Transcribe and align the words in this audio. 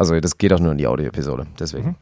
Also 0.00 0.18
das 0.18 0.38
geht 0.38 0.50
auch 0.54 0.60
nur 0.60 0.72
in 0.72 0.78
die 0.78 0.86
Audio-Episode, 0.86 1.46
deswegen. 1.58 1.88
Mhm. 1.88 1.94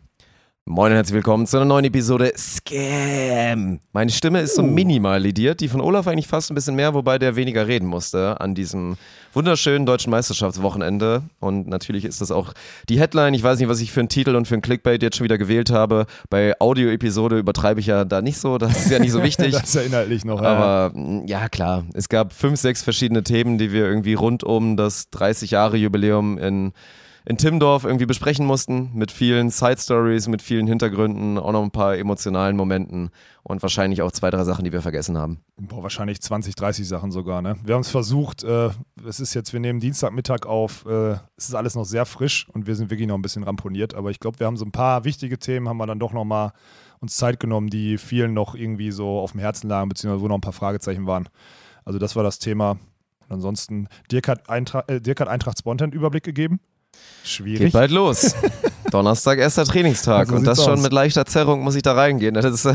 Moin 0.67 0.93
und 0.93 0.97
herzlich 0.97 1.17
willkommen 1.17 1.49
zu 1.49 1.57
einer 1.57 1.67
neuen 1.67 1.85
Episode 1.85 2.33
Scam. 2.37 3.81
Meine 3.91 4.13
Stimme 4.13 4.41
ist 4.41 4.55
so 4.55 4.63
uh. 4.63 4.67
minimal 4.67 5.21
lidiert, 5.21 5.59
die 5.59 5.67
von 5.67 5.81
Olaf 5.81 6.07
eigentlich 6.07 6.29
fast 6.29 6.49
ein 6.49 6.55
bisschen 6.55 6.77
mehr, 6.77 6.95
wobei 6.95 7.19
der 7.19 7.35
weniger 7.35 7.67
reden 7.67 7.89
musste 7.89 8.41
an 8.41 8.55
diesem 8.55 8.97
wunderschönen 9.33 9.85
deutschen 9.85 10.13
Meisterschaftswochenende. 10.13 11.25
Und 11.41 11.67
natürlich 11.67 12.05
ist 12.05 12.21
das 12.21 12.31
auch 12.31 12.53
die 12.89 13.01
Headline. 13.01 13.35
Ich 13.35 13.43
weiß 13.43 13.59
nicht, 13.59 13.69
was 13.69 13.81
ich 13.81 13.91
für 13.91 13.99
einen 13.99 14.09
Titel 14.09 14.37
und 14.37 14.47
für 14.47 14.55
einen 14.55 14.63
Clickbait 14.63 15.03
jetzt 15.03 15.17
schon 15.17 15.25
wieder 15.25 15.37
gewählt 15.37 15.71
habe. 15.73 16.07
Bei 16.31 16.55
Audio-Episode 16.61 17.37
übertreibe 17.37 17.81
ich 17.81 17.87
ja 17.87 18.05
da 18.05 18.23
nicht 18.23 18.39
so, 18.39 18.59
das 18.59 18.79
ist 18.79 18.93
ja 18.93 19.01
nicht 19.01 19.11
so 19.11 19.23
wichtig. 19.25 19.51
das 19.55 19.65
ist 19.65 19.75
ja 19.75 19.81
inhaltlich 19.81 20.25
noch. 20.25 20.41
Aber 20.41 20.97
ja. 20.97 21.23
ja, 21.27 21.49
klar, 21.49 21.85
es 21.95 22.09
gab 22.09 22.33
fünf, 22.33 22.61
sechs 22.61 22.85
verschiedene 22.85 23.25
Themen, 23.25 23.59
die 23.59 23.73
wir 23.73 23.87
irgendwie 23.87 24.15
rund 24.15 24.45
um 24.45 24.77
das 24.77 25.11
30 25.11 25.51
Jahre 25.51 25.77
Jubiläum 25.79 26.39
in 26.39 26.73
in 27.25 27.37
Timdorf 27.37 27.85
irgendwie 27.85 28.07
besprechen 28.07 28.47
mussten, 28.47 28.91
mit 28.95 29.11
vielen 29.11 29.51
Side 29.51 29.79
Stories, 29.79 30.29
mit 30.29 30.43
vielen 30.43 30.67
Hintergründen, 30.67 31.39
auch 31.39 31.53
noch 31.53 31.63
ein 31.63 31.71
paar 31.71 31.97
emotionalen 31.97 32.57
Momenten 32.57 33.11
und 33.43 33.63
wahrscheinlich 33.63 34.03
auch 34.03 34.13
zwei, 34.13 34.31
drei 34.31 34.45
Sachen, 34.45 34.65
die 34.65 34.73
wir 34.73 34.83
vergessen 34.83 35.17
haben. 35.19 35.41
Boah, 35.57 35.83
wahrscheinlich 35.83 36.21
20, 36.21 36.55
30 36.55 36.87
Sachen 36.87 37.11
sogar, 37.11 37.43
ne? 37.43 37.57
Wir 37.63 37.75
haben 37.75 37.83
es 37.83 37.91
versucht, 37.91 38.45
äh, 38.45 38.71
es 39.07 39.21
ist 39.21 39.35
jetzt, 39.35 39.53
wir 39.53 39.61
nehmen 39.61 39.81
Dienstagmittag 39.81 40.47
auf, 40.47 40.87
äh, 40.87 41.13
es 41.37 41.49
ist 41.49 41.55
alles 41.55 41.75
noch 41.75 41.85
sehr 41.85 42.07
frisch 42.07 42.49
und 42.53 42.67
wir 42.67 42.75
sind 42.75 42.91
wirklich 42.91 43.09
noch 43.09 43.17
ein 43.17 43.23
bisschen 43.23 43.43
ramponiert, 43.43 43.95
aber 43.95 44.11
ich 44.11 44.21
glaube, 44.21 44.39
wir 44.39 44.47
haben 44.47 44.57
so 44.57 44.65
ein 44.65 44.73
paar 44.73 45.05
wichtige 45.05 45.39
Themen, 45.39 45.69
haben 45.69 45.79
wir 45.79 45.87
dann 45.87 45.99
doch 45.99 46.13
nochmal 46.13 46.53
uns 47.01 47.17
Zeit 47.17 47.41
genommen, 47.41 47.69
die 47.69 47.99
vielen 47.99 48.35
noch 48.35 48.55
irgendwie 48.55 48.91
so 48.91 49.21
auf 49.21 49.33
dem 49.33 49.41
Herzen 49.41 49.69
lagen, 49.69 49.89
beziehungsweise 49.89 50.23
wo 50.23 50.29
noch 50.29 50.37
ein 50.37 50.41
paar 50.41 50.53
Fragezeichen 50.53 51.07
waren. 51.07 51.29
Also 51.85 51.99
das 51.99 52.17
war 52.17 52.23
das 52.23 52.39
Thema. 52.39 52.73
Und 53.29 53.35
ansonsten, 53.35 53.89
Dirk 54.11 54.29
hat, 54.29 54.49
Eintra 54.49 54.85
äh, 54.89 55.01
Dirk 55.01 55.21
hat 55.21 55.29
Eintracht 55.29 55.59
Spontan 55.59 55.93
Überblick 55.93 56.25
gegeben. 56.25 56.61
Schwierig. 57.25 57.67
Geht 57.67 57.73
bald 57.73 57.91
los. 57.91 58.35
Donnerstag, 58.91 59.39
erster 59.39 59.65
Trainingstag. 59.65 60.29
So 60.29 60.37
und 60.37 60.45
das 60.45 60.63
schon 60.63 60.75
aus. 60.75 60.83
mit 60.83 60.93
leichter 60.93 61.27
Zerrung 61.27 61.63
muss 61.63 61.75
ich 61.75 61.83
da 61.83 61.93
reingehen. 61.93 62.35
Das 62.35 62.45
ist 62.45 62.65
äh, 62.65 62.75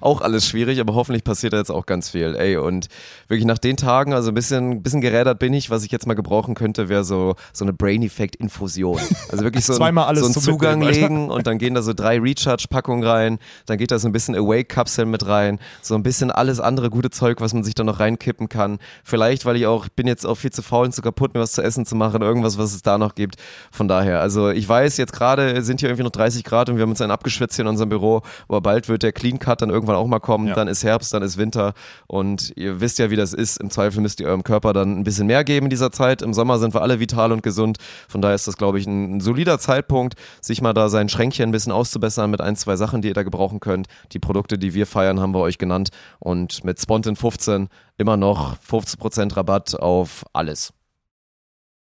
auch 0.00 0.20
alles 0.20 0.46
schwierig, 0.46 0.80
aber 0.80 0.94
hoffentlich 0.94 1.24
passiert 1.24 1.52
da 1.52 1.58
jetzt 1.58 1.70
auch 1.70 1.86
ganz 1.86 2.10
viel. 2.10 2.36
Ey, 2.36 2.56
und 2.56 2.88
wirklich 3.28 3.46
nach 3.46 3.58
den 3.58 3.76
Tagen, 3.76 4.12
also 4.12 4.30
ein 4.30 4.34
bisschen, 4.34 4.82
bisschen 4.82 5.00
gerädert 5.00 5.38
bin 5.38 5.52
ich, 5.52 5.70
was 5.70 5.84
ich 5.84 5.90
jetzt 5.90 6.06
mal 6.06 6.14
gebrauchen 6.14 6.54
könnte, 6.54 6.88
wäre 6.88 7.04
so, 7.04 7.34
so 7.52 7.64
eine 7.64 7.72
Brain-Effect-Infusion. 7.72 9.00
Also 9.30 9.44
wirklich 9.44 9.64
so, 9.64 9.72
ein, 9.82 9.94
so 9.94 10.24
einen 10.24 10.34
Zugang 10.34 10.82
legen 10.82 11.30
und 11.30 11.46
dann 11.46 11.58
gehen 11.58 11.74
da 11.74 11.82
so 11.82 11.92
drei 11.92 12.18
Recharge-Packungen 12.18 13.04
rein, 13.04 13.38
dann 13.66 13.78
geht 13.78 13.90
da 13.90 13.98
so 13.98 14.08
ein 14.08 14.12
bisschen 14.12 14.34
Awake-Kapseln 14.34 15.10
mit 15.10 15.26
rein, 15.26 15.58
so 15.82 15.94
ein 15.94 16.02
bisschen 16.02 16.30
alles 16.30 16.60
andere 16.60 16.90
gute 16.90 17.10
Zeug, 17.10 17.40
was 17.40 17.54
man 17.54 17.64
sich 17.64 17.74
da 17.74 17.84
noch 17.84 18.00
reinkippen 18.00 18.48
kann. 18.48 18.78
Vielleicht, 19.04 19.44
weil 19.44 19.56
ich 19.56 19.66
auch, 19.66 19.86
ich 19.86 19.92
bin 19.92 20.06
jetzt 20.06 20.26
auch 20.26 20.36
viel 20.36 20.50
zu 20.50 20.62
faul 20.62 20.86
und 20.86 20.92
zu 20.92 21.02
kaputt, 21.02 21.34
mir 21.34 21.40
was 21.40 21.52
zu 21.52 21.62
essen 21.62 21.86
zu 21.86 21.96
machen, 21.96 22.22
irgendwas, 22.22 22.58
was 22.58 22.74
es 22.74 22.82
da 22.82 22.98
noch 22.98 23.14
gibt. 23.14 23.36
Von 23.70 23.88
daher, 23.88 24.20
also 24.20 24.50
ich 24.50 24.68
weiß, 24.68 24.96
jetzt 24.96 25.12
gerade 25.12 25.47
sind 25.62 25.80
hier 25.80 25.88
irgendwie 25.88 26.04
noch 26.04 26.10
30 26.10 26.44
Grad 26.44 26.68
und 26.68 26.76
wir 26.76 26.82
haben 26.82 26.90
uns 26.90 27.00
einen 27.00 27.10
abgeschwitzt 27.10 27.56
hier 27.56 27.64
in 27.64 27.68
unserem 27.68 27.88
Büro, 27.88 28.22
aber 28.48 28.60
bald 28.60 28.88
wird 28.88 29.02
der 29.02 29.12
Clean 29.12 29.38
Cut 29.38 29.62
dann 29.62 29.70
irgendwann 29.70 29.96
auch 29.96 30.06
mal 30.06 30.20
kommen. 30.20 30.48
Ja. 30.48 30.54
Dann 30.54 30.68
ist 30.68 30.84
Herbst, 30.84 31.12
dann 31.14 31.22
ist 31.22 31.36
Winter 31.36 31.74
und 32.06 32.52
ihr 32.56 32.80
wisst 32.80 32.98
ja, 32.98 33.10
wie 33.10 33.16
das 33.16 33.32
ist. 33.32 33.60
Im 33.60 33.70
Zweifel 33.70 34.00
müsst 34.00 34.20
ihr 34.20 34.28
eurem 34.28 34.44
Körper 34.44 34.72
dann 34.72 34.98
ein 34.98 35.04
bisschen 35.04 35.26
mehr 35.26 35.44
geben 35.44 35.66
in 35.66 35.70
dieser 35.70 35.92
Zeit. 35.92 36.22
Im 36.22 36.34
Sommer 36.34 36.58
sind 36.58 36.74
wir 36.74 36.82
alle 36.82 37.00
vital 37.00 37.32
und 37.32 37.42
gesund. 37.42 37.78
Von 38.08 38.22
daher 38.22 38.34
ist 38.34 38.46
das, 38.46 38.56
glaube 38.56 38.78
ich, 38.78 38.86
ein, 38.86 39.16
ein 39.16 39.20
solider 39.20 39.58
Zeitpunkt, 39.58 40.14
sich 40.40 40.62
mal 40.62 40.72
da 40.72 40.88
sein 40.88 41.08
Schränkchen 41.08 41.48
ein 41.48 41.52
bisschen 41.52 41.72
auszubessern 41.72 42.30
mit 42.30 42.40
ein, 42.40 42.56
zwei 42.56 42.76
Sachen, 42.76 43.02
die 43.02 43.08
ihr 43.08 43.14
da 43.14 43.22
gebrauchen 43.22 43.60
könnt. 43.60 43.88
Die 44.12 44.18
Produkte, 44.18 44.58
die 44.58 44.74
wir 44.74 44.86
feiern, 44.86 45.20
haben 45.20 45.34
wir 45.34 45.40
euch 45.40 45.58
genannt 45.58 45.90
und 46.18 46.64
mit 46.64 46.80
Spontan 46.80 47.16
15 47.16 47.68
immer 47.96 48.16
noch 48.16 48.56
50% 48.58 49.36
Rabatt 49.36 49.78
auf 49.78 50.24
alles. 50.32 50.72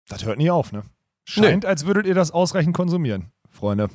Das 0.08 0.26
hört 0.26 0.38
nie 0.38 0.52
auf, 0.52 0.72
ne? 0.72 0.84
Scheint, 1.23 1.64
nee. 1.64 1.70
als 1.70 1.86
würdet 1.86 2.06
ihr 2.06 2.16
das 2.16 2.32
ausreichend 2.32 2.76
konsumieren, 2.76 3.32
Freunde. 3.62 3.90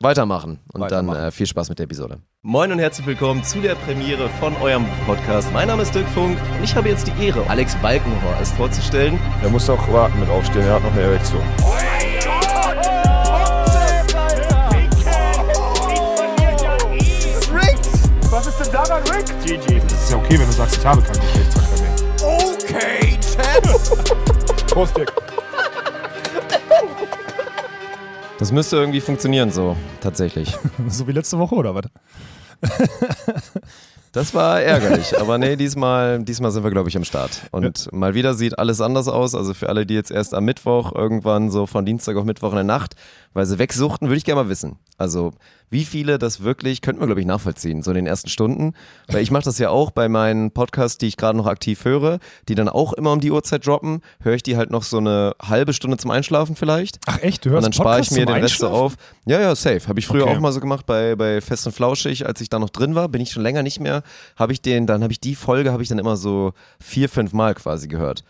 Weitermachen 0.00 0.60
und 0.72 0.80
Weitermachen. 0.80 1.18
dann 1.18 1.28
äh, 1.28 1.30
viel 1.32 1.46
Spaß 1.46 1.70
mit 1.70 1.78
der 1.80 1.84
Episode. 1.84 2.20
Moin 2.42 2.70
und 2.70 2.78
herzlich 2.78 3.04
willkommen 3.04 3.42
zu 3.42 3.60
der 3.60 3.74
Premiere 3.74 4.28
von 4.38 4.54
eurem 4.58 4.86
Podcast. 5.06 5.52
Mein 5.52 5.66
Name 5.66 5.82
ist 5.82 5.92
Dirk 5.92 6.06
Funk 6.10 6.38
und 6.56 6.62
ich 6.62 6.76
habe 6.76 6.88
jetzt 6.88 7.08
die 7.08 7.26
Ehre, 7.26 7.44
Alex 7.50 7.74
Balkenhorst 7.76 8.54
vorzustellen. 8.54 9.18
Er 9.42 9.48
muss 9.48 9.66
doch 9.66 9.92
warten 9.92 10.20
mit 10.20 10.28
aufstehen, 10.28 10.62
er 10.66 10.74
hat 10.74 10.84
noch 10.84 10.92
eine 10.92 11.00
Erektion. 11.00 11.42
Was 18.30 18.46
ist 18.46 18.58
denn 18.60 18.72
daran, 18.72 19.02
Rick? 19.04 19.26
GG. 19.44 19.80
Das 19.80 19.92
ist 20.04 20.10
ja 20.12 20.18
okay, 20.18 20.38
wenn 20.38 20.46
du 20.46 20.52
sagst, 20.52 20.76
ich 20.76 20.86
habe 20.86 21.02
keinen 21.02 21.20
Geschlechtsverkehr 21.20 21.82
mehr. 21.82 21.96
Okay, 22.22 23.18
Chat. 23.20 24.66
Prost, 24.70 24.96
Dirk. 24.96 25.35
Das 28.38 28.52
müsste 28.52 28.76
irgendwie 28.76 29.00
funktionieren 29.00 29.50
so, 29.50 29.76
tatsächlich. 30.00 30.56
so 30.88 31.06
wie 31.08 31.12
letzte 31.12 31.38
Woche, 31.38 31.54
oder 31.54 31.74
was? 31.74 31.84
Das 34.12 34.32
war 34.32 34.62
ärgerlich, 34.62 35.20
aber 35.20 35.36
nee, 35.36 35.56
diesmal, 35.56 36.22
diesmal 36.22 36.50
sind 36.50 36.64
wir, 36.64 36.70
glaube 36.70 36.88
ich, 36.88 36.96
am 36.96 37.04
Start. 37.04 37.42
Und 37.50 37.84
ja. 37.84 37.98
mal 37.98 38.14
wieder 38.14 38.32
sieht 38.32 38.58
alles 38.58 38.80
anders 38.80 39.08
aus. 39.08 39.34
Also 39.34 39.52
für 39.52 39.68
alle, 39.68 39.84
die 39.84 39.92
jetzt 39.92 40.10
erst 40.10 40.32
am 40.32 40.46
Mittwoch 40.46 40.94
irgendwann 40.94 41.50
so 41.50 41.66
von 41.66 41.84
Dienstag 41.84 42.16
auf 42.16 42.24
Mittwoch 42.24 42.48
in 42.48 42.54
der 42.54 42.64
Nacht, 42.64 42.94
weil 43.36 43.44
sie 43.44 43.58
wegsuchten, 43.58 44.08
würde 44.08 44.16
ich 44.16 44.24
gerne 44.24 44.42
mal 44.42 44.48
wissen. 44.48 44.76
Also 44.96 45.32
wie 45.68 45.84
viele 45.84 46.18
das 46.18 46.42
wirklich, 46.42 46.80
könnten 46.80 47.02
wir, 47.02 47.06
glaube 47.06 47.20
ich, 47.20 47.26
nachvollziehen, 47.26 47.82
so 47.82 47.90
in 47.90 47.96
den 47.96 48.06
ersten 48.06 48.30
Stunden. 48.30 48.72
Weil 49.08 49.22
ich 49.22 49.30
mache 49.30 49.44
das 49.44 49.58
ja 49.58 49.68
auch 49.68 49.90
bei 49.90 50.08
meinen 50.08 50.52
Podcasts, 50.52 50.96
die 50.96 51.06
ich 51.06 51.18
gerade 51.18 51.36
noch 51.36 51.46
aktiv 51.46 51.84
höre, 51.84 52.18
die 52.48 52.54
dann 52.54 52.70
auch 52.70 52.94
immer 52.94 53.12
um 53.12 53.20
die 53.20 53.30
Uhrzeit 53.30 53.66
droppen, 53.66 54.00
höre 54.20 54.36
ich 54.36 54.42
die 54.42 54.56
halt 54.56 54.70
noch 54.70 54.84
so 54.84 54.96
eine 54.96 55.34
halbe 55.42 55.74
Stunde 55.74 55.98
zum 55.98 56.12
Einschlafen 56.12 56.56
vielleicht. 56.56 56.98
Ach 57.04 57.20
echt, 57.20 57.44
du 57.44 57.50
hörst 57.50 57.66
Und 57.66 57.74
dann 57.76 57.82
spare 57.84 58.00
ich 58.00 58.10
mir 58.10 58.24
den 58.24 58.36
Rest 58.36 58.58
so 58.58 58.68
auf. 58.68 58.94
Ja, 59.26 59.38
ja, 59.38 59.54
safe. 59.54 59.86
Habe 59.86 60.00
ich 60.00 60.06
früher 60.06 60.24
okay. 60.24 60.36
auch 60.36 60.40
mal 60.40 60.52
so 60.52 60.60
gemacht 60.60 60.86
bei, 60.86 61.14
bei 61.14 61.42
Fest 61.42 61.66
und 61.66 61.74
Flauschig, 61.74 62.26
als 62.26 62.40
ich 62.40 62.48
da 62.48 62.58
noch 62.58 62.70
drin 62.70 62.94
war, 62.94 63.10
bin 63.10 63.20
ich 63.20 63.32
schon 63.32 63.42
länger 63.42 63.62
nicht 63.62 63.80
mehr, 63.80 64.02
habe 64.36 64.54
ich 64.54 64.62
den, 64.62 64.86
dann 64.86 65.02
habe 65.02 65.12
ich 65.12 65.20
die 65.20 65.34
Folge, 65.34 65.72
habe 65.72 65.82
ich 65.82 65.90
dann 65.90 65.98
immer 65.98 66.16
so 66.16 66.52
vier, 66.80 67.10
fünf 67.10 67.34
Mal 67.34 67.54
quasi 67.54 67.86
gehört. 67.86 68.24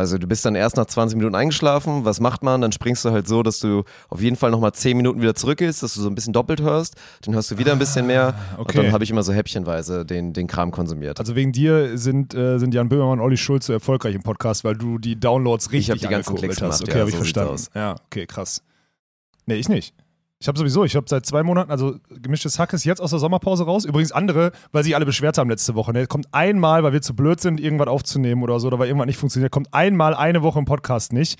Also 0.00 0.16
du 0.16 0.26
bist 0.26 0.46
dann 0.46 0.54
erst 0.54 0.78
nach 0.78 0.86
20 0.86 1.16
Minuten 1.16 1.34
eingeschlafen, 1.34 2.06
was 2.06 2.20
macht 2.20 2.42
man? 2.42 2.62
Dann 2.62 2.72
springst 2.72 3.04
du 3.04 3.10
halt 3.10 3.28
so, 3.28 3.42
dass 3.42 3.60
du 3.60 3.84
auf 4.08 4.22
jeden 4.22 4.36
Fall 4.36 4.50
nochmal 4.50 4.72
10 4.72 4.96
Minuten 4.96 5.20
wieder 5.20 5.34
zurückgehst, 5.34 5.82
dass 5.82 5.92
du 5.92 6.00
so 6.00 6.08
ein 6.08 6.14
bisschen 6.14 6.32
doppelt 6.32 6.62
hörst, 6.62 6.94
dann 7.22 7.34
hörst 7.34 7.50
du 7.50 7.58
wieder 7.58 7.72
ein 7.72 7.78
bisschen 7.78 8.06
mehr 8.06 8.34
ah, 8.34 8.54
okay. 8.58 8.78
und 8.78 8.84
dann 8.84 8.92
habe 8.92 9.04
ich 9.04 9.10
immer 9.10 9.22
so 9.22 9.34
häppchenweise 9.34 10.06
den, 10.06 10.32
den 10.32 10.46
Kram 10.46 10.70
konsumiert. 10.70 11.20
Also 11.20 11.36
wegen 11.36 11.52
dir 11.52 11.98
sind, 11.98 12.34
äh, 12.34 12.58
sind 12.58 12.72
Jan 12.72 12.88
Böhmermann 12.88 13.18
und 13.18 13.24
Olli 13.24 13.36
Schulz 13.36 13.66
so 13.66 13.74
erfolgreich 13.74 14.14
im 14.14 14.22
Podcast, 14.22 14.64
weil 14.64 14.74
du 14.74 14.98
die 14.98 15.20
Downloads 15.20 15.70
richtig 15.70 15.88
Ich 15.88 15.90
habe 15.90 16.00
die 16.00 16.08
ganzen 16.08 16.34
Klicks 16.34 16.62
hast. 16.62 16.78
Gemacht, 16.78 16.82
okay, 16.82 16.92
ja, 16.92 17.00
habe 17.00 17.10
so 17.10 17.16
ich 17.16 17.16
verstanden. 17.16 17.62
Ja, 17.74 17.96
okay, 18.06 18.26
krass. 18.26 18.62
Nee, 19.44 19.56
ich 19.56 19.68
nicht. 19.68 19.94
Ich 20.42 20.48
habe 20.48 20.58
sowieso, 20.58 20.84
ich 20.84 20.96
habe 20.96 21.04
seit 21.06 21.26
zwei 21.26 21.42
Monaten, 21.42 21.70
also 21.70 21.96
gemischtes 22.08 22.58
Hack 22.58 22.72
ist 22.72 22.84
jetzt 22.84 23.02
aus 23.02 23.10
der 23.10 23.18
Sommerpause 23.18 23.64
raus. 23.64 23.84
Übrigens 23.84 24.10
andere, 24.10 24.52
weil 24.72 24.82
sich 24.82 24.94
alle 24.96 25.04
beschwert 25.04 25.36
haben 25.36 25.50
letzte 25.50 25.74
Woche. 25.74 25.92
Ne? 25.92 26.06
Kommt 26.06 26.28
einmal, 26.32 26.82
weil 26.82 26.94
wir 26.94 27.02
zu 27.02 27.14
blöd 27.14 27.42
sind, 27.42 27.60
irgendwas 27.60 27.88
aufzunehmen 27.88 28.42
oder 28.42 28.58
so, 28.58 28.68
oder 28.68 28.78
weil 28.78 28.86
irgendwas 28.88 29.06
nicht 29.06 29.18
funktioniert, 29.18 29.52
kommt 29.52 29.74
einmal 29.74 30.14
eine 30.14 30.42
Woche 30.42 30.58
im 30.58 30.64
Podcast 30.64 31.12
nicht. 31.12 31.38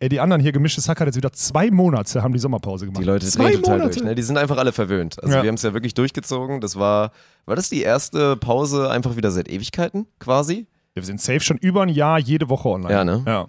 Ey, 0.00 0.10
die 0.10 0.20
anderen 0.20 0.42
hier, 0.42 0.52
gemischtes 0.52 0.86
Hack 0.86 1.00
hat 1.00 1.06
jetzt 1.06 1.16
wieder 1.16 1.32
zwei 1.32 1.70
Monate, 1.70 2.22
haben 2.22 2.34
die 2.34 2.38
Sommerpause 2.38 2.84
gemacht. 2.84 3.00
Die 3.00 3.06
Leute 3.06 3.26
zwei 3.26 3.52
drehen 3.52 3.62
total 3.62 3.78
Monate. 3.78 3.94
durch, 3.94 4.04
ne? 4.04 4.14
Die 4.14 4.22
sind 4.22 4.36
einfach 4.36 4.58
alle 4.58 4.72
verwöhnt. 4.72 5.22
Also 5.22 5.34
ja. 5.34 5.42
wir 5.42 5.48
haben 5.48 5.54
es 5.54 5.62
ja 5.62 5.72
wirklich 5.72 5.94
durchgezogen. 5.94 6.60
Das 6.60 6.76
war, 6.76 7.12
war 7.46 7.56
das 7.56 7.70
die 7.70 7.80
erste 7.80 8.36
Pause 8.36 8.90
einfach 8.90 9.16
wieder 9.16 9.30
seit 9.30 9.48
Ewigkeiten 9.48 10.08
quasi? 10.18 10.66
Wir 10.92 11.02
sind 11.04 11.22
safe 11.22 11.40
schon 11.40 11.56
über 11.56 11.84
ein 11.84 11.88
Jahr 11.88 12.18
jede 12.18 12.50
Woche 12.50 12.68
online. 12.68 12.92
Ja, 12.92 13.02
ne? 13.02 13.24
Ja. 13.26 13.48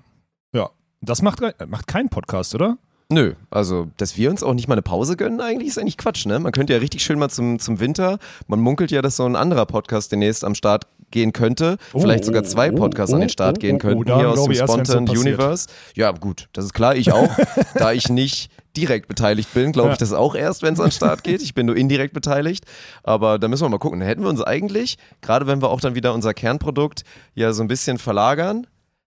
Ja. 0.53 0.69
Das 1.01 1.21
macht, 1.21 1.41
macht 1.67 1.87
kein 1.87 2.07
Podcast, 2.07 2.55
oder? 2.55 2.77
Nö, 3.13 3.33
also, 3.51 3.89
dass 3.97 4.17
wir 4.17 4.31
uns 4.31 4.41
auch 4.41 4.55
nicht 4.55 4.67
mal 4.67 4.73
eine 4.73 4.81
Pause 4.81 5.15
gönnen, 5.15 5.39
eigentlich 5.39 5.69
ist 5.69 5.77
eigentlich 5.77 5.97
Quatsch, 5.97 6.25
ne? 6.25 6.39
Man 6.39 6.51
könnte 6.51 6.73
ja 6.73 6.79
richtig 6.79 7.03
schön 7.03 7.19
mal 7.19 7.29
zum, 7.29 7.59
zum 7.59 7.79
Winter, 7.79 8.17
man 8.47 8.59
munkelt 8.59 8.89
ja, 8.89 9.03
dass 9.03 9.17
so 9.17 9.25
ein 9.25 9.35
anderer 9.35 9.67
Podcast 9.67 10.11
demnächst 10.11 10.43
am 10.43 10.55
Start 10.55 10.87
gehen 11.11 11.31
könnte, 11.31 11.77
oh, 11.93 11.99
vielleicht 11.99 12.25
sogar 12.25 12.43
zwei 12.43 12.71
Podcasts 12.71 13.11
oh, 13.11 13.15
an 13.17 13.21
den 13.21 13.29
Start 13.29 13.57
oh, 13.57 13.59
gehen 13.59 13.77
könnten, 13.77 14.05
hier 14.05 14.31
aus 14.31 14.45
dem 14.45 14.55
Spontan 14.55 15.07
Universe. 15.07 15.67
Ja, 15.95 16.09
gut, 16.09 16.49
das 16.53 16.65
ist 16.65 16.73
klar, 16.73 16.95
ich 16.95 17.11
auch, 17.11 17.29
da 17.75 17.91
ich 17.91 18.09
nicht 18.09 18.49
direkt 18.75 19.07
beteiligt 19.07 19.53
bin, 19.53 19.71
glaube 19.71 19.91
ich 19.91 19.99
das 19.99 20.11
auch 20.11 20.33
erst, 20.33 20.63
wenn 20.63 20.73
es 20.73 20.79
an 20.79 20.87
den 20.87 20.91
Start 20.91 21.23
geht. 21.23 21.43
Ich 21.43 21.53
bin 21.53 21.67
nur 21.67 21.77
indirekt 21.77 22.15
beteiligt. 22.15 22.65
Aber 23.03 23.37
da 23.37 23.47
müssen 23.47 23.63
wir 23.63 23.69
mal 23.69 23.77
gucken. 23.77 23.99
Da 23.99 24.07
hätten 24.07 24.23
wir 24.23 24.29
uns 24.29 24.41
eigentlich, 24.41 24.97
gerade 25.21 25.45
wenn 25.45 25.61
wir 25.61 25.69
auch 25.69 25.79
dann 25.79 25.93
wieder 25.93 26.11
unser 26.15 26.33
Kernprodukt 26.33 27.03
ja 27.35 27.53
so 27.53 27.61
ein 27.61 27.67
bisschen 27.67 27.99
verlagern, 27.99 28.65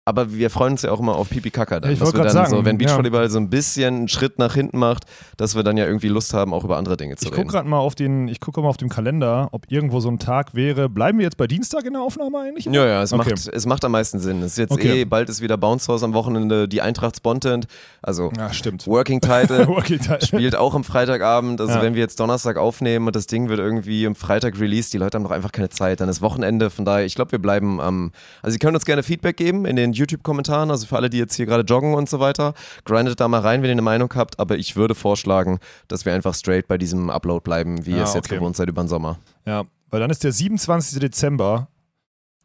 aber 0.08 0.32
wir 0.32 0.52
freuen 0.52 0.74
uns 0.74 0.84
ja 0.84 0.92
auch 0.92 1.00
immer 1.00 1.16
auf 1.16 1.30
Pipi 1.32 1.50
Kaka 1.50 1.80
dann. 1.80 1.92
Ich 1.92 1.98
dass 1.98 2.14
wir 2.14 2.22
dann 2.22 2.32
sagen, 2.32 2.52
so, 2.52 2.64
wenn 2.64 2.78
Beachvolleyball 2.78 3.24
ja. 3.24 3.30
so 3.30 3.40
ein 3.40 3.50
bisschen 3.50 3.96
einen 3.96 4.08
Schritt 4.08 4.38
nach 4.38 4.54
hinten 4.54 4.78
macht, 4.78 5.06
dass 5.38 5.56
wir 5.56 5.64
dann 5.64 5.78
ja 5.78 5.88
irgendwie 5.88 6.10
Lust 6.10 6.32
haben, 6.36 6.54
auch 6.54 6.64
über 6.64 6.78
andere 6.78 6.96
Dinge 6.96 7.16
zu 7.16 7.26
ich 7.26 7.32
reden. 7.32 7.42
Guck 7.42 7.52
grad 7.52 7.66
mal 7.66 7.80
auf 7.80 7.96
den, 7.96 8.28
ich 8.28 8.40
gucke 8.40 8.62
mal 8.62 8.68
auf 8.68 8.78
dem 8.78 8.90
Kalender, 8.90 9.50
ob 9.52 9.72
irgendwo 9.72 10.00
so 10.02 10.10
ein 10.10 10.20
Tag 10.20 10.54
wäre. 10.54 10.90
Bleiben 10.90 11.18
wir 11.18 11.24
jetzt 11.24 11.38
bei 11.38 11.48
Dienstag 11.48 11.86
in 11.86 11.94
der 11.94 12.04
Aufnahme 12.04 12.40
eigentlich? 12.40 12.66
Ja, 12.66 12.86
ja, 12.86 13.02
es, 13.02 13.14
okay. 13.14 13.32
macht, 13.32 13.48
es 13.48 13.66
macht 13.66 13.84
am 13.84 13.94
meisten 13.94 14.20
Sinn. 14.20 14.44
Es 14.44 14.52
ist 14.52 14.58
jetzt 14.60 14.72
okay. 14.72 15.02
eh, 15.02 15.06
bald 15.06 15.28
ist 15.28 15.42
wieder 15.42 15.58
Bounce 15.58 15.92
House 15.92 16.04
am 16.04 16.14
Wochenende, 16.14 16.68
die 16.68 16.84
Eintracht 16.84 17.18
Spontent, 17.18 17.66
also 18.04 18.32
ja, 18.38 18.54
stimmt. 18.54 18.86
Working 18.86 19.22
Title, 19.22 19.68
Working 19.68 19.98
Title. 19.98 20.22
spielt 20.22 20.56
auch 20.56 20.76
am 20.76 20.84
Freitagabend. 20.84 21.60
Also 21.60 21.74
ja. 21.74 21.82
wenn 21.82 21.96
wir 21.96 22.02
jetzt 22.02 22.20
Donnerstag 22.20 22.58
aufnehmen 22.58 23.08
und 23.08 23.16
das 23.16 23.26
Ding 23.26 23.50
wird 23.50 23.60
irgendwie 23.60 24.06
am 24.06 24.14
Freitag 24.14 24.60
released, 24.60 24.94
die 24.94 25.00
Leute 25.00 25.18
haben 25.18 25.24
doch 25.24 25.32
einfach 25.32 25.52
keine 25.52 25.70
Zeit, 25.70 26.00
dann 26.00 26.10
ist 26.10 26.22
Wochenende. 26.22 26.70
Von 26.70 26.86
daher, 26.86 27.06
ich 27.06 27.16
glaube, 27.16 27.32
wir 27.32 27.40
bleiben 27.40 27.82
am, 27.82 27.96
ähm, 27.96 28.12
also 28.44 28.54
Sie 28.54 28.60
können 28.60 28.76
uns 28.76 28.86
gerne 28.86 29.02
Feedback 29.02 29.38
geben 29.38 29.66
in 29.66 29.76
den 29.76 29.95
YouTube-Kommentaren. 29.96 30.72
Also 30.72 30.88
für 30.88 30.96
alle, 30.96 31.10
die 31.10 31.18
jetzt 31.18 31.36
hier 31.36 31.46
gerade 31.46 31.64
joggen 31.64 31.94
und 31.94 32.10
so 32.10 32.20
weiter, 32.20 32.54
grindet 32.84 33.20
da 33.20 33.28
mal 33.28 33.42
rein, 33.42 33.62
wenn 33.62 33.70
ihr 33.70 33.74
eine 33.74 33.82
Meinung 33.82 34.14
habt. 34.16 34.40
Aber 34.40 34.58
ich 34.58 34.76
würde 34.76 34.96
vorschlagen, 34.96 35.60
dass 35.88 36.06
wir 36.06 36.14
einfach 36.14 36.34
straight 36.36 36.68
bei 36.68 36.78
diesem 36.78 37.10
Upload 37.10 37.44
bleiben, 37.44 37.86
wie 37.86 37.92
ihr 37.92 37.98
Ja, 37.98 38.04
es 38.04 38.14
jetzt 38.14 38.28
okay. 38.28 38.36
gewohnt 38.36 38.56
seid 38.56 38.70
über 38.70 38.84
den 38.84 38.88
Sommer. 38.88 39.20
Ja, 39.46 39.64
weil 39.90 40.00
dann 40.00 40.10
ist 40.10 40.24
der 40.24 40.32
27. 40.32 41.00
Dezember. 41.00 41.68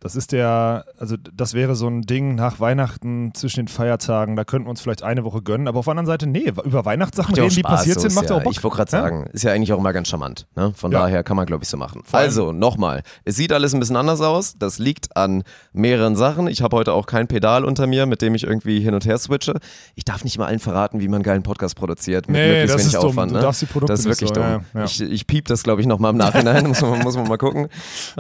Das 0.02 0.16
ist 0.16 0.32
der, 0.32 0.86
also 0.98 1.16
das 1.34 1.52
wäre 1.52 1.74
so 1.74 1.86
ein 1.86 2.00
Ding 2.02 2.34
nach 2.34 2.58
Weihnachten 2.58 3.32
zwischen 3.34 3.60
den 3.60 3.68
Feiertagen. 3.68 4.34
Da 4.34 4.44
könnten 4.44 4.66
wir 4.66 4.70
uns 4.70 4.80
vielleicht 4.80 5.02
eine 5.02 5.24
Woche 5.24 5.42
gönnen. 5.42 5.68
Aber 5.68 5.80
auf 5.80 5.84
der 5.84 5.90
anderen 5.92 6.06
Seite, 6.06 6.26
nee, 6.26 6.50
über 6.64 6.86
Weihnachtssachen 6.86 7.34
ja 7.34 7.42
reden, 7.42 7.54
die 7.56 7.62
passiert 7.62 7.96
so 8.00 8.08
sind, 8.08 8.14
macht 8.14 8.30
ja, 8.30 8.36
auch 8.36 8.42
Bock. 8.42 8.52
Ich 8.52 8.64
wollte 8.64 8.78
gerade 8.78 8.96
Ja? 8.96 9.02
sagen, 9.02 9.26
ist 9.34 9.42
ja 9.44 9.52
eigentlich 9.52 9.74
auch 9.74 9.78
immer 9.78 9.92
ganz 9.92 10.08
charmant. 10.08 10.46
Ne? 10.56 10.72
Von 10.74 10.90
Ja. 10.90 11.00
daher 11.00 11.22
kann 11.22 11.36
man, 11.36 11.44
glaube 11.44 11.64
ich, 11.64 11.68
so 11.68 11.76
machen. 11.76 12.00
Vor 12.06 12.18
Also, 12.18 12.52
nochmal, 12.52 13.02
es 13.26 13.36
sieht 13.36 13.52
alles 13.52 13.74
ein 13.74 13.80
bisschen 13.80 13.96
anders 13.96 14.22
aus. 14.22 14.54
Das 14.58 14.78
liegt 14.78 15.14
an 15.18 15.42
mehreren 15.74 16.16
Sachen. 16.16 16.46
Ich 16.48 16.62
habe 16.62 16.76
heute 16.78 16.94
auch 16.94 17.04
kein 17.04 17.28
Pedal 17.28 17.66
unter 17.66 17.86
mir, 17.86 18.06
mit 18.06 18.22
dem 18.22 18.34
ich 18.34 18.44
irgendwie 18.44 18.80
hin 18.80 18.94
und 18.94 19.04
her 19.04 19.18
switche. 19.18 19.54
Ich 19.96 20.06
darf 20.06 20.24
nicht 20.24 20.38
mal 20.38 20.46
allen 20.46 20.60
verraten, 20.60 21.00
wie 21.00 21.08
man 21.08 21.16
einen 21.16 21.24
geilen 21.24 21.42
Podcast 21.42 21.76
produziert. 21.76 22.26
Mit 22.26 22.36
Nee, 22.36 22.46
möglichst 22.46 22.74
das 22.74 22.80
wenig 22.80 22.94
ist 22.94 23.02
dumm. 23.02 23.10
Aufwand. 23.10 23.32
Du 23.32 23.36
Ne? 23.36 23.42
darfst 23.42 23.60
die 23.60 23.66
Produkte 23.66 23.92
das 23.92 24.00
ist 24.00 24.06
wirklich 24.06 24.28
so, 24.28 24.34
dumm. 24.34 24.44
ja, 24.44 24.60
ja. 24.74 24.84
Ich, 24.84 24.98
ich 25.02 25.26
piep 25.26 25.44
das, 25.46 25.62
glaube 25.62 25.82
ich, 25.82 25.86
nochmal 25.86 26.12
im 26.12 26.16
Nachhinein. 26.16 26.66
muss, 26.68 26.80
man, 26.80 27.00
muss 27.00 27.16
man 27.16 27.28
mal 27.28 27.36
gucken. 27.36 27.68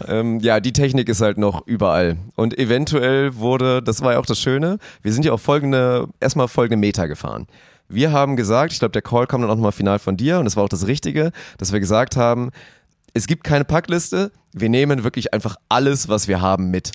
Ähm, 0.06 0.40
ja, 0.40 0.60
die 0.60 0.74
Technik 0.74 1.08
ist 1.08 1.22
halt 1.22 1.38
noch 1.38 1.66
überall. 1.70 2.16
Und 2.36 2.58
eventuell 2.58 3.36
wurde, 3.36 3.82
das 3.82 4.02
war 4.02 4.12
ja 4.12 4.18
auch 4.18 4.26
das 4.26 4.38
Schöne, 4.40 4.78
wir 5.02 5.12
sind 5.12 5.24
ja 5.24 5.32
auf 5.32 5.40
folgende, 5.42 6.08
erstmal 6.20 6.48
folgende 6.48 6.76
Meter 6.78 7.08
gefahren. 7.08 7.46
Wir 7.88 8.12
haben 8.12 8.36
gesagt, 8.36 8.72
ich 8.72 8.78
glaube, 8.78 8.92
der 8.92 9.02
Call 9.02 9.26
kam 9.26 9.40
dann 9.40 9.50
auch 9.50 9.54
nochmal 9.56 9.72
final 9.72 9.98
von 9.98 10.16
dir 10.16 10.38
und 10.38 10.44
das 10.44 10.56
war 10.56 10.64
auch 10.64 10.68
das 10.68 10.86
Richtige, 10.86 11.32
dass 11.58 11.72
wir 11.72 11.80
gesagt 11.80 12.16
haben, 12.16 12.50
es 13.14 13.26
gibt 13.26 13.42
keine 13.44 13.64
Packliste, 13.64 14.30
wir 14.52 14.68
nehmen 14.68 15.02
wirklich 15.02 15.32
einfach 15.34 15.56
alles, 15.68 16.08
was 16.08 16.28
wir 16.28 16.40
haben 16.40 16.70
mit. 16.70 16.92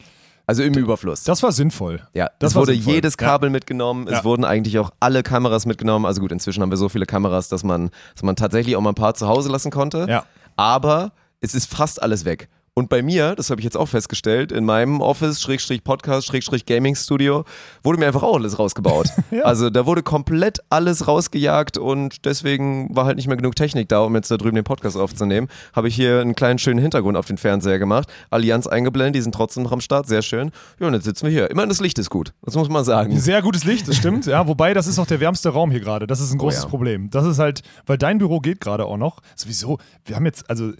Also 0.47 0.61
im 0.61 0.75
Überfluss. 0.75 1.23
Das 1.23 1.41
war 1.41 1.51
sinnvoll. 1.51 2.01
Ja, 2.13 2.29
Das 2.39 2.51
es 2.51 2.55
wurde 2.55 2.73
sinnvoll. 2.73 2.93
jedes 2.93 3.17
Kabel 3.17 3.49
mitgenommen, 3.49 4.05
es 4.07 4.13
Ja. 4.19 4.23
wurden 4.23 4.45
eigentlich 4.45 4.77
auch 4.77 4.91
alle 4.99 5.23
Kameras 5.23 5.65
mitgenommen. 5.65 6.05
Also 6.05 6.21
gut, 6.21 6.31
inzwischen 6.31 6.61
haben 6.61 6.69
wir 6.69 6.77
so 6.77 6.87
viele 6.87 7.07
Kameras, 7.07 7.49
dass 7.49 7.63
man, 7.63 7.89
dass 8.13 8.21
man 8.21 8.35
tatsächlich 8.35 8.75
auch 8.75 8.81
mal 8.81 8.91
ein 8.91 8.95
paar 8.95 9.15
zu 9.15 9.27
Hause 9.27 9.51
lassen 9.51 9.71
konnte. 9.71 10.05
Ja. 10.07 10.23
Aber 10.55 11.13
es 11.41 11.55
ist 11.55 11.73
fast 11.73 12.01
alles 12.01 12.25
weg. 12.25 12.47
Und 12.77 12.89
bei 12.89 13.01
mir, 13.01 13.35
das 13.35 13.51
habe 13.51 13.61
ich 13.61 13.63
jetzt 13.63 13.77
auch 13.77 13.85
festgestellt, 13.85 14.51
in 14.51 14.65
meinem 14.65 14.99
Office, 14.99 15.41
Schrägstrich 15.41 15.85
Podcast, 15.85 16.27
Schrägstrich 16.27 16.65
Gaming 16.65 16.93
Studio, 16.95 17.45
wurde 17.83 17.97
mir 17.97 18.07
einfach 18.07 18.21
auch 18.21 18.35
alles 18.35 18.59
rausgebaut. 18.59 19.07
Ja. 19.31 19.43
Also 19.43 19.69
da 19.69 19.85
wurde 19.85 20.03
komplett 20.03 20.59
alles 20.69 21.07
rausgejagt 21.07 21.77
und 21.77 22.25
deswegen 22.25 22.95
war 22.95 23.05
halt 23.05 23.15
nicht 23.15 23.27
mehr 23.27 23.37
genug 23.37 23.55
Technik 23.55 23.89
da, 23.89 24.01
um 24.01 24.15
jetzt 24.15 24.29
da 24.29 24.37
drüben 24.37 24.55
den 24.55 24.63
Podcast 24.63 24.97
aufzunehmen. 24.97 25.47
Habe 25.73 25.87
ich 25.87 25.95
hier 25.95 26.21
einen 26.21 26.35
kleinen 26.35 26.59
schönen 26.59 26.79
Hintergrund 26.79 27.17
auf 27.17 27.25
den 27.25 27.37
Fernseher 27.37 27.79
gemacht, 27.79 28.07
Allianz 28.29 28.67
eingeblendet, 28.67 29.15
die 29.15 29.21
sind 29.21 29.33
trotzdem 29.33 29.63
noch 29.63 29.71
am 29.71 29.81
Start, 29.81 30.07
sehr 30.07 30.21
schön. 30.21 30.51
Ja, 30.79 30.87
und 30.87 30.93
jetzt 30.93 31.05
sitzen 31.05 31.25
wir 31.25 31.31
hier. 31.31 31.49
Immerhin 31.49 31.69
das 31.69 31.79
Licht 31.81 31.97
ist 31.97 32.09
gut, 32.09 32.33
das 32.43 32.55
muss 32.55 32.69
man 32.69 32.83
sagen. 32.83 33.17
Sehr 33.19 33.41
gutes 33.41 33.63
Licht, 33.63 33.87
das 33.87 33.95
stimmt. 33.97 34.25
Ja, 34.25 34.47
wobei 34.47 34.73
das 34.73 34.87
ist 34.87 34.99
auch 34.99 35.07
der 35.07 35.19
wärmste 35.19 35.49
Raum 35.49 35.71
hier 35.71 35.81
gerade. 35.81 36.07
Das 36.07 36.19
ist 36.19 36.31
ein 36.31 36.37
großes 36.37 36.61
Oh 36.61 36.65
ja. 36.65 36.69
Problem. 36.69 37.09
Das 37.09 37.25
ist 37.25 37.39
halt, 37.39 37.61
weil 37.85 37.97
dein 37.97 38.17
Büro 38.19 38.39
geht 38.39 38.59
gerade 38.61 38.85
auch 38.85 38.97
noch. 38.97 39.21
Sowieso, 39.35 39.79
wir 40.05 40.15
haben 40.15 40.25
jetzt, 40.25 40.49
also 40.49 40.71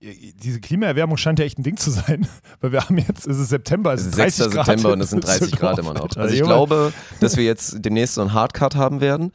diese 0.00 0.60
Klimaerwärmung 0.60 1.16
scheint 1.16 1.38
ja 1.38 1.44
echt 1.44 1.58
ein 1.58 1.62
Ding 1.62 1.76
zu 1.76 1.90
sein, 1.90 2.26
weil 2.60 2.72
wir 2.72 2.80
haben 2.82 2.98
jetzt, 2.98 3.26
es 3.26 3.38
ist 3.38 3.48
September, 3.48 3.94
es 3.94 4.02
ist 4.02 4.08
ist 4.08 4.18
30 4.18 4.34
6. 4.44 4.50
Grad. 4.54 4.66
September 4.66 4.92
und 4.92 5.00
es 5.00 5.10
sind 5.10 5.24
Das 5.24 5.34
ist 5.34 5.40
30 5.40 5.58
Grad 5.58 5.78
immer 5.78 5.94
noch. 5.94 6.08
Also 6.16 6.34
ich 6.34 6.42
glaube, 6.42 6.92
dass 7.20 7.36
wir 7.36 7.44
jetzt 7.44 7.84
demnächst 7.84 8.14
so 8.14 8.20
einen 8.20 8.32
Hardcut 8.32 8.76
haben 8.76 9.00
werden, 9.00 9.32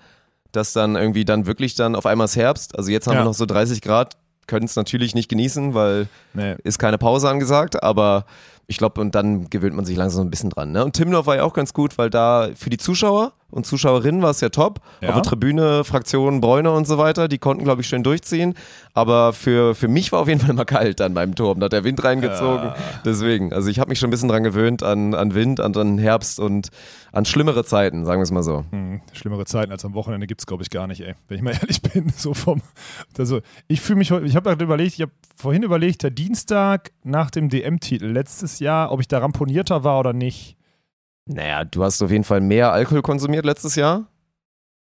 dass 0.52 0.74
dann 0.74 0.96
irgendwie 0.96 1.26
dann 1.26 1.46
wirklich 1.46 1.76
dann 1.76 1.96
auf 1.96 2.06
einmal 2.06 2.26
ist 2.26 2.36
Herbst. 2.36 2.78
Also 2.78 2.92
jetzt 2.92 3.08
haben 3.08 3.14
Ja. 3.16 3.22
wir 3.22 3.26
noch 3.26 3.34
so 3.34 3.46
30 3.46 3.82
Grad, 3.82 4.18
können 4.48 4.66
es 4.66 4.76
natürlich 4.76 5.16
nicht 5.16 5.30
genießen, 5.30 5.74
weil 5.74 6.08
Nee. 6.34 6.56
ist 6.64 6.78
keine 6.78 6.98
Pause 6.98 7.30
angesagt, 7.30 7.82
aber 7.82 8.26
ich 8.68 8.78
glaube, 8.78 9.02
und 9.02 9.16
dann 9.16 9.50
gewöhnt 9.50 9.76
man 9.76 9.86
sich 9.86 9.98
langsam 9.98 10.18
so 10.18 10.22
ein 10.24 10.30
bisschen 10.30 10.50
dran. 10.50 10.72
Ne? 10.72 10.84
Und 10.86 10.94
Timdorf 10.94 11.26
war 11.26 11.38
ja 11.38 11.44
auch 11.44 11.54
ganz 11.54 11.74
gut, 11.74 11.98
weil 11.98 12.10
da 12.10 12.50
für 12.56 12.70
die 12.70 12.78
Zuschauer 12.78 13.34
und 13.52 13.66
Zuschauerinnen 13.66 14.22
war 14.22 14.32
es 14.32 14.42
ja 14.42 14.50
top. 14.50 14.80
Ja. 15.02 15.10
Auf 15.10 15.16
der 15.16 15.24
Tribüne, 15.24 15.84
Fraktionen, 15.84 16.42
Bräune 16.42 16.72
und 16.72 16.88
so 16.88 16.98
weiter, 16.98 17.28
die 17.28 17.38
konnten, 17.38 17.64
glaube 17.64 17.82
ich, 17.82 17.88
schön 17.88 18.04
durchziehen. 18.04 18.56
Aber 18.94 19.34
für, 19.34 19.76
für 19.76 19.88
mich 19.88 20.12
war 20.12 20.22
auf 20.22 20.28
jeden 20.28 20.40
Fall 20.40 20.50
immer 20.50 20.66
kalt 20.66 21.00
dann 21.00 21.14
beim 21.14 21.36
Turm. 21.36 21.60
Da 21.60 21.66
hat 21.66 21.74
der 21.74 21.84
Wind 21.84 22.04
reingezogen. 22.04 22.72
Deswegen, 23.06 23.54
also 23.54 23.70
ich 23.70 23.80
habe 23.80 23.90
mich 23.90 24.00
schon 24.00 24.08
ein 24.08 24.12
bisschen 24.12 24.30
dran 24.30 24.44
gewöhnt 24.44 24.84
an, 24.84 25.14
an 25.14 25.34
Wind, 25.34 25.60
an, 25.60 25.76
an 25.76 25.98
Herbst 25.98 26.40
und 26.40 26.70
an 27.12 27.26
schlimmere 27.26 27.66
Zeiten, 27.66 28.06
sagen 28.06 28.20
wir 28.20 28.24
es 28.24 28.32
mal 28.32 28.44
so. 28.44 28.64
Hm, 28.72 29.02
schlimmere 29.14 29.46
Zeiten 29.46 29.72
als 29.72 29.84
am 29.84 29.94
Wochenende 29.94 30.28
gibt 30.28 30.42
es, 30.42 30.46
glaube 30.48 30.64
ich, 30.64 30.70
gar 30.70 30.88
nicht, 30.88 31.02
ey. 31.02 31.16
Wenn 31.28 31.38
ich 31.38 31.44
mal 31.44 31.52
ehrlich 31.62 31.82
bin, 31.82 32.12
so 32.16 32.34
vom. 32.34 32.62
Also, 33.18 33.42
ich 33.68 33.82
fühle 33.82 33.98
mich 33.98 34.12
heute, 34.12 34.26
ich 34.26 34.36
habe 34.36 34.50
gerade 34.50 34.64
überlegt, 34.64 34.94
ich 34.96 35.02
habe 35.02 35.12
vorhin 35.36 35.64
überlegt, 35.64 36.04
der 36.04 36.12
Dienstag 36.12 36.92
nach 37.04 37.32
dem 37.32 37.50
DM-Titel 37.50 38.06
letztes 38.06 38.60
Jahr, 38.60 38.92
ob 38.92 39.02
ich 39.02 39.08
da 39.08 39.20
ramponierter 39.20 39.84
war 39.84 40.00
oder 40.00 40.14
nicht. 40.14 40.58
Naja, 41.26 41.64
du 41.66 41.84
hast 41.84 42.02
auf 42.02 42.12
jeden 42.12 42.24
Fall 42.24 42.42
mehr 42.42 42.72
Alkohol 42.72 43.02
konsumiert 43.02 43.46
letztes 43.46 43.76
Jahr. 43.76 44.06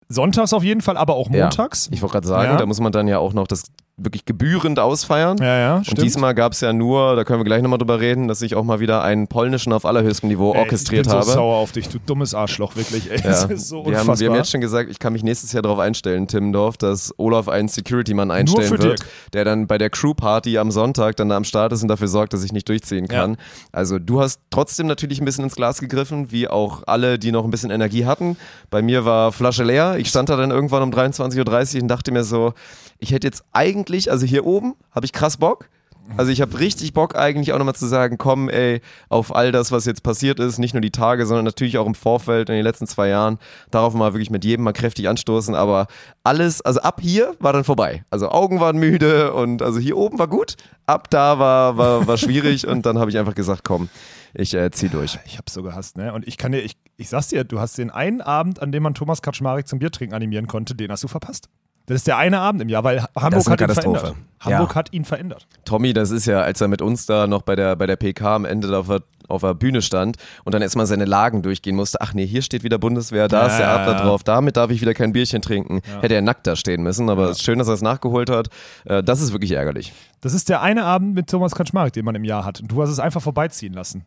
Sonntags 0.09 0.53
auf 0.53 0.63
jeden 0.63 0.81
Fall, 0.81 0.97
aber 0.97 1.15
auch 1.15 1.29
Ja. 1.29 1.43
montags. 1.45 1.87
Ich 1.91 2.01
wollte 2.01 2.13
gerade 2.13 2.27
sagen, 2.27 2.51
Ja. 2.51 2.57
da 2.57 2.65
muss 2.65 2.79
man 2.79 2.91
dann 2.91 3.07
ja 3.07 3.19
auch 3.19 3.33
noch 3.33 3.47
das 3.47 3.63
wirklich 3.95 4.25
gebührend 4.25 4.79
ausfeiern. 4.79 5.37
Ja, 5.37 5.59
ja, 5.59 5.75
Und 5.77 5.85
stimmt. 5.85 6.01
diesmal 6.01 6.33
gab 6.33 6.53
es 6.53 6.61
ja 6.61 6.73
nur, 6.73 7.15
da 7.15 7.23
können 7.23 7.39
wir 7.39 7.45
gleich 7.45 7.61
nochmal 7.61 7.77
drüber 7.77 7.99
reden, 7.99 8.27
dass 8.27 8.41
ich 8.41 8.55
auch 8.55 8.63
mal 8.63 8.79
wieder 8.79 9.03
einen 9.03 9.27
polnischen 9.27 9.71
auf 9.71 9.85
allerhöchstem 9.85 10.29
Niveau 10.29 10.53
Ey, 10.53 10.61
orchestriert 10.61 11.05
ich 11.05 11.11
bin 11.11 11.19
habe. 11.19 11.25
so 11.25 11.33
sauer 11.33 11.57
auf 11.57 11.71
dich, 11.71 11.89
du 11.89 11.99
dummes 11.99 12.33
Arschloch, 12.33 12.75
wirklich, 12.75 13.11
ey. 13.11 13.17
Ja. 13.17 13.23
Das 13.23 13.45
ist 13.45 13.69
so 13.69 13.85
wir, 13.85 13.93
haben, 13.97 14.01
unfassbar. 14.01 14.19
wir 14.19 14.29
haben 14.29 14.37
jetzt 14.37 14.49
schon 14.51 14.61
gesagt, 14.61 14.89
ich 14.89 14.97
kann 14.97 15.13
mich 15.13 15.23
nächstes 15.23 15.51
Jahr 15.51 15.61
darauf 15.61 15.77
einstellen, 15.77 16.27
Timmendorf, 16.27 16.77
dass 16.77 17.13
Olaf 17.17 17.47
einen 17.47 17.67
Security-Mann 17.67 18.31
einstellen 18.31 18.71
wird, 18.71 18.83
Dirk. 18.83 18.99
der 19.33 19.45
dann 19.45 19.67
bei 19.67 19.77
der 19.77 19.91
Crew-Party 19.91 20.57
am 20.57 20.71
Sonntag 20.71 21.15
dann 21.17 21.29
da 21.29 21.37
am 21.37 21.43
Start 21.43 21.71
ist 21.71 21.83
und 21.83 21.87
dafür 21.87 22.07
sorgt, 22.07 22.33
dass 22.33 22.43
ich 22.43 22.51
nicht 22.51 22.67
durchziehen 22.69 23.07
kann. 23.07 23.37
Also 23.71 23.99
du 23.99 24.21
hast 24.21 24.39
trotzdem 24.49 24.87
natürlich 24.87 25.21
ein 25.21 25.25
bisschen 25.25 25.43
ins 25.43 25.55
Glas 25.55 25.79
gegriffen, 25.79 26.31
wie 26.31 26.47
auch 26.47 26.81
alle, 26.87 27.19
die 27.19 27.31
noch 27.31 27.43
ein 27.43 27.51
bisschen 27.51 27.69
Energie 27.69 28.05
hatten. 28.05 28.37
Bei 28.71 28.81
mir 28.81 29.05
war 29.05 29.31
Flasche 29.31 29.63
leer. 29.63 29.97
Ich 29.99 30.09
stand 30.09 30.29
da 30.29 30.35
dann 30.35 30.49
irgendwann 30.49 30.81
um 30.81 30.89
23.30 30.89 31.75
Uhr 31.75 31.81
und 31.83 31.87
dachte 31.87 32.11
mir 32.11 32.23
so, 32.23 32.53
ich 32.99 33.11
hätte 33.11 33.27
jetzt 33.27 33.43
eigentlich, 33.51 34.11
also 34.11 34.25
hier 34.25 34.45
oben 34.45 34.75
habe 34.91 35.05
ich 35.05 35.13
krass 35.13 35.37
Bock. 35.37 35.69
Also 36.17 36.31
ich 36.31 36.41
habe 36.41 36.59
richtig 36.59 36.93
Bock 36.93 37.15
eigentlich 37.15 37.53
auch 37.53 37.57
nochmal 37.57 37.75
zu 37.75 37.87
sagen, 37.87 38.17
komm 38.17 38.49
ey, 38.49 38.81
auf 39.09 39.33
all 39.35 39.51
das, 39.51 39.71
was 39.71 39.85
jetzt 39.85 40.03
passiert 40.03 40.39
ist, 40.39 40.59
nicht 40.59 40.73
nur 40.73 40.81
die 40.81 40.91
Tage, 40.91 41.25
sondern 41.25 41.45
natürlich 41.45 41.77
auch 41.77 41.87
im 41.87 41.95
Vorfeld 41.95 42.49
in 42.49 42.55
den 42.55 42.63
letzten 42.63 42.87
zwei 42.87 43.07
Jahren, 43.07 43.39
darauf 43.71 43.93
mal 43.93 44.13
wirklich 44.13 44.29
mit 44.29 44.43
jedem 44.43 44.63
mal 44.63 44.73
kräftig 44.73 45.07
anstoßen, 45.07 45.55
aber 45.55 45.87
alles, 46.23 46.61
also 46.61 46.81
ab 46.81 46.99
hier 47.01 47.35
war 47.39 47.53
dann 47.53 47.63
vorbei. 47.63 48.03
Also 48.09 48.29
Augen 48.29 48.59
waren 48.59 48.77
müde 48.77 49.33
und 49.33 49.61
also 49.61 49.79
hier 49.79 49.97
oben 49.97 50.19
war 50.19 50.27
gut, 50.27 50.55
ab 50.85 51.09
da 51.09 51.39
war, 51.39 51.77
war, 51.77 52.05
war 52.05 52.17
schwierig 52.17 52.67
und 52.67 52.85
dann 52.85 52.99
habe 52.99 53.09
ich 53.09 53.17
einfach 53.17 53.35
gesagt, 53.35 53.63
komm, 53.63 53.89
ich 54.33 54.53
äh, 54.53 54.71
zieh 54.71 54.89
durch. 54.89 55.17
Ich 55.25 55.37
hab's 55.37 55.53
so 55.53 55.63
gehasst, 55.63 55.97
ne? 55.97 56.13
Und 56.13 56.27
ich 56.27 56.37
kann 56.37 56.51
dir, 56.51 56.59
ich, 56.59 56.75
ich 56.97 57.09
sag's 57.09 57.29
dir, 57.29 57.43
du 57.43 57.59
hast 57.59 57.77
den 57.77 57.91
einen 57.91 58.21
Abend, 58.21 58.61
an 58.61 58.71
dem 58.71 58.83
man 58.83 58.93
Thomas 58.93 59.21
Kaczmarek 59.21 59.67
zum 59.67 59.79
Biertrinken 59.79 60.15
animieren 60.15 60.47
konnte, 60.47 60.75
den 60.75 60.91
hast 60.91 61.03
du 61.03 61.07
verpasst. 61.07 61.49
Das 61.85 61.95
ist 61.97 62.07
der 62.07 62.17
eine 62.17 62.39
Abend 62.39 62.61
im 62.61 62.69
Jahr, 62.69 62.83
weil 62.85 63.03
Hamburg 63.15 63.49
hat 63.49 63.59
ihn 63.61 63.69
verändert. 63.69 64.15
Hamburg 64.39 64.69
Ja. 64.71 64.75
hat 64.75 64.93
ihn 64.93 65.03
verändert. 65.05 65.47
Tommy, 65.65 65.91
das 65.93 66.11
ist 66.11 66.25
ja, 66.25 66.41
als 66.41 66.61
er 66.61 66.67
mit 66.69 66.81
uns 66.81 67.05
da 67.05 67.27
noch 67.27 67.41
bei 67.41 67.55
der, 67.57 67.75
bei 67.75 67.85
der 67.87 67.97
PK 67.97 68.35
am 68.35 68.45
Ende 68.45 68.77
auf 68.77 68.87
der, 68.87 69.01
auf 69.27 69.41
der 69.41 69.53
Bühne 69.53 69.81
stand 69.81 70.15
und 70.45 70.53
dann 70.53 70.61
erstmal 70.61 70.85
seine 70.85 71.03
Lagen 71.05 71.41
durchgehen 71.41 71.75
musste. 71.75 71.99
Ach 71.99 72.13
nee, 72.13 72.25
hier 72.25 72.41
steht 72.41 72.63
wieder 72.63 72.77
Bundeswehr, 72.77 73.27
da 73.27 73.41
Ja, 73.41 73.47
ist 73.47 73.57
der 73.57 73.69
Adler 73.69 73.95
ja. 73.97 74.01
drauf, 74.01 74.23
damit 74.23 74.55
darf 74.55 74.71
ich 74.71 74.79
wieder 74.79 74.93
kein 74.93 75.11
Bierchen 75.11 75.41
trinken. 75.41 75.81
Hätte 76.01 76.15
er 76.15 76.21
nackt 76.21 76.47
da 76.47 76.55
stehen 76.55 76.83
müssen, 76.83 77.09
aber 77.09 77.25
es 77.29 77.37
ist 77.39 77.43
schön, 77.43 77.59
dass 77.59 77.67
er 77.67 77.73
es 77.73 77.81
nachgeholt 77.81 78.29
hat. 78.29 78.47
Äh, 78.85 79.03
Das 79.03 79.19
ist 79.21 79.33
wirklich 79.33 79.51
ärgerlich. 79.51 79.91
Das 80.21 80.33
ist 80.33 80.47
der 80.49 80.61
eine 80.61 80.85
Abend 80.85 81.15
mit 81.15 81.29
Thomas 81.29 81.53
Kaczmarek, 81.53 81.91
den 81.93 82.05
man 82.05 82.15
im 82.15 82.23
Jahr 82.23 82.45
hat. 82.45 82.61
Und 82.61 82.71
du 82.71 82.81
hast 82.81 82.89
es 82.89 82.99
einfach 82.99 83.21
vorbeiziehen 83.21 83.73
lassen. 83.73 84.05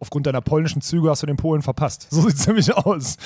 Aufgrund 0.00 0.26
deiner 0.26 0.42
polnischen 0.42 0.82
Züge 0.82 1.08
hast 1.08 1.22
du 1.22 1.26
den 1.26 1.36
Polen 1.36 1.62
verpasst. 1.62 2.06
So 2.10 2.20
sieht's 2.28 2.46
nämlich 2.46 2.74
aus. 2.76 3.16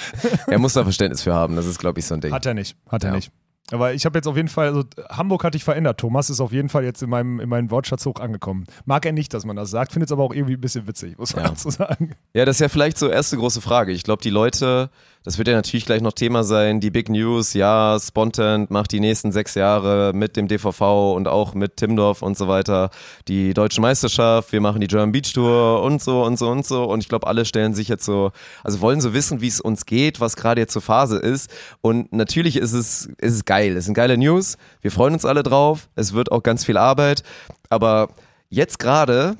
Er 0.46 0.58
muss 0.60 0.74
da 0.74 0.84
Verständnis 0.84 1.22
für 1.22 1.34
haben, 1.34 1.56
das 1.56 1.66
ist, 1.66 1.78
glaube 1.80 1.98
ich, 1.98 2.06
so 2.06 2.14
ein 2.14 2.20
Ding. 2.20 2.32
Hat 2.32 2.46
er 2.46 2.54
nicht. 2.54 2.76
Hat 2.88 3.02
er 3.02 3.10
Ja. 3.10 3.16
nicht. 3.16 3.32
Aber 3.72 3.94
ich 3.94 4.04
habe 4.06 4.16
jetzt 4.16 4.28
auf 4.28 4.36
jeden 4.36 4.48
Fall, 4.48 4.66
also 4.68 4.84
Hamburg 5.10 5.42
hat 5.42 5.54
dich 5.54 5.64
verändert. 5.64 5.98
Thomas 5.98 6.30
ist 6.30 6.40
auf 6.40 6.52
jeden 6.52 6.68
Fall 6.68 6.84
jetzt 6.84 7.02
in 7.02 7.10
meinem, 7.10 7.40
in 7.40 7.48
meinem 7.48 7.70
Wortschatz 7.70 8.06
hoch 8.06 8.20
angekommen. 8.20 8.64
Mag 8.84 9.04
er 9.04 9.12
nicht, 9.12 9.34
dass 9.34 9.44
man 9.44 9.56
das 9.56 9.70
sagt, 9.70 9.92
findet 9.92 10.08
es 10.08 10.12
aber 10.12 10.22
auch 10.22 10.32
irgendwie 10.32 10.54
ein 10.54 10.60
bisschen 10.60 10.86
witzig, 10.86 11.18
muss 11.18 11.34
man 11.34 11.44
Ja. 11.44 11.50
dazu 11.50 11.70
sagen. 11.70 12.14
Ja, 12.32 12.44
das 12.44 12.56
ist 12.56 12.60
ja 12.60 12.68
vielleicht 12.68 12.96
so 12.96 13.08
erste 13.08 13.36
große 13.36 13.60
Frage. 13.60 13.90
Ich 13.92 14.04
glaube, 14.04 14.22
die 14.22 14.30
Leute, 14.30 14.90
das 15.26 15.38
wird 15.38 15.48
ja 15.48 15.54
natürlich 15.54 15.86
gleich 15.86 16.02
noch 16.02 16.12
Thema 16.12 16.44
sein, 16.44 16.78
die 16.78 16.90
Big 16.90 17.08
News, 17.08 17.52
ja, 17.52 17.98
Spontant 18.00 18.70
macht 18.70 18.92
die 18.92 19.00
nächsten 19.00 19.32
sechs 19.32 19.56
Jahre 19.56 20.12
mit 20.14 20.36
dem 20.36 20.46
DVV 20.46 21.14
und 21.16 21.26
auch 21.26 21.52
mit 21.52 21.78
Timdorf 21.78 22.22
und 22.22 22.38
so 22.38 22.46
weiter 22.46 22.90
die 23.26 23.52
deutsche 23.52 23.80
Meisterschaft, 23.80 24.52
wir 24.52 24.60
machen 24.60 24.80
die 24.80 24.86
German 24.86 25.10
Beach 25.10 25.32
Tour 25.32 25.82
und 25.82 26.00
so 26.00 26.22
und 26.22 26.38
so 26.38 26.48
und 26.48 26.64
so. 26.64 26.84
Und 26.84 27.00
ich 27.00 27.08
glaube, 27.08 27.26
alle 27.26 27.44
stellen 27.44 27.74
sich 27.74 27.88
jetzt 27.88 28.04
so, 28.04 28.30
also 28.62 28.80
wollen 28.80 29.00
so 29.00 29.14
wissen, 29.14 29.40
wie 29.40 29.48
es 29.48 29.60
uns 29.60 29.84
geht, 29.84 30.20
was 30.20 30.36
gerade 30.36 30.60
jetzt 30.60 30.72
zur 30.72 30.82
Phase 30.82 31.16
ist. 31.16 31.50
Und 31.80 32.12
natürlich 32.12 32.56
ist 32.56 32.72
es, 32.72 33.06
ist 33.18 33.34
es 33.34 33.44
geil. 33.44 33.76
Es 33.76 33.86
sind 33.86 33.94
geile 33.94 34.16
News. 34.16 34.58
Wir 34.80 34.92
freuen 34.92 35.14
uns 35.14 35.24
alle 35.24 35.42
drauf. 35.42 35.88
Es 35.96 36.12
wird 36.12 36.30
auch 36.30 36.44
ganz 36.44 36.64
viel 36.64 36.76
Arbeit. 36.76 37.24
Aber 37.68 38.10
jetzt 38.48 38.78
gerade 38.78 39.36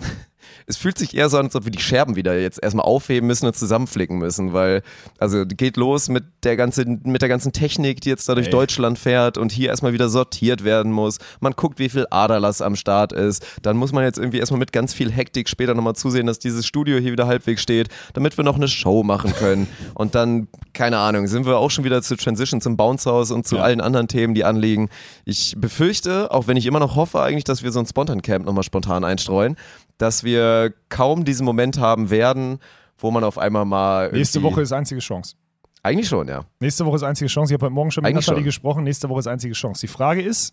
es 0.66 0.76
fühlt 0.76 0.98
sich 0.98 1.14
eher 1.16 1.28
so 1.28 1.38
an, 1.38 1.46
als 1.46 1.54
ob 1.54 1.64
wir 1.64 1.70
die 1.70 1.80
Scherben 1.80 2.16
wieder 2.16 2.38
jetzt 2.38 2.62
erstmal 2.62 2.84
aufheben 2.86 3.26
müssen 3.26 3.46
und 3.46 3.56
zusammenflicken 3.56 4.18
müssen, 4.18 4.52
weil, 4.52 4.82
also 5.18 5.44
geht 5.46 5.76
los 5.76 6.08
mit 6.08 6.24
der 6.42 6.56
ganzen, 6.56 7.00
mit 7.04 7.22
der 7.22 7.28
ganzen 7.28 7.52
Technik, 7.52 8.00
die 8.00 8.08
jetzt 8.08 8.28
da 8.28 8.34
durch 8.34 8.46
Ey. 8.46 8.52
Deutschland 8.52 8.98
fährt 8.98 9.38
und 9.38 9.52
hier 9.52 9.68
erstmal 9.68 9.92
wieder 9.92 10.08
sortiert 10.08 10.64
werden 10.64 10.90
muss. 10.92 11.18
Man 11.40 11.52
guckt, 11.52 11.78
wie 11.78 11.88
viel 11.88 12.06
Aderlass 12.10 12.62
am 12.62 12.74
Start 12.74 13.12
ist. 13.12 13.46
Dann 13.62 13.76
muss 13.76 13.92
man 13.92 14.04
jetzt 14.04 14.18
irgendwie 14.18 14.38
erstmal 14.38 14.58
mit 14.58 14.72
ganz 14.72 14.92
viel 14.92 15.12
Hektik 15.12 15.48
später 15.48 15.74
nochmal 15.74 15.94
zusehen, 15.94 16.26
dass 16.26 16.38
dieses 16.38 16.66
Studio 16.66 16.98
hier 16.98 17.12
wieder 17.12 17.26
halbwegs 17.26 17.62
steht, 17.62 17.88
damit 18.14 18.36
wir 18.36 18.44
noch 18.44 18.56
eine 18.56 18.68
Show 18.68 19.02
machen 19.04 19.32
können. 19.34 19.68
Und 19.94 20.14
dann, 20.14 20.48
keine 20.72 20.98
Ahnung, 20.98 21.26
sind 21.28 21.46
wir 21.46 21.58
auch 21.58 21.70
schon 21.70 21.84
wieder 21.84 22.02
zu 22.02 22.16
Transition 22.16 22.60
zum 22.60 22.76
Bounce 22.76 23.08
House 23.10 23.30
und 23.30 23.46
zu 23.46 23.56
Ja. 23.56 23.62
allen 23.62 23.80
anderen 23.80 24.08
Themen, 24.08 24.34
die 24.34 24.44
anliegen. 24.44 24.88
Ich 25.24 25.54
befürchte, 25.56 26.30
auch 26.32 26.46
wenn 26.48 26.56
ich 26.56 26.66
immer 26.66 26.80
noch 26.80 26.96
hoffe 26.96 27.20
eigentlich, 27.22 27.44
dass 27.44 27.62
wir 27.62 27.70
so 27.70 27.78
ein 27.80 27.86
Spontan 27.86 28.20
Camp 28.22 28.44
nochmal 28.46 28.64
spontan 28.64 29.04
einstreuen, 29.04 29.56
dass 29.98 30.24
wir 30.24 30.74
kaum 30.88 31.24
diesen 31.24 31.44
Moment 31.44 31.78
haben 31.78 32.10
werden, 32.10 32.58
wo 32.98 33.10
man 33.10 33.24
auf 33.24 33.38
einmal 33.38 33.64
mal. 33.64 34.10
Nächste 34.12 34.42
Woche 34.42 34.62
ist 34.62 34.72
einzige 34.72 35.00
Chance. 35.00 35.36
Eigentlich 35.82 36.08
schon, 36.08 36.26
ja. 36.26 36.44
Nächste 36.58 36.84
Woche 36.84 36.96
ist 36.96 37.02
einzige 37.02 37.28
Chance. 37.28 37.52
Ich 37.52 37.54
habe 37.54 37.66
heute 37.66 37.74
Morgen 37.74 37.90
schon 37.90 38.02
mit 38.02 38.10
Eigentlich 38.10 38.26
Nathalie 38.26 38.40
schon. 38.40 38.44
gesprochen. 38.46 38.84
Nächste 38.84 39.08
Woche 39.08 39.20
ist 39.20 39.28
einzige 39.28 39.54
Chance. 39.54 39.80
Die 39.82 39.86
Frage 39.92 40.20
ist, 40.22 40.52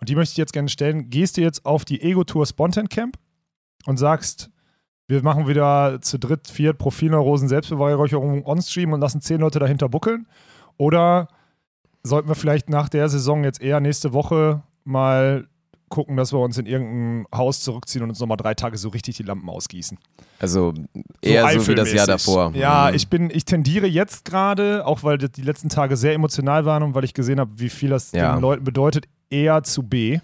und 0.00 0.08
die 0.08 0.16
möchte 0.16 0.32
ich 0.32 0.36
jetzt 0.36 0.52
gerne 0.52 0.68
stellen, 0.68 1.10
gehst 1.10 1.36
du 1.36 1.42
jetzt 1.42 1.64
auf 1.64 1.84
die 1.84 2.02
Ego-Tour 2.02 2.44
Spontan 2.46 2.88
Camp 2.88 3.16
und 3.86 3.98
sagst, 3.98 4.50
wir 5.06 5.22
machen 5.22 5.46
wieder 5.46 6.00
zu 6.00 6.18
dritt, 6.18 6.48
viert 6.48 6.78
Profilneurosen 6.78 7.46
Selbstbeweihräucherung 7.48 8.44
on-stream 8.46 8.92
und 8.92 9.00
lassen 9.00 9.20
zehn 9.20 9.40
Leute 9.40 9.58
dahinter 9.58 9.88
buckeln? 9.88 10.26
Oder 10.76 11.28
sollten 12.02 12.28
wir 12.28 12.34
vielleicht 12.34 12.68
nach 12.68 12.88
der 12.88 13.08
Saison 13.08 13.44
jetzt 13.44 13.60
eher 13.60 13.80
nächste 13.80 14.12
Woche 14.12 14.62
mal 14.82 15.46
gucken, 15.94 16.16
dass 16.16 16.32
wir 16.32 16.40
uns 16.40 16.58
in 16.58 16.66
irgendein 16.66 17.26
Haus 17.32 17.60
zurückziehen 17.60 18.02
und 18.02 18.10
uns 18.10 18.18
nochmal 18.18 18.36
drei 18.36 18.54
Tage 18.54 18.76
so 18.76 18.88
richtig 18.88 19.16
die 19.16 19.22
Lampen 19.22 19.48
ausgießen? 19.48 19.96
Also 20.40 20.74
eher 21.22 21.48
so, 21.60 21.68
wie 21.68 21.74
das 21.76 21.92
Jahr 21.92 22.06
davor. 22.08 22.52
Ja, 22.54 22.88
Mhm. 22.90 22.96
ich 22.96 23.08
bin, 23.08 23.30
ich 23.30 23.44
tendiere 23.44 23.86
jetzt 23.86 24.24
gerade, 24.24 24.84
auch 24.86 25.04
weil 25.04 25.18
die 25.18 25.42
letzten 25.42 25.68
Tage 25.68 25.96
sehr 25.96 26.12
emotional 26.14 26.64
waren 26.64 26.82
und 26.82 26.94
weil 26.96 27.04
ich 27.04 27.14
gesehen 27.14 27.38
habe, 27.38 27.52
wie 27.56 27.68
viel 27.68 27.90
das 27.90 28.10
Ja. 28.12 28.34
den 28.34 28.40
Leuten 28.40 28.64
bedeutet, 28.64 29.06
eher 29.30 29.62
zu 29.62 29.84
B. 29.84 30.18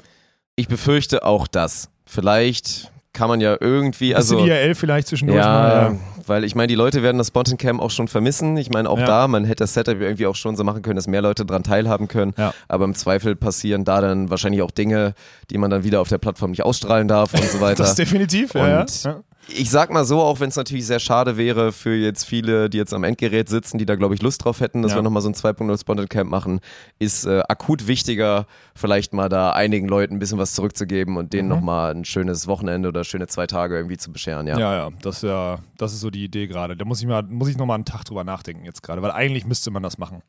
Ich 0.57 0.67
befürchte 0.67 1.25
auch 1.25 1.47
das. 1.47 1.89
Vielleicht 2.05 2.91
kann 3.13 3.29
man 3.29 3.41
ja 3.41 3.57
irgendwie, 3.59 4.15
also 4.15 4.37
Bisschen 4.37 4.49
IRL 4.51 4.75
vielleicht 4.75 5.09
zwischendurch 5.09 5.39
ja, 5.41 5.47
mal. 5.91 5.99
weil 6.27 6.45
ich 6.45 6.55
meine, 6.55 6.69
die 6.69 6.75
Leute 6.77 7.03
werden 7.03 7.19
das 7.19 7.29
Spontan 7.29 7.59
Camp 7.59 7.81
auch 7.81 7.91
schon 7.91 8.07
vermissen. 8.09 8.57
Ich 8.57 8.71
meine, 8.71 8.89
auch 8.89 8.99
Ja. 8.99 9.07
da, 9.07 9.29
man 9.29 9.45
hätte 9.45 9.65
das 9.65 9.75
Setup 9.75 10.01
irgendwie 10.01 10.27
auch 10.27 10.37
schon 10.37 10.57
so 10.57 10.63
machen 10.63 10.83
können, 10.83 10.97
dass 10.97 11.09
mehr 11.09 11.23
Leute 11.23 11.45
dran 11.45 11.63
teilhaben 11.65 12.07
können. 12.09 12.35
Ja. 12.39 12.55
Aber 12.69 12.85
im 12.85 12.95
Zweifel 12.95 13.35
passieren 13.35 13.85
da 13.85 14.01
dann 14.01 14.31
wahrscheinlich 14.31 14.63
auch 14.63 14.71
Dinge, 14.71 15.15
die 15.51 15.59
man 15.59 15.71
dann 15.71 15.83
wieder 15.83 16.01
auf 16.01 16.09
der 16.09 16.19
Plattform 16.19 16.51
nicht 16.51 16.63
ausstrahlen 16.63 17.09
darf 17.09 17.35
und 17.35 17.43
so 17.45 17.61
weiter. 17.61 17.83
Das 17.83 17.97
definitiv, 17.97 18.55
ja. 18.55 18.81
Und 18.83 19.05
ja. 19.05 19.21
Ich 19.57 19.71
sag 19.71 19.91
mal 19.93 20.05
so, 20.05 20.21
auch 20.21 20.41
wenn 20.41 20.49
es 20.49 20.57
natürlich 20.57 20.87
sehr 20.87 20.99
schade 21.01 21.37
wäre 21.37 21.73
für 21.73 21.95
jetzt 21.95 22.25
viele, 22.25 22.71
die 22.71 22.79
jetzt 22.79 22.93
am 22.95 23.05
Endgerät 23.05 23.49
sitzen, 23.49 23.79
die 23.79 23.87
da 23.87 23.97
glaube 23.97 24.15
ich 24.15 24.23
Lust 24.23 24.45
drauf 24.45 24.61
hätten, 24.61 24.83
dass 24.83 24.93
Ja. 24.93 24.99
wir 24.99 25.03
nochmal 25.03 25.23
so 25.23 25.29
ein 25.29 25.35
2.0 25.35 25.79
Spontan 25.81 26.09
Camp 26.09 26.31
machen, 26.31 26.61
ist 26.99 27.25
äh, 27.27 27.43
akut 27.49 27.87
wichtiger, 27.87 28.47
vielleicht 28.75 29.13
mal 29.13 29.29
da 29.29 29.53
einigen 29.53 29.89
Leuten 29.89 30.15
ein 30.17 30.19
bisschen 30.19 30.39
was 30.39 30.55
zurückzugeben 30.55 31.17
und 31.17 31.33
denen 31.33 31.49
Mhm. 31.49 31.55
nochmal 31.55 31.95
ein 31.95 32.05
schönes 32.05 32.47
Wochenende 32.47 32.89
oder 32.89 33.05
schöne 33.05 33.27
zwei 33.27 33.47
Tage 33.47 33.77
irgendwie 33.77 33.97
zu 33.97 34.13
bescheren, 34.13 34.47
ja. 34.47 34.59
Ja, 34.59 34.75
ja, 34.75 34.91
das, 35.03 35.17
ist 35.17 35.23
ja, 35.25 35.59
das 35.79 35.93
ist 35.93 36.01
so 36.01 36.11
die 36.11 36.25
Idee 36.25 36.47
gerade. 36.47 36.77
Da 36.77 36.85
muss 36.85 37.01
ich, 37.01 37.07
mal, 37.07 37.23
muss 37.23 37.49
ich 37.49 37.57
nochmal 37.57 37.77
einen 37.77 37.85
Tag 37.85 38.05
drüber 38.05 38.25
nachdenken 38.25 38.65
jetzt 38.65 38.83
gerade, 38.83 39.03
weil 39.03 39.11
eigentlich 39.13 39.47
müsste 39.47 39.71
man 39.71 39.83
das 39.83 39.99
machen. 39.99 40.23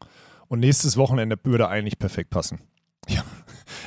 Und 0.47 0.59
nächstes 0.59 0.97
Wochenende 0.97 1.37
würde 1.43 1.67
eigentlich 1.69 1.97
perfekt 1.97 2.29
passen. 2.29 2.59
Ja, 3.09 3.23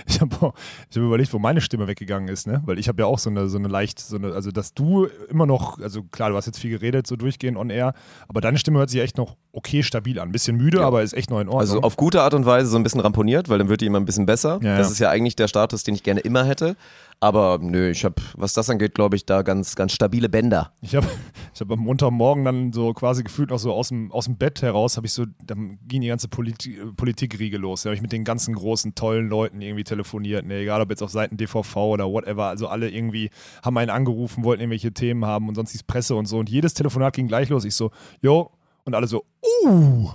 ich 0.07 0.21
habe 0.21 0.35
hab 0.41 0.55
überlegt, 0.97 1.33
wo 1.33 1.39
meine 1.39 1.61
Stimme 1.61 1.87
weggegangen 1.87 2.29
ist, 2.29 2.47
ne? 2.47 2.63
Weil 2.67 2.79
ich 2.79 2.89
habe 2.89 3.03
ja 3.03 3.07
auch 3.07 3.19
so 3.19 3.31
eine, 3.31 3.49
so 3.49 3.59
eine 3.59 3.69
leicht, 3.69 3.99
so 3.99 4.17
eine, 4.17 4.33
also 4.33 4.51
dass 4.51 4.75
du 4.75 5.07
immer 5.29 5.47
noch, 5.47 5.79
also 5.81 6.03
klar, 6.03 6.31
du 6.31 6.37
hast 6.37 6.47
jetzt 6.47 6.59
viel 6.59 6.71
geredet, 6.71 7.07
so 7.07 7.17
durchgehend 7.17 7.57
on 7.57 7.71
air, 7.71 7.95
aber 8.29 8.41
deine 8.41 8.59
Stimme 8.59 8.79
hört 8.79 8.91
sich 8.91 9.01
echt 9.01 9.17
noch 9.17 9.37
okay 9.53 9.83
stabil 9.83 10.19
an. 10.19 10.29
Ein 10.29 10.33
bisschen 10.33 10.57
müde, 10.57 10.79
Ja. 10.79 10.87
aber 10.87 11.03
ist 11.03 11.15
echt 11.15 11.31
noch 11.31 11.41
in 11.41 11.49
Ordnung. 11.49 11.61
Also 11.61 11.81
auf 11.81 11.97
gute 11.97 12.23
Art 12.23 12.35
und 12.35 12.45
Weise 12.47 12.67
so 12.69 12.77
ein 12.77 12.83
bisschen 12.83 13.01
ramponiert, 13.01 13.49
weil 13.49 13.59
dann 13.59 13.69
wird 13.69 13.81
die 13.81 13.87
immer 13.87 14.01
ein 14.01 14.05
bisschen 14.05 14.27
besser. 14.27 14.59
Ja, 14.63 14.77
das 14.77 14.89
ja. 14.89 14.93
ist 14.93 14.99
ja 14.99 15.11
eigentlich 15.11 15.37
der 15.37 15.49
Status, 15.49 15.85
den 15.85 15.95
ich 15.95 16.03
gerne 16.03 16.21
immer 16.21 16.45
hätte. 16.45 16.77
Aber 17.21 17.59
nö, 17.61 17.91
ich 17.91 18.05
habe, 18.05 18.17
was 18.37 18.53
das 18.53 18.69
angeht, 18.69 18.95
glaube 18.95 19.17
ich, 19.17 19.25
da 19.25 19.43
ganz, 19.43 19.77
ganz 19.77 19.93
stabile 19.93 20.29
Bänder. 20.29 20.73
Ich 20.83 20.95
habe 20.95 21.07
ich 21.55 21.61
hab 21.61 21.71
am 21.71 21.81
Montagmorgen 21.81 22.45
dann 22.45 22.73
so 22.73 22.93
quasi 22.93 23.23
gefühlt 23.23 23.51
noch 23.51 23.59
so 23.59 23.73
aus 23.73 23.89
dem, 23.89 24.13
aus 24.13 24.27
dem 24.27 24.37
Bett 24.37 24.63
heraus, 24.63 24.97
habe 24.97 25.07
ich 25.07 25.13
so, 25.13 25.25
dann 25.45 25.79
ging 25.87 26.03
die 26.03 26.09
ganze 26.09 26.29
Politi 26.29 26.79
Politikriege 26.97 27.57
los. 27.57 27.83
Da 27.83 27.89
habe 27.89 27.97
ich 27.97 28.03
mit 28.03 28.13
den 28.13 28.25
ganzen 28.25 28.55
großen, 28.55 28.95
tollen 28.95 29.29
Leuten 29.29 29.61
irgendwie 29.61 29.85
telefoniert. 29.85 30.45
Ne, 30.47 30.61
egal 30.61 30.81
ob 30.81 30.91
jetzt 30.91 31.03
auf 31.03 31.11
Seiten 31.11 31.37
DVV 31.37 31.77
oder 31.77 32.11
whatever. 32.11 32.47
Also 32.47 32.69
alle 32.69 32.91
irgendwie 32.91 33.31
haben 33.63 33.79
einen 33.79 33.91
angerufen, 33.91 34.45
wollten 34.45 34.63
irgendwelche 34.63 34.93
Themen 34.93 35.25
haben 35.25 35.49
und 35.49 35.55
sonst 35.55 35.73
die 35.73 35.83
Presse 35.87 36.15
und 36.15 36.27
so. 36.27 36.39
Und 36.39 36.51
jedes 36.51 36.75
Telefonat 36.75 37.15
ging 37.15 37.29
gleich 37.29 37.49
los. 37.49 37.65
Ich 37.65 37.75
so, 37.75 37.91
jo. 38.21 38.51
Und 38.85 38.95
alle 38.95 39.07
so, 39.07 39.25
uh. 39.65 40.11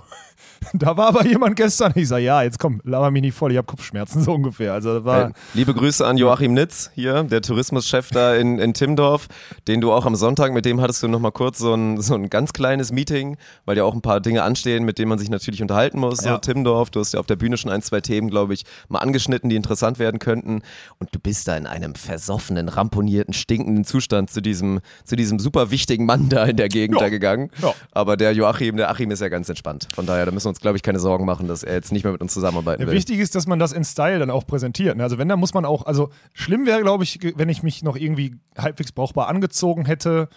Da 0.74 0.96
war 0.96 1.08
aber 1.08 1.26
jemand 1.26 1.56
gestern. 1.56 1.92
Ich 1.94 2.08
sage, 2.08 2.24
ja, 2.24 2.42
jetzt 2.42 2.58
komm, 2.58 2.80
laber 2.84 3.10
mich 3.10 3.22
nicht 3.22 3.34
voll, 3.36 3.50
ich 3.50 3.56
habe 3.56 3.66
Kopfschmerzen, 3.66 4.20
so 4.24 4.34
ungefähr. 4.34 4.72
Also 4.74 5.04
war. 5.04 5.32
Liebe 5.54 5.74
Grüße 5.74 6.06
an 6.06 6.16
Joachim 6.18 6.52
Nitz 6.54 6.90
hier, 6.94 7.22
der 7.24 7.40
Tourismuschef 7.42 8.10
da 8.10 8.34
in, 8.36 8.58
in 8.58 8.74
Timdorf, 8.74 9.26
den 9.68 9.80
du 9.80 9.90
auch 9.92 10.06
am 10.06 10.14
Sonntag, 10.16 10.52
mit 10.52 10.64
dem 10.66 10.80
hattest 10.80 11.02
du 11.02 11.08
nochmal 11.08 11.32
kurz 11.32 11.58
so 11.58 11.74
ein, 11.74 12.00
so 12.00 12.14
ein 12.14 12.28
ganz 12.30 12.52
kleines 12.52 12.92
Meeting, 12.92 13.36
weil 13.64 13.76
ja 13.78 13.84
auch 13.84 13.94
ein 13.94 14.02
paar 14.02 14.20
Dinge 14.20 14.42
anstehen, 14.42 14.84
mit 14.84 14.98
denen 14.98 15.08
man 15.08 15.18
sich 15.18 15.30
natürlich 15.30 15.62
unterhalten 15.62 15.98
muss. 15.98 16.22
Ja. 16.24 16.32
So, 16.34 16.38
Timdorf, 16.38 16.90
du 16.90 17.00
hast 17.00 17.14
ja 17.14 17.20
auf 17.20 17.26
der 17.26 17.36
Bühne 17.36 17.56
schon 17.56 17.70
ein, 17.70 17.82
zwei 17.82 18.00
Themen, 18.00 18.28
glaube 18.28 18.54
ich, 18.54 18.64
mal 18.88 18.98
angeschnitten, 19.00 19.48
die 19.50 19.56
interessant 19.56 19.98
werden 19.98 20.18
könnten. 20.18 20.62
Und 20.98 21.14
du 21.14 21.18
bist 21.18 21.48
da 21.48 21.56
in 21.56 21.66
einem 21.66 21.94
versoffenen, 21.94 22.68
ramponierten, 22.68 23.32
stinkenden 23.34 23.84
Zustand 23.84 24.30
zu 24.30 24.40
diesem, 24.42 24.80
zu 25.04 25.16
diesem 25.16 25.38
super 25.38 25.70
wichtigen 25.70 26.04
Mann 26.04 26.28
da 26.28 26.44
in 26.44 26.56
der 26.56 26.68
Gegend 26.68 26.98
Ja. 26.98 27.06
da 27.06 27.08
gegangen. 27.10 27.50
Ja. 27.62 27.72
Aber 27.92 28.16
der 28.16 28.32
Joachim, 28.34 28.76
der 28.76 28.90
Achim 28.90 29.10
ist 29.10 29.20
ja 29.20 29.28
ganz 29.28 29.48
entspannt. 29.48 29.88
Von 29.94 30.06
daher, 30.06 30.26
da 30.26 30.32
müssen 30.32 30.44
wir 30.46 30.49
uns, 30.50 30.60
glaube 30.60 30.76
ich, 30.76 30.82
keine 30.82 31.00
Sorgen 31.00 31.24
machen, 31.24 31.48
dass 31.48 31.62
er 31.62 31.74
jetzt 31.74 31.90
nicht 31.92 32.04
mehr 32.04 32.12
mit 32.12 32.20
uns 32.20 32.34
zusammenarbeiten 32.34 32.82
Ja, 32.82 32.88
will. 32.88 32.94
wichtig 32.94 33.18
ist, 33.18 33.34
dass 33.34 33.46
man 33.46 33.58
das 33.58 33.72
in 33.72 33.84
Style 33.84 34.18
dann 34.18 34.30
auch 34.30 34.46
präsentiert. 34.46 34.96
ne? 34.96 35.02
Also 35.02 35.16
wenn, 35.16 35.28
dann 35.28 35.40
muss 35.40 35.54
man 35.54 35.64
auch, 35.64 35.86
also 35.86 36.10
schlimm 36.34 36.66
wäre, 36.66 36.82
glaube 36.82 37.04
ich, 37.04 37.18
wenn 37.36 37.48
ich 37.48 37.62
mich 37.62 37.82
noch 37.82 37.96
irgendwie 37.96 38.36
halbwegs 38.58 38.92
brauchbar 38.92 39.28
angezogen 39.28 39.86
hätte 39.86 40.28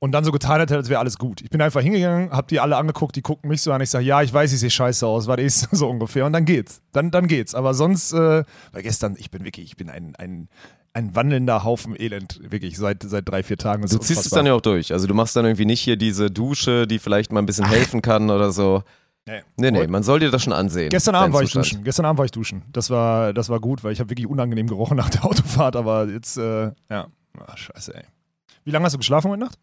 und 0.00 0.12
dann 0.12 0.24
so 0.24 0.30
getan 0.32 0.60
hätte, 0.60 0.76
als 0.76 0.88
wäre 0.88 1.00
alles 1.00 1.18
gut. 1.18 1.40
Ich 1.42 1.50
bin 1.50 1.60
einfach 1.60 1.80
hingegangen, 1.80 2.30
hab 2.30 2.48
die 2.48 2.60
alle 2.60 2.76
angeguckt, 2.76 3.16
die 3.16 3.22
gucken 3.22 3.48
mich 3.50 3.62
so 3.62 3.72
an, 3.72 3.80
ich 3.80 3.90
sage, 3.90 4.04
ja, 4.04 4.22
ich 4.22 4.32
weiß, 4.32 4.52
ich 4.52 4.60
sehe 4.60 4.70
scheiße 4.70 5.06
aus, 5.06 5.26
was 5.26 5.38
ist 5.40 5.68
so 5.72 5.88
ungefähr 5.88 6.24
und 6.24 6.32
dann 6.32 6.44
geht's. 6.44 6.80
Dann, 6.92 7.10
dann 7.10 7.26
geht's. 7.26 7.54
Aber 7.54 7.74
sonst, 7.74 8.12
äh, 8.12 8.44
weil 8.72 8.82
gestern, 8.82 9.16
ich 9.18 9.30
bin 9.30 9.44
wirklich, 9.44 9.66
ich 9.66 9.76
bin 9.76 9.90
ein, 9.90 10.14
ein, 10.16 10.48
ein 10.94 11.14
wandelnder 11.14 11.64
Haufen 11.64 11.94
Elend, 12.00 12.40
wirklich, 12.48 12.76
seit, 12.78 13.02
seit 13.02 13.28
drei, 13.28 13.42
vier 13.42 13.56
Tagen. 13.58 13.82
Du 13.86 13.98
ziehst 13.98 14.24
es 14.24 14.30
dann 14.30 14.46
ja 14.46 14.54
auch 14.54 14.60
durch. 14.60 14.92
Also 14.92 15.06
du 15.06 15.14
machst 15.14 15.36
dann 15.36 15.44
irgendwie 15.44 15.66
nicht 15.66 15.80
hier 15.80 15.96
diese 15.96 16.30
Dusche, 16.30 16.86
die 16.86 16.98
vielleicht 16.98 17.30
mal 17.32 17.40
ein 17.40 17.46
bisschen 17.46 17.66
helfen 17.66 18.00
kann 18.02 18.30
oder 18.30 18.50
so. 18.52 18.82
Nee. 19.28 19.42
Nee, 19.56 19.70
nee, 19.70 19.86
man 19.86 20.02
soll 20.02 20.20
dir 20.20 20.30
das 20.30 20.42
schon 20.42 20.52
ansehen. 20.52 20.88
Gestern 20.88 21.14
Abend 21.14 21.34
war 21.34 21.42
ich 21.42 21.48
Zustand. 21.50 21.66
duschen. 21.66 21.84
Gestern 21.84 22.06
Abend 22.06 22.18
war 22.18 22.24
ich 22.24 22.30
duschen. 22.32 22.62
Das 22.72 22.90
war, 22.90 23.32
das 23.32 23.48
war 23.48 23.60
gut, 23.60 23.84
weil 23.84 23.92
ich 23.92 24.00
habe 24.00 24.10
wirklich 24.10 24.26
unangenehm 24.26 24.66
gerochen 24.66 24.96
nach 24.96 25.10
der 25.10 25.24
Autofahrt, 25.26 25.76
aber 25.76 26.06
jetzt, 26.08 26.36
äh, 26.38 26.72
ja. 26.90 27.06
Ah, 27.38 27.56
scheiße, 27.56 27.94
ey. 27.94 28.02
Wie 28.64 28.70
lange 28.70 28.84
hast 28.84 28.92
du 28.94 28.98
geschlafen 28.98 29.30
heute 29.30 29.40
Nacht? 29.44 29.58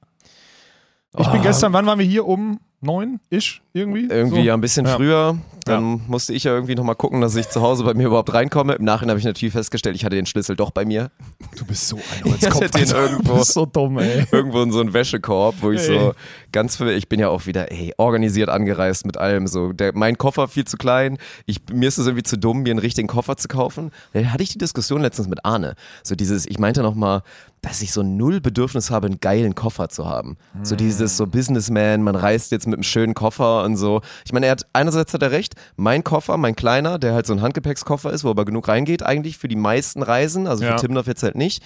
Ich 1.17 1.27
bin 1.29 1.39
Oh. 1.39 1.43
gestern, 1.43 1.73
wann 1.73 1.85
waren 1.85 1.97
wir 1.99 2.05
hier? 2.05 2.25
Um 2.25 2.59
neun 2.81 3.19
ish 3.29 3.61
irgendwie? 3.73 4.07
Irgendwie 4.09 4.37
so. 4.39 4.43
ja 4.43 4.53
ein 4.53 4.61
bisschen 4.61 4.85
Ja. 4.85 4.95
früher. 4.95 5.37
Dann 5.65 6.01
musste 6.07 6.33
ich 6.33 6.43
ja 6.43 6.53
irgendwie 6.53 6.75
nochmal 6.75 6.95
gucken, 6.95 7.21
dass 7.21 7.35
ich 7.35 7.49
zu 7.49 7.61
Hause 7.61 7.83
bei 7.83 7.93
mir 7.93 8.07
überhaupt 8.07 8.33
reinkomme. 8.33 8.73
Im 8.75 8.85
Nachhinein 8.85 9.11
habe 9.11 9.19
ich 9.19 9.25
natürlich 9.25 9.53
festgestellt, 9.53 9.95
ich 9.95 10.05
hatte 10.05 10.15
den 10.15 10.25
Schlüssel 10.27 10.55
doch 10.55 10.71
bei 10.71 10.85
mir. 10.85 11.09
Du 11.57 11.65
bist 11.65 11.87
so 11.87 11.97
ein 11.97 12.23
Holzkopf. 12.31 12.61
hatte 12.63 12.79
den 12.79 12.89
irgendwo. 12.89 13.33
Du 13.33 13.39
bist 13.39 13.53
so 13.53 13.65
dumm, 13.65 13.97
ey. 13.97 14.25
Irgendwo 14.31 14.61
in 14.61 14.71
so 14.71 14.79
einen 14.79 14.93
Wäschekorb, 14.93 15.55
wo 15.61 15.71
ich 15.71 15.81
Ey. 15.81 15.99
so 15.99 16.13
ganz 16.51 16.77
viel, 16.77 16.89
ich 16.89 17.09
bin 17.09 17.19
ja 17.19 17.29
auch 17.29 17.45
wieder, 17.47 17.71
ey, 17.71 17.93
organisiert 17.97 18.49
angereist 18.49 19.05
mit 19.05 19.17
allem. 19.17 19.47
So, 19.47 19.73
der, 19.73 19.91
mein 19.95 20.17
Koffer 20.17 20.47
viel 20.47 20.65
zu 20.65 20.77
klein. 20.77 21.17
Ich, 21.45 21.61
mir 21.71 21.87
ist 21.87 21.97
es 21.97 22.05
irgendwie 22.05 22.23
zu 22.23 22.37
dumm, 22.37 22.61
mir 22.63 22.71
einen 22.71 22.79
richtigen 22.79 23.07
Koffer 23.07 23.35
zu 23.37 23.47
kaufen. 23.47 23.91
Da 24.13 24.23
hatte 24.25 24.43
ich 24.43 24.49
die 24.49 24.57
Diskussion 24.59 25.01
letztens 25.01 25.27
mit 25.27 25.43
Arne. 25.45 25.75
So 26.03 26.15
dieses, 26.15 26.45
ich 26.45 26.59
meinte 26.59 26.81
nochmal, 26.81 27.23
dass 27.61 27.81
ich 27.81 27.91
so 27.91 28.03
null 28.03 28.41
Bedürfnis 28.41 28.91
habe, 28.91 29.07
einen 29.07 29.19
geilen 29.19 29.55
Koffer 29.55 29.89
zu 29.89 30.05
haben. 30.05 30.37
So 30.61 30.75
dieses 30.75 31.17
so 31.17 31.25
Businessman, 31.25 32.03
man 32.03 32.15
reist 32.15 32.51
jetzt 32.51 32.67
mit 32.67 32.75
einem 32.75 32.83
schönen 32.83 33.15
Koffer 33.15 33.63
und 33.63 33.75
so. 33.75 34.01
Ich 34.23 34.31
meine, 34.33 34.45
er 34.45 34.51
hat 34.51 34.67
einerseits 34.73 35.13
hat 35.15 35.23
er 35.23 35.31
recht, 35.31 35.54
mein 35.75 36.03
Koffer, 36.03 36.37
mein 36.37 36.55
kleiner, 36.55 36.99
der 36.99 37.13
halt 37.13 37.25
so 37.25 37.33
ein 37.33 37.41
Handgepäckskoffer 37.41 38.11
ist, 38.11 38.23
wo 38.23 38.29
aber 38.29 38.45
genug 38.45 38.67
reingeht, 38.67 39.03
eigentlich 39.03 39.37
für 39.37 39.47
die 39.47 39.55
meisten 39.55 40.01
Reisen, 40.03 40.47
also 40.47 40.63
Ja. 40.63 40.77
für 40.77 40.85
Timdorf 40.85 41.07
jetzt 41.07 41.23
halt 41.23 41.35
nicht. 41.35 41.63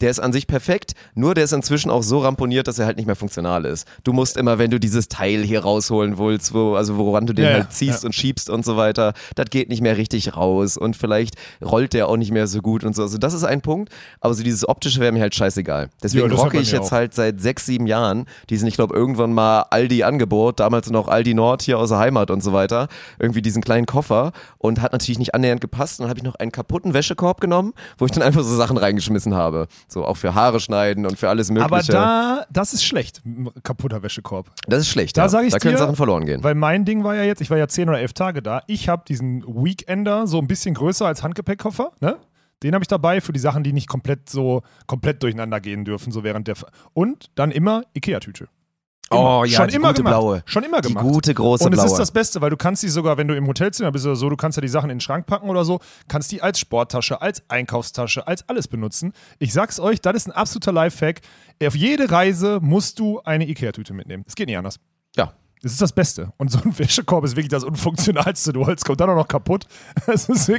Der 0.00 0.10
ist 0.10 0.20
an 0.20 0.32
sich 0.32 0.46
perfekt, 0.46 0.92
nur 1.14 1.34
der 1.34 1.44
ist 1.44 1.52
inzwischen 1.52 1.90
auch 1.90 2.02
so 2.02 2.18
ramponiert, 2.20 2.68
dass 2.68 2.78
er 2.78 2.86
halt 2.86 2.96
nicht 2.96 3.06
mehr 3.06 3.16
funktional 3.16 3.64
ist. 3.64 3.86
Du 4.04 4.12
musst 4.12 4.36
immer, 4.36 4.58
wenn 4.58 4.70
du 4.70 4.80
dieses 4.80 5.08
Teil 5.08 5.42
hier 5.42 5.60
rausholen 5.60 6.18
willst, 6.18 6.54
wo, 6.54 6.74
also 6.74 6.96
woran 6.96 7.26
du 7.26 7.32
den 7.32 7.44
Ja, 7.46 7.52
halt 7.52 7.72
ziehst 7.72 8.02
ja. 8.02 8.06
und 8.06 8.12
schiebst 8.14 8.50
und 8.50 8.64
so 8.64 8.76
weiter, 8.76 9.12
das 9.34 9.46
geht 9.50 9.68
nicht 9.68 9.82
mehr 9.82 9.96
richtig 9.96 10.36
raus 10.36 10.76
und 10.76 10.96
vielleicht 10.96 11.34
rollt 11.64 11.92
der 11.92 12.08
auch 12.08 12.16
nicht 12.16 12.30
mehr 12.32 12.46
so 12.46 12.60
gut 12.60 12.84
und 12.84 12.96
so. 12.96 13.02
Also 13.02 13.18
das 13.18 13.34
ist 13.34 13.44
ein 13.44 13.60
Punkt, 13.60 13.90
aber 14.20 14.34
so 14.34 14.42
dieses 14.42 14.68
optische 14.68 15.00
wäre 15.00 15.12
mir 15.12 15.20
halt 15.20 15.34
scheißegal. 15.34 15.90
Deswegen 16.02 16.30
Ja, 16.30 16.36
rocke 16.36 16.58
ich 16.58 16.72
jetzt 16.72 16.88
auch. 16.88 16.92
halt 16.92 17.14
seit 17.14 17.40
sechs, 17.40 17.66
sieben 17.66 17.86
Jahren 17.86 18.26
diesen, 18.48 18.66
ich 18.68 18.74
glaube, 18.74 18.94
irgendwann 18.94 19.32
mal 19.32 19.62
Aldi-Angebot, 19.70 20.60
damals 20.60 20.90
noch 20.90 21.08
Aldi 21.08 21.34
Nord 21.34 21.62
hier 21.62 21.78
aus 21.78 21.90
der 21.90 21.98
Heimat 21.98 22.30
und 22.30 22.42
so 22.42 22.52
weiter, 22.52 22.88
irgendwie 23.18 23.42
diesen 23.42 23.62
kleinen 23.62 23.86
Koffer 23.86 24.32
und 24.58 24.80
hat 24.80 24.92
natürlich 24.92 25.18
nicht 25.18 25.34
annähernd 25.34 25.60
gepasst. 25.60 26.00
Und 26.00 26.04
dann 26.04 26.10
habe 26.10 26.18
ich 26.18 26.24
noch 26.24 26.36
einen 26.36 26.52
kaputten 26.52 26.94
Wäschekorb 26.94 27.40
genommen, 27.40 27.72
wo 27.98 28.06
ich 28.06 28.12
dann 28.12 28.22
einfach 28.22 28.42
so 28.42 28.56
Sachen 28.56 28.76
reingeschmissen 28.76 29.34
habe. 29.34 29.66
So 29.92 30.04
auch 30.04 30.16
für 30.16 30.34
Haare 30.34 30.60
schneiden 30.60 31.06
und 31.06 31.18
für 31.18 31.28
alles 31.28 31.50
Mögliche. 31.50 31.66
Aber 31.66 31.82
da, 31.82 32.46
das 32.50 32.72
ist 32.72 32.84
schlecht, 32.84 33.22
kaputter 33.62 34.02
Wäschekorb. 34.02 34.50
das 34.66 34.80
ist 34.80 34.88
schlecht. 34.88 35.16
Da 35.16 35.26
ja. 35.26 35.40
ich's 35.42 35.52
da 35.52 35.58
können 35.58 35.74
dir, 35.74 35.78
Sachen 35.78 35.96
verloren 35.96 36.26
gehen. 36.26 36.42
Weil 36.44 36.54
mein 36.54 36.84
Ding 36.84 37.04
war 37.04 37.14
ja 37.14 37.24
jetzt, 37.24 37.40
ich 37.40 37.50
war 37.50 37.58
ja 37.58 37.68
10 37.68 37.88
oder 37.88 37.98
11 37.98 38.12
Tage 38.12 38.42
da. 38.42 38.62
Ich 38.66 38.88
habe 38.88 39.02
diesen 39.06 39.42
Weekender 39.46 40.26
so 40.26 40.38
ein 40.38 40.46
bisschen 40.46 40.74
größer 40.74 41.06
als 41.06 41.22
Handgepäckkoffer, 41.22 41.92
ne? 42.00 42.18
Den 42.62 42.74
habe 42.74 42.82
ich 42.84 42.88
dabei 42.88 43.22
für 43.22 43.32
die 43.32 43.38
Sachen, 43.38 43.62
die 43.62 43.72
nicht 43.72 43.88
komplett 43.88 44.28
so 44.28 44.62
komplett 44.86 45.22
durcheinander 45.22 45.60
gehen 45.60 45.84
dürfen, 45.84 46.12
so 46.12 46.24
während 46.24 46.46
der. 46.46 46.52
F 46.52 46.66
und 46.92 47.30
dann 47.34 47.50
immer 47.50 47.84
Ikea-Tüte. 47.94 48.48
Oh 49.12 49.44
ja, 49.44 49.56
schon 49.56 49.68
die 49.68 49.74
immer 49.76 49.88
gute 49.88 50.02
gemacht. 50.02 50.12
blaue. 50.12 50.42
Schon 50.46 50.62
immer 50.62 50.80
Die 50.80 50.88
gemacht. 50.88 51.04
gute 51.04 51.34
große 51.34 51.64
und 51.64 51.72
es 51.72 51.78
blaue. 51.80 51.86
ist 51.92 51.98
das 51.98 52.12
Beste, 52.12 52.40
weil 52.40 52.50
du 52.50 52.56
kannst 52.56 52.82
die 52.84 52.88
sogar, 52.88 53.16
wenn 53.18 53.26
du 53.26 53.34
im 53.36 53.46
Hotelzimmer 53.46 53.90
bist 53.90 54.06
oder 54.06 54.14
so, 54.14 54.28
du 54.30 54.36
kannst 54.36 54.56
ja 54.56 54.60
die 54.60 54.68
Sachen 54.68 54.88
in 54.88 54.96
den 54.96 55.00
Schrank 55.00 55.26
packen 55.26 55.48
oder 55.50 55.64
so, 55.64 55.80
kannst 56.06 56.30
die 56.30 56.42
als 56.42 56.60
Sporttasche, 56.60 57.20
als 57.20 57.42
Einkaufstasche, 57.48 58.26
als 58.28 58.48
alles 58.48 58.68
benutzen. 58.68 59.12
Ich 59.40 59.52
sag's 59.52 59.80
euch, 59.80 60.00
das 60.00 60.14
ist 60.14 60.26
ein 60.28 60.32
absoluter 60.32 60.72
Lifehack. 60.72 61.20
Auf 61.64 61.74
jede 61.74 62.10
Reise 62.10 62.60
musst 62.62 62.98
du 63.00 63.20
eine 63.24 63.48
Ikea-Tüte 63.48 63.92
mitnehmen. 63.94 64.24
Es 64.28 64.36
geht 64.36 64.46
nicht 64.48 64.58
anders. 64.58 64.78
ja. 65.16 65.32
Das 65.62 65.72
ist 65.72 65.82
das 65.82 65.92
Beste. 65.92 66.32
Und 66.38 66.50
so 66.50 66.58
ein 66.64 66.78
Wäschekorb 66.78 67.22
ist 67.24 67.36
wirklich 67.36 67.50
das 67.50 67.64
Unfunktionalste. 67.64 68.54
Du 68.54 68.64
holst, 68.66 68.84
kommt 68.86 68.98
dann 69.00 69.10
auch 69.10 69.14
noch 69.16 69.28
kaputt. 69.28 69.66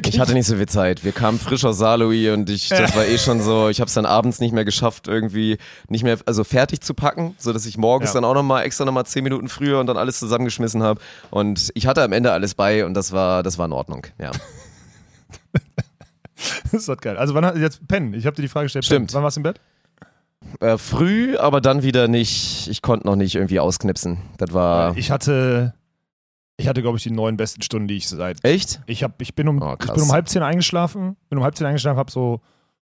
Ich 0.05 0.20
hatte 0.20 0.34
nicht 0.34 0.46
so 0.46 0.55
viel 0.55 0.67
Zeit. 0.67 1.03
Wir 1.03 1.12
kamen 1.12 1.39
frisch 1.39 1.65
aus 1.65 1.79
Saarlouis 1.79 2.29
und 2.29 2.50
ich, 2.51 2.70
das 2.70 2.96
war 2.96 3.05
eh 3.05 3.17
schon 3.17 3.41
so, 3.41 3.70
ich 3.70 3.79
habe 3.81 3.88
es 3.88 3.96
dann 3.96 4.05
abends 4.05 4.39
nicht 4.39 4.53
mehr 4.53 4.63
geschafft, 4.63 5.08
irgendwie 5.08 5.58
nicht 5.89 6.03
mehr, 6.03 6.20
also 6.27 6.43
fertig 6.43 6.81
zu 6.81 6.93
packen, 6.93 7.34
so 7.39 7.51
dass 7.51 7.65
ich 7.65 7.77
morgens 7.77 8.12
Ja. 8.12 8.15
dann 8.15 8.25
auch 8.25 8.36
nochmal 8.36 8.63
extra 8.63 8.86
nochmal 8.86 9.05
zehn 9.08 9.24
Minuten 9.24 9.50
früher 9.50 9.79
und 9.79 9.88
dann 9.88 9.98
alles 9.98 10.20
zusammengeschmissen 10.20 10.84
habe. 10.84 11.01
Und 11.31 11.72
ich 11.74 11.88
hatte 11.88 12.03
am 12.03 12.12
Ende 12.13 12.31
alles 12.31 12.53
bei 12.53 12.86
und 12.86 12.93
das 12.93 13.12
war, 13.12 13.41
das 13.41 13.58
war 13.58 13.65
in 13.65 13.74
Ordnung. 13.74 14.05
Ja. 14.20 14.31
das 16.63 16.74
ist 16.74 16.88
halt 16.89 17.01
geil. 17.01 17.17
Also, 17.17 17.34
wann 17.34 17.46
hat 17.46 17.58
jetzt 17.58 17.88
pennen? 17.88 18.13
Ich 18.13 18.25
habe 18.25 18.36
dir 18.36 18.43
die 18.43 18.48
Frage 18.48 18.65
gestellt. 18.65 18.86
Stimmt. 18.86 19.13
Wann 19.13 19.24
warst 19.24 19.38
du 19.38 19.39
im 19.39 19.43
Bett? 19.43 19.60
Äh, 20.60 20.77
früh, 20.77 21.38
aber 21.38 21.62
dann 21.62 21.84
wieder 21.84 22.08
nicht, 22.08 22.67
ich 22.67 22.81
konnte 22.81 23.08
noch 23.08 23.15
nicht 23.15 23.36
irgendwie 23.36 23.60
ausknipsen. 23.60 24.17
Das 24.38 24.53
war. 24.53 24.96
Ich 24.98 25.12
hatte, 25.12 25.74
ich 26.58 26.67
hatte, 26.67 26.81
glaube 26.81 26.98
ich, 26.98 27.03
die 27.03 27.12
neun 27.12 27.38
besten 27.38 27.62
Stunden, 27.62 27.88
die 27.88 27.98
ich 27.98 28.08
seit. 28.10 28.43
Echt? 28.43 28.81
Ich, 28.86 29.03
hab, 29.03 29.22
ich, 29.22 29.34
bin 29.36 29.48
um, 29.48 29.62
Oh, 29.62 29.75
ich 29.79 29.91
bin 29.91 30.03
um 30.03 30.12
halb 30.12 30.29
zehn 30.29 30.43
eingeschlafen, 30.43 31.15
bin 31.29 31.39
um 31.39 31.43
halb 31.43 31.55
zehn 31.55 31.65
eingeschlafen, 31.67 31.98
habe 31.98 32.12
so 32.12 32.41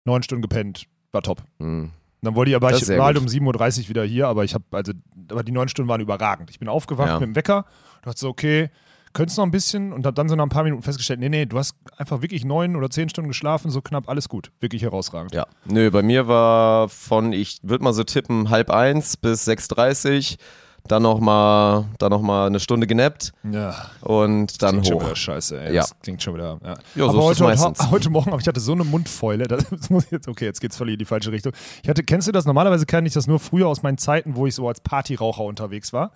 neun 0.05 0.24
Stunden 0.24 0.41
gepennt. 0.41 0.86
War 1.12 1.22
top. 1.22 1.43
Hm. 1.60 1.91
Dann 2.22 2.36
wollte 2.36 2.51
ich 2.51 2.55
aber, 2.55 2.74
ich 2.75 2.88
war 2.89 3.05
halt 3.07 3.17
um 3.17 3.25
7.30 3.25 3.83
Uhr 3.83 3.89
wieder 3.89 4.03
hier, 4.05 4.27
aber 4.27 4.43
ich 4.45 4.53
habe, 4.53 4.63
also, 4.72 4.93
aber 5.29 5.43
die 5.43 5.51
neun 5.51 5.67
Stunden 5.67 5.89
waren 5.89 6.00
überragend. 6.01 6.50
Ich 6.50 6.60
bin 6.60 6.69
aufgewacht 6.69 7.10
Ja. 7.10 7.19
mit 7.19 7.27
dem 7.27 7.36
Wecker, 7.36 7.65
dachte 8.01 8.17
so, 8.19 8.29
okay, 8.29 8.69
könntest 9.13 9.38
noch 9.38 9.46
ein 9.46 9.51
bisschen 9.51 9.93
und 9.93 10.05
habe 10.05 10.15
dann 10.15 10.27
so 10.27 10.36
nach 10.36 10.43
ein 10.46 10.50
paar 10.50 10.63
Minuten 10.63 10.82
festgestellt, 10.84 11.20
nee, 11.20 11.29
nee, 11.29 11.46
du 11.46 11.58
hast 11.58 11.75
einfach 11.98 12.22
wirklich 12.22 12.43
neun 12.46 12.75
oder 12.75 12.89
zehn 12.89 13.10
Stunden 13.10 13.27
geschlafen, 13.29 13.70
so 13.72 13.82
knapp, 13.82 14.10
alles 14.10 14.27
gut. 14.29 14.51
Wirklich 14.60 14.82
herausragend. 14.82 15.34
Ja. 15.34 15.46
Nö, 15.65 15.89
bei 15.91 16.01
mir 16.01 16.27
war 16.27 16.89
von, 16.89 17.32
ich 17.34 17.60
würde 17.63 17.84
mal 17.84 17.93
so 17.93 18.03
tippen, 18.03 18.50
halb 18.50 18.70
eins 18.70 19.15
bis 19.17 19.48
6.30 19.48 20.38
dann 20.86 21.01
nochmal 21.03 21.86
dann 21.98 22.10
noch 22.10 22.22
mal 22.22 22.48
eine 22.48 22.60
Stunde 22.60 22.88
genappt 22.88 23.32
Ja. 23.50 23.74
und 24.01 24.62
dann 24.62 24.72
klingt 24.72 24.88
schon 24.88 24.96
hoch. 24.98 25.05
wieder 25.05 25.15
scheiße, 25.15 25.62
ey. 25.62 25.74
Ja. 25.75 25.82
Das 25.84 25.98
klingt 26.01 26.22
schon 26.22 26.34
wieder. 26.34 26.60
Ja, 26.62 26.75
so 26.96 27.10
aber 27.10 27.20
es 27.20 27.39
heute, 27.39 27.43
meistens. 27.43 27.89
heute 27.89 28.10
Morgen 28.10 28.32
habe 28.32 28.41
ich 28.41 28.48
hatte 28.50 28.60
so 28.60 28.74
eine 28.74 28.84
Mundfäule. 28.84 29.46
Das 29.48 29.89
muss 29.89 30.12
jetzt, 30.12 30.27
okay, 30.27 30.43
jetzt 30.46 30.60
geht's 30.60 30.75
völlig 30.75 30.93
in 30.93 31.00
die 31.00 31.05
falsche 31.05 31.32
Richtung. 31.32 31.53
Ich 31.84 31.89
hatte, 31.89 32.03
kennst 32.03 32.27
du 32.27 32.34
das? 32.34 32.46
Normalerweise 32.46 32.86
kenne 32.86 33.08
ich 33.08 33.13
das 33.13 33.27
nur 33.27 33.39
früher 33.39 33.67
aus 33.70 33.82
meinen 33.82 33.98
Zeiten, 33.98 34.36
wo 34.36 34.46
ich 34.46 34.55
so 34.55 34.67
als 34.67 34.82
Partyraucher 34.82 35.46
unterwegs 35.46 35.93
war 35.93 36.12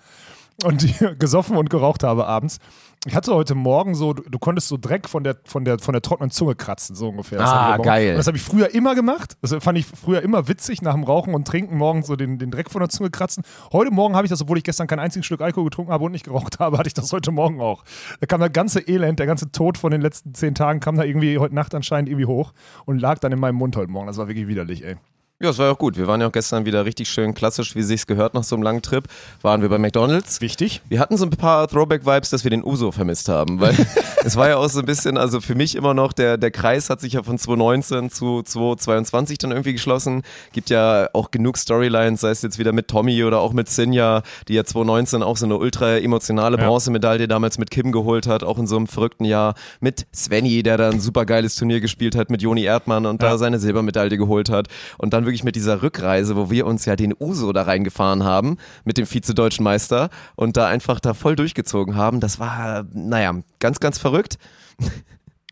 und 0.64 0.82
die 0.82 0.94
gesoffen 1.20 1.58
und 1.58 1.70
geraucht 1.70 2.04
habe 2.04 2.28
abends. 2.28 2.60
Ich 3.06 3.16
hatte 3.16 3.34
heute 3.34 3.56
Morgen 3.56 3.96
so, 3.96 4.14
du, 4.14 4.24
du 4.24 4.40
konntest 4.40 4.68
so 4.68 4.76
Dreck 4.76 5.08
von 5.08 5.24
der, 5.24 5.38
von, 5.46 5.64
der, 5.64 5.80
von 5.80 5.94
der 5.94 6.02
trockenen 6.02 6.32
Zunge 6.32 6.56
kratzen, 6.56 6.96
so 6.96 7.10
ungefähr. 7.10 7.38
Das 7.38 7.50
Ah, 7.50 7.78
geil. 7.78 8.12
Und 8.12 8.18
das 8.18 8.28
habe 8.28 8.38
ich 8.38 8.44
früher 8.44 8.74
immer 8.74 8.96
gemacht. 8.96 9.38
Das 9.42 9.56
fand 9.64 9.78
ich 9.78 9.86
früher 9.86 10.22
immer 10.22 10.48
witzig, 10.48 10.82
nach 10.82 10.94
dem 10.94 11.04
Rauchen 11.04 11.34
und 11.34 11.48
Trinken 11.48 11.78
morgens 11.78 12.08
so 12.08 12.16
den, 12.16 12.40
den 12.40 12.52
Dreck 12.52 12.72
von 12.72 12.82
der 12.82 12.90
Zunge 12.90 13.10
kratzen. 13.10 13.44
Heute 13.72 13.92
Morgen 13.92 14.16
habe 14.16 14.26
ich 14.26 14.30
das, 14.30 14.42
obwohl 14.42 14.58
ich 14.58 14.64
gestern 14.64 14.88
kein 14.88 15.00
einziges 15.00 15.26
Stück 15.26 15.42
Alkohol 15.42 15.66
getrunken 15.66 15.92
habe 15.92 16.04
und 16.04 16.12
nicht 16.12 16.26
geraucht 16.26 16.60
habe, 16.60 16.78
hatte 16.78 16.88
ich 16.88 16.94
das 16.94 17.14
heute 17.14 17.32
Morgen 17.32 17.62
auch. 17.62 17.84
Da 18.20 18.26
kam 18.26 18.42
das 18.42 18.52
ganze 18.52 18.80
Elend, 18.82 19.20
der 19.20 19.28
ganze 19.28 19.52
Tod 19.52 19.78
von 19.78 19.92
den 19.92 20.02
letzten 20.02 20.34
zehn 20.34 20.56
Tagen 20.56 20.80
kam 20.80 20.98
da 20.98 21.04
irgendwie 21.04 21.38
heute 21.38 21.56
Nacht 21.56 21.76
anscheinend 21.76 22.10
irgendwie 22.10 22.26
hoch 22.26 22.52
und 22.86 23.00
lag 23.00 23.20
dann 23.20 23.32
in 23.32 23.40
meinem 23.40 23.56
Mund 23.56 23.76
heute 23.78 23.92
Morgen. 23.92 24.08
Das 24.08 24.18
war 24.18 24.28
wirklich 24.28 24.48
widerlich, 24.48 24.84
ey. 24.84 24.98
Ja, 25.40 25.52
es 25.52 25.60
war 25.60 25.68
ja 25.68 25.72
auch 25.74 25.78
gut. 25.78 25.98
Wir 25.98 26.08
waren 26.08 26.20
ja 26.20 26.26
auch 26.26 26.32
gestern 26.32 26.66
wieder 26.66 26.84
richtig 26.86 27.10
schön 27.10 27.36
klassisch, 27.36 27.76
wie 27.76 27.84
sich's 27.84 28.08
gehört 28.08 28.34
nach 28.34 28.42
so 28.44 28.56
einem 28.56 28.64
langen 28.64 28.82
Trip. 28.82 29.04
Waren 29.44 29.62
wir 29.62 29.70
bei 29.70 29.78
McDonalds. 29.78 30.42
Wichtig. 30.42 30.82
Wir 30.90 31.00
hatten 31.00 31.16
so 31.16 31.26
ein 31.26 31.30
paar 31.30 31.68
Throwback-Vibes, 31.68 32.32
dass 32.32 32.44
wir 32.44 32.50
den 32.50 32.64
Uso 32.64 32.92
vermisst 32.92 33.30
haben, 33.30 33.60
weil 33.60 33.76
es 34.26 34.36
war 34.36 34.50
ja 34.50 34.58
auch 34.58 34.68
so 34.68 34.80
ein 34.80 34.88
bisschen, 34.88 35.16
also 35.16 35.40
für 35.40 35.54
mich 35.54 35.76
immer 35.76 35.94
noch, 35.94 36.12
der, 36.14 36.38
der 36.40 36.50
Kreis 36.50 36.90
hat 36.90 37.02
sich 37.02 37.14
ja 37.14 37.22
von 37.22 37.38
2019 37.38 38.10
zu 38.10 38.42
2022 38.42 39.38
dann 39.38 39.52
irgendwie 39.52 39.74
geschlossen. 39.74 40.24
Gibt 40.54 40.72
ja 40.72 41.08
auch 41.14 41.30
genug 41.30 41.60
Storylines, 41.60 42.22
sei 42.22 42.32
es 42.32 42.42
jetzt 42.42 42.58
wieder 42.58 42.72
mit 42.74 42.88
Tommy 42.88 43.24
oder 43.24 43.40
auch 43.40 43.54
mit 43.54 43.70
Sinja, 43.70 44.24
die 44.48 44.56
ja 44.56 44.64
2019 44.64 45.22
auch 45.22 45.38
so 45.38 45.46
eine 45.46 45.58
ultra 45.58 45.98
emotionale. 45.98 46.58
Bronzemedaille 46.58 47.28
damals 47.28 47.60
mit 47.60 47.70
Kim 47.70 47.92
geholt 47.92 48.26
hat, 48.26 48.42
auch 48.44 48.58
in 48.58 48.66
so 48.66 48.76
einem 48.76 48.88
verrückten 48.88 49.24
Jahr. 49.26 49.54
Mit 49.82 50.08
Svenny, 50.16 50.64
der 50.64 50.78
da 50.78 50.90
ein 50.90 51.00
super 51.00 51.28
geiles 51.28 51.54
Turnier 51.54 51.80
gespielt 51.80 52.16
hat, 52.16 52.32
mit 52.32 52.42
Joni 52.42 52.64
Erdmann 52.64 53.06
und 53.06 53.22
Ja. 53.22 53.30
da 53.30 53.38
seine 53.38 53.60
Silbermedaille 53.60 54.18
geholt 54.18 54.50
hat. 54.50 54.68
Und 54.98 55.14
dann 55.14 55.27
wirklich 55.28 55.44
mit 55.44 55.56
dieser 55.56 55.84
Rückreise, 55.84 56.36
wo 56.36 56.50
wir 56.50 56.66
uns 56.66 56.86
ja 56.86 56.96
den 56.96 57.14
Uso 57.20 57.54
da 57.54 57.62
reingefahren 57.62 58.24
haben, 58.24 58.58
mit 58.84 58.98
dem 58.98 59.06
Vize-Deutschen 59.06 59.64
Meister 59.64 60.10
und 60.36 60.58
da 60.58 60.68
einfach 60.68 61.00
da 61.00 61.14
voll 61.14 61.36
durchgezogen 61.36 61.96
haben. 61.96 62.20
Das 62.20 62.40
war, 62.40 62.86
naja, 62.94 63.36
ganz, 63.60 63.80
ganz 63.80 64.00
verrückt. 64.00 64.38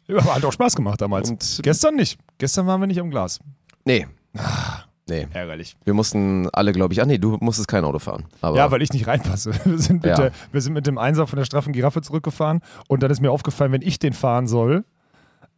Ja, 0.08 0.24
hat 0.36 0.44
auch 0.46 0.54
Spaß 0.54 0.76
gemacht 0.76 1.02
damals. 1.02 1.30
Und 1.30 1.60
Gestern 1.64 1.96
nicht. 1.96 2.20
Gestern 2.38 2.68
waren 2.68 2.80
wir 2.80 2.88
nicht 2.88 3.00
am 3.00 3.10
Glas. 3.12 3.40
nee. 3.86 4.08
Nee. 5.08 5.28
Ärgerlich. 5.34 5.78
Wir 5.84 5.94
mussten 5.94 6.50
alle, 6.52 6.72
glaube 6.72 6.92
ich, 6.96 7.00
ach 7.00 7.06
nee, 7.06 7.20
du 7.20 7.38
musstest 7.40 7.68
kein 7.68 7.84
Auto 7.86 8.00
fahren. 8.00 8.26
Aber 8.42 8.58
Ja, 8.58 8.72
weil 8.72 8.82
ich 8.82 8.92
nicht 8.92 9.06
reinpasse. 9.06 9.52
Wir 9.64 9.78
sind, 9.78 9.98
mit 10.02 10.06
Ja. 10.06 10.16
der, 10.16 10.32
wir 10.52 10.62
sind 10.62 10.74
mit 10.74 10.88
dem 10.88 10.98
Einser 10.98 11.28
von 11.28 11.38
der 11.38 11.46
straffen 11.46 11.74
Giraffe 11.74 12.02
zurückgefahren 12.02 12.62
und 12.88 13.04
dann 13.04 13.12
ist 13.12 13.22
mir 13.22 13.30
aufgefallen, 13.30 13.72
wenn 13.72 13.84
ich 13.84 14.00
den 14.00 14.14
fahren 14.14 14.48
soll, 14.48 14.84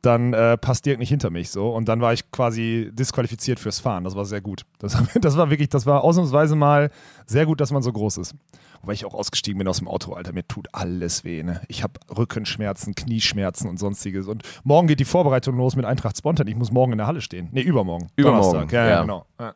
dann 0.02 0.34
äh, 0.34 0.58
passt 0.58 0.86
Dirk 0.86 1.00
nicht 1.00 1.10
hinter 1.10 1.30
mich 1.30 1.50
so. 1.50 1.70
Und 1.70 1.88
dann 1.90 2.02
war 2.02 2.14
ich 2.14 2.32
quasi 2.32 2.90
disqualifiziert 2.94 3.60
fürs 3.60 3.80
Fahren. 3.80 4.04
Das 4.04 4.16
war 4.16 4.26
sehr 4.26 4.42
gut. 4.42 4.64
Das, 4.80 4.98
das 5.22 5.38
war 5.38 5.50
wirklich, 5.50 5.70
das 5.70 5.86
war 5.86 6.04
ausnahmsweise 6.04 6.56
mal 6.56 6.92
sehr 7.26 7.46
gut, 7.46 7.62
dass 7.62 7.72
man 7.72 7.82
so 7.82 7.92
groß 7.92 8.18
ist. 8.18 8.36
Wobei 8.82 8.94
ich 8.94 9.06
auch 9.06 9.14
ausgestiegen 9.14 9.58
bin 9.58 9.68
aus 9.68 9.80
dem 9.80 9.88
Auto, 9.88 10.14
Alter. 10.14 10.34
Mir 10.34 10.48
tut 10.48 10.68
alles 10.72 11.24
weh. 11.24 11.44
Ne? 11.44 11.62
Ich 11.68 11.84
habe 11.84 11.94
Rückenschmerzen, 12.16 12.96
Knieschmerzen 12.96 13.68
und 13.70 13.80
sonstiges. 13.80 14.28
Und 14.28 14.44
morgen 14.64 14.88
geht 14.88 15.00
die 15.00 15.06
Vorbereitung 15.06 15.58
los 15.58 15.76
mit 15.76 15.86
Eintracht 15.86 16.18
Spontan. 16.18 16.48
Ich 16.48 16.56
muss 16.56 16.72
morgen 16.72 16.92
in 16.92 17.00
der 17.00 17.08
Halle 17.08 17.22
stehen. 17.22 17.50
Nee, 17.52 17.62
übermorgen. 17.62 18.10
Übermorgen. 18.16 18.70
Ja, 18.70 18.88
ja, 18.88 19.02
genau. 19.02 19.26
Ja. 19.40 19.54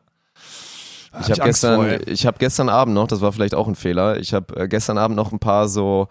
Ich 1.20 1.30
habe 1.30 1.34
vor, 1.36 1.44
gestern, 1.44 1.86
ey. 1.86 2.02
ich 2.06 2.26
habe 2.26 2.38
gestern 2.38 2.68
Abend 2.68 2.94
noch, 2.94 3.06
das 3.06 3.20
war 3.20 3.32
vielleicht 3.32 3.54
auch 3.54 3.68
ein 3.68 3.74
Fehler, 3.74 4.18
ich 4.18 4.32
habe 4.32 4.56
äh, 4.56 4.66
gestern 4.66 4.96
Abend 4.96 5.14
noch 5.14 5.30
ein 5.30 5.38
paar 5.38 5.68
so 5.68 6.08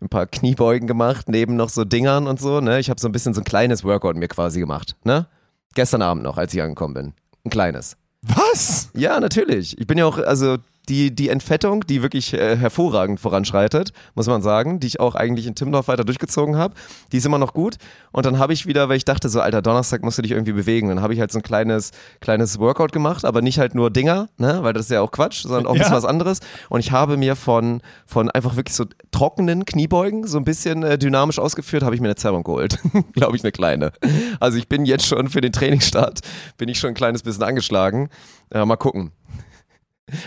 ein 0.00 0.08
paar 0.08 0.26
Kniebeugen 0.26 0.86
gemacht, 0.86 1.28
neben 1.28 1.56
noch 1.56 1.68
so 1.68 1.84
Dingern 1.84 2.26
und 2.26 2.40
so, 2.40 2.60
ne? 2.60 2.80
Ich 2.80 2.90
habe 2.90 3.00
so 3.00 3.08
ein 3.08 3.12
bisschen 3.12 3.34
so 3.34 3.40
ein 3.40 3.44
kleines 3.44 3.84
Workout 3.84 4.16
mir 4.16 4.28
quasi 4.28 4.60
gemacht, 4.60 4.96
ne? 5.04 5.26
Gestern 5.74 6.02
Abend 6.02 6.24
noch, 6.24 6.36
als 6.36 6.52
ich 6.54 6.62
angekommen 6.62 6.94
bin. 6.94 7.12
Ein 7.44 7.50
kleines. 7.50 7.96
Was? 8.22 8.90
Ja, 8.94 9.20
natürlich. 9.20 9.78
Ich 9.78 9.86
bin 9.86 9.96
ja 9.98 10.04
auch, 10.04 10.18
also 10.18 10.58
die, 10.90 11.14
die 11.14 11.28
Entfettung, 11.28 11.86
die 11.86 12.02
wirklich 12.02 12.34
äh, 12.34 12.56
hervorragend 12.56 13.20
voranschreitet, 13.20 13.92
muss 14.14 14.26
man 14.26 14.42
sagen, 14.42 14.80
die 14.80 14.88
ich 14.88 15.00
auch 15.00 15.14
eigentlich 15.14 15.46
in 15.46 15.54
Timmendorf 15.54 15.88
weiter 15.88 16.04
durchgezogen 16.04 16.56
habe, 16.56 16.74
die 17.12 17.18
ist 17.18 17.24
immer 17.26 17.38
noch 17.38 17.54
gut. 17.54 17.76
Und 18.12 18.26
dann 18.26 18.38
habe 18.38 18.52
ich 18.52 18.66
wieder, 18.66 18.88
weil 18.88 18.96
ich 18.96 19.04
dachte 19.04 19.28
so, 19.28 19.40
alter, 19.40 19.62
Donnerstag 19.62 20.02
musst 20.02 20.18
du 20.18 20.22
dich 20.22 20.32
irgendwie 20.32 20.52
bewegen. 20.52 20.88
Dann 20.88 21.00
habe 21.00 21.14
ich 21.14 21.20
halt 21.20 21.30
so 21.30 21.38
ein 21.38 21.42
kleines, 21.42 21.92
kleines 22.20 22.58
Workout 22.58 22.92
gemacht, 22.92 23.24
aber 23.24 23.40
nicht 23.40 23.58
halt 23.60 23.74
nur 23.74 23.90
Dinger, 23.90 24.28
ne, 24.36 24.58
weil 24.62 24.72
das 24.72 24.86
ist 24.86 24.90
ja 24.90 25.00
auch 25.00 25.12
Quatsch, 25.12 25.42
sondern 25.42 25.66
auch 25.66 25.72
ein 25.72 25.78
bisschen 25.78 25.92
Ja. 25.92 25.96
was 25.98 26.04
anderes. 26.04 26.40
Und 26.68 26.80
ich 26.80 26.90
habe 26.90 27.16
mir 27.16 27.36
von, 27.36 27.80
von 28.04 28.28
einfach 28.30 28.56
wirklich 28.56 28.74
so 28.76 28.84
trockenen 29.12 29.64
Kniebeugen 29.64 30.26
so 30.26 30.38
ein 30.38 30.44
bisschen 30.44 30.82
äh, 30.82 30.98
dynamisch 30.98 31.38
ausgeführt, 31.38 31.84
habe 31.84 31.94
ich 31.94 32.00
mir 32.00 32.08
eine 32.08 32.16
Zerrung 32.16 32.42
geholt. 32.42 32.78
Glaube 33.12 33.36
ich, 33.36 33.44
eine 33.44 33.52
kleine. 33.52 33.92
Also 34.40 34.58
ich 34.58 34.68
bin 34.68 34.84
jetzt 34.84 35.06
schon 35.06 35.28
für 35.28 35.40
den 35.40 35.52
Trainingsstart, 35.52 36.20
bin 36.58 36.68
ich 36.68 36.80
schon 36.80 36.88
ein 36.88 36.94
kleines 36.94 37.22
bisschen 37.22 37.44
angeschlagen. 37.44 38.08
Ja, 38.52 38.66
mal 38.66 38.76
gucken. 38.76 39.12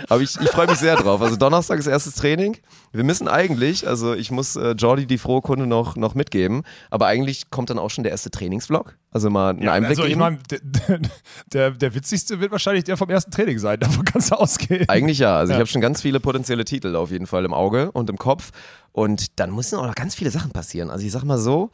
Aber 0.10 0.22
ich, 0.22 0.40
ich 0.40 0.50
freue 0.50 0.68
mich 0.68 0.78
sehr 0.78 0.96
drauf. 0.96 1.22
Also 1.22 1.36
Donnerstag 1.36 1.80
ist 1.80 1.88
erstes 1.88 2.16
Training. 2.16 2.58
Wir 2.92 3.04
müssen 3.04 3.28
eigentlich, 3.28 3.88
also 3.88 4.14
ich 4.14 4.32
muss 4.32 4.56
äh, 4.56 4.72
Jordi 4.72 5.06
die 5.06 5.18
frohe 5.18 5.42
Kunde 5.42 5.66
noch, 5.68 5.96
noch 5.96 6.16
mitgeben, 6.16 6.64
aber 6.90 7.08
eigentlich 7.08 7.50
kommt 7.50 7.70
dann 7.70 7.80
auch 7.80 7.90
schon 7.90 8.04
der 8.04 8.12
erste 8.12 8.32
Trainingsvlog. 8.32 8.96
Also 9.12 9.30
mal 9.30 9.52
einen 9.52 9.68
Einblick 9.70 9.92
also 10.00 10.06
ich 10.06 10.16
meine, 10.16 10.40
der, 10.50 11.00
der, 11.54 11.72
der 11.72 11.96
witzigste 11.96 12.40
wird 12.40 12.52
wahrscheinlich 12.52 12.84
der 12.84 12.98
vom 12.98 13.10
ersten 13.10 13.32
Training 13.32 13.60
sein. 13.60 13.80
Davon 13.80 14.06
kannst 14.06 14.32
du 14.32 14.36
ausgehen. 14.36 14.88
Eigentlich 14.90 15.20
ja. 15.20 15.38
Also 15.38 15.52
Ja. 15.52 15.58
ich 15.58 15.60
habe 15.62 15.70
schon 15.70 15.82
ganz 15.82 16.02
viele 16.02 16.20
potenzielle 16.20 16.66
Titel 16.66 16.96
auf 16.96 17.12
jeden 17.12 17.28
Fall 17.28 17.46
im 17.46 17.54
Auge 17.54 17.92
und 17.92 18.10
im 18.10 18.18
Kopf. 18.18 18.52
Und 18.92 19.40
dann 19.40 19.54
müssen 19.54 19.78
auch 19.80 19.88
noch 19.88 19.96
ganz 19.96 20.16
viele 20.16 20.32
Sachen 20.32 20.52
passieren. 20.52 20.90
Also 20.90 21.06
ich 21.06 21.12
sag 21.12 21.24
mal 21.24 21.38
so, 21.40 21.72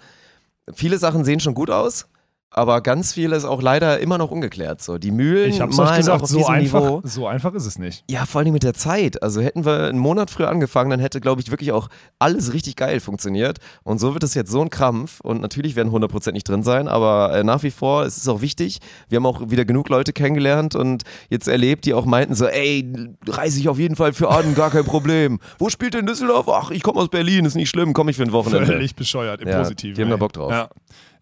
viele 0.73 0.97
Sachen 0.97 1.25
sehen 1.25 1.39
schon 1.39 1.53
gut 1.53 1.69
aus. 1.69 2.07
Aber 2.51 2.81
ganz 2.81 3.13
viel 3.13 3.31
ist 3.31 3.45
auch 3.45 3.61
leider 3.61 3.99
immer 3.99 4.17
noch 4.17 4.31
ungeklärt. 4.31 4.81
So, 4.81 4.97
die 4.97 5.11
Mühlen 5.11 5.49
Ich 5.49 5.61
hab's 5.61 5.77
malen 5.77 5.89
euch 5.89 5.93
auch 5.93 5.97
gesagt, 5.97 6.21
auf 6.23 6.29
so 6.29 6.37
diesem 6.39 6.53
einfach, 6.53 6.81
Niveau. 6.81 7.01
so 7.03 7.27
einfach 7.27 7.53
ist 7.53 7.65
es 7.65 7.77
nicht. 7.77 8.03
Ja, 8.09 8.25
vor 8.25 8.41
allem 8.41 8.53
mit 8.53 8.63
der 8.63 8.73
Zeit. 8.73 9.21
Also 9.21 9.39
hätten 9.41 9.65
wir 9.65 9.83
einen 9.87 9.99
Monat 9.99 10.31
früher 10.31 10.49
angefangen, 10.49 10.89
dann 10.89 10.99
hätte, 10.99 11.21
glaube 11.21 11.41
ich, 11.41 11.51
wirklich 11.51 11.71
auch 11.71 11.89
alles 12.17 12.51
richtig 12.51 12.75
geil 12.75 12.99
funktioniert. 12.99 13.59
Und 13.83 13.99
so 13.99 14.13
wird 14.13 14.23
es 14.23 14.33
jetzt 14.33 14.49
so 14.51 14.61
ein 14.61 14.69
Krampf. 14.71 15.19
Und 15.21 15.41
natürlich 15.41 15.75
werden 15.75 15.91
100% 15.93 16.31
nicht 16.31 16.47
drin 16.49 16.63
sein, 16.63 16.87
aber 16.87 17.33
äh, 17.35 17.43
nach 17.43 17.61
wie 17.63 17.71
vor 17.71 18.05
ist 18.05 18.17
es 18.17 18.27
auch 18.27 18.41
wichtig. 18.41 18.79
Wir 19.09 19.17
haben 19.17 19.25
auch 19.27 19.49
wieder 19.51 19.63
genug 19.65 19.87
Leute 19.89 20.11
kennengelernt 20.11 20.73
und 20.75 21.03
jetzt 21.29 21.47
erlebt, 21.47 21.85
die 21.85 21.93
auch 21.93 22.05
meinten 22.05 22.33
so, 22.33 22.45
ey, 22.47 22.91
reise 23.27 23.59
ich 23.59 23.69
auf 23.69 23.77
jeden 23.77 23.95
Fall 23.95 24.11
für 24.13 24.29
an, 24.29 24.55
gar 24.55 24.71
kein 24.71 24.85
Problem. 24.85 25.39
Wo 25.59 25.69
spielt 25.69 25.93
denn 25.93 26.07
Düsseldorf? 26.07 26.47
Ach, 26.49 26.71
ich 26.71 26.81
komme 26.81 26.99
aus 26.99 27.09
Berlin, 27.09 27.45
ist 27.45 27.55
nicht 27.55 27.69
schlimm, 27.69 27.93
komme 27.93 28.09
ich 28.11 28.17
für 28.17 28.23
ein 28.23 28.31
Wochenende. 28.31 28.65
Völlig 28.65 28.95
bescheuert, 28.95 29.41
im 29.41 29.49
Ja, 29.49 29.59
Positiven. 29.59 29.95
die 29.95 30.01
haben 30.01 30.09
da. 30.09 30.17
Bock 30.17 30.33
drauf. 30.33 30.51
Ja. 30.51 30.69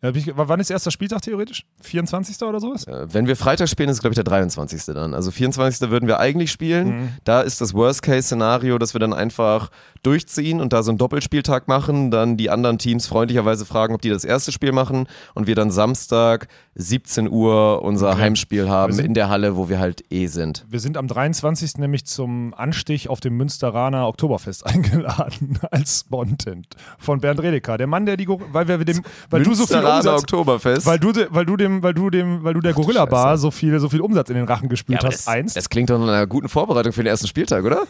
Ich, 0.02 0.32
wann 0.36 0.60
ist 0.60 0.70
erster 0.70 0.92
Spieltag 0.92 1.24
theoretisch? 1.24 1.66
24. 1.82 2.40
oder 2.44 2.60
sowas? 2.60 2.86
Äh, 2.86 3.08
Wenn 3.12 3.26
wir 3.26 3.36
Freitag 3.36 3.68
spielen, 3.68 3.90
ist 3.90 3.98
es, 3.98 4.02
glaube 4.02 4.14
ich, 4.14 4.18
der 4.18 4.24
23. 4.26 4.86
dann. 4.94 5.16
Also 5.16 5.32
24. 5.32 5.90
würden 5.90 6.08
wir 6.08 6.20
eigentlich 6.20 6.52
spielen. 6.52 6.88
Mhm. 6.88 7.10
Da 7.24 7.42
ist 7.42 7.62
das 7.62 7.74
Worst-Case-Szenario, 7.74 8.78
dass 8.78 8.94
wir 8.94 9.00
dann 9.00 9.14
einfach 9.14 9.70
durchziehen 10.08 10.62
und 10.62 10.72
da 10.74 10.84
so 10.84 10.92
einen 10.92 10.98
Doppelspieltag 10.98 11.68
machen, 11.68 12.10
dann 12.12 12.38
die 12.38 12.50
anderen 12.50 12.78
Teams 12.78 13.08
freundlicherweise 13.08 13.66
fragen, 13.66 13.94
ob 13.94 14.02
die 14.02 14.10
das 14.10 14.24
erste 14.24 14.52
Spiel 14.52 14.72
machen 14.72 15.08
und 15.36 15.48
wir 15.48 15.56
dann 15.56 15.70
Samstag 15.70 16.48
17 16.76 17.30
Uhr 17.30 17.82
unser 17.82 18.12
Okay. 18.12 18.22
Heimspiel 18.22 18.70
haben 18.70 18.94
sind- 18.94 19.06
in 19.06 19.14
der 19.14 19.30
Halle, 19.30 19.58
wo 19.58 19.68
wir 19.70 19.80
halt 19.80 20.04
eh 20.12 20.28
sind. 20.28 20.66
Wir 20.70 20.80
sind 20.80 20.96
am 20.98 21.08
23. 21.08 21.78
nämlich 21.80 22.06
zum 22.06 22.54
Anstich 22.56 23.10
auf 23.10 23.20
dem 23.20 23.36
Münsteraner 23.36 24.08
Oktoberfest 24.08 24.66
eingeladen 24.66 25.60
als 25.72 26.06
Content 26.10 26.68
von 26.98 27.20
Bernd 27.20 27.42
Redeker. 27.42 27.78
Der 27.78 27.88
Mann, 27.88 28.06
der 28.06 28.16
die, 28.18 28.28
weil 28.30 28.68
wir 28.68 28.78
dem, 28.86 29.02
weil 29.30 29.44
du 29.44 29.54
so 29.54 29.66
viel 29.68 29.78
Umsatz, 29.78 30.22
Oktoberfest. 30.22 30.86
weil 30.86 31.00
du, 31.00 31.12
weil 31.32 31.46
du 31.46 31.58
dem, 31.58 31.84
weil 31.84 31.94
du 31.94 32.10
dem, 32.10 32.44
weil 32.44 32.54
du 32.54 32.62
der 32.62 32.74
Gorilla 32.74 33.06
Bar 33.06 33.38
so 33.38 33.52
viel, 33.52 33.78
so 33.80 33.90
viel 33.90 34.02
Umsatz 34.02 34.30
in 34.30 34.36
den 34.36 34.46
Rachen 34.46 34.70
gespült 34.70 35.00
aber 35.00 35.08
hast. 35.10 35.28
das, 35.28 35.28
Eins. 35.28 35.54
das 35.56 35.70
klingt 35.70 35.90
doch 35.90 36.00
nach 36.00 36.08
einer 36.08 36.28
guten 36.28 36.48
Vorbereitung 36.48 36.94
für 36.94 37.02
den 37.04 37.08
ersten 37.08 37.28
Spieltag, 37.28 37.66
oder? 37.66 37.84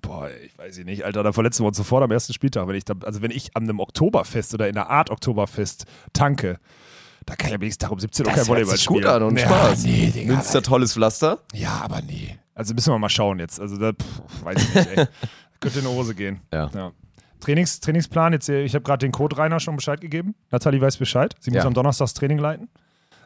Boah, 0.00 0.30
ich 0.44 0.56
weiß 0.58 0.78
ich 0.78 0.84
nicht, 0.84 1.04
Alter, 1.04 1.22
da 1.22 1.32
verletzen 1.32 1.62
wir 1.62 1.68
uns 1.68 1.76
sofort 1.76 2.02
am 2.02 2.10
ersten 2.10 2.32
Spieltag. 2.32 2.66
Wenn 2.68 2.76
ich 2.76 2.84
da, 2.84 2.94
also 3.04 3.22
wenn 3.22 3.30
ich 3.30 3.56
an 3.56 3.64
einem 3.64 3.80
Oktoberfest 3.80 4.54
oder 4.54 4.68
in 4.68 4.76
einer 4.76 4.88
Art 4.90 5.10
Oktoberfest 5.10 5.84
tanke, 6.12 6.58
da 7.26 7.36
kann 7.36 7.48
ich 7.48 7.52
ja 7.54 7.60
wenigstens 7.60 7.82
darum 7.86 8.00
17 8.00 8.26
Uhr 8.26 8.32
kein 8.32 8.46
Volleyball 8.46 8.76
sich 8.76 8.86
gut 8.86 8.98
spielen. 9.02 9.12
an 9.14 9.22
und 9.24 9.38
ja, 9.38 9.46
Spaß. 9.46 9.84
Nee, 9.84 10.10
Digga, 10.14 10.34
Münster, 10.34 10.62
tolles 10.62 10.94
Pflaster. 10.94 11.38
Ja, 11.52 11.80
aber 11.82 12.00
nee. 12.02 12.38
Also 12.54 12.74
müssen 12.74 12.92
wir 12.92 12.98
mal 12.98 13.08
schauen 13.08 13.38
jetzt. 13.38 13.60
Also 13.60 13.76
da 13.76 13.92
pff, 13.92 14.44
weiß 14.44 14.62
ich 14.62 14.74
nicht, 14.74 14.86
ey. 14.96 15.06
Könnte 15.60 15.78
in 15.80 15.84
die 15.84 15.90
Hose 15.90 16.14
gehen. 16.14 16.40
Ja. 16.52 16.70
Trainings, 17.40 17.80
Trainingsplan, 17.80 18.32
jetzt, 18.32 18.48
äh, 18.48 18.62
ich 18.62 18.74
habe 18.74 18.82
gerade 18.82 19.04
den 19.06 19.12
Code 19.12 19.36
Rainer 19.36 19.60
schon 19.60 19.76
Bescheid 19.76 20.00
gegeben. 20.00 20.34
Nathalie 20.50 20.80
weiß 20.80 20.96
Bescheid. 20.96 21.34
Sie 21.40 21.50
muss 21.50 21.58
Ja. 21.58 21.66
am 21.66 21.74
Donnerstag 21.74 22.04
das 22.04 22.14
Training 22.14 22.38
leiten. 22.38 22.68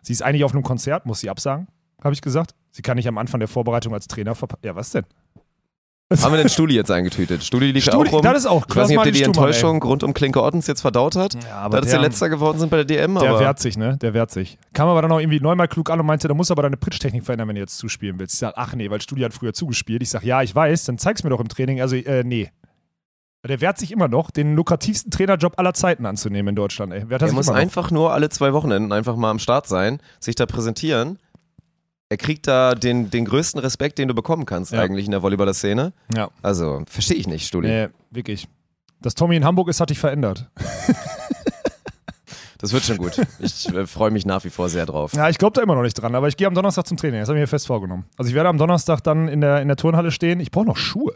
Sie 0.03 0.13
ist 0.13 0.23
eigentlich 0.23 0.45
auf 0.45 0.53
einem 0.53 0.63
Konzert, 0.63 1.07
muss 1.07 1.21
sie 1.21 1.31
absagen, 1.31 1.69
habe 2.03 2.13
ich 2.15 2.21
gesagt. 2.21 2.55
Sie 2.71 2.83
kann 2.83 2.97
nicht 2.97 3.09
am 3.09 3.19
Anfang 3.19 3.39
der 3.41 3.49
Vorbereitung 3.49 3.95
als 3.95 4.07
Trainer 4.09 4.35
verpa- 4.35 4.59
Ja, 4.63 4.75
was 4.77 4.91
denn? 4.91 5.05
Haben 6.13 6.33
wir 6.33 6.37
den 6.39 6.49
Stuli 6.51 6.75
jetzt 6.75 6.91
eingetütet? 6.91 7.43
Stuli 7.43 7.73
liegt 7.73 7.87
Studi- 7.89 8.09
auch 8.09 8.13
rum. 8.13 8.23
das 8.23 8.39
ist 8.39 8.47
auch 8.47 8.67
Ich 8.69 8.77
weiß 8.77 8.89
nicht, 8.89 8.99
ob 8.99 9.05
der 9.05 9.13
die 9.13 9.23
Enttäuschung 9.23 9.83
rund 9.83 10.03
um 10.05 10.13
Klinke 10.13 10.43
Ottens 10.43 10.67
jetzt 10.67 10.83
verdaut 10.83 11.17
hat. 11.17 11.35
Ja, 11.45 11.57
aber 11.61 11.83
sie 11.83 11.91
der- 11.91 12.01
letzter 12.01 12.29
geworden 12.29 12.59
sind 12.59 12.69
bei 12.71 12.77
der 12.77 12.85
DM. 12.85 13.15
Der 13.19 13.31
aber 13.31 13.41
wehrt 13.41 13.59
sich, 13.59 13.77
ne? 13.79 13.97
Der 13.97 14.13
wehrt 14.13 14.31
sich. 14.31 14.59
Kam 14.75 14.89
aber 14.89 15.01
dann 15.03 15.11
auch 15.11 15.19
irgendwie 15.19 15.41
neunmal 15.41 15.67
klug 15.67 15.91
an 15.91 15.99
und 16.01 16.07
meinte, 16.07 16.29
da 16.29 16.35
musst 16.35 16.51
du 16.51 16.55
aber 16.55 16.63
deine 16.63 16.77
Pritsch-Technik 16.77 17.25
verändern, 17.25 17.49
wenn 17.49 17.55
du 17.57 17.61
jetzt 17.63 17.79
zuspielen 17.79 18.19
willst. 18.19 18.35
Ich 18.35 18.41
sag, 18.41 18.53
ach 18.57 18.75
nee, 18.75 18.91
weil 18.91 19.01
Studi 19.01 19.23
hat 19.23 19.33
früher 19.33 19.55
zugespielt. 19.55 20.03
Ich 20.03 20.11
sag, 20.11 20.23
ja, 20.25 20.43
ich 20.43 20.55
weiß, 20.55 20.85
dann 20.85 20.99
zeig's 20.99 21.25
mir 21.25 21.31
doch 21.31 21.41
im 21.41 21.49
Training. 21.49 21.81
Also, 21.81 21.97
äh, 21.97 22.23
nee. 22.23 22.51
Der 23.49 23.61
wehrt 23.61 23.79
sich 23.79 23.91
immer 23.93 24.09
noch, 24.09 24.31
den 24.31 24.55
lukrativsten 24.57 25.11
Trainerjob 25.11 25.59
aller 25.59 25.75
Zeiten 25.75 26.07
anzunehmen 26.07 26.51
in 26.51 26.57
Deutschland, 26.57 26.93
ey. 26.93 27.09
Wehrt 27.11 27.23
er 27.23 27.27
Er 27.27 27.29
sich 27.29 27.37
muss 27.37 27.49
einfach 27.51 27.91
nur 27.91 28.13
alle 28.13 28.29
zwei 28.31 28.53
Wochenenden 28.55 28.93
einfach 28.93 29.17
mal 29.17 29.31
am 29.31 29.39
Start 29.39 29.67
sein, 29.67 30.01
sich 30.21 30.35
da 30.35 30.47
präsentieren. 30.47 31.19
Er 32.15 32.19
kriegt 32.19 32.47
da 32.47 32.77
den, 32.77 33.11
den 33.11 33.25
größten 33.25 33.61
Respekt, 33.61 33.99
den 33.99 34.07
du 34.07 34.15
bekommen 34.15 34.47
kannst 34.47 34.71
Ja. 34.71 34.79
eigentlich 34.81 35.07
in 35.07 35.11
der 35.11 35.21
Volleyballer-Szene. 35.23 35.93
Ja, 36.15 36.29
Also, 36.43 36.85
verstehe 36.87 37.17
ich 37.17 37.27
nicht, 37.27 37.45
Stuli. 37.45 37.67
nee, 37.69 37.89
wirklich. 38.13 38.47
Dass 39.01 39.17
Tommy 39.17 39.35
in 39.35 39.45
Hamburg 39.45 39.69
ist, 39.69 39.81
hat 39.81 39.91
dich 39.91 39.99
verändert. 39.99 40.49
Das 42.59 42.73
wird 42.73 42.85
schon 42.85 42.97
gut. 42.97 43.21
Ich 43.41 43.69
äh, 43.75 43.87
freue 43.87 44.11
mich 44.11 44.25
nach 44.25 44.43
wie 44.45 44.49
vor 44.49 44.71
sehr 44.71 44.87
drauf. 44.87 45.13
Ja, 45.13 45.29
ich 45.29 45.37
glaube 45.37 45.53
da 45.55 45.61
immer 45.63 45.75
noch 45.75 45.83
nicht 45.83 45.95
dran, 45.95 46.15
aber 46.15 46.29
ich 46.29 46.37
gehe 46.39 46.47
am 46.47 46.55
Donnerstag 46.55 46.87
zum 46.87 46.97
Training. 46.97 47.21
Das 47.21 47.29
habe 47.29 47.39
ich 47.39 47.43
mir 47.43 47.47
fest 47.49 47.67
vorgenommen. 47.67 48.07
Also 48.17 48.31
ich 48.31 48.35
werde 48.35 48.49
am 48.49 48.57
Donnerstag 48.57 49.03
dann 49.03 49.29
in 49.29 49.43
der, 49.43 49.61
in 49.61 49.69
der 49.69 49.77
Turnhalle 49.77 50.11
stehen. 50.11 50.41
Ich 50.41 50.51
brauche 50.51 50.65
noch 50.65 50.79
Schuhe. 50.79 51.13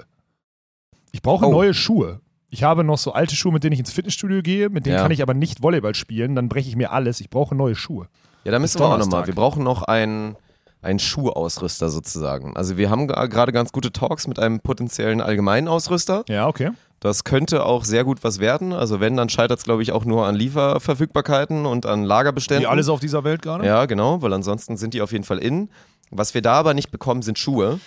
Ich 1.12 1.22
brauche 1.22 1.46
Oh. 1.46 1.50
neue 1.52 1.72
Schuhe. 1.72 2.20
Ich 2.50 2.64
habe 2.64 2.84
noch 2.84 2.98
so 2.98 3.12
alte 3.12 3.34
Schuhe, 3.34 3.52
mit 3.52 3.64
denen 3.64 3.72
ich 3.72 3.78
ins 3.78 3.92
Fitnessstudio 3.92 4.42
gehe, 4.42 4.68
mit 4.68 4.84
denen 4.84 4.96
Ja. 4.96 5.02
kann 5.02 5.10
ich 5.10 5.22
aber 5.22 5.32
nicht 5.32 5.62
Volleyball 5.62 5.94
spielen. 5.94 6.34
Dann 6.34 6.50
breche 6.50 6.68
ich 6.68 6.76
mir 6.76 6.92
alles. 6.92 7.18
Ich 7.20 7.30
brauche 7.30 7.54
neue 7.54 7.76
Schuhe. 7.76 8.08
Ja, 8.44 8.52
da 8.52 8.58
müssen 8.58 8.78
wir 8.78 8.86
auch 8.86 8.98
nochmal. 8.98 9.26
Wir 9.26 9.34
brauchen 9.34 9.62
noch 9.62 9.82
einen, 9.84 10.36
einen 10.82 10.98
Schuhausrüster 10.98 11.90
sozusagen. 11.90 12.56
Also, 12.56 12.76
wir 12.76 12.90
haben 12.90 13.08
gerade 13.08 13.52
ganz 13.52 13.72
gute 13.72 13.92
Talks 13.92 14.26
mit 14.26 14.38
einem 14.38 14.60
potenziellen 14.60 15.20
allgemeinen 15.20 15.68
Ausrüster. 15.68 16.24
Ja, 16.28 16.46
okay. 16.46 16.70
Das 17.00 17.22
könnte 17.22 17.64
auch 17.64 17.84
sehr 17.84 18.04
gut 18.04 18.24
was 18.24 18.40
werden. 18.40 18.72
Also, 18.72 19.00
wenn, 19.00 19.16
dann 19.16 19.28
scheitert 19.28 19.58
es, 19.58 19.64
glaube 19.64 19.82
ich, 19.82 19.92
auch 19.92 20.04
nur 20.04 20.26
an 20.26 20.34
Lieferverfügbarkeiten 20.34 21.66
und 21.66 21.86
an 21.86 22.04
Lagerbeständen. 22.04 22.64
Wie 22.64 22.68
alles 22.68 22.88
auf 22.88 23.00
dieser 23.00 23.24
Welt 23.24 23.42
gerade? 23.42 23.66
Ja, 23.66 23.86
genau, 23.86 24.22
weil 24.22 24.32
ansonsten 24.32 24.76
sind 24.76 24.94
die 24.94 25.02
auf 25.02 25.12
jeden 25.12 25.24
Fall 25.24 25.38
in. 25.38 25.68
Was 26.10 26.34
wir 26.34 26.42
da 26.42 26.54
aber 26.54 26.74
nicht 26.74 26.90
bekommen, 26.90 27.22
sind 27.22 27.38
Schuhe. 27.38 27.80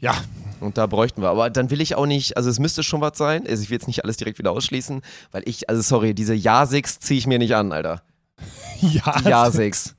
Ja. 0.00 0.14
Und 0.60 0.76
da 0.78 0.86
bräuchten 0.86 1.22
wir. 1.22 1.30
Aber 1.30 1.50
dann 1.50 1.70
will 1.70 1.80
ich 1.80 1.94
auch 1.94 2.06
nicht, 2.06 2.36
also 2.36 2.50
es 2.50 2.58
müsste 2.58 2.82
schon 2.82 3.00
was 3.00 3.16
sein. 3.16 3.46
Also 3.46 3.62
ich 3.62 3.70
will 3.70 3.76
jetzt 3.76 3.86
nicht 3.86 4.04
alles 4.04 4.16
direkt 4.16 4.38
wieder 4.38 4.52
ausschließen, 4.52 5.02
weil 5.32 5.42
ich, 5.46 5.68
also 5.68 5.82
sorry, 5.82 6.14
diese 6.14 6.34
Jasix 6.34 6.98
ziehe 7.00 7.18
ich 7.18 7.26
mir 7.26 7.38
nicht 7.38 7.54
an, 7.54 7.72
Alter. 7.72 8.02
Ja. 8.80 9.18
Die 9.20 9.28
Jasix. 9.28 9.94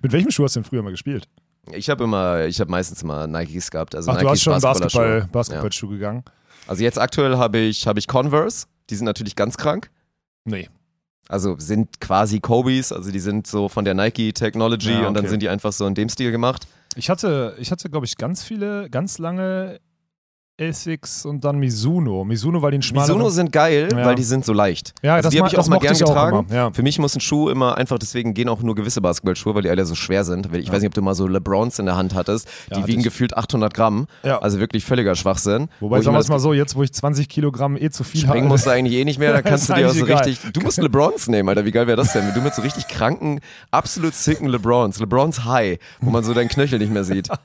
Mit 0.00 0.12
welchem 0.12 0.30
Schuh 0.30 0.44
hast 0.44 0.56
du 0.56 0.60
denn 0.60 0.68
früher 0.68 0.82
mal 0.82 0.92
gespielt? 0.92 1.28
Ich 1.72 1.90
habe 1.90 2.04
immer, 2.04 2.44
ich 2.44 2.60
habe 2.60 2.70
meistens 2.70 3.02
immer 3.02 3.26
Nikes 3.26 3.70
gehabt. 3.70 3.94
Also 3.94 4.10
Ach, 4.10 4.16
du 4.16 4.24
Nikes 4.24 4.38
hast 4.38 4.42
schon. 4.42 4.60
Basketball, 4.60 5.28
Basketballschuh 5.32 5.88
gegangen? 5.88 6.22
Ja. 6.26 6.32
Also 6.66 6.82
jetzt 6.82 6.98
aktuell 6.98 7.36
habe 7.36 7.58
ich, 7.58 7.86
habe 7.86 7.98
ich 7.98 8.06
Converse. 8.06 8.66
Die 8.90 8.96
sind 8.96 9.06
natürlich 9.06 9.36
ganz 9.36 9.56
krank. 9.56 9.90
Nee. 10.44 10.68
Also 11.28 11.56
sind 11.58 12.00
quasi 12.00 12.40
Kobe's, 12.40 12.92
also 12.92 13.10
die 13.10 13.18
sind 13.18 13.46
so 13.46 13.68
von 13.68 13.84
der 13.84 13.94
Nike 13.94 14.32
Technology 14.32 14.90
Ja, 14.90 15.08
und 15.08 15.14
dann 15.14 15.24
okay. 15.24 15.28
sind 15.28 15.40
die 15.42 15.48
einfach 15.48 15.72
so 15.72 15.86
in 15.86 15.94
dem 15.94 16.08
Stil 16.10 16.30
gemacht. 16.30 16.66
Ich 16.96 17.08
hatte, 17.08 17.56
ich 17.58 17.70
hatte, 17.70 17.88
glaube 17.88 18.06
ich, 18.06 18.16
ganz 18.18 18.44
viele, 18.44 18.90
ganz 18.90 19.18
lange 19.18 19.80
Essex 20.56 21.26
und 21.26 21.44
dann 21.44 21.58
Mizuno. 21.58 22.22
Mizuno, 22.24 22.62
weil 22.62 22.70
die 22.70 22.78
ein 22.78 22.82
schmaler... 22.82 23.08
Mizuno 23.08 23.28
sind 23.28 23.50
geil, 23.50 23.88
Ja. 23.90 24.04
weil 24.04 24.14
die 24.14 24.22
sind 24.22 24.44
so 24.44 24.52
leicht. 24.52 24.94
ja, 25.02 25.16
also 25.16 25.26
das 25.26 25.32
die 25.32 25.38
habe 25.40 25.48
ich 25.48 25.58
auch 25.58 25.66
mal 25.66 25.80
gern 25.80 25.98
getragen. 25.98 26.46
ja. 26.52 26.70
Für 26.72 26.84
mich 26.84 27.00
muss 27.00 27.16
ein 27.16 27.20
Schuh 27.20 27.48
immer 27.48 27.76
einfach, 27.76 27.98
deswegen 27.98 28.34
gehen 28.34 28.48
auch 28.48 28.62
nur 28.62 28.76
gewisse 28.76 29.00
Basketballschuhe, 29.00 29.54
weil 29.56 29.62
die 29.62 29.70
alle 29.70 29.84
so 29.84 29.96
schwer 29.96 30.22
sind. 30.22 30.54
Ich 30.54 30.70
weiß 30.70 30.80
nicht, 30.80 30.86
ob 30.88 30.94
du 30.94 31.02
mal 31.02 31.14
so 31.16 31.26
LeBrons 31.26 31.80
in 31.80 31.86
der 31.86 31.96
Hand 31.96 32.14
hattest. 32.14 32.46
Ja, 32.46 32.52
die 32.68 32.74
hatte 32.82 32.86
wiegen 32.88 33.00
ich. 33.00 33.04
gefühlt 33.04 33.36
800 33.36 33.74
Gramm. 33.74 34.06
Ja. 34.22 34.38
Also 34.38 34.60
wirklich 34.60 34.84
völliger 34.84 35.16
Schwachsinn. 35.16 35.68
Wobei, 35.80 36.00
sagen 36.02 36.14
wir 36.14 36.20
es 36.20 36.28
mal 36.28 36.38
so, 36.38 36.52
jetzt 36.52 36.76
wo 36.76 36.84
ich 36.84 36.92
20 36.92 37.28
Kilogramm 37.28 37.76
eh 37.76 37.90
zu 37.90 38.04
viel 38.04 38.20
Springen 38.20 38.42
habe. 38.44 38.48
musst 38.48 38.66
du 38.66 38.70
eigentlich 38.70 38.96
eh 38.96 39.04
nicht 39.04 39.18
mehr, 39.18 39.32
da 39.32 39.42
kannst 39.42 39.68
du 39.68 39.74
dir 39.74 39.88
auch 39.88 39.92
so 39.92 40.04
egal. 40.04 40.22
richtig. 40.22 40.52
Du 40.52 40.60
musst 40.60 40.78
LeBrons 40.80 41.26
nehmen, 41.26 41.48
Alter. 41.48 41.64
Wie 41.64 41.72
geil 41.72 41.88
wäre 41.88 41.96
das 41.96 42.12
denn? 42.12 42.28
Wenn 42.28 42.34
du 42.34 42.40
mit 42.42 42.54
so 42.54 42.62
richtig 42.62 42.86
kranken, 42.86 43.40
absolut 43.72 44.14
sicken 44.14 44.46
LeBrons, 44.46 45.00
LeBrons 45.00 45.44
High, 45.44 45.78
wo 46.00 46.10
man 46.10 46.22
so 46.22 46.32
deinen 46.32 46.48
Knöchel 46.48 46.78
nicht 46.78 46.92
mehr 46.92 47.02
sieht. 47.02 47.28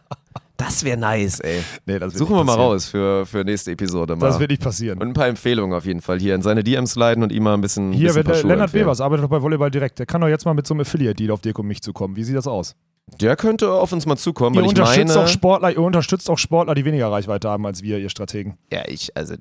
Das 0.59 0.83
wäre 0.83 0.97
nice, 0.97 1.39
ey. 1.39 1.63
Nee, 1.85 1.99
Suchen 2.09 2.35
wir 2.35 2.43
mal 2.43 2.55
raus 2.55 2.89
für, 2.89 3.25
für 3.25 3.45
nächste 3.45 3.71
Episode. 3.71 4.17
Mal. 4.17 4.27
Das 4.27 4.39
wird 4.41 4.51
nicht 4.51 4.61
passieren. 4.61 4.99
Und 4.99 5.07
ein 5.07 5.13
paar 5.13 5.27
Empfehlungen 5.27 5.75
auf 5.75 5.85
jeden 5.85 6.01
Fall 6.01 6.19
hier 6.19 6.35
in 6.35 6.41
seine 6.41 6.65
DMs 6.65 6.95
leiten 6.95 7.23
und 7.23 7.31
ihm 7.31 7.43
mal 7.43 7.53
ein 7.53 7.61
bisschen. 7.61 7.93
Hier, 7.93 8.07
bisschen 8.07 8.17
wenn 8.17 8.23
paar 8.25 8.33
der 8.33 8.43
Lennart 8.43 8.65
empfehlen. 8.65 8.85
Webers 8.85 8.99
arbeitet 8.99 9.23
doch 9.23 9.29
bei 9.29 9.41
Volleyball 9.41 9.71
direkt. 9.71 9.99
Der 9.99 10.05
kann 10.05 10.19
doch 10.19 10.27
jetzt 10.27 10.43
mal 10.43 10.53
mit 10.53 10.67
so 10.67 10.73
einem 10.73 10.81
Affiliate-Deal 10.81 11.31
auf 11.31 11.39
Dirk 11.39 11.59
und 11.59 11.67
mich 11.67 11.81
zukommen. 11.81 12.17
Wie 12.17 12.25
sieht 12.25 12.35
das 12.35 12.45
aus? 12.45 12.75
Der 13.21 13.37
könnte 13.37 13.71
auf 13.71 13.93
uns 13.93 14.05
mal 14.05 14.17
zukommen, 14.17 14.53
Ihr 14.55 14.61
weil 14.61 14.65
ich 14.65 14.77
unterstützt, 14.77 15.15
meine. 15.15 15.25
auch 15.25 15.27
Sportler, 15.29 15.71
ihr 15.71 15.81
unterstützt 15.81 16.29
auch 16.29 16.37
Sportler, 16.37 16.75
die 16.75 16.83
weniger 16.83 17.09
Reichweite 17.09 17.49
haben 17.49 17.65
als 17.65 17.81
wir, 17.81 17.97
ihr 17.97 18.09
Strategen. 18.09 18.57
Ja, 18.71 18.83
ich, 18.85 19.15
also 19.15 19.35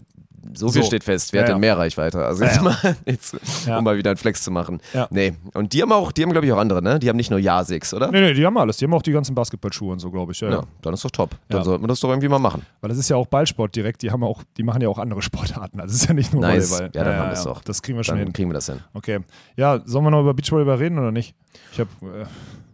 so 0.54 0.68
viel 0.68 0.82
So. 0.82 0.87
steht 0.88 1.04
fest, 1.04 1.32
wer 1.32 1.40
Ja, 1.42 1.46
hat 1.46 1.54
denn 1.54 1.61
mehr 1.61 1.76
Reichweite? 1.78 2.24
Also 2.24 2.44
jetzt 2.44 2.62
mal, 2.62 2.76
jetzt, 3.06 3.37
um 3.66 3.84
mal 3.84 3.96
wieder 3.96 4.11
einen 4.11 4.16
Flex 4.16 4.42
zu 4.42 4.50
machen. 4.50 4.80
Nee, 5.11 5.34
und 5.54 5.72
die 5.72 5.82
haben 5.82 5.92
auch, 5.92 6.12
die 6.12 6.22
haben 6.22 6.30
glaube 6.32 6.46
ich 6.46 6.52
auch 6.52 6.58
andere, 6.58 6.82
ne? 6.82 6.98
Die 6.98 7.08
haben 7.08 7.16
nicht 7.16 7.30
nur 7.30 7.38
Ja-Six, 7.38 7.94
oder? 7.94 8.11
Nee, 8.11 8.20
nee, 8.20 8.34
die 8.34 8.44
haben 8.46 8.56
alles. 8.58 8.76
Die 8.78 8.84
haben 8.84 8.94
auch 8.94 9.02
die 9.02 9.12
ganzen 9.12 9.34
Basketballschuhe 9.34 9.92
und 9.92 9.98
so, 9.98 10.11
glaube 10.11 10.32
ich. 10.32 10.40
Ja, 10.40 10.62
dann 10.82 10.94
ist 10.94 11.04
doch 11.04 11.11
top. 11.11 11.30
Dann 11.48 11.58
Ja. 11.61 11.64
sollten 11.64 11.82
wir 11.84 11.88
das 11.88 12.00
doch 12.00 12.08
irgendwie 12.11 12.28
mal 12.28 12.38
machen. 12.38 12.62
Weil 12.80 12.88
das 12.90 12.98
ist 12.98 13.08
ja 13.08 13.16
auch 13.16 13.26
Ballsport 13.26 13.74
direkt. 13.74 14.02
Die, 14.02 14.11
haben 14.11 14.22
auch, 14.24 14.42
die 14.56 14.62
machen 14.62 14.80
ja 14.82 14.88
auch 14.88 14.98
andere 14.98 15.22
Sportarten. 15.28 15.80
Also 15.80 15.94
es 15.94 16.02
ist 16.02 16.08
ja 16.08 16.14
nicht 16.14 16.32
nur 16.32 16.42
Nice. 16.42 16.70
Volleyball. 16.70 16.90
Ja, 16.94 17.04
dann 17.04 17.16
haben 17.18 17.30
wir's 17.30 17.44
doch. 17.44 17.62
Das 17.62 17.82
kriegen 17.82 17.98
wir 17.98 18.04
schon 18.04 18.16
Dann 18.16 18.24
hin. 18.26 18.32
kriegen 18.32 18.48
wir 18.50 18.54
das 18.54 18.66
hin. 18.66 18.80
Okay. 18.94 19.20
Ja, 19.56 19.80
sollen 19.84 20.04
wir 20.04 20.11
noch 20.11 20.20
über 20.20 20.34
Beachvolleyball 20.34 20.76
reden 20.76 20.98
oder 20.98 21.11
nicht? 21.12 21.34
Ich 21.72 21.80
habe. 21.80 21.90
Äh, 22.02 22.26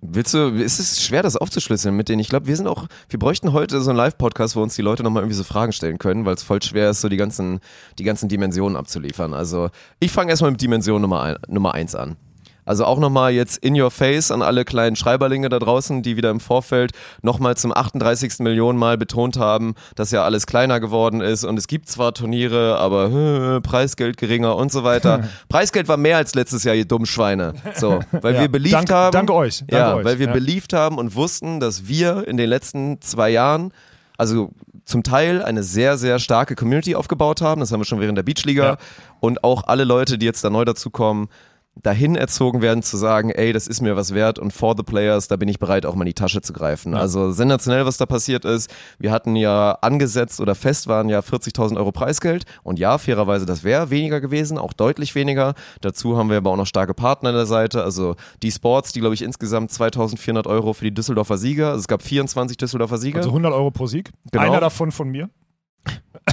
Willst 0.06 0.34
du, 0.34 0.48
ist 0.48 0.80
es 0.80 1.02
schwer, 1.02 1.22
das 1.22 1.34
aufzuschlüsseln 1.34 1.96
mit 1.96 2.10
denen? 2.10 2.20
Ich 2.20 2.28
glaube, 2.28 2.46
wir 2.46 2.54
sind 2.56 2.66
auch, 2.66 2.88
wir 3.08 3.18
bräuchten 3.18 3.54
heute 3.54 3.80
so 3.80 3.88
einen 3.88 3.96
Live-Podcast, 3.96 4.54
wo 4.54 4.62
uns 4.62 4.74
die 4.74 4.82
Leute 4.82 5.02
nochmal 5.02 5.22
irgendwie 5.22 5.36
so 5.36 5.44
Fragen 5.44 5.72
stellen 5.72 5.96
können, 5.96 6.26
weil 6.26 6.34
es 6.34 6.42
voll 6.42 6.62
schwer 6.62 6.90
ist, 6.90 7.00
so 7.00 7.08
die 7.08 7.16
ganzen, 7.16 7.60
die 7.98 8.04
ganzen 8.04 8.28
Dimensionen 8.28 8.76
abzuliefern. 8.76 9.32
Also, 9.32 9.70
ich 10.00 10.12
fange 10.12 10.30
erstmal 10.30 10.50
mit 10.50 10.60
Dimension 10.60 11.00
Nummer, 11.00 11.22
ein, 11.22 11.36
Nummer 11.48 11.72
eins 11.72 11.94
an. 11.94 12.16
Also 12.64 12.84
auch 12.84 12.98
nochmal 12.98 13.32
jetzt 13.32 13.58
in 13.58 13.78
your 13.80 13.90
face 13.90 14.30
an 14.30 14.42
alle 14.42 14.64
kleinen 14.64 14.96
Schreiberlinge 14.96 15.48
da 15.48 15.58
draußen, 15.58 16.02
die 16.02 16.16
wieder 16.16 16.30
im 16.30 16.40
Vorfeld 16.40 16.92
nochmal 17.22 17.56
zum 17.56 17.76
38. 17.76 18.38
Millionen 18.40 18.78
Mal 18.78 18.96
betont 18.98 19.38
haben, 19.38 19.74
dass 19.96 20.10
ja 20.10 20.24
alles 20.24 20.46
kleiner 20.46 20.80
geworden 20.80 21.20
ist 21.20 21.44
und 21.44 21.58
es 21.58 21.66
gibt 21.66 21.88
zwar 21.88 22.14
Turniere, 22.14 22.78
aber 22.78 23.10
äh, 23.56 23.60
Preisgeld 23.60 24.16
geringer 24.16 24.56
und 24.56 24.72
so 24.72 24.84
weiter. 24.84 25.24
Preisgeld 25.48 25.88
war 25.88 25.96
mehr 25.96 26.16
als 26.16 26.34
letztes 26.34 26.64
Jahr, 26.64 26.74
ihr 26.74 26.86
dummen 26.86 27.06
Schweine. 27.06 27.54
So, 27.74 28.00
weil 28.12 28.34
Ja, 28.34 28.40
wir 28.42 28.48
beliebt 28.48 28.74
danke- 28.74 28.94
haben. 28.94 29.12
danke 29.12 29.34
euch, 29.34 29.58
danke 29.58 29.74
ja, 29.76 29.94
euch, 29.96 30.04
weil 30.04 30.18
wir 30.18 30.26
ja. 30.28 30.32
beliebt 30.32 30.72
haben 30.72 30.98
und 30.98 31.14
wussten, 31.14 31.60
dass 31.60 31.86
wir 31.86 32.26
in 32.26 32.36
den 32.36 32.48
letzten 32.48 33.00
zwei 33.00 33.30
Jahren 33.30 33.72
also 34.16 34.50
zum 34.84 35.02
Teil 35.02 35.42
eine 35.42 35.62
sehr, 35.62 35.96
sehr 35.98 36.18
starke 36.18 36.54
Community 36.54 36.94
aufgebaut 36.94 37.40
haben. 37.40 37.60
Das 37.60 37.72
haben 37.72 37.80
wir 37.80 37.84
schon 37.84 38.00
während 38.00 38.16
der 38.18 38.22
Beachliga. 38.22 38.64
Ja. 38.64 38.76
Und 39.20 39.42
auch 39.42 39.64
alle 39.66 39.84
Leute, 39.84 40.18
die 40.18 40.26
jetzt 40.26 40.44
da 40.44 40.50
neu 40.50 40.64
dazukommen, 40.64 41.28
dahin 41.82 42.16
erzogen 42.16 42.62
werden 42.62 42.82
zu 42.82 42.96
sagen, 42.96 43.30
ey, 43.30 43.52
das 43.52 43.66
ist 43.66 43.80
mir 43.80 43.96
was 43.96 44.14
wert 44.14 44.38
und 44.38 44.52
for 44.52 44.74
the 44.76 44.82
players, 44.82 45.28
da 45.28 45.36
bin 45.36 45.48
ich 45.48 45.58
bereit, 45.58 45.86
auch 45.86 45.94
mal 45.94 46.04
in 46.04 46.08
die 46.08 46.14
Tasche 46.14 46.40
zu 46.40 46.52
greifen. 46.52 46.94
Also 46.94 47.32
sensationell, 47.32 47.84
was 47.84 47.96
da 47.96 48.06
passiert 48.06 48.44
ist. 48.44 48.72
Wir 48.98 49.10
hatten 49.10 49.36
ja 49.36 49.72
angesetzt 49.80 50.40
oder 50.40 50.54
fest 50.54 50.86
waren 50.86 51.08
ja 51.08 51.20
40.000 51.20 51.76
Euro 51.76 51.92
Preisgeld 51.92 52.44
und 52.62 52.78
ja, 52.78 52.98
fairerweise, 52.98 53.46
das 53.46 53.64
wäre 53.64 53.90
weniger 53.90 54.20
gewesen, 54.20 54.58
auch 54.58 54.72
deutlich 54.72 55.14
weniger. 55.14 55.54
Dazu 55.80 56.16
haben 56.16 56.30
wir 56.30 56.36
aber 56.36 56.50
auch 56.50 56.56
noch 56.56 56.66
starke 56.66 56.94
Partner 56.94 57.30
an 57.30 57.34
der 57.36 57.46
Seite, 57.46 57.82
also 57.82 58.16
die 58.42 58.50
Sports, 58.50 58.92
die 58.92 59.00
glaube 59.00 59.14
ich 59.14 59.22
insgesamt 59.22 59.70
2.400 59.70 60.46
Euro 60.46 60.72
für 60.72 60.84
die 60.84 60.94
Düsseldorfer 60.94 61.38
Sieger, 61.38 61.68
also 61.68 61.80
es 61.80 61.88
gab 61.88 62.02
24 62.02 62.56
Düsseldorfer 62.56 62.98
Sieger. 62.98 63.18
Also 63.18 63.30
100 63.30 63.52
Euro 63.52 63.70
pro 63.70 63.86
Sieg. 63.86 64.10
Genau. 64.30 64.44
Einer 64.44 64.60
davon 64.60 64.92
von 64.92 65.08
mir. 65.08 65.28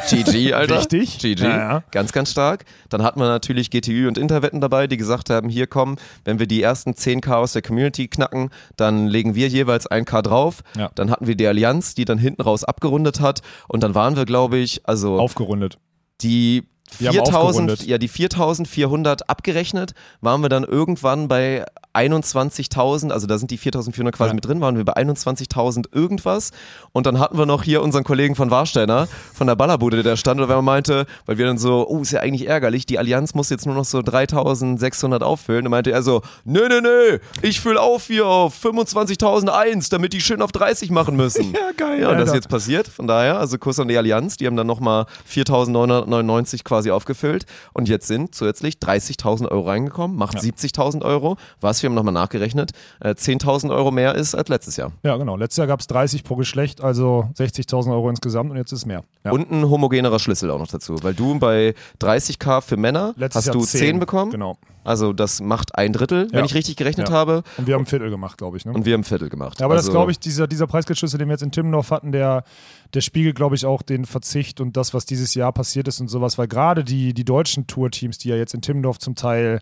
GG, 0.10 0.54
Alter. 0.54 0.78
Wichtig. 0.78 1.20
GG. 1.20 1.44
Ja, 1.44 1.58
ja. 1.58 1.84
Ganz, 1.92 2.12
ganz 2.12 2.32
stark. 2.32 2.66
Dann 2.90 3.04
hatten 3.04 3.20
wir 3.20 3.28
natürlich 3.28 3.70
GTÜ 3.70 4.08
und 4.08 4.18
Interwetten 4.18 4.62
dabei, 4.62 4.88
die 4.88 4.98
gesagt 4.98 5.30
haben, 5.30 5.50
hier 5.50 5.68
komm, 5.68 5.98
wenn 6.24 6.40
wir 6.40 6.48
die 6.48 6.62
ersten 6.62 6.92
10k 6.92 7.34
aus 7.36 7.54
der 7.54 7.62
Community 7.62 8.08
knacken, 8.08 8.50
dann 8.78 9.08
legen 9.08 9.36
wir 9.36 9.48
jeweils 9.48 9.90
1k 9.90 10.22
drauf. 10.22 10.62
Ja. 10.78 10.90
Dann 10.96 11.12
hatten 11.12 11.28
wir 11.28 11.36
die 11.36 11.48
Allianz, 11.48 11.96
die 11.96 12.06
dann 12.06 12.18
hinten 12.18 12.42
raus 12.42 12.64
abgerundet 12.64 13.20
hat. 13.20 13.42
Und 13.68 13.84
dann 13.84 13.96
waren 13.96 14.16
wir, 14.16 14.26
glaube 14.26 14.58
ich, 14.58 14.82
also 14.88 15.20
Aufgerundet. 15.20 15.78
die 16.22 16.64
Die 17.00 17.08
haben 17.08 17.14
4000, 17.16 17.36
aufgerundet. 17.72 17.84
ja, 17.88 17.98
die 17.98 18.08
4400 18.08 19.30
abgerechnet, 19.30 19.94
waren 20.22 20.42
wir 20.42 20.50
dann 20.50 20.64
irgendwann 20.64 21.28
bei 21.28 21.66
21.000, 21.94 23.12
also 23.12 23.28
da 23.28 23.38
sind 23.38 23.52
die 23.52 23.58
4.400 23.60 24.12
quasi 24.12 24.30
Ja. 24.30 24.34
mit 24.36 24.46
drin, 24.46 24.62
waren 24.62 24.78
wir 24.78 24.86
bei 24.86 24.96
21.000 24.96 25.86
irgendwas 25.94 26.52
und 26.94 27.06
dann 27.06 27.20
hatten 27.20 27.38
wir 27.38 27.46
noch 27.46 27.64
hier 27.64 27.82
unseren 27.82 28.04
Kollegen 28.06 28.36
von 28.36 28.50
Warsteiner, 28.50 29.08
von 29.34 29.48
der 29.48 29.56
Ballerbude, 29.56 29.98
der 30.02 30.12
da 30.14 30.18
stand 30.18 30.40
und 30.40 30.48
wenn 30.48 30.56
man 30.56 30.66
meinte, 30.66 31.06
weil 31.26 31.38
wir 31.38 31.46
dann 31.48 31.58
so, 31.58 31.86
oh, 31.90 32.00
ist 32.02 32.12
ja 32.12 32.22
eigentlich 32.22 32.48
ärgerlich, 32.48 32.86
die 32.86 32.98
Allianz 32.98 33.34
muss 33.34 33.50
jetzt 33.50 33.66
nur 33.66 33.76
noch 33.76 33.84
so 33.86 34.00
3.600 34.00 35.22
auffüllen, 35.22 35.66
dann 35.66 35.72
meinte 35.72 35.92
er 35.92 36.02
so, 36.02 36.22
nö, 36.46 36.68
nö, 36.70 36.80
nö, 36.82 37.20
ich 37.42 37.60
fülle 37.60 37.82
auf 37.82 38.08
hier 38.08 38.26
auf 38.26 38.54
25.001, 38.64 39.90
damit 39.92 40.14
die 40.14 40.22
schön 40.22 40.42
auf 40.42 40.52
30 40.52 40.92
machen 40.92 41.16
müssen. 41.16 41.54
Ja, 41.62 41.72
geil, 41.76 42.02
Ja, 42.02 42.10
und 42.10 42.18
das 42.18 42.30
ist 42.30 42.36
jetzt 42.36 42.50
passiert, 42.50 42.88
von 42.88 43.06
daher, 43.08 43.38
also 43.38 43.58
Kuss 43.58 43.80
an 43.80 43.88
die 43.88 43.98
Allianz, 43.98 44.38
die 44.38 44.48
haben 44.48 44.56
dann 44.56 44.66
nochmal 44.68 45.06
4.999 45.32 46.64
quasi 46.64 46.81
aufgefüllt 46.90 47.46
und 47.74 47.88
jetzt 47.88 48.08
sind 48.08 48.34
zusätzlich 48.34 48.78
30.000 48.78 49.50
Euro 49.52 49.68
reingekommen, 49.68 50.18
macht 50.18 50.38
70.000 50.40 51.04
Euro, 51.04 51.38
was 51.60 51.84
wir 51.84 51.90
haben 51.90 51.96
nochmal 51.96 52.14
nachgerechnet, 52.16 52.72
äh, 53.02 53.14
10.000 53.14 53.70
Euro 53.72 53.92
mehr 53.92 54.16
ist 54.16 54.34
als 54.34 54.50
letztes 54.50 54.78
Jahr. 54.78 54.92
Ja, 55.04 55.18
genau. 55.18 55.36
Letztes 55.38 55.58
Jahr 55.58 55.68
gab 55.68 55.82
es 55.82 55.86
30 55.88 56.24
pro 56.24 56.36
Geschlecht, 56.38 56.82
also 56.82 57.30
60.000 57.38 57.92
Euro 57.92 58.10
insgesamt 58.10 58.50
und 58.50 58.58
jetzt 58.58 58.72
ist 58.72 58.80
es 58.80 58.86
mehr. 58.88 59.04
Ja. 59.24 59.32
Und 59.32 59.52
ein 59.52 59.70
homogenerer 59.70 60.18
Schlüssel 60.18 60.50
auch 60.50 60.58
noch 60.58 60.68
dazu, 60.68 60.96
weil 61.04 61.14
du 61.14 61.38
bei 61.38 61.76
30k 62.02 62.62
für 62.62 62.78
Männer 62.78 63.14
Letztes 63.18 63.36
hast 63.36 63.46
Jahr 63.48 63.54
du 63.58 63.62
10, 63.66 64.00
bekommen, 64.00 64.32
Genau. 64.32 64.58
also 64.84 65.12
das 65.14 65.42
macht 65.42 65.76
ein 65.76 65.92
Drittel, 65.94 66.28
wenn 66.32 66.40
Ja. 66.40 66.46
ich 66.46 66.56
richtig 66.56 66.78
gerechnet 66.78 67.10
Ja. 67.10 67.16
habe 67.16 67.44
Und 67.58 67.68
wir 67.68 67.76
haben 67.76 67.84
ein 67.84 67.86
Viertel 67.86 68.10
gemacht, 68.10 68.38
glaube 68.38 68.58
ich. 68.58 68.66
Ne? 68.66 68.72
und 68.74 68.86
wir 68.86 68.94
haben 68.94 69.02
ein 69.02 69.04
Viertel 69.04 69.30
gemacht. 69.30 69.60
Ja, 69.60 69.66
aber 69.66 69.76
also, 69.76 69.88
das 69.88 69.92
glaube 69.94 70.12
ich, 70.12 70.20
dieser, 70.20 70.48
dieser 70.48 70.66
Preisgeldschlüssel, 70.68 71.20
den 71.20 71.28
wir 71.28 71.34
jetzt 71.34 71.44
in 71.44 71.52
Timmendorf 71.52 71.92
hatten, 71.92 72.12
der, 72.12 72.44
der 72.94 73.02
spiegelt, 73.02 73.36
glaube 73.36 73.56
ich, 73.56 73.66
auch 73.66 73.82
den 73.82 74.06
Verzicht 74.06 74.62
und 74.62 74.78
das, 74.78 74.94
was 74.94 75.06
dieses 75.06 75.34
Jahr 75.34 75.52
passiert 75.54 75.88
ist 75.88 76.00
und 76.02 76.08
sowas, 76.08 76.38
weil 76.38 76.48
gerade 76.48 76.84
die, 76.84 77.14
die 77.14 77.26
deutschen 77.26 77.68
Tourteams, 77.68 78.18
die 78.18 78.30
ja 78.30 78.36
jetzt 78.36 78.54
in 78.54 78.62
Timmendorf 78.62 79.00
zum 79.00 79.16
Teil 79.16 79.62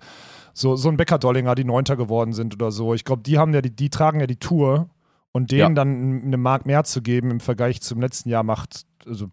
so, 0.54 0.76
so 0.76 0.89
ein 0.89 0.98
Becker-Dollinger, 0.98 1.56
die 1.56 1.63
Neunter 1.63 1.96
geworden 1.96 2.34
sind 2.34 2.54
oder 2.56 2.72
so, 2.72 2.94
ich 2.94 3.06
glaube, 3.06 3.22
die 3.24 3.38
haben 3.38 3.54
ja 3.54 3.62
die, 3.62 3.76
die 3.76 3.89
tragen 3.89 4.20
ja 4.20 4.28
die 4.28 4.36
Tour 4.38 4.89
und 5.32 5.52
denen 5.52 5.60
Ja. 5.60 5.70
dann 5.70 6.22
eine 6.26 6.38
Mark 6.38 6.65
mehr 6.65 6.84
zu 6.84 7.02
geben 7.02 7.30
im 7.32 7.39
Vergleich 7.39 7.82
zum 7.82 8.02
letzten 8.02 8.30
Jahr 8.30 8.44
macht, 8.44 8.86
also 9.06 9.28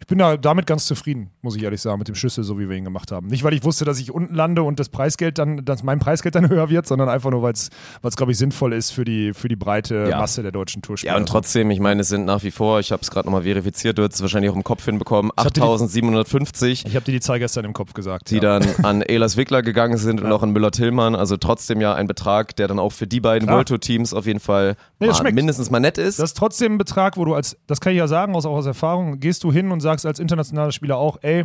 ich 0.00 0.06
bin 0.06 0.18
da 0.18 0.36
damit 0.36 0.66
ganz 0.66 0.86
zufrieden, 0.86 1.30
muss 1.42 1.56
ich 1.56 1.62
ehrlich 1.62 1.80
sagen, 1.80 1.98
mit 1.98 2.08
dem 2.08 2.14
Schlüssel, 2.14 2.44
so 2.44 2.58
wie 2.58 2.68
wir 2.68 2.76
ihn 2.76 2.84
gemacht 2.84 3.12
haben. 3.12 3.26
Nicht, 3.28 3.44
weil 3.44 3.54
ich 3.54 3.64
wusste, 3.64 3.84
dass 3.84 3.98
ich 4.00 4.10
unten 4.12 4.34
lande 4.34 4.62
und 4.62 4.78
das 4.80 4.88
Preisgeld 4.88 5.38
dann, 5.38 5.64
dass 5.64 5.82
mein 5.82 5.98
Preisgeld 5.98 6.34
dann 6.34 6.48
höher 6.50 6.70
wird, 6.70 6.86
sondern 6.86 7.08
einfach 7.08 7.30
nur, 7.30 7.42
weil 7.42 7.52
es, 7.52 7.70
glaube 8.16 8.32
ich, 8.32 8.38
sinnvoll 8.38 8.72
ist 8.72 8.90
für 8.90 9.04
die, 9.04 9.32
für 9.34 9.48
die 9.48 9.56
breite 9.56 10.06
Ja. 10.10 10.18
Masse 10.18 10.42
der 10.42 10.52
deutschen 10.52 10.82
Tourspieler. 10.82 11.12
Ja, 11.12 11.18
und 11.18 11.28
trotzdem, 11.28 11.70
ich 11.70 11.80
meine, 11.80 12.00
es 12.02 12.08
sind 12.08 12.24
nach 12.24 12.42
wie 12.42 12.50
vor, 12.50 12.80
ich 12.80 12.92
habe 12.92 13.02
es 13.02 13.10
gerade 13.10 13.26
nochmal 13.26 13.42
verifiziert, 13.42 13.98
du 13.98 14.02
hast 14.02 14.14
es 14.14 14.22
wahrscheinlich 14.22 14.50
auch 14.50 14.56
im 14.56 14.64
Kopf 14.64 14.84
hinbekommen, 14.84 15.30
hab 15.36 15.46
dir 15.54 15.60
die- 15.60 15.60
8750. 15.62 16.84
Ich 16.86 16.94
habe 16.94 17.04
dir 17.04 17.12
die 17.12 17.20
Zahl 17.20 17.38
gestern 17.38 17.64
im 17.64 17.72
Kopf 17.72 17.92
gesagt. 17.92 18.30
die 18.30 18.36
ja. 18.36 18.40
dann 18.58 18.66
an 18.84 19.02
Elas 19.02 19.36
Wickler 19.36 19.62
gegangen 19.62 19.96
sind 19.98 20.20
und 20.22 20.30
auch 20.32 20.42
an 20.42 20.50
Müller-Tillmann. 20.50 21.14
Also 21.14 21.36
trotzdem 21.36 21.80
ja 21.80 21.94
ein 21.94 22.06
Betrag, 22.06 22.56
der 22.56 22.68
dann 22.68 22.78
auch 22.78 22.92
für 22.92 23.06
die 23.06 23.20
beiden 23.20 23.46
Klar. 23.46 23.56
World 23.58 23.68
Tour 23.68 23.80
Teams 23.80 24.14
auf 24.14 24.26
jeden 24.26 24.40
Fall 24.40 24.76
Nee, 25.00 25.08
mal, 25.08 25.32
mindestens 25.32 25.70
mal 25.70 25.80
nett 25.80 25.98
ist. 25.98 26.18
Das 26.18 26.30
ist 26.30 26.36
trotzdem 26.36 26.74
ein 26.74 26.78
Betrag, 26.78 27.16
wo 27.16 27.24
du 27.24 27.34
als, 27.34 27.56
das 27.66 27.80
kann 27.80 27.92
ich 27.92 27.98
ja 27.98 28.08
sagen, 28.08 28.34
aus, 28.34 28.46
auch 28.46 28.56
aus 28.56 28.66
Erfahrung, 28.66 29.20
gehst 29.20 29.44
du 29.44 29.52
hin 29.52 29.57
und 29.72 29.80
sagst 29.80 30.06
als 30.06 30.18
internationaler 30.18 30.72
Spieler 30.72 30.96
auch, 30.96 31.18
ey, 31.22 31.44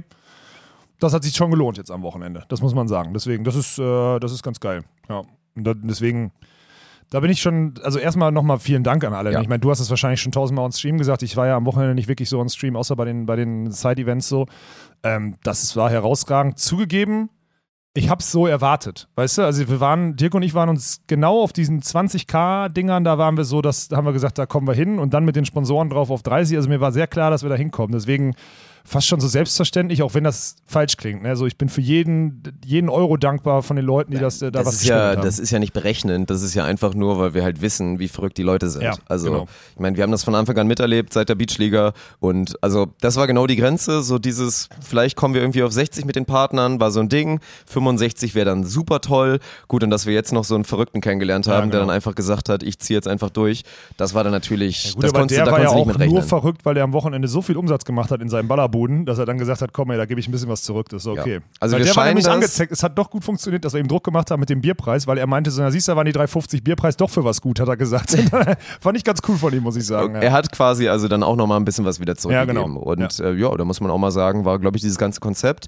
das 0.99 1.13
hat 1.13 1.23
sich 1.23 1.35
schon 1.35 1.51
gelohnt 1.51 1.77
jetzt 1.77 1.91
am 1.91 2.01
Wochenende. 2.01 2.45
Das 2.47 2.61
muss 2.61 2.73
man 2.73 2.87
sagen. 2.87 3.13
Deswegen, 3.13 3.43
das 3.43 3.55
ist, 3.55 3.77
äh, 3.77 4.19
das 4.19 4.31
ist 4.31 4.43
ganz 4.43 4.59
geil. 4.59 4.83
Ja. 5.09 5.23
Da, 5.55 5.73
deswegen, 5.73 6.31
da 7.09 7.19
bin 7.19 7.29
ich 7.29 7.41
schon, 7.41 7.73
also 7.83 7.99
erstmal 7.99 8.31
nochmal 8.31 8.59
vielen 8.59 8.83
Dank 8.83 9.03
an 9.03 9.13
alle. 9.13 9.31
Ja. 9.31 9.41
Ich 9.41 9.47
meine, 9.47 9.59
du 9.59 9.69
hast 9.69 9.79
es 9.79 9.89
wahrscheinlich 9.89 10.21
schon 10.21 10.31
tausendmal 10.31 10.65
on 10.65 10.71
Stream 10.71 10.97
gesagt. 10.97 11.21
Ich 11.23 11.35
war 11.35 11.47
ja 11.47 11.57
am 11.57 11.65
Wochenende 11.65 11.93
nicht 11.95 12.07
wirklich 12.07 12.29
so 12.29 12.39
on 12.39 12.49
Stream, 12.49 12.75
außer 12.75 12.95
bei 12.95 13.05
den, 13.05 13.25
bei 13.25 13.35
den 13.35 13.71
Side-Events 13.71 14.29
so. 14.29 14.47
Ähm, 15.03 15.35
das 15.43 15.75
war 15.75 15.89
herausragend. 15.89 16.57
Zugegeben, 16.57 17.29
ich 17.95 18.09
hab's 18.09 18.31
so 18.31 18.47
erwartet, 18.47 19.07
weißt 19.15 19.37
du? 19.37 19.41
Also 19.43 19.69
wir 19.69 19.79
waren, 19.79 20.15
Dirk 20.15 20.33
und 20.33 20.41
ich 20.41 20.55
waren 20.55 20.69
uns 20.69 21.01
genau 21.05 21.41
auf 21.41 21.53
diesen 21.53 21.81
20k-Dingern, 21.81 23.03
da 23.03 23.19
waren 23.19 23.37
wir 23.37 23.43
so, 23.43 23.61
dass, 23.61 23.87
da 23.87 23.97
haben 23.97 24.05
wir 24.05 24.13
gesagt, 24.13 24.39
da 24.39 24.47
kommen 24.47 24.67
wir 24.67 24.73
hin 24.73 24.97
und 24.97 25.13
dann 25.13 25.25
mit 25.25 25.35
den 25.35 25.45
Sponsoren 25.45 25.89
drauf 25.89 26.09
auf 26.09 26.23
30. 26.23 26.57
Also 26.57 26.69
mir 26.69 26.81
war 26.81 26.91
sehr 26.91 27.05
klar, 27.05 27.29
dass 27.29 27.43
wir 27.43 27.49
da 27.49 27.55
hinkommen. 27.55 27.91
Deswegen 27.91 28.33
fast 28.85 29.07
schon 29.07 29.19
so 29.19 29.27
selbstverständlich, 29.27 30.03
auch 30.03 30.13
wenn 30.13 30.23
das 30.23 30.57
falsch 30.65 30.97
klingt. 30.97 31.25
Also 31.25 31.45
ich 31.45 31.57
bin 31.57 31.69
für 31.69 31.81
jeden, 31.81 32.43
jeden 32.65 32.89
Euro 32.89 33.17
dankbar 33.17 33.63
von 33.63 33.75
den 33.75 33.85
Leuten, 33.85 34.11
die 34.11 34.17
das, 34.17 34.41
äh, 34.41 34.51
da 34.51 34.59
das 34.59 34.67
was 34.67 34.75
ist 34.75 34.85
ja, 34.85 35.11
haben. 35.11 35.21
das 35.21 35.39
ist 35.39 35.51
ja 35.51 35.59
nicht 35.59 35.73
berechnend, 35.73 36.29
das 36.29 36.41
ist 36.41 36.53
ja 36.53 36.65
einfach 36.65 36.93
nur, 36.93 37.17
weil 37.17 37.33
wir 37.33 37.43
halt 37.43 37.61
wissen, 37.61 37.99
wie 37.99 38.07
verrückt 38.07 38.37
die 38.37 38.43
Leute 38.43 38.69
sind. 38.69 38.81
Ja, 38.81 38.95
also, 39.07 39.31
genau. 39.31 39.47
ich 39.73 39.79
meine, 39.79 39.95
wir 39.95 40.03
haben 40.03 40.11
das 40.11 40.23
von 40.23 40.35
Anfang 40.35 40.57
an 40.57 40.67
miterlebt, 40.67 41.13
seit 41.13 41.29
der 41.29 41.35
Beachliga 41.35 41.93
und 42.19 42.61
also, 42.61 42.87
das 42.99 43.15
war 43.15 43.25
genau 43.27 43.47
die 43.47 43.55
Grenze, 43.55 44.01
so 44.03 44.19
dieses, 44.19 44.67
vielleicht 44.81 45.15
kommen 45.15 45.33
wir 45.33 45.41
irgendwie 45.41 45.63
auf 45.63 45.71
60 45.71 46.05
mit 46.05 46.15
den 46.15 46.25
Partnern, 46.25 46.79
war 46.79 46.91
so 46.91 46.99
ein 46.99 47.09
Ding, 47.09 47.39
65 47.67 48.35
wäre 48.35 48.45
dann 48.45 48.65
super 48.65 48.99
toll, 48.99 49.39
gut, 49.67 49.83
und 49.83 49.89
dass 49.89 50.05
wir 50.05 50.13
jetzt 50.13 50.33
noch 50.33 50.43
so 50.43 50.55
einen 50.55 50.65
Verrückten 50.65 50.99
kennengelernt 50.99 51.47
haben, 51.47 51.53
Ja, 51.53 51.61
der 51.61 51.69
genau. 51.71 51.81
dann 51.87 51.95
einfach 51.95 52.15
gesagt 52.15 52.49
hat, 52.49 52.63
ich 52.63 52.79
ziehe 52.79 52.97
jetzt 52.97 53.07
einfach 53.07 53.29
durch, 53.29 53.63
das 53.95 54.13
war 54.13 54.23
dann 54.23 54.33
natürlich, 54.33 54.93
Gut, 54.93 55.05
das 55.05 55.13
konntest, 55.13 55.37
der 55.37 55.45
da 55.45 55.51
war 55.51 55.61
ja 55.61 55.69
auch 55.69 55.97
nur 55.97 56.21
verrückt, 56.21 56.65
weil 56.65 56.75
er 56.75 56.83
am 56.83 56.93
Wochenende 56.93 57.27
so 57.27 57.41
viel 57.41 57.55
Umsatz 57.55 57.85
gemacht 57.85 58.11
hat 58.11 58.21
in 58.21 58.29
seinem 58.29 58.47
Ballerbuden, 58.73 59.05
dass 59.05 59.17
er 59.17 59.25
dann 59.25 59.37
gesagt 59.37 59.61
hat, 59.61 59.73
komm 59.73 59.91
ey, 59.91 59.97
da 59.97 60.05
gebe 60.05 60.19
ich 60.19 60.27
ein 60.27 60.31
bisschen 60.31 60.49
was 60.49 60.63
zurück, 60.63 60.89
das 60.89 61.03
ist 61.03 61.07
okay. 61.07 61.35
Ja. 61.35 61.39
Also 61.59 61.73
weil 61.73 61.81
wir 61.81 61.85
der 61.85 61.95
war 61.95 62.05
nämlich 62.05 62.29
angezeckt, 62.29 62.71
es 62.71 62.83
hat 62.83 62.97
doch 62.97 63.09
gut 63.09 63.23
funktioniert, 63.23 63.63
dass 63.63 63.73
wir 63.73 63.79
ihm 63.79 63.87
Druck 63.87 64.03
gemacht 64.03 64.31
haben 64.31 64.39
mit 64.39 64.49
dem 64.49 64.61
Bierpreis, 64.61 65.07
weil 65.07 65.17
er 65.17 65.27
meinte 65.27 65.51
so, 65.51 65.61
na 65.61 65.71
siehst 65.71 65.87
du, 65.87 65.95
waren 65.95 66.05
die 66.05 66.13
3,50 66.13 66.63
Bierpreis 66.63 66.97
doch 66.97 67.09
für 67.09 67.23
was 67.23 67.41
gut, 67.41 67.59
hat 67.59 67.67
er 67.67 67.77
gesagt. 67.77 68.11
Fand 68.79 68.97
ich 68.97 69.03
ganz 69.03 69.19
cool 69.27 69.37
von 69.37 69.53
ihm, 69.53 69.63
muss 69.63 69.75
ich 69.75 69.85
sagen. 69.85 70.15
Er 70.15 70.31
hat 70.31 70.51
quasi 70.51 70.87
also 70.87 71.07
dann 71.07 71.23
auch 71.23 71.35
nochmal 71.35 71.59
ein 71.59 71.65
bisschen 71.65 71.85
was 71.85 71.99
wieder 71.99 72.15
zurückgegeben. 72.15 72.57
Ja, 72.57 72.63
genau. 72.63 72.79
Und 72.79 73.19
ja. 73.19 73.25
Äh, 73.25 73.35
ja, 73.35 73.55
da 73.55 73.65
muss 73.65 73.79
man 73.79 73.91
auch 73.91 73.97
mal 73.97 74.11
sagen, 74.11 74.45
war, 74.45 74.59
glaube 74.59 74.77
ich, 74.77 74.81
dieses 74.81 74.97
ganze 74.97 75.19
Konzept, 75.19 75.67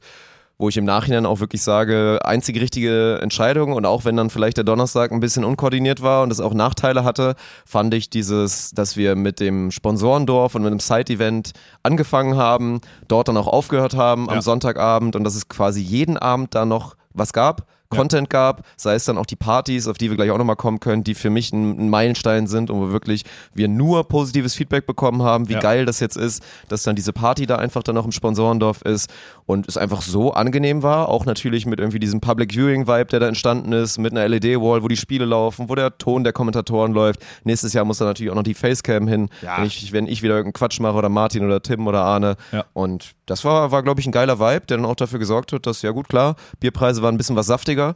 wo 0.58 0.70
ich 0.70 0.78
im 0.78 0.86
Nachhinein 0.86 1.26
auch 1.26 1.40
wirklich 1.40 1.62
sage, 1.62 2.20
einzige 2.24 2.62
richtige 2.62 3.20
Entscheidung 3.22 3.74
und 3.74 3.86
auch 3.86 4.06
wenn 4.06 4.16
dann 4.16 4.30
vielleicht 4.30 4.58
der 4.58 4.64
Donnerstag 4.64 5.12
ein 5.12 5.20
bisschen 5.20 5.44
unkoordiniert 5.44 6.02
war 6.02 6.24
und 6.24 6.32
es 6.32 6.40
auch 6.40 6.54
Nachteile 6.54 7.04
hatte, 7.04 7.36
fand 7.66 7.94
ich 7.94 8.10
dieses, 8.10 8.72
dass 8.72 8.96
wir 8.96 9.16
mit 9.16 9.40
dem 9.40 9.72
Sponsorendorf 9.72 10.56
und 10.56 10.64
mit 10.64 10.72
dem 10.72 10.80
Side-Event 10.80 11.52
angefangen 11.84 12.38
haben, 12.38 12.80
dort 13.08 13.28
dann 13.28 13.38
auch 13.38 13.48
aufgehört 13.48 13.96
haben 13.96 14.30
am 14.30 14.36
Ja. 14.36 14.42
Sonntagabend 14.42 15.16
und 15.16 15.24
dass 15.24 15.36
es 15.36 15.50
quasi 15.50 15.82
jeden 15.82 16.18
Abend 16.18 16.56
da 16.56 16.66
noch 16.66 16.96
was 17.14 17.34
gab. 17.34 17.68
Content 17.90 18.30
gab, 18.32 18.66
sei 18.78 18.96
es 18.96 19.06
dann 19.06 19.18
auch 19.18 19.28
die 19.28 19.36
Partys, 19.38 19.88
auf 19.88 19.98
die 19.98 20.10
wir 20.10 20.18
gleich 20.18 20.32
auch 20.32 20.40
nochmal 20.40 20.56
kommen 20.56 20.80
können, 20.80 21.04
die 21.04 21.14
für 21.14 21.30
mich 21.30 21.54
ein, 21.54 21.80
ein 21.80 21.90
Meilenstein 21.90 22.48
sind 22.48 22.70
und 22.72 22.82
wo 22.82 22.90
wirklich 22.92 23.24
wir 23.54 23.68
nur 23.68 24.06
positives 24.08 24.56
Feedback 24.56 24.86
bekommen 24.88 25.22
haben, 25.22 25.48
wie 25.50 25.54
Ja. 25.54 25.60
geil 25.60 25.86
das 25.86 26.00
jetzt 26.00 26.18
ist, 26.18 26.44
dass 26.68 26.82
dann 26.84 26.96
diese 26.96 27.14
Party 27.14 27.46
da 27.46 27.58
einfach 27.58 27.84
dann 27.84 27.96
auch 27.98 28.04
im 28.06 28.12
Sponsorendorf 28.12 28.82
ist 28.82 29.10
und 29.48 29.68
es 29.68 29.78
einfach 29.78 30.02
so 30.02 30.34
angenehm 30.34 30.82
war, 30.82 31.08
auch 31.10 31.26
natürlich 31.26 31.66
mit 31.68 31.80
irgendwie 31.80 32.00
diesem 32.00 32.20
Public 32.20 32.54
Viewing 32.54 32.88
Vibe, 32.88 33.06
der 33.06 33.20
da 33.20 33.28
entstanden 33.28 33.72
ist, 33.74 33.98
mit 34.00 34.12
einer 34.12 34.28
LED-Wall, 34.28 34.82
wo 34.82 34.88
die 34.88 34.98
Spiele 34.98 35.26
laufen, 35.26 35.70
wo 35.70 35.76
der 35.76 35.98
Ton 35.98 36.24
der 36.24 36.34
Kommentatoren 36.34 36.94
läuft. 36.94 37.24
Nächstes 37.44 37.74
Jahr 37.74 37.86
muss 37.86 38.00
da 38.00 38.06
natürlich 38.06 38.32
auch 38.32 38.36
noch 38.36 38.44
die 38.44 38.56
Facecam 38.56 39.08
hin, 39.08 39.30
Ja. 39.44 39.58
wenn, 39.60 39.66
ich, 39.66 39.92
wenn 39.94 40.08
ich 40.08 40.24
wieder 40.24 40.34
irgendeinen 40.36 40.54
Quatsch 40.54 40.80
mache 40.80 40.96
oder 40.96 41.10
Martin 41.10 41.46
oder 41.46 41.62
Tim 41.62 41.86
oder 41.86 42.02
Arne. 42.04 42.38
Ja. 42.52 42.66
Und 42.74 43.12
das 43.28 43.44
war, 43.46 43.72
war 43.72 43.84
glaube 43.84 44.00
ich, 44.02 44.08
ein 44.08 44.12
geiler 44.12 44.40
Vibe, 44.40 44.66
der 44.68 44.78
dann 44.78 44.86
auch 44.86 44.96
dafür 44.96 45.20
gesorgt 45.20 45.54
hat, 45.54 45.68
dass, 45.68 45.82
ja 45.84 45.92
gut, 45.92 46.10
klar, 46.10 46.36
Bierpreise 46.60 47.02
waren 47.04 47.14
ein 47.16 47.18
bisschen 47.18 47.36
was 47.36 47.46
saftiger. 47.48 47.96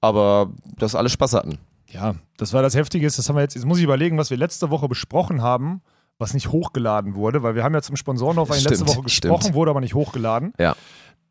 aber 0.00 0.50
dass 0.78 0.94
alle 0.94 1.08
Spaß 1.08 1.34
hatten. 1.34 1.58
Ja, 1.90 2.14
das 2.36 2.52
war 2.52 2.62
das 2.62 2.74
Heftige. 2.74 3.06
Das 3.06 3.28
haben 3.28 3.36
wir 3.36 3.42
jetzt, 3.42 3.54
jetzt 3.54 3.64
muss 3.64 3.78
ich 3.78 3.84
überlegen, 3.84 4.18
was 4.18 4.30
wir 4.30 4.36
letzte 4.36 4.68
Woche 4.70 4.88
besprochen 4.88 5.42
haben, 5.42 5.80
was 6.18 6.34
nicht 6.34 6.50
hochgeladen 6.50 7.14
wurde, 7.14 7.42
weil 7.42 7.54
wir 7.54 7.62
haben 7.64 7.74
ja 7.74 7.82
zum 7.82 7.96
Sponsorenlauf 7.96 8.50
eigentlich 8.50 8.68
letzte 8.68 8.88
Woche 8.88 9.02
gesprochen, 9.02 9.42
stimmt. 9.42 9.54
wurde 9.54 9.70
aber 9.70 9.80
nicht 9.80 9.94
hochgeladen. 9.94 10.52
Ja. 10.58 10.74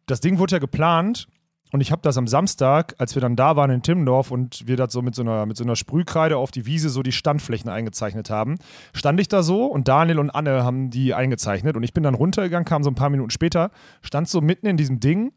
Das 0.05 0.21
Ding 0.21 0.39
wurde 0.39 0.53
ja 0.53 0.59
geplant 0.59 1.27
und 1.73 1.81
ich 1.81 1.91
habe 1.91 2.01
das 2.01 2.17
am 2.17 2.27
Samstag, 2.27 2.95
als 2.97 3.15
wir 3.15 3.21
dann 3.21 3.35
da 3.35 3.57
waren 3.57 3.69
in 3.69 3.81
Timmendorf 3.81 4.31
und 4.31 4.65
wir 4.67 4.77
das 4.77 4.93
so 4.93 5.01
mit 5.01 5.15
so 5.15 5.21
einer, 5.21 5.45
mit 5.45 5.57
so 5.57 5.65
einer 5.65 5.75
Sprühkreide 5.75 6.37
auf 6.37 6.51
die 6.51 6.65
Wiese 6.65 6.89
so 6.89 7.03
die 7.03 7.11
Standflächen 7.11 7.69
eingezeichnet 7.69 8.29
haben, 8.29 8.57
stand 8.93 9.19
ich 9.19 9.27
da 9.27 9.43
so 9.43 9.65
und 9.65 9.89
Daniel 9.89 10.19
und 10.19 10.29
Anne 10.29 10.63
haben 10.63 10.89
die 10.89 11.13
eingezeichnet 11.13 11.75
und 11.75 11.83
ich 11.83 11.93
bin 11.93 12.03
dann 12.03 12.15
runtergegangen, 12.15 12.65
kam 12.65 12.83
so 12.83 12.89
ein 12.89 12.95
paar 12.95 13.09
Minuten 13.09 13.31
später, 13.31 13.71
stand 14.01 14.29
so 14.29 14.39
mitten 14.39 14.67
in 14.67 14.77
diesem 14.77 15.01
Ding 15.01 15.33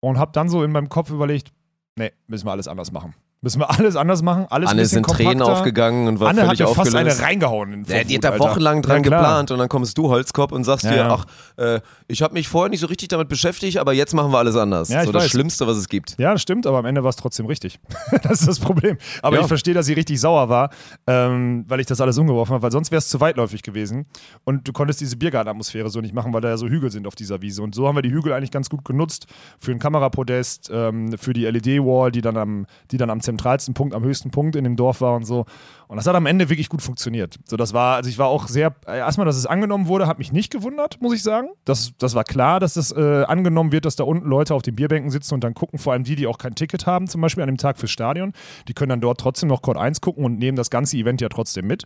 und 0.00 0.18
habe 0.18 0.32
dann 0.32 0.48
so 0.48 0.64
in 0.64 0.72
meinem 0.72 0.88
Kopf 0.88 1.10
überlegt, 1.10 1.52
nee, 1.96 2.12
müssen 2.26 2.46
wir 2.46 2.52
alles 2.52 2.68
anders 2.68 2.90
machen. 2.90 3.14
Müssen 3.44 3.60
wir 3.60 3.70
alles 3.70 3.94
anders 3.94 4.22
machen, 4.22 4.46
alles 4.50 4.70
Anne 4.70 4.82
ist 4.82 4.92
in 4.94 5.02
Tränen 5.04 5.32
kompakter. 5.38 5.52
aufgegangen 5.58 6.08
und 6.08 6.18
war 6.18 6.30
Anne 6.30 6.40
hat 6.40 6.46
völlig 6.56 6.60
mir 6.60 6.66
fast 6.68 6.78
aufgelöst. 6.94 7.20
eine 7.20 7.28
reingehauen. 7.28 7.84
Ja, 7.86 8.02
die 8.02 8.16
hat 8.16 8.24
da 8.24 8.38
wochenlang 8.38 8.82
dran 8.82 8.96
Ja, 8.96 9.02
geplant 9.02 9.50
und 9.52 9.58
dann 9.58 9.68
kommst 9.68 9.96
du, 9.98 10.08
Holzkopf, 10.08 10.50
und 10.50 10.64
sagst 10.64 10.84
Ja, 10.86 10.90
dir, 10.90 10.96
ja. 10.96 11.10
ach, 11.14 11.26
äh, 11.58 11.80
ich 12.08 12.22
habe 12.22 12.32
mich 12.34 12.48
vorher 12.48 12.70
nicht 12.70 12.80
so 12.80 12.86
richtig 12.86 13.08
damit 13.08 13.28
beschäftigt, 13.28 13.76
aber 13.78 13.92
jetzt 13.92 14.14
machen 14.14 14.32
wir 14.32 14.38
alles 14.38 14.56
anders. 14.56 14.88
Ja, 14.88 15.04
so 15.04 15.12
das 15.12 15.24
weiß. 15.24 15.30
Schlimmste, 15.30 15.66
was 15.66 15.76
es 15.76 15.88
gibt. 15.88 16.16
Ja, 16.18 16.32
das 16.32 16.42
stimmt, 16.42 16.66
aber 16.66 16.78
am 16.78 16.86
Ende 16.86 17.02
war 17.04 17.10
es 17.10 17.16
trotzdem 17.16 17.46
richtig. 17.46 17.78
das 18.22 18.40
ist 18.40 18.48
das 18.48 18.58
Problem. 18.60 18.96
Aber 19.22 19.38
ich 19.38 19.46
verstehe, 19.46 19.74
dass 19.74 19.86
sie 19.86 19.92
richtig 19.92 20.18
sauer 20.20 20.48
war, 20.48 20.70
ähm, 21.06 21.64
weil 21.68 21.80
ich 21.80 21.86
das 21.86 22.00
alles 22.00 22.16
umgeworfen 22.18 22.54
habe, 22.54 22.62
weil 22.62 22.72
sonst 22.72 22.90
wäre 22.90 22.98
es 22.98 23.08
zu 23.08 23.20
weitläufig 23.20 23.62
gewesen. 23.62 24.06
Und 24.44 24.66
du 24.66 24.72
konntest 24.72 25.00
diese 25.02 25.16
Biergartenatmosphäre 25.16 25.90
so 25.90 26.00
nicht 26.00 26.14
machen, 26.14 26.32
weil 26.32 26.40
da 26.40 26.48
ja 26.48 26.56
so 26.56 26.66
Hügel 26.66 26.90
sind 26.90 27.06
auf 27.06 27.14
dieser 27.14 27.42
Wiese. 27.42 27.62
Und 27.62 27.74
so 27.74 27.86
haben 27.86 27.96
wir 27.96 28.02
die 28.02 28.10
Hügel 28.12 28.32
eigentlich 28.32 28.50
ganz 28.50 28.70
gut 28.70 28.84
genutzt 28.86 29.26
für 29.58 29.72
ein 29.72 29.78
Kamerapodest, 29.78 30.70
ähm, 30.72 31.16
für 31.18 31.34
die 31.34 31.44
LED-Wall, 31.44 32.10
die, 32.10 32.22
dann 32.22 32.36
am- 32.38 32.66
die 32.90 32.96
dann 32.96 33.10
am 33.10 33.20
zentralsten 33.36 33.74
Punkt, 33.74 33.94
am 33.94 34.04
höchsten 34.04 34.30
Punkt 34.30 34.56
in 34.56 34.64
dem 34.64 34.76
Dorf 34.76 35.00
war 35.00 35.14
und 35.14 35.24
so. 35.24 35.46
Und 35.88 35.96
das 35.96 36.06
hat 36.06 36.14
am 36.14 36.26
Ende 36.26 36.48
wirklich 36.48 36.68
gut 36.68 36.82
funktioniert. 36.82 37.36
So, 37.44 37.56
das 37.56 37.72
war, 37.72 37.96
also 37.96 38.08
ich 38.08 38.18
war 38.18 38.28
auch 38.28 38.48
sehr, 38.48 38.74
äh, 38.86 38.98
erstmal, 38.98 39.26
dass 39.26 39.36
es 39.36 39.46
angenommen 39.46 39.86
wurde, 39.86 40.06
hat 40.06 40.18
mich 40.18 40.32
nicht 40.32 40.50
gewundert, 40.50 41.00
muss 41.00 41.14
ich 41.14 41.22
sagen. 41.22 41.48
Das, 41.64 41.92
das 41.98 42.14
war 42.14 42.24
klar, 42.24 42.60
dass 42.60 42.74
das 42.74 42.92
äh, 42.92 43.24
angenommen 43.24 43.72
wird, 43.72 43.84
dass 43.84 43.96
da 43.96 44.04
unten 44.04 44.28
Leute 44.28 44.54
auf 44.54 44.62
den 44.62 44.74
Bierbänken 44.74 45.10
sitzen 45.10 45.34
und 45.34 45.44
dann 45.44 45.54
gucken, 45.54 45.78
vor 45.78 45.92
allem 45.92 46.04
die, 46.04 46.16
die 46.16 46.26
auch 46.26 46.38
kein 46.38 46.54
Ticket 46.54 46.86
haben, 46.86 47.06
zum 47.06 47.20
Beispiel 47.20 47.42
an 47.42 47.48
dem 47.48 47.58
Tag 47.58 47.78
fürs 47.78 47.90
Stadion, 47.90 48.32
die 48.68 48.74
können 48.74 48.90
dann 48.90 49.00
dort 49.00 49.20
trotzdem 49.20 49.48
noch 49.48 49.62
Code 49.62 49.80
1 49.80 50.00
gucken 50.00 50.24
und 50.24 50.38
nehmen 50.38 50.56
das 50.56 50.70
ganze 50.70 50.96
Event 50.96 51.20
ja 51.20 51.28
trotzdem 51.28 51.66
mit. 51.66 51.84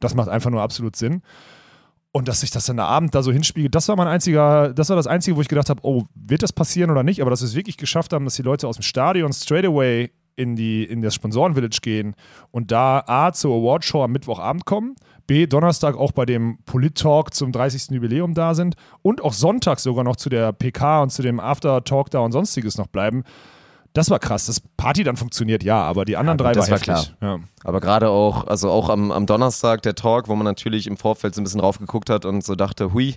Das 0.00 0.14
macht 0.14 0.28
einfach 0.28 0.50
nur 0.50 0.62
absolut 0.62 0.96
Sinn. 0.96 1.22
Und 2.14 2.28
dass 2.28 2.40
sich 2.40 2.50
das 2.50 2.66
dann 2.66 2.76
der 2.76 2.86
Abend 2.86 3.14
da 3.14 3.22
so 3.22 3.32
hinspiegelt, 3.32 3.74
das 3.74 3.88
war 3.88 3.96
mein 3.96 4.06
einziger, 4.06 4.74
das 4.74 4.90
war 4.90 4.96
das 4.96 5.06
Einzige, 5.06 5.34
wo 5.36 5.40
ich 5.40 5.48
gedacht 5.48 5.70
habe, 5.70 5.80
oh, 5.82 6.04
wird 6.14 6.42
das 6.42 6.52
passieren 6.52 6.90
oder 6.90 7.02
nicht? 7.02 7.22
Aber 7.22 7.30
dass 7.30 7.40
wir 7.40 7.46
es 7.46 7.54
wirklich 7.54 7.78
geschafft 7.78 8.12
haben, 8.12 8.26
dass 8.26 8.34
die 8.34 8.42
Leute 8.42 8.68
aus 8.68 8.76
dem 8.76 8.82
Stadion 8.82 9.32
straight 9.32 9.64
away 9.64 10.10
in, 10.36 10.56
die, 10.56 10.84
in 10.84 11.02
das 11.02 11.14
Sponsoren-Village 11.14 11.78
gehen 11.82 12.14
und 12.50 12.70
da 12.70 13.02
A 13.06 13.32
zur 13.32 13.56
Awardshow 13.56 14.04
am 14.04 14.12
Mittwochabend 14.12 14.64
kommen, 14.64 14.96
B 15.26 15.46
Donnerstag 15.46 15.96
auch 15.96 16.12
bei 16.12 16.26
dem 16.26 16.58
Polit-Talk 16.66 17.32
zum 17.34 17.52
30. 17.52 17.90
Jubiläum 17.90 18.34
da 18.34 18.54
sind 18.54 18.74
und 19.02 19.22
auch 19.22 19.32
Sonntag 19.32 19.78
sogar 19.80 20.04
noch 20.04 20.16
zu 20.16 20.28
der 20.28 20.52
PK 20.52 21.02
und 21.02 21.10
zu 21.10 21.22
dem 21.22 21.40
After-Talk 21.40 22.10
da 22.10 22.20
und 22.20 22.32
sonstiges 22.32 22.76
noch 22.78 22.88
bleiben. 22.88 23.24
Das 23.92 24.10
war 24.10 24.18
krass. 24.18 24.46
Das 24.46 24.60
Party 24.60 25.04
dann 25.04 25.16
funktioniert, 25.16 25.62
ja, 25.62 25.82
aber 25.82 26.04
die 26.04 26.16
anderen 26.16 26.38
Ja, 26.38 26.44
drei 26.44 26.52
das 26.52 26.70
war 26.70 26.86
war 26.86 26.96
heftig. 26.96 27.14
Ja. 27.20 27.38
Aber 27.64 27.80
gerade 27.80 28.08
auch, 28.08 28.46
also 28.46 28.70
auch 28.70 28.88
am, 28.88 29.10
am 29.12 29.26
Donnerstag 29.26 29.82
der 29.82 29.94
Talk, 29.94 30.28
wo 30.28 30.34
man 30.34 30.44
natürlich 30.44 30.86
im 30.86 30.96
Vorfeld 30.96 31.34
so 31.34 31.40
ein 31.40 31.44
bisschen 31.44 31.60
raufgeguckt 31.60 32.10
hat 32.10 32.24
und 32.24 32.44
so 32.44 32.54
dachte, 32.54 32.92
hui, 32.92 33.16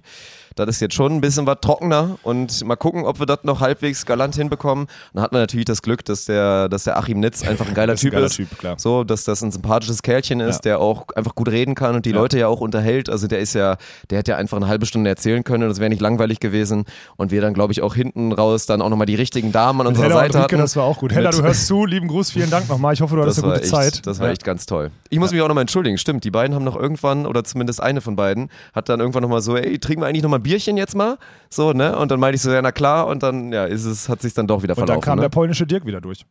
das 0.56 0.70
ist 0.70 0.80
jetzt 0.80 0.94
schon 0.94 1.12
ein 1.14 1.20
bisschen 1.22 1.46
was 1.48 1.58
trockener 1.62 2.18
und 2.24 2.64
mal 2.64 2.78
gucken, 2.78 3.04
ob 3.04 3.20
wir 3.20 3.26
das 3.26 3.40
noch 3.44 3.60
halbwegs 3.60 4.06
galant 4.06 4.36
hinbekommen. 4.36 4.88
Dann 5.14 5.22
hat 5.24 5.34
man 5.34 5.42
natürlich 5.42 5.66
das 5.66 5.82
Glück, 5.82 6.06
dass 6.06 6.26
der, 6.26 6.70
dass 6.70 6.86
der 6.86 6.98
Achim 6.98 7.20
Nitz 7.20 7.46
einfach 7.46 7.68
ein 7.68 7.74
geiler 7.74 7.94
ein 7.94 7.98
Typ 7.98 8.14
geiler 8.14 8.28
ist. 8.28 8.36
Typ, 8.38 8.58
klar. 8.58 8.76
So, 8.78 9.04
dass 9.04 9.26
das 9.26 9.42
ein 9.42 9.52
sympathisches 9.52 10.02
Kerlchen 10.02 10.40
ist, 10.40 10.58
Ja. 10.58 10.62
der 10.62 10.80
auch 10.80 11.08
einfach 11.16 11.36
gut 11.36 11.50
reden 11.50 11.76
kann 11.76 11.96
und 11.96 12.06
die 12.06 12.12
Ja. 12.12 12.16
Leute 12.16 12.40
ja 12.40 12.48
auch 12.48 12.62
unterhält. 12.62 13.10
Also 13.10 13.28
der 13.28 13.40
ist 13.40 13.54
ja, 13.54 13.76
der 14.10 14.20
hätte 14.20 14.32
ja 14.32 14.38
einfach 14.38 14.56
eine 14.56 14.68
halbe 14.68 14.86
Stunde 14.86 15.10
erzählen 15.10 15.44
können 15.44 15.64
und 15.64 15.70
das 15.70 15.80
wäre 15.80 15.90
nicht 15.90 16.02
langweilig 16.02 16.40
gewesen. 16.40 16.86
Und 17.18 17.32
wir 17.32 17.42
dann, 17.42 17.54
glaube 17.54 17.74
ich, 17.74 17.82
auch 17.82 17.94
hinten 17.96 18.32
raus 18.32 18.66
dann 18.66 18.82
auch 18.82 18.90
nochmal 18.90 19.08
die 19.08 19.16
richtigen 19.16 19.52
Damen 19.52 19.82
an 19.82 19.88
unserer 19.88 20.06
Hella 20.06 20.16
Seite 20.16 20.40
hatten. 20.40 20.58
das 20.58 20.76
war 20.78 20.86
auch 20.86 21.00
gut. 21.00 21.12
Hella, 21.12 21.32
Mit- 21.32 21.40
du 21.40 21.44
hörst 21.44 21.68
zu, 21.68 21.86
lieben 21.86 22.08
Gruß, 22.08 22.32
vielen 22.32 22.50
Dank 22.50 22.70
nochmal. 22.70 22.94
Ich 22.94 23.02
hoffe, 23.02 23.16
du 23.18 23.24
hattest 23.24 23.44
eine 23.44 23.52
gute 23.52 23.64
echt, 23.64 23.72
Zeit. 23.72 24.08
Das 24.08 24.20
war 24.20 24.28
Ja. 24.28 24.35
Echt 24.36 24.43
ganz 24.43 24.65
toll. 24.65 24.91
Ich 25.10 25.19
muss 25.19 25.32
mich 25.32 25.41
auch 25.41 25.48
nochmal 25.48 25.62
entschuldigen. 25.63 25.98
Stimmt, 25.98 26.24
die 26.24 26.32
beiden 26.32 26.56
haben 26.56 26.63
noch 26.63 26.76
irgendwann, 26.76 27.26
oder 27.26 27.43
zumindest 27.43 27.82
eine 27.82 28.02
von 28.02 28.15
beiden, 28.15 28.50
hat 28.74 28.89
dann 28.89 29.00
irgendwann 29.00 29.24
nochmal 29.24 29.41
so, 29.41 29.56
ey, 29.58 29.80
trinken 29.80 30.02
wir 30.04 30.08
eigentlich 30.08 30.24
nochmal 30.24 30.39
Bierchen 30.39 30.78
jetzt 30.78 30.95
mal? 30.95 31.17
So, 31.50 31.74
ne? 31.74 31.98
Und 31.98 32.12
dann 32.12 32.19
meinte 32.19 32.36
ich 32.36 32.41
so, 32.41 32.52
ja, 32.52 32.62
na 32.62 32.71
klar. 32.71 33.08
Und 33.08 33.24
dann, 33.24 33.52
ja, 33.52 33.65
ist 33.65 33.86
es, 33.86 34.08
hat 34.10 34.21
sich 34.21 34.34
dann 34.34 34.48
doch 34.48 34.62
wieder 34.63 34.74
Und 34.78 34.82
dann 34.82 34.88
verlaufen. 35.02 35.02
kam 35.06 35.17
der 35.17 35.26
ne? 35.26 35.30
polnische 35.32 35.65
Dirk 35.65 35.86
wieder 35.86 36.02
durch. 36.02 36.26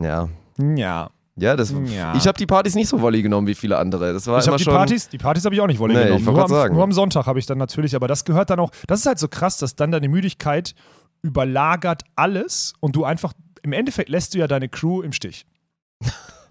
Ja. 0.00 0.28
Ja. 0.58 1.10
Ja, 1.38 1.54
das, 1.54 1.74
Ja. 1.94 2.14
ich 2.16 2.26
habe 2.26 2.38
die 2.38 2.46
Partys 2.46 2.74
nicht 2.74 2.88
so 2.88 3.02
volley 3.02 3.20
genommen 3.20 3.46
wie 3.46 3.54
viele 3.54 3.76
andere. 3.76 4.14
Das 4.14 4.26
war 4.26 4.38
Ich 4.38 4.46
immer 4.46 4.56
die 4.56 4.64
schon. 4.64 4.72
Partys, 4.72 5.10
die 5.10 5.18
Partys 5.18 5.44
habe 5.44 5.54
ich 5.54 5.60
auch 5.60 5.66
nicht 5.66 5.78
Wolle 5.78 5.92
Nee, 5.92 6.04
genommen. 6.04 6.24
Nur 6.24 6.42
am, 6.42 6.48
sagen. 6.48 6.74
nur 6.74 6.82
am 6.82 6.92
Sonntag 6.92 7.26
habe 7.26 7.38
ich 7.38 7.44
dann 7.44 7.58
natürlich, 7.58 7.94
aber 7.94 8.08
das 8.08 8.24
gehört 8.24 8.48
dann 8.48 8.58
auch, 8.58 8.70
das 8.86 9.00
ist 9.00 9.06
halt 9.06 9.18
so 9.18 9.28
krass, 9.28 9.58
dass 9.58 9.76
dann 9.76 9.90
deine 9.90 10.08
Müdigkeit 10.08 10.74
überlagert 11.20 12.04
alles 12.14 12.72
und 12.80 12.96
du 12.96 13.04
einfach, 13.04 13.34
im 13.62 13.72
Endeffekt 13.74 14.08
lässt 14.08 14.32
du 14.32 14.38
ja 14.38 14.46
deine 14.46 14.68
Crew 14.70 15.02
im 15.02 15.12
Stich. 15.12 15.44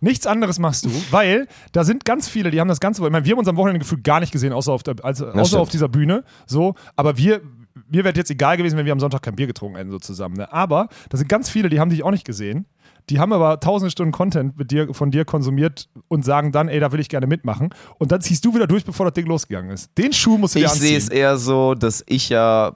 Nichts 0.01 0.27
anderes 0.27 0.60
machst 0.60 0.86
du, 0.86 0.91
weil 1.12 1.47
da 1.71 1.84
sind 1.84 2.05
ganz 2.05 2.27
viele, 2.27 2.51
die 2.51 2.60
haben 2.60 2.67
das 2.67 2.79
Ganze, 2.79 3.03
ich 3.05 3.12
meine, 3.12 3.25
wir 3.25 3.31
haben 3.31 3.39
uns 3.39 3.47
am 3.47 3.58
Wochenende 3.58 3.79
gefühlt 3.79 4.03
gar 4.03 4.19
nicht 4.19 4.31
gesehen, 4.31 4.53
außer 4.53 4.71
auf, 4.71 4.84
der, 4.84 4.95
also, 5.03 5.27
außer 5.27 5.60
auf 5.60 5.69
dieser 5.69 5.88
Bühne. 5.88 6.23
So, 6.45 6.75
aber 6.95 7.17
wir, 7.17 7.41
mir 7.89 8.03
wäre 8.03 8.15
jetzt 8.15 8.31
egal 8.31 8.58
gewesen, 8.58 8.77
wenn 8.77 8.86
wir 8.86 8.93
am 8.93 8.99
Sonntag 8.99 9.21
kein 9.21 9.36
Bier 9.36 9.47
getrunken 9.47 9.77
hätten, 9.77 9.91
so 9.91 9.99
zusammen. 9.99 10.36
Ne? 10.38 10.51
Aber 10.51 10.89
da 11.10 11.17
sind 11.17 11.27
ganz 11.27 11.49
viele, 11.49 11.69
die 11.69 11.79
haben 11.79 11.89
dich 11.89 12.03
auch 12.03 12.12
nicht 12.12 12.25
gesehen. 12.25 12.65
Die 13.10 13.19
haben 13.19 13.34
aber 13.34 13.60
tausende 13.60 13.91
Stunden 13.91 14.12
Content 14.12 14.58
mit 14.58 14.71
dir, 14.71 14.91
von 14.93 15.12
dir 15.12 15.25
konsumiert 15.25 15.89
und 16.08 16.25
sagen 16.25 16.51
dann, 16.51 16.69
ey, 16.69 16.79
da 16.79 16.91
will 16.91 16.99
ich 16.99 17.10
gerne 17.10 17.27
mitmachen. 17.27 17.69
Und 17.99 18.12
dann 18.12 18.19
ziehst 18.21 18.43
du 18.43 18.55
wieder 18.55 18.65
durch, 18.65 18.84
bevor 18.84 19.05
das 19.05 19.13
Ding 19.13 19.27
losgegangen 19.27 19.69
ist. 19.69 19.95
Den 19.97 20.12
Schuh 20.12 20.39
musst 20.39 20.55
du 20.55 20.60
dir 20.60 20.65
Ich 20.65 20.71
anziehen. 20.71 20.88
sehe 20.88 20.97
es 20.97 21.10
eher 21.10 21.38
so, 21.38 21.75
dass 21.75 22.03
ich 22.08 22.29
ja 22.29 22.73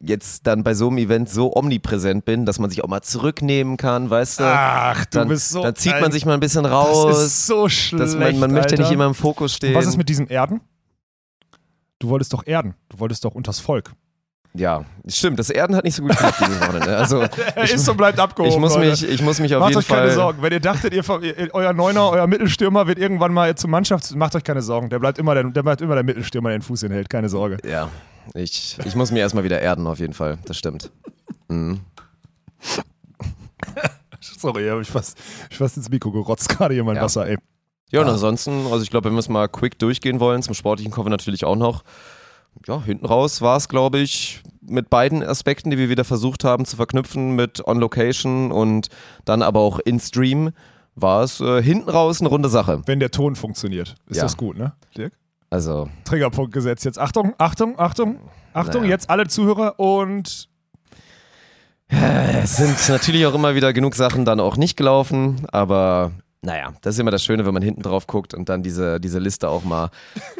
jetzt 0.00 0.46
dann 0.46 0.62
bei 0.64 0.74
so 0.74 0.88
einem 0.88 0.98
Event 0.98 1.28
so 1.28 1.54
omnipräsent 1.54 2.24
bin, 2.24 2.46
dass 2.46 2.58
man 2.58 2.70
sich 2.70 2.82
auch 2.84 2.88
mal 2.88 3.02
zurücknehmen 3.02 3.76
kann, 3.76 4.10
weißt 4.10 4.40
du? 4.40 4.44
Ach, 4.44 5.04
du 5.06 5.18
dann, 5.18 5.28
bist 5.28 5.50
so. 5.50 5.62
dann 5.62 5.74
zieht 5.74 6.00
man 6.00 6.12
sich 6.12 6.24
mal 6.26 6.34
ein 6.34 6.40
bisschen 6.40 6.64
Das 6.64 6.72
raus. 6.72 7.22
ist 7.24 7.46
so 7.46 7.68
schlecht. 7.68 8.02
dass 8.02 8.14
man, 8.16 8.38
man 8.38 8.52
möchte 8.52 8.72
Alter. 8.72 8.82
nicht 8.82 8.92
immer 8.92 9.06
im 9.06 9.14
Fokus 9.14 9.54
stehen. 9.54 9.74
Was 9.74 9.86
ist 9.86 9.96
mit 9.96 10.08
diesem 10.08 10.28
Erden? 10.28 10.60
Du 11.98 12.08
wolltest 12.08 12.32
doch 12.32 12.46
erden. 12.46 12.74
Du 12.88 13.00
wolltest 13.00 13.24
doch 13.24 13.34
unters 13.34 13.58
Volk. 13.60 13.92
Ja, 14.54 14.84
stimmt. 15.06 15.38
Das 15.38 15.50
Erden 15.50 15.76
hat 15.76 15.84
nicht 15.84 15.94
so 15.94 16.02
gut 16.02 16.12
geklappt 16.12 16.40
dieses 16.40 16.60
Wochenende. 16.60 16.96
Also 16.96 17.20
Er 17.54 17.64
ich, 17.64 17.74
ist 17.74 17.88
und 17.88 17.96
bleibt 17.96 18.18
abgehoben. 18.18 18.54
ich 18.54 18.58
muss 18.58 18.74
Leute. 18.74 18.90
mich, 18.90 19.08
ich 19.08 19.22
muss 19.22 19.38
mich 19.40 19.54
auf 19.54 19.60
Macht 19.60 19.70
jeden 19.70 19.80
euch 19.80 19.88
keine 19.88 20.06
Fall. 20.06 20.14
Sorgen. 20.14 20.42
Wenn 20.42 20.52
ihr 20.52 20.60
dachtet, 20.60 20.94
ihr, 20.94 21.04
euer 21.52 21.72
Neuner, 21.74 22.10
euer 22.10 22.26
Mittelstürmer 22.26 22.86
wird 22.86 22.98
irgendwann 22.98 23.32
mal 23.32 23.54
zur 23.56 23.68
Mannschaft, 23.70 24.14
macht 24.16 24.34
euch 24.34 24.44
keine 24.44 24.62
Sorgen. 24.62 24.88
Der 24.88 24.98
bleibt 24.98 25.18
immer 25.18 25.34
der, 25.34 25.44
der, 25.44 25.62
bleibt 25.62 25.80
immer 25.82 25.94
der 25.94 26.04
Mittelstürmer, 26.04 26.48
der 26.48 26.58
den 26.58 26.62
Fuß 26.62 26.80
hinhält. 26.80 27.10
Keine 27.10 27.28
Sorge. 27.28 27.58
Ja, 27.68 27.88
ich, 28.34 28.76
ich 28.84 28.94
muss 28.94 29.10
mir 29.10 29.20
erstmal 29.20 29.44
wieder 29.44 29.60
erden 29.60 29.86
auf 29.86 29.98
jeden 29.98 30.14
Fall. 30.14 30.38
Das 30.44 30.56
stimmt. 30.58 30.90
Mhm. 31.48 31.80
Sorry, 34.20 34.68
hab 34.68 34.80
ich 34.80 34.88
fast, 34.88 35.18
ich 35.50 35.56
fast 35.56 35.76
ins 35.76 35.88
Mikro 35.90 36.10
gerotzt, 36.12 36.48
gerade 36.48 36.74
hier 36.74 36.84
mein 36.84 36.96
Ja. 36.96 37.02
Wasser, 37.02 37.26
ey. 37.26 37.38
Ja, 37.90 38.00
und 38.00 38.06
Ja. 38.06 38.12
ansonsten, 38.12 38.66
also 38.66 38.82
ich 38.82 38.90
glaube, 38.90 39.06
wenn 39.06 39.14
wir 39.14 39.20
es 39.20 39.28
mal 39.28 39.48
quick 39.48 39.78
durchgehen 39.78 40.20
wollen, 40.20 40.42
zum 40.42 40.54
Sportlichen 40.54 40.92
kommen 40.92 41.06
wir 41.06 41.10
natürlich 41.10 41.44
auch 41.44 41.56
noch. 41.56 41.84
Ja, 42.66 42.82
hinten 42.82 43.06
raus 43.06 43.40
war 43.40 43.56
es, 43.56 43.68
glaube 43.68 43.98
ich, 43.98 44.42
mit 44.60 44.90
beiden 44.90 45.22
Aspekten, 45.22 45.70
die 45.70 45.78
wir 45.78 45.88
wieder 45.88 46.04
versucht 46.04 46.44
haben 46.44 46.64
zu 46.64 46.76
verknüpfen 46.76 47.36
mit 47.36 47.66
On-Location 47.66 48.50
und 48.52 48.88
dann 49.24 49.42
aber 49.42 49.60
auch 49.60 49.78
in-Stream, 49.78 50.50
war 50.94 51.22
es 51.22 51.40
äh, 51.40 51.62
hinten 51.62 51.88
raus 51.88 52.20
eine 52.20 52.28
runde 52.28 52.48
Sache. 52.48 52.82
Wenn 52.86 52.98
der 53.00 53.10
Ton 53.12 53.36
funktioniert, 53.36 53.94
ist 54.08 54.16
Ja. 54.16 54.24
das 54.24 54.36
gut, 54.36 54.58
ne? 54.58 54.72
Dirk? 54.96 55.12
Also, 55.50 55.88
Triggerpunkt 56.04 56.52
gesetzt 56.52 56.84
jetzt. 56.84 56.98
Achtung, 56.98 57.34
Achtung, 57.38 57.78
Achtung, 57.78 58.18
Achtung, 58.52 58.82
Naja. 58.82 58.92
jetzt 58.92 59.08
alle 59.08 59.26
Zuhörer 59.28 59.78
und 59.80 60.48
es 61.88 62.56
sind 62.56 62.88
natürlich 62.88 63.24
auch 63.26 63.34
immer 63.34 63.54
wieder 63.54 63.72
genug 63.72 63.94
Sachen 63.94 64.24
dann 64.26 64.40
auch 64.40 64.56
nicht 64.58 64.76
gelaufen, 64.76 65.46
aber 65.50 66.12
naja, 66.42 66.72
das 66.82 66.94
ist 66.94 67.00
immer 67.00 67.10
das 67.10 67.24
Schöne, 67.24 67.46
wenn 67.46 67.54
man 67.54 67.62
hinten 67.62 67.82
drauf 67.82 68.06
guckt 68.06 68.34
und 68.34 68.48
dann 68.48 68.62
diese, 68.62 69.00
diese 69.00 69.18
Liste 69.18 69.48
auch 69.48 69.64
mal. 69.64 69.90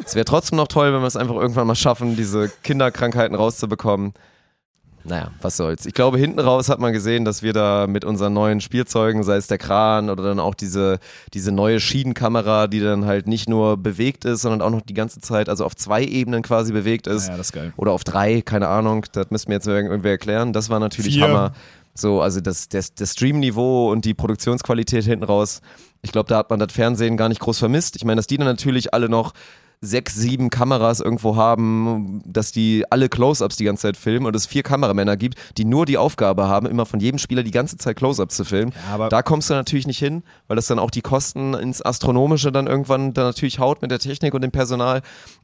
Es 0.05 0.15
wäre 0.15 0.25
trotzdem 0.25 0.57
noch 0.57 0.67
toll, 0.67 0.93
wenn 0.93 1.01
wir 1.01 1.07
es 1.07 1.17
einfach 1.17 1.35
irgendwann 1.35 1.67
mal 1.67 1.75
schaffen, 1.75 2.15
diese 2.15 2.49
Kinderkrankheiten 2.63 3.35
rauszubekommen. 3.35 4.13
Naja, 5.09 5.31
was 5.41 5.57
soll's. 5.57 5.87
Ich 5.87 5.95
glaube, 5.95 6.19
hinten 6.19 6.39
raus 6.39 6.69
hat 6.69 6.79
man 6.79 6.93
gesehen, 6.93 7.25
dass 7.25 7.41
wir 7.41 7.51
da 7.51 7.87
mit 7.87 8.05
unseren 8.05 8.31
neuen 8.33 8.61
Spielzeugen, 8.61 9.23
sei 9.23 9.37
es 9.37 9.47
der 9.47 9.57
Kran 9.57 10.11
oder 10.11 10.21
dann 10.23 10.39
auch 10.39 10.53
diese, 10.53 10.99
diese 11.33 11.51
neue 11.51 11.79
Schiedenkamera, 11.79 12.67
die 12.67 12.79
dann 12.79 13.05
halt 13.05 13.27
nicht 13.27 13.49
nur 13.49 13.75
bewegt 13.77 14.23
ist, 14.23 14.43
sondern 14.43 14.61
auch 14.61 14.69
noch 14.69 14.81
die 14.81 14.93
ganze 14.93 15.19
Zeit, 15.19 15.49
also 15.49 15.65
auf 15.65 15.75
zwei 15.75 16.03
Ebenen 16.03 16.43
quasi 16.43 16.71
bewegt 16.71 17.07
ist. 17.07 17.27
Ja, 17.27 17.37
das 17.37 17.47
ist 17.47 17.53
geil. 17.53 17.73
Oder 17.75 17.91
auf 17.91 18.03
drei, 18.03 18.41
keine 18.41 18.67
Ahnung, 18.67 19.03
das 19.11 19.31
müssten 19.31 19.49
wir 19.49 19.55
jetzt 19.55 19.67
irgendwie 19.67 20.09
erklären. 20.09 20.53
Das 20.53 20.69
war 20.69 20.79
natürlich 20.79 21.15
Vier. 21.15 21.27
Hammer. 21.27 21.53
So, 21.95 22.21
also 22.21 22.39
das, 22.39 22.69
das, 22.69 22.93
das 22.93 23.13
Streamniveau 23.13 23.91
und 23.91 24.05
die 24.05 24.13
Produktionsqualität 24.13 25.05
hinten 25.05 25.25
raus. 25.25 25.61
Ich 26.03 26.11
glaube, 26.11 26.29
da 26.29 26.37
hat 26.37 26.51
man 26.51 26.59
das 26.59 26.71
Fernsehen 26.71 27.17
gar 27.17 27.29
nicht 27.29 27.41
groß 27.41 27.57
vermisst. 27.57 27.95
Ich 27.95 28.05
meine, 28.05 28.17
dass 28.17 28.27
die 28.27 28.37
dann 28.37 28.47
natürlich 28.47 28.93
alle 28.93 29.09
noch 29.09 29.33
sechs, 29.81 30.13
sieben 30.15 30.49
Kameras 30.49 30.99
irgendwo 30.99 31.37
haben, 31.37 32.21
dass 32.25 32.51
die 32.51 32.83
alle 32.89 33.07
Close-Ups 33.07 33.55
die 33.55 33.63
ganze 33.63 33.83
Zeit 33.83 33.97
filmen 33.97 34.25
und 34.25 34.35
es 34.35 34.45
vier 34.45 34.61
Kameramänner 34.61 35.15
gibt, 35.15 35.37
die 35.57 35.63
nur 35.63 35.85
die 35.85 35.97
Aufgabe 35.97 36.49
haben, 36.49 36.67
immer 36.67 36.85
von 36.85 36.99
jedem 36.99 37.17
Spieler 37.17 37.43
die 37.43 37.51
ganze 37.51 37.77
Zeit 37.77 37.95
Close-Ups 37.95 38.35
zu 38.35 38.43
filmen. 38.43 38.73
aber- 38.91 39.07
da 39.09 39.21
kommst 39.21 39.49
du 39.49 39.53
natürlich 39.53 39.87
nicht 39.87 39.99
hin, 39.99 40.23
weil 40.47 40.55
das 40.57 40.67
dann 40.67 40.79
auch 40.79 40.91
die 40.91 41.01
Kosten 41.01 41.53
ins 41.53 41.81
Astronomische 41.81 42.51
dann 42.51 42.67
irgendwann 42.67 43.13
dann 43.13 43.25
natürlich 43.27 43.59
haut 43.59 43.81
mit 43.81 43.89
der 43.91 43.99
Technik 43.99 44.33
und 44.33 44.41
dem 44.41 44.51
Personal. 44.51 45.01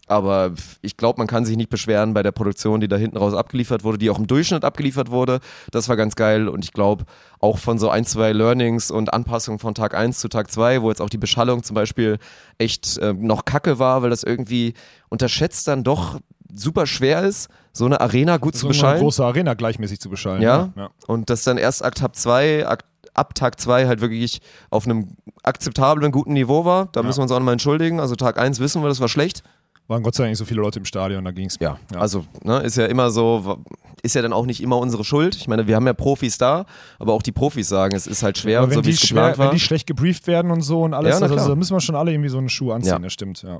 Aber 0.08 0.52
ich 0.82 0.98
glaube, 0.98 1.18
man 1.18 1.28
kann 1.28 1.46
sich 1.46 1.58
nicht 1.58 1.70
beschweren 1.70 2.14
bei 2.14 2.22
der 2.22 2.32
Produktion, 2.32 2.80
die 2.80 2.88
da 2.88 2.96
hinten 2.98 3.18
raus 3.18 3.34
abgeliefert 3.34 3.84
wurde, 3.84 3.98
die 3.98 4.10
auch 4.10 4.20
im 4.20 4.28
Durchschnitt 4.28 4.64
abgeliefert 4.64 5.10
wurde. 5.10 5.40
Das 5.72 5.90
war 5.90 5.96
ganz 5.96 6.16
geil 6.16 6.48
und 6.48 6.64
ich 6.64 6.74
glaube 6.74 7.06
auch 7.46 7.60
von 7.60 7.78
so 7.80 7.90
ein, 7.90 8.06
zwei 8.06 8.34
Learnings 8.34 8.90
und 8.92 9.14
Anpassungen 9.14 9.60
von 9.60 9.76
Tag 9.76 9.94
1 9.94 10.20
zu 10.20 10.28
Tag 10.28 10.52
2, 10.52 10.82
wo 10.82 10.90
jetzt 10.90 11.02
auch 11.02 11.10
die 11.10 11.18
Beschallung 11.20 11.64
zum 11.64 11.76
Beispiel 11.76 12.18
echt 12.58 12.98
äh, 12.98 13.14
noch 13.14 13.46
kacke 13.46 13.78
war, 13.80 14.02
weil 14.02 14.10
das 14.10 14.24
irgendwie 14.24 14.74
unterschätzt 15.10 15.68
dann 15.68 15.84
doch 15.84 16.20
super 16.54 16.88
schwer 16.88 17.22
ist, 17.24 17.50
so 17.72 17.86
eine 17.86 18.00
Arena 18.02 18.38
gut 18.38 18.54
zu 18.56 18.62
so 18.62 18.68
eine 18.68 18.74
beschallen. 18.74 19.00
große 19.02 19.24
Arena 19.24 19.54
gleichmäßig 19.54 20.00
zu 20.00 20.10
beschallen. 20.10 20.42
Ja. 20.42 20.72
ja. 20.76 20.90
Und 21.08 21.30
das 21.30 21.44
dann 21.44 21.58
erst 21.58 21.84
Akt 21.84 21.98
Tag 22.00 22.16
2, 22.16 22.66
Akt, 22.68 22.86
ab 23.14 23.36
Tag 23.36 23.60
2 23.60 23.88
halt 23.88 24.02
wirklich 24.02 24.40
auf 24.70 24.86
einem 24.86 25.16
akzeptablen, 25.44 26.12
guten 26.12 26.34
Niveau 26.34 26.66
war. 26.66 26.88
Da 26.94 27.02
Ja. 27.02 27.06
müssen 27.06 27.20
wir 27.20 27.24
uns 27.24 27.32
auch 27.32 27.40
nochmal 27.40 27.54
entschuldigen. 27.54 28.00
Also 28.00 28.16
Tag 28.16 28.38
1 28.40 28.60
wissen 28.60 28.82
wir, 28.82 28.90
das 28.90 29.00
war 29.02 29.08
schlecht. 29.10 29.44
Waren 29.88 30.02
Gott 30.02 30.16
sei 30.16 30.24
Dank 30.24 30.32
nicht 30.32 30.40
so 30.40 30.46
viele 30.46 30.62
Leute 30.62 30.80
im 30.80 30.86
Stadion, 30.86 31.24
da 31.24 31.32
ging 31.32 31.46
es. 31.46 31.58
Ja, 31.60 31.78
also 31.96 32.26
ne, 32.44 32.58
ist 32.62 32.76
ja 32.76 32.86
immer 32.88 33.12
so, 33.12 33.60
ist 34.02 34.16
ja 34.16 34.24
dann 34.24 34.34
auch 34.34 34.48
nicht 34.48 34.62
immer 34.64 34.78
unsere 34.80 35.04
Schuld. 35.04 35.36
Ich 35.36 35.48
meine, 35.48 35.68
wir 35.68 35.76
haben 35.76 35.86
ja 35.86 35.94
Profis 35.94 36.40
da, 36.40 36.66
aber 36.98 37.14
auch 37.14 37.22
die 37.22 37.32
Profis 37.32 37.70
sagen, 37.70 37.96
es 37.96 38.08
ist 38.08 38.24
halt 38.24 38.38
schwer 38.40 38.60
Aber 38.60 38.66
und 38.66 38.72
wenn, 38.72 38.78
so 38.78 38.84
wie 38.86 38.90
die 38.90 38.94
es 38.96 39.02
schwer, 39.02 39.10
geplant 39.22 39.38
war. 39.38 39.46
wenn 39.48 39.54
die 39.54 39.60
schlecht 39.60 39.86
gebrieft 39.86 40.26
werden 40.26 40.50
und 40.50 40.62
so 40.62 40.82
und 40.84 40.96
alles, 40.96 41.20
Ja, 41.20 41.26
also, 41.28 41.36
da 41.50 41.56
müssen 41.56 41.76
wir 41.76 41.82
schon 41.82 41.96
alle 41.96 42.12
irgendwie 42.12 42.30
so 42.30 42.40
einen 42.40 42.50
Schuh 42.50 42.72
anziehen, 42.72 42.94
Ja. 42.94 43.00
das 43.00 43.14
stimmt, 43.14 43.44
ja. 43.44 43.60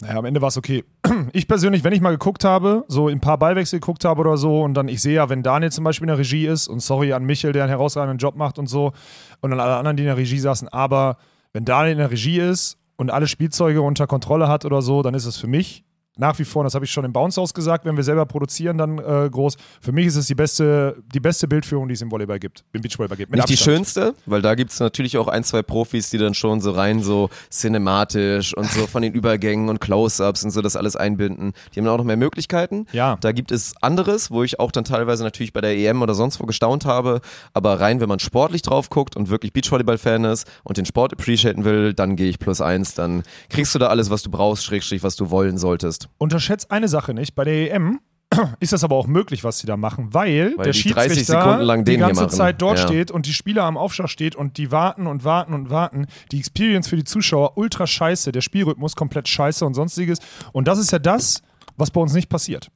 Naja, 0.00 0.18
am 0.18 0.24
Ende 0.24 0.40
war 0.40 0.48
es 0.48 0.56
okay. 0.56 0.84
Ich 1.32 1.46
persönlich, 1.46 1.84
wenn 1.84 1.92
ich 1.92 2.00
mal 2.00 2.10
geguckt 2.10 2.44
habe, 2.44 2.84
so 2.88 3.08
ein 3.08 3.20
paar 3.20 3.38
Ballwechsel 3.38 3.78
geguckt 3.80 4.04
habe 4.04 4.20
oder 4.20 4.36
so, 4.36 4.62
und 4.62 4.74
dann 4.74 4.88
ich 4.88 5.00
sehe 5.02 5.14
ja, 5.14 5.28
wenn 5.28 5.42
Daniel 5.42 5.70
zum 5.72 5.84
Beispiel 5.84 6.04
in 6.04 6.08
der 6.08 6.18
Regie 6.18 6.46
ist, 6.46 6.68
und 6.68 6.80
sorry 6.80 7.12
an 7.12 7.24
Michel, 7.24 7.52
der 7.52 7.64
einen 7.64 7.70
herausragenden 7.70 8.18
Job 8.18 8.34
macht 8.36 8.58
und 8.58 8.66
so, 8.68 8.92
und 9.40 9.52
an 9.52 9.60
alle 9.60 9.76
anderen, 9.76 9.96
die 9.96 10.02
in 10.04 10.08
der 10.08 10.16
Regie 10.16 10.38
saßen, 10.38 10.68
aber 10.68 11.16
wenn 11.52 11.64
Daniel 11.64 11.92
in 11.92 11.98
der 11.98 12.10
Regie 12.10 12.38
ist 12.40 12.78
und 12.96 13.10
alle 13.10 13.26
Spielzeuge 13.26 13.82
unter 13.82 14.06
Kontrolle 14.06 14.48
hat 14.48 14.64
oder 14.64 14.82
so, 14.82 15.02
dann 15.02 15.14
ist 15.14 15.26
es 15.26 15.36
für 15.36 15.46
mich 15.46 15.84
nach 16.16 16.38
wie 16.38 16.44
vor, 16.44 16.62
das 16.62 16.74
habe 16.74 16.84
ich 16.84 16.90
schon 16.90 17.04
im 17.04 17.12
Bounce 17.12 17.40
House 17.40 17.54
gesagt, 17.54 17.86
wenn 17.86 17.96
wir 17.96 18.04
selber 18.04 18.26
produzieren, 18.26 18.76
dann 18.76 18.98
äh, 18.98 19.30
groß. 19.30 19.56
Für 19.80 19.92
mich 19.92 20.06
ist 20.06 20.16
es 20.16 20.26
die 20.26 20.34
beste, 20.34 21.02
die 21.14 21.20
beste 21.20 21.48
Bildführung, 21.48 21.88
die 21.88 21.94
es 21.94 22.02
im 22.02 22.10
Volleyball 22.10 22.38
gibt, 22.38 22.64
im 22.72 22.82
Beachvolleyball 22.82 23.16
gibt. 23.16 23.32
Nicht 23.32 23.48
die 23.48 23.54
Abstand. 23.54 23.76
schönste, 23.76 24.14
weil 24.26 24.42
da 24.42 24.54
gibt 24.54 24.72
es 24.72 24.80
natürlich 24.80 25.16
auch 25.16 25.28
ein, 25.28 25.42
zwei 25.42 25.62
Profis, 25.62 26.10
die 26.10 26.18
dann 26.18 26.34
schon 26.34 26.60
so 26.60 26.72
rein 26.72 27.02
so 27.02 27.30
cinematisch 27.50 28.54
und 28.54 28.70
so 28.70 28.86
von 28.86 29.02
den 29.02 29.14
Übergängen 29.14 29.70
und 29.70 29.80
Close-Ups 29.80 30.44
und 30.44 30.50
so 30.50 30.60
das 30.60 30.76
alles 30.76 30.96
einbinden. 30.96 31.54
Die 31.74 31.80
haben 31.80 31.88
auch 31.88 31.96
noch 31.96 32.04
mehr 32.04 32.18
Möglichkeiten. 32.18 32.86
Ja. 32.92 33.16
Da 33.20 33.32
gibt 33.32 33.50
es 33.50 33.74
anderes, 33.80 34.30
wo 34.30 34.42
ich 34.42 34.60
auch 34.60 34.70
dann 34.70 34.84
teilweise 34.84 35.24
natürlich 35.24 35.54
bei 35.54 35.62
der 35.62 35.76
EM 35.76 36.02
oder 36.02 36.14
sonst 36.14 36.40
wo 36.40 36.44
gestaunt 36.44 36.84
habe. 36.84 37.22
Aber 37.54 37.80
rein, 37.80 38.00
wenn 38.00 38.08
man 38.08 38.18
sportlich 38.18 38.60
drauf 38.60 38.90
guckt 38.90 39.16
und 39.16 39.30
wirklich 39.30 39.54
Beachvolleyball-Fan 39.54 40.24
ist 40.24 40.46
und 40.62 40.76
den 40.76 40.84
Sport 40.84 41.14
appreciaten 41.14 41.64
will, 41.64 41.94
dann 41.94 42.16
gehe 42.16 42.28
ich 42.28 42.38
plus 42.38 42.60
eins. 42.60 42.94
Dann 42.94 43.22
kriegst 43.48 43.74
du 43.74 43.78
da 43.78 43.86
alles, 43.86 44.10
was 44.10 44.22
du 44.22 44.30
brauchst, 44.30 44.64
Schrägstrich, 44.64 45.02
was 45.02 45.16
du 45.16 45.30
wollen 45.30 45.56
solltest. 45.56 46.01
Unterschätzt 46.18 46.70
eine 46.70 46.88
Sache 46.88 47.14
nicht. 47.14 47.34
Bei 47.34 47.44
der 47.44 47.72
EM 47.74 48.00
ist 48.60 48.72
das 48.72 48.82
aber 48.84 48.96
auch 48.96 49.06
möglich, 49.06 49.44
was 49.44 49.58
sie 49.58 49.66
da 49.66 49.76
machen, 49.76 50.14
weil, 50.14 50.54
Weil 50.56 50.64
der 50.64 50.72
die 50.72 50.88
30 50.88 51.18
Schiedsrichter 51.18 51.82
die 51.84 51.96
ganze. 51.98 52.28
Zeit 52.28 52.62
dort 52.62 52.78
Ja. 52.78 52.86
steht 52.86 53.10
und 53.10 53.26
die 53.26 53.32
Spieler 53.34 53.64
am 53.64 53.76
Aufschlag 53.76 54.08
steht 54.08 54.34
und 54.36 54.56
die 54.56 54.70
warten 54.70 55.06
und 55.06 55.24
warten 55.24 55.52
und 55.54 55.70
warten. 55.70 56.06
Die 56.30 56.38
Experience 56.38 56.88
für 56.88 56.96
die 56.96 57.04
Zuschauer 57.04 57.58
ultra 57.58 57.86
scheiße, 57.86 58.32
der 58.32 58.40
Spielrhythmus 58.40 58.96
komplett 58.96 59.28
scheiße 59.28 59.64
und 59.66 59.74
sonstiges. 59.74 60.18
Und 60.52 60.66
das 60.68 60.78
ist 60.78 60.92
ja 60.92 60.98
das, 60.98 61.42
was 61.76 61.90
bei 61.90 62.00
uns 62.00 62.12
nicht 62.14 62.28
passiert. 62.28 62.68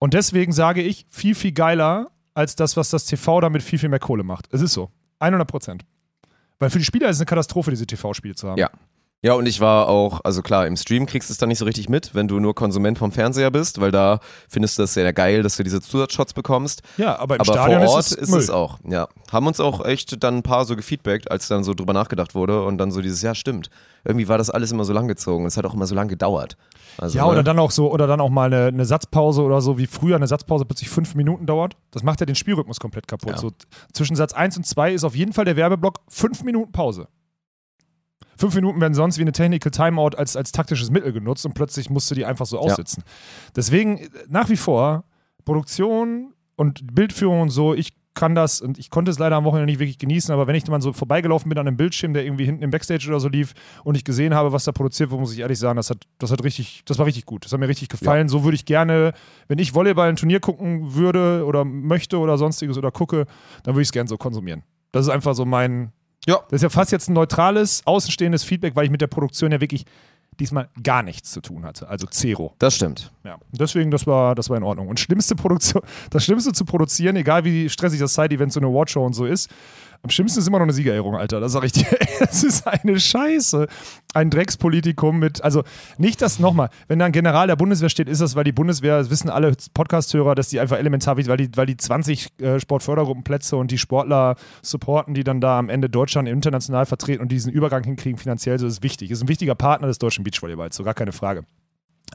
Und 0.00 0.14
deswegen 0.14 0.52
sage 0.52 0.82
ich, 0.82 1.06
viel, 1.08 1.34
viel 1.34 1.52
geiler 1.52 2.10
als 2.34 2.54
das, 2.56 2.76
was 2.76 2.90
das 2.90 3.04
TV 3.04 3.40
damit 3.40 3.62
viel, 3.62 3.78
viel 3.78 3.88
mehr 3.88 3.98
Kohle 3.98 4.22
macht. 4.22 4.46
Es 4.52 4.60
ist 4.60 4.72
so. 4.72 4.90
100 5.20 5.48
Prozent. 5.48 5.84
Weil 6.60 6.70
für 6.70 6.78
die 6.78 6.84
Spieler 6.84 7.08
ist 7.08 7.16
es 7.16 7.20
eine 7.20 7.26
Katastrophe, 7.26 7.70
diese 7.70 7.86
TV-Spiele 7.86 8.34
zu 8.34 8.48
haben. 8.48 8.58
Ja. 8.58 8.70
Ja, 9.20 9.32
und 9.32 9.46
ich 9.46 9.60
war 9.60 9.88
auch, 9.88 10.20
also 10.22 10.42
klar, 10.42 10.68
im 10.68 10.76
Stream 10.76 11.04
kriegst 11.06 11.28
du 11.28 11.32
es 11.32 11.38
dann 11.38 11.48
nicht 11.48 11.58
so 11.58 11.64
richtig 11.64 11.88
mit, 11.88 12.14
wenn 12.14 12.28
du 12.28 12.38
nur 12.38 12.54
Konsument 12.54 12.98
vom 12.98 13.10
Fernseher 13.10 13.50
bist, 13.50 13.80
weil 13.80 13.90
da 13.90 14.20
findest 14.48 14.78
du 14.78 14.82
das 14.82 14.94
sehr 14.94 15.12
geil, 15.12 15.42
dass 15.42 15.56
du 15.56 15.64
diese 15.64 15.80
Zusatzshots 15.80 16.34
bekommst. 16.34 16.82
Ja, 16.98 17.18
aber 17.18 17.34
im 17.34 17.40
Aber 17.40 17.52
Stadion 17.52 17.82
vor 17.82 17.94
Ort 17.94 18.00
ist 18.06 18.12
es, 18.12 18.28
ist 18.28 18.34
es 18.34 18.50
auch, 18.50 18.78
ja. 18.88 19.08
Haben 19.32 19.48
uns 19.48 19.58
auch 19.58 19.84
echt 19.84 20.22
dann 20.22 20.36
ein 20.36 20.42
paar 20.44 20.64
so 20.64 20.76
gefeedbackt, 20.76 21.32
als 21.32 21.48
dann 21.48 21.64
so 21.64 21.74
drüber 21.74 21.94
nachgedacht 21.94 22.36
wurde 22.36 22.62
und 22.64 22.78
dann 22.78 22.92
so 22.92 23.00
dieses, 23.00 23.20
ja, 23.22 23.34
stimmt. 23.34 23.70
Irgendwie 24.04 24.28
war 24.28 24.38
das 24.38 24.50
alles 24.50 24.70
immer 24.70 24.84
so 24.84 24.92
lang 24.92 25.08
gezogen. 25.08 25.46
Es 25.46 25.56
hat 25.56 25.66
auch 25.66 25.74
immer 25.74 25.86
so 25.86 25.96
lange 25.96 26.10
gedauert. 26.10 26.56
Also, 26.96 27.18
Ja, 27.18 27.24
ne? 27.24 27.32
oder 27.32 27.42
dann 27.42 27.58
auch 27.58 27.72
so, 27.72 27.90
oder 27.90 28.06
dann 28.06 28.20
auch 28.20 28.30
mal 28.30 28.52
eine, 28.52 28.66
eine 28.66 28.84
Satzpause 28.84 29.42
oder 29.42 29.60
so, 29.60 29.78
wie 29.78 29.88
früher 29.88 30.14
eine 30.14 30.28
Satzpause 30.28 30.64
plötzlich 30.64 30.90
fünf 30.90 31.16
Minuten 31.16 31.44
dauert. 31.44 31.76
Das 31.90 32.04
macht 32.04 32.20
ja 32.20 32.26
den 32.26 32.36
Spielrhythmus 32.36 32.78
komplett 32.78 33.08
kaputt. 33.08 33.32
Ja. 33.32 33.38
So, 33.38 33.50
zwischen 33.92 34.14
Satz 34.14 34.32
1 34.32 34.58
und 34.58 34.64
2 34.64 34.92
ist 34.92 35.02
auf 35.02 35.16
jeden 35.16 35.32
Fall 35.32 35.44
der 35.44 35.56
Werbeblock 35.56 35.98
fünf 36.08 36.44
Minuten 36.44 36.70
Pause. 36.70 37.08
Fünf 38.38 38.54
Minuten 38.54 38.80
werden 38.80 38.94
sonst 38.94 39.18
wie 39.18 39.22
eine 39.22 39.32
Technical 39.32 39.70
Timeout 39.70 40.16
als, 40.16 40.36
als 40.36 40.52
taktisches 40.52 40.90
Mittel 40.90 41.12
genutzt 41.12 41.44
und 41.44 41.54
plötzlich 41.54 41.90
musst 41.90 42.10
du 42.10 42.14
die 42.14 42.24
einfach 42.24 42.46
so 42.46 42.58
aussitzen. 42.58 43.02
Deswegen 43.56 43.98
äh, 43.98 44.08
nach 44.28 44.48
wie 44.48 44.56
vor 44.56 45.04
Produktion 45.44 46.34
und 46.56 46.94
Bildführung 46.94 47.40
und 47.42 47.50
so, 47.50 47.74
ich 47.74 47.94
kann 48.14 48.34
das 48.34 48.60
und 48.60 48.78
ich 48.78 48.90
konnte 48.90 49.12
es 49.12 49.18
leider 49.18 49.36
am 49.36 49.44
Wochenende 49.44 49.66
nicht 49.66 49.78
wirklich 49.78 49.98
genießen, 49.98 50.32
aber 50.32 50.48
wenn 50.48 50.56
ich 50.56 50.64
dann 50.64 50.80
so 50.80 50.92
vorbeigelaufen 50.92 51.48
bin 51.48 51.58
an 51.58 51.68
einem 51.68 51.76
Bildschirm, 51.76 52.14
der 52.14 52.24
irgendwie 52.24 52.44
hinten 52.44 52.64
im 52.64 52.70
Backstage 52.70 53.06
oder 53.08 53.20
so 53.20 53.28
lief 53.28 53.54
und 53.84 53.96
ich 53.96 54.04
gesehen 54.04 54.34
habe, 54.34 54.52
was 54.52 54.64
da 54.64 54.72
produziert 54.72 55.10
wurde, 55.10 55.20
muss 55.20 55.32
ich 55.32 55.38
ehrlich 55.38 55.58
sagen, 55.58 55.76
das 55.76 55.90
hat, 55.90 55.98
das 56.18 56.32
hat 56.32 56.42
richtig, 56.42 56.82
das 56.84 56.98
war 56.98 57.06
richtig 57.06 57.26
gut. 57.26 57.44
Das 57.44 57.52
hat 57.52 57.60
mir 57.60 57.68
richtig 57.68 57.88
gefallen. 57.88 58.28
So 58.28 58.42
würde 58.42 58.56
ich 58.56 58.64
gerne, 58.64 59.12
wenn 59.46 59.60
ich 59.60 59.72
Volleyball 59.72 60.08
ein 60.08 60.16
Turnier 60.16 60.40
gucken 60.40 60.94
würde 60.94 61.44
oder 61.46 61.64
möchte 61.64 62.18
oder 62.18 62.38
sonstiges 62.38 62.76
oder 62.76 62.90
gucke, 62.90 63.26
dann 63.62 63.74
würde 63.74 63.82
ich 63.82 63.88
es 63.88 63.92
gerne 63.92 64.08
so 64.08 64.16
konsumieren. 64.16 64.64
Das 64.90 65.06
ist 65.06 65.10
einfach 65.10 65.34
so 65.34 65.44
mein, 65.44 65.92
Ja. 66.26 66.40
das 66.50 66.58
ist 66.58 66.62
ja 66.62 66.68
fast 66.68 66.92
jetzt 66.92 67.08
ein 67.08 67.14
neutrales, 67.14 67.82
außenstehendes 67.86 68.44
Feedback, 68.44 68.76
weil 68.76 68.84
ich 68.84 68.90
mit 68.90 69.00
der 69.00 69.06
Produktion 69.06 69.52
ja 69.52 69.60
wirklich 69.60 69.84
diesmal 70.38 70.68
gar 70.82 71.02
nichts 71.02 71.32
zu 71.32 71.40
tun 71.40 71.64
hatte. 71.64 71.88
Also 71.88 72.06
Zero. 72.06 72.54
Das 72.58 72.76
stimmt. 72.76 73.12
Ja, 73.24 73.38
deswegen, 73.50 73.90
das 73.90 74.06
war, 74.06 74.34
das 74.34 74.48
war 74.48 74.56
in 74.56 74.62
Ordnung. 74.62 74.88
Und 74.88 75.00
schlimmste 75.00 75.34
Produktion, 75.34 75.82
das 76.10 76.24
Schlimmste 76.24 76.52
zu 76.52 76.64
produzieren, 76.64 77.16
egal 77.16 77.44
wie 77.44 77.68
stressig 77.68 77.98
das 77.98 78.14
Side-Event 78.14 78.52
so 78.52 78.60
eine 78.60 78.68
Awardshow 78.68 79.04
und 79.04 79.14
so 79.14 79.26
ist, 79.26 79.50
am 80.02 80.10
schlimmsten 80.10 80.40
ist 80.40 80.46
immer 80.48 80.58
noch 80.58 80.64
eine 80.64 80.72
Siegerehrung, 80.72 81.16
Alter. 81.16 81.40
Das 81.40 81.52
sag 81.52 81.64
ich 81.64 81.72
dir. 81.72 81.86
Das 82.20 82.42
ist 82.42 82.66
eine 82.66 82.98
Scheiße. 82.98 83.68
Ein 84.12 84.30
Dreckspolitikum 84.30 85.18
mit, 85.18 85.42
also 85.44 85.62
nicht 85.98 86.20
das 86.20 86.38
nochmal, 86.40 86.68
wenn 86.88 86.98
da 86.98 87.04
ein 87.04 87.12
General 87.12 87.46
der 87.46 87.56
Bundeswehr 87.56 87.88
steht, 87.88 88.08
ist 88.08 88.20
das, 88.20 88.34
weil 88.34 88.44
die 88.44 88.52
Bundeswehr, 88.52 88.98
das 88.98 89.08
wissen 89.10 89.30
alle 89.30 89.54
Podcast-Hörer, 89.72 90.34
dass 90.34 90.48
die 90.48 90.58
einfach 90.60 90.78
elementar 90.78 91.16
weil 91.16 91.36
die, 91.36 91.50
weil 91.56 91.66
die 91.66 91.76
20 91.76 92.40
äh, 92.40 92.58
Sportfördergruppenplätze 92.60 93.56
und 93.56 93.70
die 93.70 93.78
Sportler 93.78 94.34
supporten, 94.62 95.14
die 95.14 95.22
dann 95.24 95.40
da 95.40 95.58
am 95.58 95.68
Ende 95.68 95.88
Deutschland 95.88 96.28
international 96.28 96.86
vertreten 96.86 97.22
und 97.22 97.30
diesen 97.30 97.52
Übergang 97.52 97.84
hinkriegen 97.84 98.18
finanziell, 98.18 98.58
so 98.58 98.66
ist 98.66 98.82
wichtig. 98.82 99.10
Ist 99.10 99.22
ein 99.22 99.28
wichtiger 99.28 99.54
Partner 99.54 99.86
des 99.86 99.98
deutschen 99.98 100.24
Beachvolleyballs, 100.24 100.76
so 100.76 100.82
gar 100.84 100.94
keine 100.94 101.12
Frage. 101.12 101.44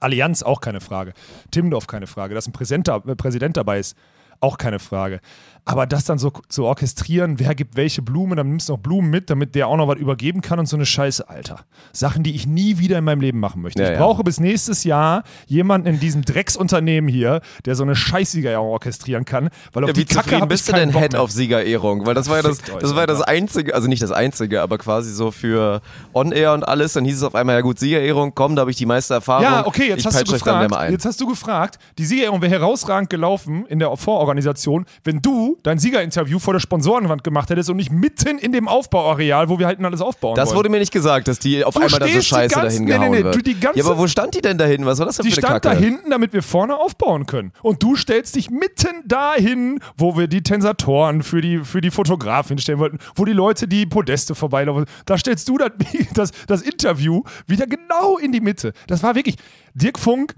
Allianz 0.02 0.44
auch 0.44 0.60
keine 0.62 0.82
Frage. 0.82 1.14
Timmendorf 1.52 1.88
keine 1.88 2.08
Frage. 2.08 2.36
Dass 2.36 2.48
ein 2.48 2.52
Präsent, 2.54 2.88
da- 2.88 2.98
äh, 3.08 3.16
Präsident 3.16 3.58
dabei 3.58 3.80
ist, 3.80 3.96
auch 4.40 4.58
keine 4.58 4.80
Frage. 4.80 5.22
Aber 5.66 5.86
das 5.86 6.04
dann 6.04 6.18
so 6.20 6.32
zu 6.50 6.66
orchestrieren, 6.66 7.40
wer 7.40 7.56
gibt 7.56 7.78
welche 7.78 8.02
Blumen, 8.02 8.36
dann 8.36 8.50
nimmst 8.50 8.68
du 8.68 8.74
noch 8.74 8.80
Blumen 8.80 9.10
mit, 9.10 9.30
damit 9.30 9.56
der 9.56 9.70
auch 9.70 9.78
noch 9.78 9.88
was 9.88 9.98
übergeben 9.98 10.42
kann 10.42 10.60
und 10.60 10.66
so 10.66 10.76
eine 10.76 10.86
Scheiße, 10.86 11.30
Alter. 11.30 11.62
Sachen, 11.94 12.24
die 12.24 12.36
ich 12.36 12.46
nie 12.46 12.80
wieder 12.80 12.98
in 12.98 13.06
meinem 13.06 13.22
Leben 13.22 13.40
machen 13.40 13.62
möchte. 13.62 13.82
Ja, 13.82 13.90
ich 13.92 13.98
ja. 13.98 14.06
brauche 14.06 14.26
bis 14.26 14.42
nächstes 14.42 14.84
Jahr 14.84 15.24
jemanden 15.48 15.88
in 15.88 16.00
diesem 16.02 16.24
Drecksunternehmen 16.24 17.10
hier, 17.10 17.40
der 17.66 17.76
so 17.76 17.84
eine 17.84 17.96
Scheißsiegerehrung 17.96 18.68
orchestrieren 18.68 19.24
kann, 19.24 19.50
weil 19.72 19.86
auf 19.86 19.90
Ja, 19.90 19.94
die 19.94 20.02
wie 20.02 20.06
Kacke 20.06 20.36
hab 20.36 20.44
ich 20.44 20.50
bist 20.50 20.68
du 20.68 20.74
denn 20.74 20.92
Bock 20.92 21.02
Head 21.02 21.14
mehr. 21.14 21.22
auf 21.22 21.32
Siegerehrung? 21.32 22.06
Weil 22.06 22.14
das 22.14 22.30
war 22.30 22.38
ja 22.38 22.44
das, 22.44 22.58
das 22.82 22.94
war 22.94 23.08
das 23.08 23.22
einzige, 23.22 23.74
also 23.74 23.88
nicht 23.88 24.02
das 24.02 24.12
einzige, 24.12 24.62
aber 24.62 24.78
quasi 24.78 25.14
so 25.14 25.32
für 25.32 25.82
On-Air 26.14 26.54
und 26.54 26.68
alles. 26.68 26.92
Dann 26.94 27.06
hieß 27.06 27.18
es 27.18 27.24
auf 27.24 27.36
einmal, 27.36 27.56
ja 27.56 27.62
gut, 27.62 27.80
Siegerehrung, 27.80 28.36
komm, 28.36 28.58
da 28.58 28.62
habe 28.62 28.72
ich 28.72 28.78
die 28.78 28.86
meiste 28.86 29.14
Erfahrung. 29.14 29.44
Ja, 29.44 29.66
okay, 29.66 29.88
jetzt 29.88 30.02
ich 30.02 30.08
hast, 30.08 30.28
du 30.28 30.34
gefragt, 30.34 30.92
jetzt 30.92 31.06
hast 31.06 31.22
du 31.22 31.28
gefragt, 31.28 31.80
die 31.98 32.06
Siegerehrung 32.06 32.42
wäre 32.42 32.52
herausragend 32.52 33.10
gelaufen 33.10 33.66
in 33.68 33.80
der 33.80 33.96
Vororganisation, 33.96 34.86
wenn 35.06 35.22
du 35.22 35.53
dein 35.64 35.78
Siegerinterview 35.78 36.40
vor 36.40 36.54
der 36.54 36.60
Sponsorenwand 36.60 37.24
gemacht 37.24 37.50
hättest 37.50 37.70
und 37.70 37.78
nicht 37.78 37.92
mitten 37.92 38.38
in 38.40 38.52
dem 38.52 38.68
Aufbauareal, 38.68 39.50
wo 39.50 39.60
wir 39.60 39.68
halt 39.68 39.80
alles 39.84 40.02
aufbauen 40.02 40.36
Das 40.36 40.50
wollen. 40.50 40.58
wurde 40.58 40.70
mir 40.70 40.80
nicht 40.80 40.92
gesagt, 40.92 41.28
dass 41.28 41.40
die 41.40 41.64
auf 41.64 41.74
Du 41.76 41.82
einmal 41.82 42.00
da 42.00 42.08
so 42.08 42.14
die 42.14 42.22
scheiße 42.24 42.56
dahin 42.56 42.84
nee, 42.86 42.92
nee, 42.92 42.98
gehauen 42.98 43.12
nee, 43.12 43.24
wird. 43.24 43.46
die 43.46 43.60
ganze- 43.60 43.80
ja, 43.80 43.86
aber 43.86 43.98
wo 43.98 44.08
stand 44.08 44.34
die 44.36 44.42
denn 44.42 44.58
dahin? 44.58 44.86
Was 44.86 45.00
war 45.00 45.06
das 45.06 45.18
denn 45.18 45.26
die 45.26 45.32
für 45.32 45.38
eine 45.38 45.48
stand 45.48 45.64
Kacke? 45.64 45.76
da 45.76 45.82
hinten, 45.82 46.10
damit 46.10 46.34
wir 46.34 46.42
vorne 46.44 46.76
aufbauen 46.78 47.26
können. 47.26 47.52
Und 47.62 47.84
du 47.84 47.96
stellst 47.96 48.36
dich 48.36 48.50
mitten 48.50 49.04
dahin, 49.06 49.80
wo 49.98 50.18
wir 50.18 50.28
die 50.28 50.42
Tensatoren 50.42 51.24
für 51.24 51.42
die, 51.42 51.60
für 51.60 51.82
die 51.82 51.92
Fotografin 51.92 52.58
stellen 52.58 52.80
wollten, 52.80 53.00
wo 53.16 53.26
die 53.26 53.34
Leute 53.34 53.68
die 53.68 53.86
Podeste 53.86 54.36
vorbeilaufen. 54.36 54.86
Da 55.06 55.18
stellst 55.18 55.48
du 55.50 55.58
das, 55.58 55.72
das, 56.14 56.32
das 56.48 56.62
Interview 56.62 57.22
wieder 57.48 57.68
genau 57.68 58.18
in 58.18 58.32
die 58.32 58.42
Mitte. 58.42 58.74
Das 58.88 59.04
war 59.04 59.16
wirklich. 59.16 59.36
Dirk 59.74 60.00
Funk. 60.00 60.36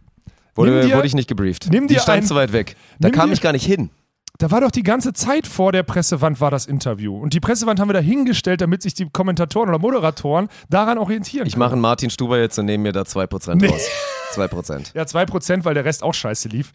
Wurde, 0.55 0.82
dir, 0.88 0.95
wurde 0.95 1.05
ich 1.07 1.13
nicht 1.16 1.28
gebrieft. 1.28 1.68
nimm 1.70 1.88
die 1.88 1.95
dir 1.95 1.99
stand 1.99 2.20
ein- 2.24 2.26
zu 2.26 2.34
weit 2.36 2.53
weg. 2.53 2.78
Da 2.99 3.09
kam 3.09 3.28
dir- 3.30 3.34
ich 3.34 3.41
gar 3.41 3.51
nicht 3.51 3.66
hin. 3.66 3.89
Da 4.38 4.51
war 4.51 4.61
doch 4.61 4.71
die 4.71 4.83
ganze 4.83 5.13
Zeit 5.13 5.47
vor 5.47 5.71
der 5.71 5.83
Pressewand 5.83 6.41
war 6.41 6.51
das 6.51 6.65
Interview. 6.65 7.17
Und 7.17 7.33
die 7.33 7.39
Pressewand 7.39 7.79
haben 7.79 7.88
wir 7.89 7.93
da 7.93 7.99
hingestellt, 7.99 8.61
damit 8.61 8.81
sich 8.81 8.93
die 8.93 9.09
Kommentatoren 9.09 9.69
oder 9.69 9.79
Moderatoren 9.79 10.49
daran 10.69 10.97
orientieren 10.97 11.47
Ich 11.47 11.55
mache 11.57 11.73
einen 11.73 11.81
Martin 11.81 12.09
Stuber 12.09 12.38
jetzt 12.39 12.59
und 12.59 12.65
nehme 12.65 12.83
mir 12.83 12.91
da 12.91 13.01
2% 13.03 13.55
Nee. 13.61 13.67
raus. 13.67 13.88
2%. 14.33 14.91
Ja, 14.93 15.03
2%, 15.03 15.63
weil 15.63 15.73
der 15.73 15.86
Rest 15.86 16.03
auch 16.03 16.13
scheiße 16.13 16.49
lief. 16.49 16.71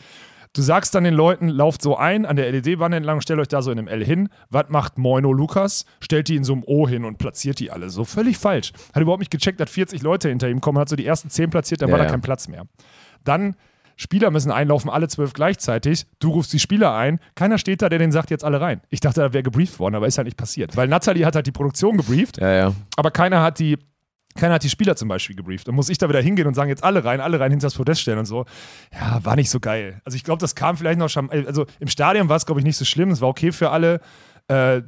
Du 0.53 0.63
sagst 0.63 0.95
dann 0.97 1.05
den 1.05 1.15
Leuten, 1.15 1.49
lauft 1.49 1.81
so 1.81 1.97
ein 1.97 2.27
an 2.27 2.35
der 2.35 2.51
LED-Wand 2.51 2.93
entlang, 2.95 3.21
stellt 3.21 3.39
euch 3.39 3.47
da 3.47 3.63
so 3.63 3.71
in 3.71 3.79
einem 3.79 3.87
L 3.89 4.05
hin. 4.05 4.31
Was 4.49 4.65
macht 4.69 4.99
Moino 4.99 5.33
Lukas? 5.33 5.85
Stellt 6.01 6.27
die 6.29 6.35
in 6.37 6.43
so 6.43 6.55
einem 6.55 6.65
O 6.67 6.89
hin 6.89 7.05
und 7.05 7.19
platziert 7.19 7.61
die 7.61 7.71
alle. 7.71 7.89
So 7.91 8.05
völlig 8.05 8.37
falsch. 8.39 8.73
Hat 8.93 9.01
überhaupt 9.03 9.21
nicht 9.21 9.31
gecheckt, 9.31 9.61
dass 9.61 9.71
40 9.71 10.03
Leute 10.03 10.29
hinter 10.29 10.49
ihm 10.49 10.61
kommen, 10.61 10.79
hat 10.79 10.89
so 10.89 10.97
die 10.97 11.07
ersten 11.07 11.31
10 11.31 11.51
platziert, 11.51 11.83
dann 11.83 11.89
Ja, 11.91 11.93
war 11.93 11.99
da 11.99 12.05
ja. 12.07 12.11
kein 12.11 12.21
Platz 12.23 12.49
mehr. 12.49 12.65
Dann 13.23 13.55
Spieler 14.01 14.31
müssen 14.31 14.51
einlaufen, 14.51 14.89
alle 14.89 15.09
zwölf 15.09 15.35
gleichzeitig. 15.35 16.07
Du 16.21 16.31
rufst 16.31 16.55
die 16.55 16.59
Spieler 16.59 16.95
ein. 16.95 17.21
Keiner 17.35 17.59
steht 17.59 17.83
da, 17.83 17.91
der 17.91 17.99
den 17.99 18.13
sagt, 18.13 18.31
jetzt 18.31 18.45
alle 18.45 18.59
rein. 18.59 18.81
Ich 18.89 19.01
dachte, 19.01 19.21
da 19.21 19.35
wäre 19.35 19.43
gebrieft 19.43 19.79
worden, 19.79 19.95
aber 19.95 20.07
ist 20.07 20.17
halt 20.17 20.25
nicht 20.25 20.39
passiert. 20.39 20.75
Weil 20.75 20.89
Natalie 20.89 21.27
hat 21.27 21.37
halt 21.37 21.47
die 21.47 21.53
Produktion 21.53 21.99
gebrieft 21.99 22.39
Ja, 22.39 22.51
ja. 22.51 22.73
aber 22.97 23.11
keiner 23.11 23.43
hat 23.43 23.59
die 23.59 23.77
keiner 24.37 24.55
hat 24.55 24.63
die 24.63 24.71
Spieler 24.71 24.97
zum 24.97 25.09
Beispiel 25.09 25.37
gebrieft. 25.37 25.69
Dann 25.69 25.75
muss 25.75 25.91
ich 25.91 25.99
da 25.99 26.09
wieder 26.09 26.23
hingehen 26.23 26.47
und 26.47 26.55
sagen, 26.55 26.71
jetzt 26.71 26.85
alle 26.85 27.05
rein, 27.05 27.21
alle 27.21 27.41
rein 27.41 27.51
hinter 27.51 27.67
das 27.67 27.75
Podest 27.75 28.01
stellen 28.01 28.19
und 28.19 28.27
so. 28.27 28.47
Ja, 28.93 29.23
war 29.23 29.37
nicht 29.37 29.51
so 29.51 29.61
geil. 29.61 30.01
Also 30.05 30.17
ich 30.17 30.25
glaube, 30.25 30.41
das 30.41 30.55
kam 30.55 30.77
vielleicht 30.77 30.99
noch 30.99 31.09
schon, 31.11 31.29
also 31.31 31.67
im 31.81 31.89
Stadion 31.89 32.29
war 32.29 32.37
es, 32.37 32.47
glaube 32.47 32.61
ich, 32.61 32.65
nicht 32.65 32.77
so 32.77 32.85
schlimm. 32.85 33.11
Es 33.11 33.21
war 33.21 33.29
okay 33.29 33.53
für 33.53 33.71
alle. 33.71 34.01
Äh, 34.51 34.83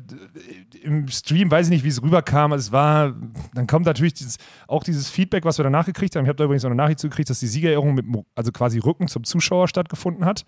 Im 0.82 1.06
Stream 1.06 1.48
weiß 1.48 1.66
ich 1.66 1.70
nicht, 1.70 1.84
wie 1.84 1.88
es 1.88 2.02
rüberkam. 2.02 2.52
Also 2.52 2.66
es 2.66 2.72
war, 2.72 3.14
dann 3.54 3.68
kommt 3.68 3.86
natürlich 3.86 4.14
dieses, 4.14 4.38
auch 4.66 4.82
dieses 4.82 5.08
Feedback, 5.08 5.44
was 5.44 5.56
wir 5.58 5.62
danach 5.62 5.86
gekriegt 5.86 6.16
haben. 6.16 6.24
Ich 6.24 6.28
habe 6.28 6.36
da 6.36 6.44
übrigens 6.44 6.64
noch 6.64 6.70
eine 6.70 6.82
Nachricht 6.82 6.98
zugekriegt, 6.98 7.30
dass 7.30 7.38
die 7.38 7.46
Siegerehrung 7.46 7.94
mit, 7.94 8.04
also 8.34 8.50
quasi 8.50 8.80
Rücken 8.80 9.06
zum 9.06 9.22
Zuschauer 9.22 9.68
stattgefunden 9.68 10.24
hat. 10.24 10.44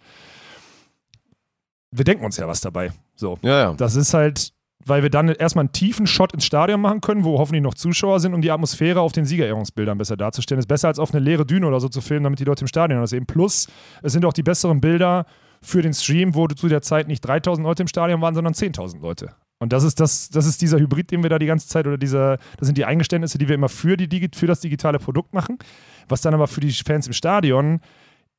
Wir 1.93 2.05
denken 2.05 2.25
uns 2.25 2.39
ja 2.39 2.49
was 2.49 2.61
dabei. 2.61 2.91
So. 3.15 3.39
Ja, 3.43 3.59
ja. 3.61 3.75
Das 3.75 3.95
ist 3.95 4.15
halt, 4.15 4.53
weil 4.85 5.05
wir 5.05 5.11
dann 5.11 5.29
erstmal 5.29 5.63
einen 5.63 5.73
tiefen 5.73 6.09
Shot 6.09 6.35
ins 6.35 6.45
Stadion 6.45 6.81
machen 6.81 7.01
können, 7.01 7.23
wo 7.23 7.39
hoffentlich 7.39 7.63
noch 7.63 7.75
Zuschauer 7.75 8.19
sind, 8.19 8.35
um 8.35 8.43
die 8.43 8.51
Atmosphäre 8.51 9.01
auf 9.01 9.13
den 9.13 9.27
Siegerehrungsbildern 9.27 9.97
besser 9.97 10.17
darzustellen. 10.17 10.59
Ist 10.59 10.67
besser 10.67 10.89
als 10.89 10.99
auf 10.99 11.15
eine 11.15 11.25
leere 11.25 11.47
Düne 11.47 11.69
oder 11.69 11.79
so 11.79 11.89
zu 11.89 12.01
filmen, 12.01 12.25
damit 12.25 12.41
die 12.41 12.45
Leute 12.45 12.63
im 12.63 12.67
Stadion 12.67 13.01
das 13.01 13.11
sehen. 13.11 13.27
Plus, 13.27 13.69
es 14.03 14.13
sind 14.13 14.25
auch 14.25 14.33
die 14.33 14.43
besseren 14.43 14.81
Bilder 14.81 15.25
für 15.65 15.83
den 15.83 15.95
Stream, 15.95 16.35
wo 16.35 16.47
zu 16.47 16.69
der 16.69 16.83
Zeit 16.83 17.09
nicht 17.09 17.21
3000 17.23 17.67
Leute 17.67 17.83
im 17.83 17.89
Stadion 17.89 18.21
waren, 18.21 18.35
sondern 18.35 18.55
10.000 18.55 19.01
Leute. 19.01 19.35
Und 19.59 19.73
das 19.73 19.83
ist, 19.83 19.99
das, 19.99 20.29
das 20.29 20.47
ist 20.47 20.61
dieser 20.61 20.79
Hybrid, 20.79 21.11
den 21.11 21.23
wir 21.23 21.31
da 21.31 21.39
die 21.39 21.47
ganze 21.47 21.69
Zeit, 21.69 21.87
oder 21.87 21.97
dieser, 21.97 22.39
das 22.59 22.67
sind 22.67 22.77
die 22.77 22.85
Eingeständnisse, 22.85 23.39
die 23.39 23.49
wir 23.49 23.55
immer 23.55 23.69
für, 23.69 23.97
die, 23.97 24.29
für 24.35 24.47
das 24.47 24.61
digitale 24.61 24.99
Produkt 24.99 25.33
machen, 25.33 25.59
was 26.09 26.21
dann 26.21 26.35
aber 26.35 26.49
für 26.49 26.61
die 26.61 26.73
Fans 26.73 27.07
im 27.07 27.13
Stadion 27.13 27.81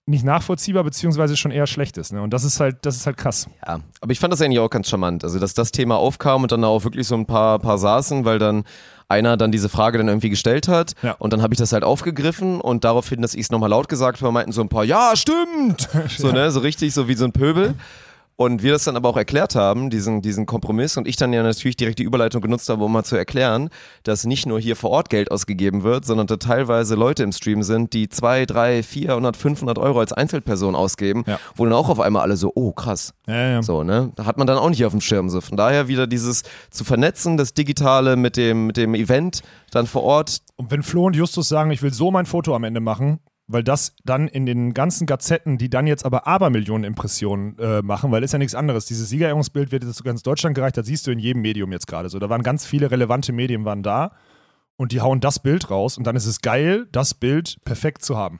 nicht 0.07 0.23
nachvollziehbar, 0.23 0.83
beziehungsweise 0.83 1.35
schon 1.35 1.51
eher 1.51 1.65
schlecht 1.65 1.97
ist. 1.97 2.13
Ne? 2.13 2.21
Und 2.21 2.31
das 2.31 2.43
ist 2.43 2.59
halt, 2.59 2.77
das 2.83 2.95
ist 2.95 3.05
halt 3.07 3.17
krass. 3.17 3.47
Ja, 3.65 3.79
aber 4.01 4.11
ich 4.11 4.19
fand 4.19 4.31
das 4.31 4.41
eigentlich 4.41 4.59
auch 4.59 4.69
ganz 4.69 4.87
charmant. 4.89 5.23
Also, 5.23 5.39
dass 5.39 5.53
das 5.55 5.71
Thema 5.71 5.97
aufkam 5.97 6.43
und 6.43 6.51
dann 6.51 6.63
auch 6.63 6.83
wirklich 6.83 7.07
so 7.07 7.15
ein 7.15 7.25
paar, 7.25 7.57
paar 7.59 7.77
saßen, 7.79 8.23
weil 8.23 8.37
dann 8.37 8.65
einer 9.07 9.35
dann 9.37 9.51
diese 9.51 9.69
Frage 9.69 9.97
dann 9.97 10.07
irgendwie 10.07 10.29
gestellt 10.29 10.67
hat 10.67 10.93
Ja. 11.03 11.13
und 11.19 11.31
dann 11.33 11.41
habe 11.41 11.53
ich 11.53 11.59
das 11.59 11.73
halt 11.73 11.83
aufgegriffen 11.83 12.59
und 12.61 12.83
daraufhin, 12.83 13.21
dass 13.21 13.33
ich 13.35 13.41
es 13.41 13.49
nochmal 13.51 13.69
laut 13.69 13.87
gesagt 13.87 14.21
habe, 14.21 14.31
meinten 14.31 14.51
so 14.51 14.61
ein 14.61 14.69
paar, 14.69 14.83
ja, 14.83 15.15
stimmt! 15.15 15.89
So, 16.17 16.31
ne, 16.31 16.49
so 16.51 16.59
richtig, 16.59 16.93
so 16.93 17.07
wie 17.07 17.13
so 17.15 17.25
ein 17.25 17.31
Pöbel. 17.31 17.75
Und 18.37 18.63
wir 18.63 18.73
das 18.73 18.83
dann 18.83 18.97
aber 18.97 19.07
auch 19.07 19.15
erklärt 19.15 19.55
haben, 19.55 19.89
diesen, 19.89 20.21
diesen 20.21 20.45
Kompromiss, 20.45 20.97
und 20.97 21.07
ich 21.07 21.15
dann 21.15 21.31
ja 21.31 21.41
natürlich 21.41 21.77
direkt 21.77 21.99
die 21.99 22.03
Überleitung 22.03 22.41
genutzt 22.41 22.67
habe, 22.67 22.83
um 22.83 22.91
mal 22.91 23.05
zu 23.05 23.15
erklären, 23.15 23.69
dass 24.03 24.25
nicht 24.25 24.45
nur 24.45 24.59
hier 24.59 24.75
vor 24.75 24.89
Ort 24.89 25.09
Geld 25.09 25.31
ausgegeben 25.31 25.83
wird, 25.83 26.03
sondern 26.05 26.27
da 26.27 26.35
teilweise 26.35 26.95
Leute 26.95 27.23
im 27.23 27.31
Stream 27.31 27.63
sind, 27.63 27.93
die 27.93 28.09
zwei, 28.09 28.45
drei, 28.45 28.83
400, 28.83 29.37
500 29.37 29.77
Euro 29.79 29.99
als 30.01 30.11
Einzelperson 30.11 30.75
ausgeben, 30.75 31.23
Ja. 31.27 31.39
wo 31.55 31.63
dann 31.63 31.73
auch 31.73 31.87
auf 31.87 32.01
einmal 32.01 32.23
alle 32.23 32.35
so, 32.35 32.51
oh 32.55 32.73
krass, 32.73 33.13
Ja, 33.25 33.51
ja. 33.51 33.63
so, 33.63 33.83
ne? 33.83 34.11
Da 34.17 34.25
hat 34.25 34.37
man 34.37 34.47
dann 34.47 34.57
auch 34.57 34.69
nicht 34.69 34.83
auf 34.83 34.91
dem 34.91 34.99
Schirm. 35.01 35.29
So. 35.29 35.39
Von 35.39 35.55
daher 35.55 35.87
wieder 35.87 36.05
dieses 36.05 36.43
zu 36.71 36.83
vernetzen, 36.83 37.37
das 37.37 37.53
Digitale 37.53 38.17
mit 38.17 38.35
dem, 38.35 38.67
mit 38.67 38.75
dem 38.75 38.95
Event 38.95 39.43
dann 39.71 39.87
vor 39.87 40.03
Ort. 40.03 40.39
Und 40.57 40.71
wenn 40.71 40.83
Flo 40.83 41.05
und 41.05 41.15
Justus 41.15 41.47
sagen, 41.47 41.71
ich 41.71 41.81
will 41.81 41.93
so 41.93 42.11
mein 42.11 42.25
Foto 42.25 42.53
am 42.53 42.65
Ende 42.65 42.81
machen, 42.81 43.19
weil 43.47 43.63
das 43.63 43.95
dann 44.05 44.27
in 44.27 44.45
den 44.45 44.73
ganzen 44.73 45.05
Gazetten, 45.05 45.57
die 45.57 45.69
dann 45.69 45.85
jetzt 45.87 46.03
aber 46.05 46.25
Abermillionen 46.27 46.83
Impressionen 46.83 47.57
äh, 47.59 47.81
machen, 47.81 48.11
weil 48.11 48.23
ist 48.23 48.33
ja 48.33 48.39
nichts 48.39 48.55
anderes. 48.55 48.85
Dieses 48.87 49.09
Siegerehrungsbild 49.09 49.71
wird 49.71 49.83
jetzt 49.83 49.95
zu 49.97 50.03
ganz 50.03 50.23
Deutschland 50.23 50.55
gereicht, 50.55 50.77
das 50.77 50.87
siehst 50.87 51.05
du 51.07 51.11
in 51.11 51.19
jedem 51.19 51.41
Medium 51.41 51.71
jetzt 51.71 51.87
gerade 51.87 52.09
so. 52.09 52.17
Da 52.19 52.29
waren 52.29 52.41
ganz 52.43 52.65
viele 52.65 52.89
relevante 52.91 53.31
Medien 53.33 53.63
waren 53.65 53.83
da 53.83 54.13
und 54.77 54.91
die 54.91 55.01
hauen 55.01 55.19
das 55.19 55.39
Bild 55.39 55.69
raus 55.69 55.97
und 55.97 56.05
dann 56.05 56.15
ist 56.15 56.25
es 56.25 56.41
geil, 56.41 56.87
das 56.91 57.13
Bild 57.13 57.57
perfekt 57.65 58.03
zu 58.03 58.17
haben. 58.17 58.39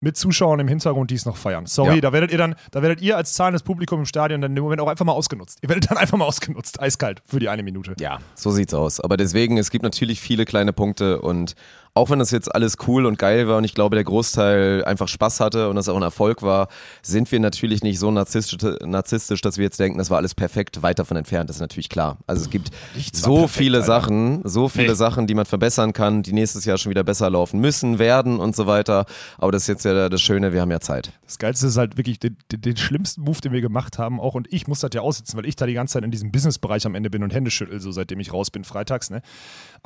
Mit 0.00 0.18
Zuschauern 0.18 0.60
im 0.60 0.68
Hintergrund, 0.68 1.10
die 1.10 1.14
es 1.14 1.24
noch 1.24 1.38
feiern. 1.38 1.64
Sorry, 1.64 1.94
Ja. 1.96 2.00
da 2.02 2.12
werdet 2.12 2.30
ihr 2.30 2.36
dann, 2.36 2.54
da 2.70 2.82
werdet 2.82 3.00
ihr 3.00 3.16
als 3.16 3.32
zahlendes 3.32 3.62
Publikum 3.62 4.00
im 4.00 4.04
Stadion 4.06 4.42
dann 4.42 4.54
im 4.54 4.62
Moment 4.62 4.80
auch 4.82 4.88
einfach 4.88 5.06
mal 5.06 5.12
ausgenutzt. 5.12 5.58
Ihr 5.62 5.70
werdet 5.70 5.90
dann 5.90 5.96
einfach 5.96 6.18
mal 6.18 6.26
ausgenutzt, 6.26 6.80
eiskalt 6.80 7.22
für 7.24 7.38
die 7.38 7.48
eine 7.48 7.62
Minute. 7.62 7.94
Ja, 7.98 8.18
so 8.34 8.50
sieht's 8.50 8.74
aus. 8.74 9.00
Aber 9.00 9.16
deswegen, 9.16 9.56
es 9.56 9.70
gibt 9.70 9.82
natürlich 9.84 10.20
viele 10.20 10.44
kleine 10.44 10.74
Punkte 10.74 11.22
und 11.22 11.54
auch 11.96 12.10
wenn 12.10 12.18
das 12.18 12.30
jetzt 12.30 12.54
alles 12.54 12.76
cool 12.86 13.06
und 13.06 13.18
geil 13.18 13.48
war 13.48 13.56
und 13.56 13.64
ich 13.64 13.72
glaube, 13.74 13.96
der 13.96 14.04
Großteil 14.04 14.84
einfach 14.84 15.08
Spaß 15.08 15.40
hatte 15.40 15.70
und 15.70 15.76
das 15.76 15.88
auch 15.88 15.96
ein 15.96 16.02
Erfolg 16.02 16.42
war, 16.42 16.68
sind 17.02 17.32
wir 17.32 17.40
natürlich 17.40 17.82
nicht 17.82 17.98
so 17.98 18.10
narzisstisch, 18.10 18.58
narzisstisch 18.84 19.40
dass 19.40 19.56
wir 19.56 19.64
jetzt 19.64 19.80
denken, 19.80 19.96
das 19.96 20.10
war 20.10 20.18
alles 20.18 20.34
perfekt, 20.34 20.82
weit 20.82 20.98
davon 20.98 21.16
entfernt. 21.16 21.48
Das 21.48 21.56
ist 21.56 21.60
natürlich 21.60 21.88
klar. 21.88 22.18
Also 22.26 22.42
es 22.42 22.50
gibt 22.50 22.70
Nichts 22.94 23.22
so 23.22 23.36
perfekt, 23.38 23.56
viele 23.58 23.78
Alter. 23.78 23.86
Sachen, 23.86 24.40
so 24.44 24.68
viele 24.68 24.88
Nee. 24.88 24.94
Sachen, 24.94 25.26
die 25.26 25.34
man 25.34 25.46
verbessern 25.46 25.94
kann, 25.94 26.22
die 26.22 26.34
nächstes 26.34 26.66
Jahr 26.66 26.76
schon 26.76 26.90
wieder 26.90 27.02
besser 27.02 27.30
laufen 27.30 27.60
müssen, 27.60 27.98
werden 27.98 28.40
und 28.40 28.54
so 28.54 28.66
weiter. 28.66 29.06
Aber 29.38 29.50
das 29.52 29.62
ist 29.62 29.68
jetzt 29.68 29.84
ja 29.86 30.10
das 30.10 30.20
Schöne, 30.20 30.52
wir 30.52 30.60
haben 30.60 30.70
ja 30.70 30.80
Zeit. 30.80 31.12
Das 31.24 31.38
Geilste 31.38 31.66
ist 31.66 31.78
halt 31.78 31.96
wirklich 31.96 32.18
den, 32.20 32.36
den, 32.52 32.60
den 32.60 32.76
schlimmsten 32.76 33.22
Move, 33.22 33.40
den 33.40 33.52
wir 33.52 33.62
gemacht 33.62 33.98
haben, 33.98 34.20
auch 34.20 34.34
und 34.34 34.52
ich 34.52 34.68
muss 34.68 34.80
das 34.80 34.90
ja 34.92 35.00
aussitzen, 35.00 35.38
weil 35.38 35.46
ich 35.46 35.56
da 35.56 35.64
die 35.64 35.72
ganze 35.72 35.94
Zeit 35.94 36.04
in 36.04 36.10
diesem 36.10 36.30
Businessbereich 36.30 36.84
am 36.84 36.94
Ende 36.94 37.08
bin 37.08 37.22
und 37.22 37.32
Hände 37.32 37.50
schüttel, 37.50 37.80
so 37.80 37.90
seitdem 37.90 38.20
ich 38.20 38.34
raus 38.34 38.50
bin, 38.50 38.64
freitags, 38.64 39.08
ne? 39.08 39.22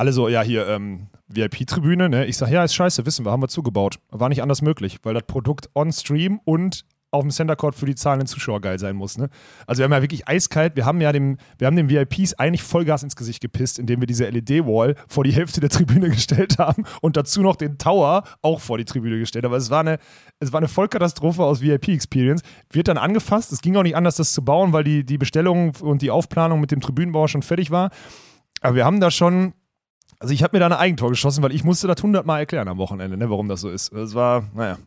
Alle 0.00 0.14
so, 0.14 0.30
ja, 0.30 0.40
hier, 0.40 0.66
ähm, 0.66 1.08
VIP-Tribüne, 1.28 2.08
ne? 2.08 2.24
Ich 2.24 2.38
sag, 2.38 2.48
ja, 2.48 2.64
ist 2.64 2.74
scheiße, 2.74 3.04
wissen 3.04 3.26
wir, 3.26 3.32
haben 3.32 3.42
wir 3.42 3.48
zugebaut. 3.48 3.98
War 4.08 4.30
nicht 4.30 4.40
anders 4.40 4.62
möglich, 4.62 4.96
weil 5.02 5.12
das 5.12 5.24
Produkt 5.24 5.68
on 5.74 5.92
Stream 5.92 6.40
und 6.46 6.86
auf 7.10 7.20
dem 7.20 7.30
Center 7.30 7.54
Court 7.54 7.74
für 7.74 7.84
die 7.84 7.94
zahlenden 7.94 8.26
Zuschauer 8.26 8.62
geil 8.62 8.78
sein 8.78 8.96
muss, 8.96 9.18
ne? 9.18 9.28
Also 9.66 9.80
wir 9.80 9.84
haben 9.84 9.92
ja 9.92 10.00
wirklich 10.00 10.26
eiskalt, 10.26 10.74
wir 10.74 10.86
haben 10.86 11.02
ja 11.02 11.12
dem, 11.12 11.36
wir 11.58 11.66
haben 11.66 11.76
den 11.76 11.90
VIPs 11.90 12.32
eigentlich 12.32 12.62
Vollgas 12.62 13.02
ins 13.02 13.14
Gesicht 13.14 13.42
gepisst, 13.42 13.78
indem 13.78 14.00
wir 14.00 14.06
diese 14.06 14.26
LED-Wall 14.26 14.94
vor 15.06 15.22
die 15.22 15.32
Hälfte 15.32 15.60
der 15.60 15.68
Tribüne 15.68 16.08
gestellt 16.08 16.56
haben 16.58 16.86
und 17.02 17.18
dazu 17.18 17.42
noch 17.42 17.56
den 17.56 17.76
Tower 17.76 18.22
auch 18.40 18.60
vor 18.62 18.78
die 18.78 18.86
Tribüne 18.86 19.18
gestellt. 19.18 19.44
Aber 19.44 19.58
es 19.58 19.68
war 19.68 19.80
eine, 19.80 19.98
es 20.38 20.50
war 20.50 20.60
eine 20.60 20.68
Vollkatastrophe 20.68 21.44
aus 21.44 21.60
VIP-Experience. 21.60 22.40
Wird 22.72 22.88
dann 22.88 22.96
angefasst, 22.96 23.52
es 23.52 23.60
ging 23.60 23.76
auch 23.76 23.82
nicht 23.82 23.96
anders, 23.96 24.16
das 24.16 24.32
zu 24.32 24.42
bauen, 24.42 24.72
weil 24.72 24.84
die, 24.84 25.04
die 25.04 25.18
Bestellung 25.18 25.74
und 25.82 26.00
die 26.00 26.10
Aufplanung 26.10 26.58
mit 26.58 26.70
dem 26.70 26.80
Tribünenbau 26.80 27.26
schon 27.26 27.42
fertig 27.42 27.70
war. 27.70 27.90
Aber 28.62 28.76
wir 28.76 28.84
haben 28.86 29.00
da 29.00 29.10
schon, 29.10 29.54
also 30.18 30.34
ich 30.34 30.42
habe 30.42 30.56
mir 30.56 30.60
da 30.60 30.66
ein 30.66 30.72
Eigentor 30.72 31.10
geschossen, 31.10 31.42
weil 31.42 31.52
ich 31.52 31.64
musste 31.64 31.86
das 31.86 32.02
hundertmal 32.02 32.40
erklären 32.40 32.68
am 32.68 32.78
Wochenende, 32.78 33.16
ne, 33.16 33.30
warum 33.30 33.48
das 33.48 33.60
so 33.60 33.70
ist. 33.70 33.92
Es 33.92 34.14
war, 34.14 34.48
naja, 34.54 34.78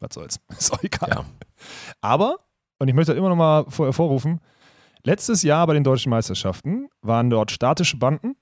was 0.00 0.14
soll's. 0.14 0.40
Ist 0.58 0.72
auch 0.72 0.82
egal. 0.82 1.08
Ja. 1.10 1.24
Aber, 2.00 2.38
und 2.78 2.88
ich 2.88 2.94
möchte 2.94 3.12
das 3.12 3.18
immer 3.18 3.28
noch 3.28 3.36
mal 3.36 3.64
vor, 3.68 3.86
hervorrufen, 3.86 4.40
letztes 5.02 5.42
Jahr 5.42 5.66
bei 5.66 5.74
den 5.74 5.84
deutschen 5.84 6.10
Meisterschaften 6.10 6.88
waren 7.02 7.30
dort 7.30 7.50
statische 7.50 7.96
Banden. 7.96 8.36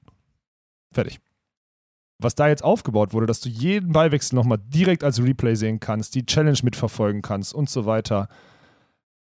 Fertig. 0.93 1.21
Was 2.19 2.35
da 2.35 2.49
jetzt 2.49 2.63
aufgebaut 2.63 3.13
wurde, 3.13 3.27
dass 3.27 3.41
du 3.41 3.49
jeden 3.49 3.93
Ballwechsel 3.93 4.37
nochmal 4.37 4.59
direkt 4.59 5.05
als 5.05 5.23
Replay 5.23 5.57
sehen 5.57 5.81
kannst, 5.81 6.15
die 6.15 6.25
Challenge 6.25 6.59
mitverfolgen 6.63 7.23
kannst 7.23 7.53
und 7.53 7.69
so 7.69 7.87
weiter. 7.87 8.29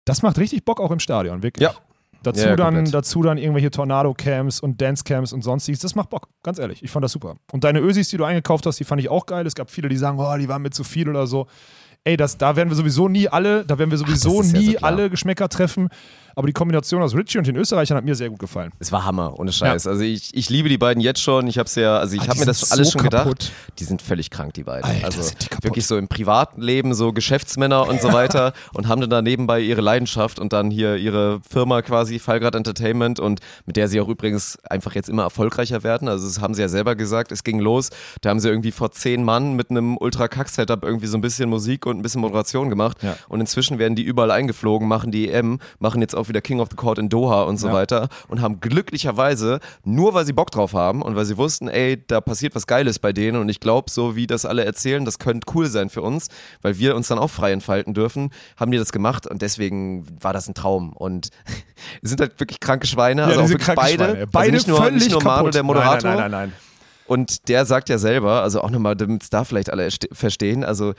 Das 0.05 0.23
macht 0.23 0.39
richtig 0.39 0.65
Bock 0.65 0.81
auch 0.81 0.91
im 0.91 1.01
Stadion, 1.01 1.43
wirklich. 1.43 1.69
Ja. 1.69 1.75
Dazu, 2.27 2.41
Ja, 2.47 2.57
dann, 2.57 2.75
komplett. 2.75 2.95
dazu 2.95 3.23
dann 3.23 3.39
irgendwelche 3.39 3.71
Tornado-Camps 3.71 4.61
und 4.61 4.81
Dance-Camps 4.81 5.33
und 5.33 5.43
sonstiges. 5.43 5.81
Das 5.81 5.95
macht 5.95 6.11
Bock, 6.11 6.29
ganz 6.43 6.59
ehrlich. 6.59 6.83
Ich 6.83 6.91
fand 6.91 7.05
das 7.05 7.13
super. 7.13 7.37
Und 7.53 7.65
deine 7.65 7.81
Ösis, 7.81 8.09
die 8.09 8.17
du 8.17 8.25
eingekauft 8.25 8.67
hast, 8.67 8.81
die 8.81 8.85
fand 8.85 9.01
ich 9.01 9.09
auch 9.09 9.27
geil. 9.27 9.47
Es 9.47 9.55
gab 9.55 9.71
viele, 9.71 9.89
die 9.89 9.97
sagen, 9.97 10.19
oh, 10.19 10.37
die 10.37 10.49
waren 10.49 10.63
mir 10.63 10.71
zu 10.71 10.85
viel 10.85 11.09
oder 11.09 11.27
so. 11.27 11.47
Ey, 12.05 12.17
das, 12.19 12.37
da 12.37 12.55
werden 12.57 12.69
wir 12.69 12.77
sowieso 12.77 13.09
nie 13.09 13.29
alle, 13.29 13.65
da 13.65 13.79
werden 13.79 13.91
wir 13.91 13.97
sowieso 13.99 14.39
das 14.39 14.49
ist 14.49 14.53
ja 14.53 14.59
nie 14.59 14.73
so 14.73 14.79
alle 14.81 15.09
Geschmäcker 15.09 15.49
treffen. 15.49 15.89
Aber 16.37 16.47
die 16.47 16.53
Kombination 16.53 17.03
aus 17.03 17.15
Richie 17.15 17.39
und 17.39 17.47
den 17.47 17.57
Österreichern 17.57 17.97
hat 17.97 18.05
mir 18.05 18.15
sehr 18.15 18.29
gut 18.31 18.39
gefallen. 18.39 18.71
Es 18.79 18.93
war 18.93 19.05
Hammer, 19.05 19.39
ohne 19.39 19.53
Scheiß. 19.53 19.87
Also 19.87 20.03
ich, 20.03 20.35
ich 20.35 20.51
liebe 20.51 20.69
die 20.69 20.77
beiden 20.79 21.01
jetzt 21.01 21.21
schon. 21.23 21.47
Ich 21.47 21.59
habe 21.59 21.69
ja, 21.77 21.97
also 21.99 22.15
ich 22.15 22.23
Ah, 22.23 22.29
habe 22.29 22.41
mir 22.41 22.47
das 22.47 22.61
sind 22.61 22.73
alles 22.73 22.89
so 22.91 22.99
schon 22.99 23.09
kaputt. 23.09 23.39
gedacht. 23.41 23.53
Die 23.79 23.85
sind 23.85 24.03
völlig 24.03 24.31
krank, 24.31 24.53
die 24.55 24.65
beiden. 24.65 24.85
Alter, 24.91 25.07
also 25.07 25.23
die 25.23 25.65
wirklich 25.65 25.87
so 25.87 25.97
im 25.97 26.09
privaten 26.09 26.61
Leben 26.61 26.93
so 26.95 27.13
Geschäftsmänner 27.13 27.89
und 27.89 28.01
so 28.03 28.13
weiter 28.13 28.53
und 28.75 28.87
haben 28.87 29.01
dann 29.01 29.11
da 29.11 29.23
nebenbei 29.23 29.61
ihre 29.61 29.81
Leidenschaft 29.81 30.39
und 30.39 30.53
dann 30.53 30.71
hier 30.71 30.97
ihre 30.97 31.41
Firma 31.49 31.81
quasi 31.81 32.19
Fallgrad 32.19 32.55
Entertainment 32.55 33.19
und 33.21 33.41
mit 33.65 33.77
der 33.77 33.89
sie 33.89 34.01
auch 34.01 34.09
übrigens 34.09 34.59
einfach 34.69 34.95
jetzt 34.95 35.09
immer 35.09 35.23
erfolgreicher 35.23 35.83
werden. 35.83 36.07
Also 36.09 36.27
das 36.27 36.41
haben 36.41 36.53
sie 36.55 36.61
ja 36.63 36.69
selber 36.69 36.95
gesagt. 36.97 37.33
Es 37.33 37.45
ging 37.45 37.61
los. 37.61 37.89
Da 38.21 38.29
haben 38.31 38.41
sie 38.41 38.49
irgendwie 38.51 38.73
vor 38.73 38.91
zehn 38.93 39.25
Mann 39.25 39.55
mit 39.55 39.71
einem 39.71 39.97
Ultra 39.97 40.29
Kack 40.29 40.49
Setup 40.51 40.85
irgendwie 40.85 41.07
so 41.07 41.17
ein 41.17 41.23
bisschen 41.23 41.49
Musik 41.49 41.87
und 41.87 41.95
und 41.95 42.01
ein 42.01 42.03
bisschen 42.03 42.23
Moderation 42.23 42.71
gemacht. 42.71 42.99
Ja. 43.05 43.17
Und 43.29 43.39
inzwischen 43.39 43.79
werden 43.79 43.95
die 43.95 44.03
überall 44.03 44.33
eingeflogen, 44.33 44.89
machen 44.89 45.13
die 45.13 45.31
EM, 45.31 45.61
machen 45.79 46.01
jetzt 46.01 46.17
auch 46.17 46.24
wieder 46.29 46.41
King 46.41 46.61
of 46.61 46.69
the 46.71 46.77
Court 46.77 46.99
in 46.99 47.09
Doha 47.09 47.43
und 47.43 47.57
so 47.59 47.69
Ja. 47.69 47.73
weiter 47.75 48.09
und 48.29 48.41
haben 48.41 48.61
glücklicherweise, 48.61 49.61
nur 49.85 50.15
weil 50.15 50.25
sie 50.25 50.33
Bock 50.33 50.51
drauf 50.51 50.73
haben 50.75 51.03
und 51.03 51.17
weil 51.17 51.25
sie 51.25 51.37
wussten, 51.37 51.69
ey, 51.69 52.03
da 52.07 52.21
passiert 52.21 52.55
was 52.55 52.67
Geiles 52.67 52.99
bei 52.99 53.13
denen 53.13 53.41
und 53.41 53.49
ich 53.49 53.61
glaube, 53.61 53.91
so 53.91 54.17
wie 54.17 54.27
das 54.27 54.45
alle 54.45 54.65
erzählen, 54.65 55.05
das 55.05 55.19
könnte 55.19 55.47
cool 55.55 55.67
sein 55.67 55.91
für 55.91 56.03
uns, 56.03 56.29
weil 56.63 56.79
wir 56.79 56.97
uns 56.97 57.09
dann 57.09 57.19
auch 57.19 57.31
frei 57.31 57.53
entfalten 57.53 57.95
dürfen, 57.95 58.31
haben 58.57 58.71
die 58.71 58.79
das 58.79 58.93
gemacht 58.93 59.27
und 59.27 59.43
deswegen 59.43 60.07
war 60.23 60.33
das 60.33 60.49
ein 60.49 60.55
Traum. 60.55 60.93
Und 60.93 61.29
sind 62.03 62.21
halt 62.21 62.39
wirklich 62.41 62.61
kranke 62.61 62.87
Schweine, 62.87 63.25
also 63.25 63.41
auch 63.43 63.49
wirklich 63.49 63.75
beide. 63.75 64.05
Schweine. 64.05 64.19
also 64.21 64.27
Beide 64.33 64.53
nicht 64.53 64.69
nur, 64.69 64.79
völlig 64.83 65.03
nicht 65.03 65.11
nur 65.13 65.23
Manu, 65.23 65.51
der 65.51 65.63
Moderator. 65.63 66.11
Nein, 66.11 66.21
nein, 66.21 66.31
nein, 66.31 66.31
nein, 66.31 66.49
nein. 66.51 66.53
Und 67.07 67.49
der 67.49 67.67
sagt 67.67 67.91
ja 67.91 67.99
selber, 67.99 68.41
also 68.43 68.63
auch 68.63 68.71
nochmal, 68.71 68.97
damit 68.97 69.23
es 69.25 69.29
da 69.31 69.45
vielleicht 69.45 69.69
alle 69.71 69.85
erste- 69.85 70.09
verstehen, 70.13 70.65
also 70.65 70.95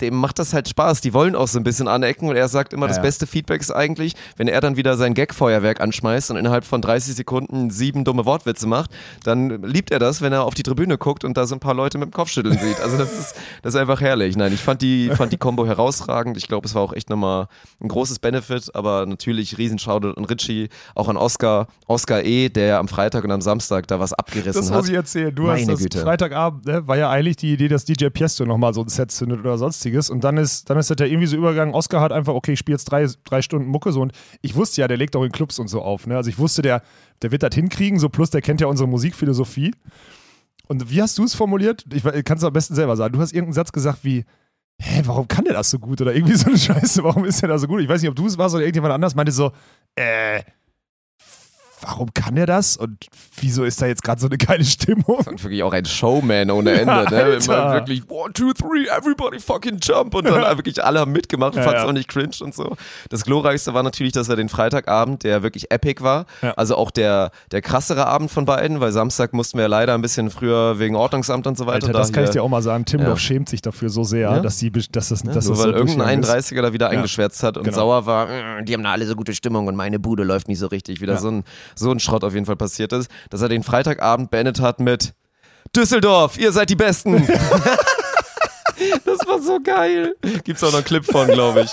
dem 0.00 0.14
macht 0.14 0.38
das 0.38 0.52
halt 0.54 0.68
Spaß. 0.68 1.00
Die 1.00 1.12
wollen 1.12 1.34
auch 1.34 1.48
so 1.48 1.58
ein 1.58 1.64
bisschen 1.64 1.88
anecken 1.88 2.28
und 2.28 2.36
er 2.36 2.48
sagt 2.48 2.72
immer, 2.72 2.86
Ja, 2.86 2.92
das 2.92 3.02
beste 3.02 3.26
Feedback 3.26 3.60
ist 3.60 3.70
eigentlich, 3.70 4.14
wenn 4.36 4.48
er 4.48 4.60
dann 4.60 4.76
wieder 4.76 4.96
sein 4.96 5.14
Gag-Feuerwerk 5.14 5.80
anschmeißt 5.80 6.30
und 6.30 6.36
innerhalb 6.36 6.64
von 6.64 6.80
30 6.80 7.14
Sekunden 7.14 7.70
sieben 7.70 8.04
dumme 8.04 8.24
Wortwitze 8.26 8.66
macht, 8.66 8.90
dann 9.24 9.62
liebt 9.62 9.90
er 9.90 9.98
das, 9.98 10.20
wenn 10.22 10.32
er 10.32 10.44
auf 10.44 10.54
die 10.54 10.62
Tribüne 10.62 10.98
guckt 10.98 11.24
und 11.24 11.36
da 11.36 11.46
so 11.46 11.54
ein 11.56 11.60
paar 11.60 11.74
Leute 11.74 11.98
mit 11.98 12.08
dem 12.08 12.12
Kopfschütteln 12.12 12.58
sieht. 12.58 12.80
Also 12.80 12.96
das 12.96 13.12
ist, 13.18 13.34
das 13.62 13.74
ist 13.74 13.80
einfach 13.80 14.00
herrlich. 14.00 14.36
Nein, 14.36 14.52
ich 14.52 14.60
fand 14.62 14.82
die, 14.82 15.10
fand 15.10 15.32
die 15.32 15.36
Combo 15.38 15.66
herausragend. 15.66 16.36
Ich 16.36 16.48
glaube, 16.48 16.66
es 16.66 16.74
war 16.74 16.82
auch 16.82 16.92
echt 16.92 17.10
nochmal 17.10 17.48
ein 17.80 17.88
großes 17.88 18.18
Benefit, 18.20 18.74
aber 18.74 19.06
natürlich 19.06 19.58
Riesenschaude 19.58 20.14
und 20.14 20.24
Richie, 20.26 20.68
auch 20.94 21.08
an 21.08 21.16
Oscar, 21.16 21.66
Oscar 21.86 22.22
E., 22.24 22.48
der 22.48 22.78
am 22.78 22.88
Freitag 22.88 23.24
und 23.24 23.30
am 23.30 23.40
Samstag 23.40 23.86
da 23.88 23.98
was 24.00 24.12
abgerissen 24.12 24.60
Das 24.62 24.70
hat. 24.70 24.76
muss 24.78 24.88
ich 24.88 24.94
erzählen. 24.94 25.34
Du 25.34 25.44
Meine 25.44 25.60
hast 25.62 25.68
das 25.68 25.80
Güte. 25.80 25.98
Freitagabend, 26.00 26.66
ne, 26.66 26.86
war 26.86 26.96
ja 26.96 27.10
eigentlich 27.10 27.36
die 27.36 27.52
Idee, 27.52 27.68
dass 27.68 27.84
DJ 27.84 28.06
Piesto 28.08 28.44
nochmal 28.44 28.74
so 28.74 28.82
ein 28.82 28.88
Set 28.88 29.10
zündet 29.10 29.40
oder 29.40 29.58
sonstiges. 29.88 30.10
Und 30.10 30.24
dann 30.24 30.36
ist, 30.36 30.70
dann 30.70 30.78
ist 30.78 30.90
das 30.90 30.96
ja 31.00 31.06
irgendwie 31.06 31.26
so 31.26 31.36
übergegangen. 31.36 31.74
Oscar 31.74 32.00
hat 32.00 32.12
einfach, 32.12 32.34
okay, 32.34 32.52
ich 32.52 32.58
spiele 32.58 32.76
jetzt 32.76 32.86
drei, 32.86 33.06
drei 33.24 33.42
Stunden 33.42 33.68
Mucke 33.68 33.92
so. 33.92 34.00
Und 34.00 34.12
ich 34.42 34.54
wusste 34.54 34.80
ja, 34.80 34.88
der 34.88 34.96
legt 34.96 35.16
auch 35.16 35.24
in 35.24 35.32
Clubs 35.32 35.58
und 35.58 35.68
so 35.68 35.82
auf. 35.82 36.06
Ne? 36.06 36.16
Also 36.16 36.30
ich 36.30 36.38
wusste, 36.38 36.62
der, 36.62 36.82
der 37.22 37.30
wird 37.30 37.42
das 37.42 37.54
hinkriegen, 37.54 37.98
so 37.98 38.08
plus 38.08 38.30
der 38.30 38.42
kennt 38.42 38.60
ja 38.60 38.66
unsere 38.66 38.88
Musikphilosophie. 38.88 39.72
Und 40.68 40.90
wie 40.90 41.00
hast 41.00 41.16
du 41.18 41.24
es 41.24 41.34
formuliert? 41.34 41.84
Ich 41.92 42.02
kann 42.24 42.36
es 42.36 42.44
am 42.44 42.52
besten 42.52 42.74
selber 42.74 42.96
sagen. 42.96 43.14
Du 43.14 43.20
hast 43.20 43.32
irgendeinen 43.32 43.54
Satz 43.54 43.72
gesagt 43.72 44.00
wie, 44.02 44.24
hä, 44.80 45.02
warum 45.04 45.26
kann 45.26 45.44
der 45.44 45.54
das 45.54 45.70
so 45.70 45.78
gut? 45.78 46.00
Oder 46.00 46.14
irgendwie 46.14 46.36
so 46.36 46.48
eine 46.48 46.58
Scheiße, 46.58 47.02
warum 47.02 47.24
ist 47.24 47.40
der 47.40 47.48
da 47.48 47.58
so 47.58 47.66
gut? 47.66 47.80
Ich 47.80 47.88
weiß 47.88 48.02
nicht, 48.02 48.10
ob 48.10 48.16
du 48.16 48.26
es 48.26 48.36
warst 48.36 48.54
oder 48.54 48.64
irgendjemand 48.64 48.92
anders 48.92 49.14
meinte 49.14 49.32
so, 49.32 49.52
äh, 49.96 50.42
warum 51.80 52.12
kann 52.14 52.36
er 52.36 52.46
das? 52.46 52.76
Und 52.76 53.06
wieso 53.40 53.64
ist 53.64 53.80
da 53.82 53.86
jetzt 53.86 54.02
gerade 54.02 54.20
so 54.20 54.26
eine 54.26 54.36
geile 54.38 54.64
Stimmung? 54.64 55.18
Und 55.26 55.42
wirklich 55.42 55.62
auch 55.62 55.72
ein 55.72 55.84
Showman 55.84 56.50
ohne 56.50 56.72
Ende, 56.72 56.92
Ja, 56.92 57.10
ne? 57.10 57.20
Immer 57.44 57.72
wirklich 57.74 58.02
one, 58.10 58.32
two, 58.32 58.52
three, 58.52 58.86
everybody 58.88 59.38
fucking 59.38 59.78
jump 59.82 60.14
und 60.14 60.24
dann 60.26 60.56
wirklich 60.56 60.84
alle 60.84 61.00
haben 61.00 61.12
mitgemacht 61.12 61.52
und 61.54 61.58
Ja, 61.58 61.64
fanden 61.64 61.76
es 61.78 61.82
ja. 61.84 61.88
auch 61.88 61.92
nicht 61.92 62.08
cringe 62.08 62.34
und 62.40 62.54
so. 62.54 62.76
Das 63.10 63.24
Glorreichste 63.24 63.74
war 63.74 63.82
natürlich, 63.82 64.12
dass 64.12 64.28
er 64.28 64.36
den 64.36 64.48
Freitagabend, 64.48 65.24
der 65.24 65.42
wirklich 65.42 65.70
epic 65.70 66.02
war, 66.02 66.26
Ja. 66.42 66.52
also 66.52 66.76
auch 66.76 66.90
der, 66.90 67.30
der 67.52 67.62
krassere 67.62 68.06
Abend 68.06 68.30
von 68.30 68.44
beiden, 68.44 68.80
weil 68.80 68.92
Samstag 68.92 69.32
mussten 69.32 69.58
wir 69.58 69.68
leider 69.68 69.94
ein 69.94 70.02
bisschen 70.02 70.30
früher 70.30 70.78
wegen 70.78 70.96
Ordnungsamt 70.96 71.46
und 71.46 71.56
so 71.58 71.66
weiter. 71.66 71.86
Alter, 71.86 71.92
da 71.92 71.98
das 72.00 72.12
kann 72.12 72.24
ich 72.24 72.28
hier- 72.30 72.34
dir 72.40 72.42
auch 72.42 72.48
mal 72.48 72.62
sagen. 72.62 72.84
Timdorf 72.84 73.18
schämt 73.20 73.48
sich 73.48 73.62
dafür 73.62 73.88
so 73.90 74.04
sehr, 74.04 74.40
dass, 74.40 74.56
die, 74.58 74.70
dass 74.70 74.88
das, 74.90 75.08
dass 75.08 75.22
Ja, 75.24 75.32
das 75.32 75.46
nur 75.46 75.56
so 75.56 75.62
weil 75.64 75.70
irgendein 75.72 76.20
durchgegangen 76.20 76.40
ist. 76.40 76.52
31er 76.52 76.62
da 76.62 76.72
wieder 76.72 76.88
eingeschwärzt 76.90 77.42
hat 77.42 77.56
und 77.56 77.64
Genau. 77.64 77.76
sauer 77.76 78.06
war, 78.06 78.26
"Mm, 78.26 78.64
die 78.64 78.74
haben 78.74 78.82
da 78.82 78.92
alle 78.92 79.06
so 79.06 79.14
gute 79.14 79.34
Stimmung 79.34 79.66
und 79.66 79.76
meine 79.76 79.98
Bude 79.98 80.24
läuft 80.24 80.48
nicht 80.48 80.58
so 80.58 80.66
richtig. 80.66 81.00
Wieder 81.00 81.16
so, 81.18 81.28
ein, 81.30 81.44
so 81.74 81.90
ein 81.90 82.00
Schrott 82.00 82.24
auf 82.24 82.34
jeden 82.34 82.46
Fall 82.46 82.56
passiert 82.56 82.92
ist, 82.92 83.10
dass 83.30 83.42
er 83.42 83.48
den 83.48 83.62
Freitagabend 83.62 84.30
beendet 84.30 84.60
hat 84.60 84.80
mit 84.80 85.14
Düsseldorf, 85.74 86.38
ihr 86.38 86.52
seid 86.52 86.70
die 86.70 86.76
Besten. 86.76 87.26
das 89.04 89.18
war 89.26 89.40
so 89.40 89.60
geil. 89.62 90.14
Gibt's 90.44 90.62
auch 90.64 90.68
noch 90.68 90.76
einen 90.76 90.84
Clip 90.84 91.04
von, 91.04 91.26
glaube 91.26 91.62
ich. 91.62 91.70